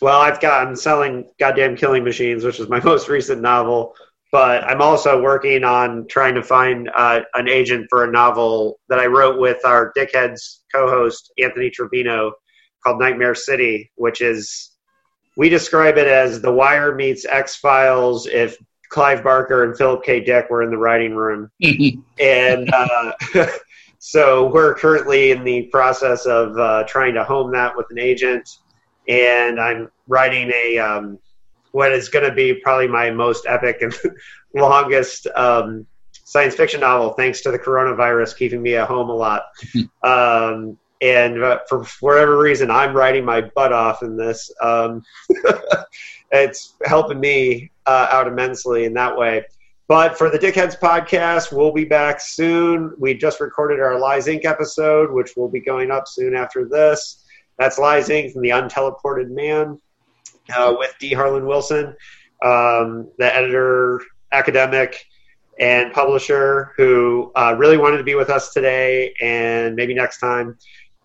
well, 0.00 0.20
I've 0.20 0.40
got, 0.40 0.66
I'm 0.66 0.74
selling 0.74 1.30
Goddamn 1.38 1.76
Killing 1.76 2.02
Machines, 2.02 2.44
which 2.44 2.58
is 2.58 2.68
my 2.68 2.80
most 2.84 3.08
recent 3.08 3.40
novel. 3.40 3.94
But 4.32 4.64
I'm 4.64 4.80
also 4.80 5.22
working 5.22 5.62
on 5.62 6.06
trying 6.08 6.34
to 6.34 6.42
find 6.42 6.90
uh, 6.94 7.20
an 7.34 7.48
agent 7.48 7.86
for 7.90 8.04
a 8.04 8.10
novel 8.10 8.80
that 8.88 8.98
I 8.98 9.06
wrote 9.06 9.38
with 9.38 9.64
our 9.64 9.92
Dickheads 9.96 10.60
co 10.74 10.88
host, 10.88 11.30
Anthony 11.38 11.70
Trevino, 11.70 12.32
called 12.82 12.98
Nightmare 12.98 13.34
City, 13.34 13.92
which 13.96 14.22
is 14.22 14.71
we 15.36 15.48
describe 15.48 15.96
it 15.96 16.06
as 16.06 16.40
The 16.40 16.52
Wire 16.52 16.94
meets 16.94 17.24
X 17.24 17.56
Files 17.56 18.26
if 18.26 18.56
Clive 18.88 19.24
Barker 19.24 19.64
and 19.64 19.76
Philip 19.76 20.04
K. 20.04 20.20
Dick 20.20 20.50
were 20.50 20.62
in 20.62 20.70
the 20.70 20.76
writing 20.76 21.14
room. 21.14 21.50
and 22.20 22.70
uh, 22.74 23.12
so 23.98 24.52
we're 24.52 24.74
currently 24.74 25.30
in 25.30 25.44
the 25.44 25.62
process 25.72 26.26
of 26.26 26.58
uh, 26.58 26.84
trying 26.86 27.14
to 27.14 27.24
home 27.24 27.50
that 27.52 27.76
with 27.76 27.86
an 27.90 27.98
agent. 27.98 28.48
And 29.08 29.58
I'm 29.58 29.90
writing 30.06 30.52
a 30.54 30.78
um, 30.78 31.18
what 31.72 31.92
is 31.92 32.10
going 32.10 32.28
to 32.28 32.34
be 32.34 32.54
probably 32.54 32.86
my 32.86 33.10
most 33.10 33.46
epic 33.48 33.78
and 33.80 33.94
longest 34.54 35.26
um, 35.34 35.86
science 36.24 36.54
fiction 36.54 36.80
novel, 36.80 37.14
thanks 37.14 37.40
to 37.40 37.50
the 37.50 37.58
coronavirus 37.58 38.36
keeping 38.36 38.62
me 38.62 38.76
at 38.76 38.88
home 38.88 39.08
a 39.08 39.14
lot. 39.14 39.44
um, 40.02 40.78
and 41.02 41.42
uh, 41.42 41.58
for 41.68 41.84
whatever 42.00 42.38
reason, 42.38 42.70
I'm 42.70 42.94
writing 42.94 43.24
my 43.24 43.40
butt 43.40 43.72
off 43.72 44.02
in 44.02 44.16
this. 44.16 44.50
Um, 44.62 45.02
it's 46.30 46.74
helping 46.84 47.18
me 47.18 47.72
uh, 47.86 48.06
out 48.10 48.28
immensely 48.28 48.84
in 48.84 48.94
that 48.94 49.16
way. 49.16 49.44
But 49.88 50.16
for 50.16 50.30
the 50.30 50.38
Dickheads 50.38 50.78
podcast, 50.78 51.52
we'll 51.52 51.72
be 51.72 51.84
back 51.84 52.20
soon. 52.20 52.94
We 52.98 53.14
just 53.14 53.40
recorded 53.40 53.80
our 53.80 53.98
Lies 53.98 54.26
Inc. 54.26 54.44
episode, 54.44 55.12
which 55.12 55.36
will 55.36 55.48
be 55.48 55.60
going 55.60 55.90
up 55.90 56.06
soon 56.06 56.36
after 56.36 56.66
this. 56.66 57.24
That's 57.58 57.78
Lies 57.78 58.08
Inc. 58.08 58.32
from 58.32 58.42
the 58.42 58.50
Unteleported 58.50 59.28
Man 59.30 59.80
uh, 60.54 60.74
with 60.78 60.94
D. 61.00 61.12
Harlan 61.12 61.46
Wilson, 61.46 61.96
um, 62.42 63.10
the 63.18 63.28
editor, 63.34 64.00
academic, 64.30 65.04
and 65.58 65.92
publisher 65.92 66.72
who 66.76 67.30
uh, 67.34 67.54
really 67.58 67.76
wanted 67.76 67.98
to 67.98 68.04
be 68.04 68.14
with 68.14 68.30
us 68.30 68.52
today 68.52 69.12
and 69.20 69.74
maybe 69.74 69.94
next 69.94 70.18
time. 70.18 70.56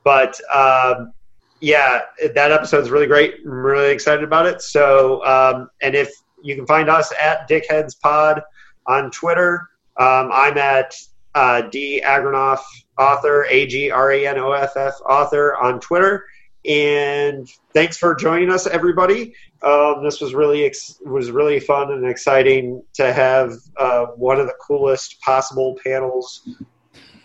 But 0.08 0.40
um, 0.56 1.12
yeah, 1.60 2.04
that 2.34 2.54
episode's 2.54 2.90
really 2.90 3.08
great. 3.08 3.40
I'm 3.44 3.52
really 3.52 3.92
excited 3.92 4.24
about 4.24 4.46
it. 4.46 4.62
So, 4.62 5.22
um, 5.26 5.70
and 5.82 5.96
if 5.96 6.10
you 6.42 6.56
can 6.56 6.66
find 6.66 6.90
us 6.90 7.12
at 7.22 7.50
Dickheads 7.50 8.00
Pod 8.00 8.42
on 8.86 9.12
Twitter, 9.12 9.68
um, 9.98 10.30
I'm 10.32 10.58
at 10.58 10.96
uh, 11.36 11.64
D 11.64 12.02
Agranoff 12.06 12.62
author, 12.98 13.48
A 13.50 13.68
G 13.68 13.92
R 13.92 14.14
A 14.14 14.28
N 14.28 14.38
O 14.38 14.54
F 14.54 14.78
F 14.78 14.94
author 15.06 15.58
on 15.58 15.82
Twitter. 15.82 16.24
And 16.66 17.46
thanks 17.74 17.98
for 17.98 18.16
joining 18.16 18.50
us, 18.50 18.66
everybody. 18.66 19.34
Um, 19.62 20.06
this 20.06 20.22
was 20.22 20.34
really 20.34 20.64
ex- 20.64 21.02
was 21.06 21.32
really 21.32 21.60
fun 21.60 21.92
and 21.92 22.08
exciting 22.08 22.82
to 22.94 23.12
have 23.12 23.52
uh, 23.76 24.06
one 24.16 24.40
of 24.40 24.48
the 24.48 24.56
coolest 24.66 25.20
possible 25.20 25.78
panels 25.84 26.48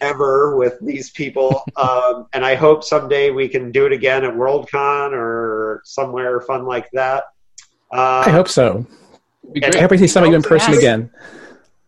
ever 0.02 0.56
with 0.56 0.78
these 0.80 1.10
people. 1.10 1.64
Um, 1.76 2.26
and 2.32 2.44
I 2.44 2.54
hope 2.54 2.84
someday 2.84 3.30
we 3.30 3.48
can 3.48 3.72
do 3.72 3.86
it 3.86 3.92
again 3.92 4.24
at 4.24 4.32
Worldcon 4.32 5.12
or 5.12 5.80
somewhere 5.84 6.40
fun 6.40 6.64
like 6.64 6.88
that. 6.92 7.24
Uh, 7.92 8.22
I 8.26 8.30
hope 8.30 8.46
so. 8.46 8.86
I 9.62 9.80
hope 9.80 9.90
I 9.90 9.96
see 9.96 10.06
some 10.06 10.22
of 10.22 10.30
you 10.30 10.36
in 10.36 10.42
person 10.42 10.74
again. 10.74 11.10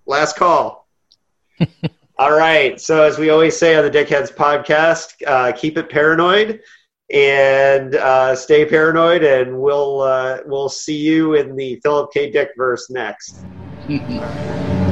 Last 0.06 0.36
call. 0.36 0.88
All 2.18 2.32
right. 2.32 2.80
So, 2.80 3.02
as 3.02 3.18
we 3.18 3.30
always 3.30 3.56
say 3.56 3.76
on 3.76 3.84
the 3.84 3.90
Dickheads 3.90 4.34
podcast, 4.34 5.14
uh, 5.26 5.52
keep 5.52 5.78
it 5.78 5.90
paranoid 5.90 6.60
and 7.12 7.94
uh, 7.96 8.34
stay 8.34 8.64
paranoid, 8.64 9.22
and 9.22 9.60
we'll 9.60 10.00
uh, 10.00 10.38
we'll 10.46 10.68
see 10.68 10.96
you 10.96 11.34
in 11.34 11.54
the 11.56 11.80
Philip 11.82 12.12
K. 12.12 12.30
Dick 12.30 12.50
verse 12.56 12.90
next. 12.90 13.44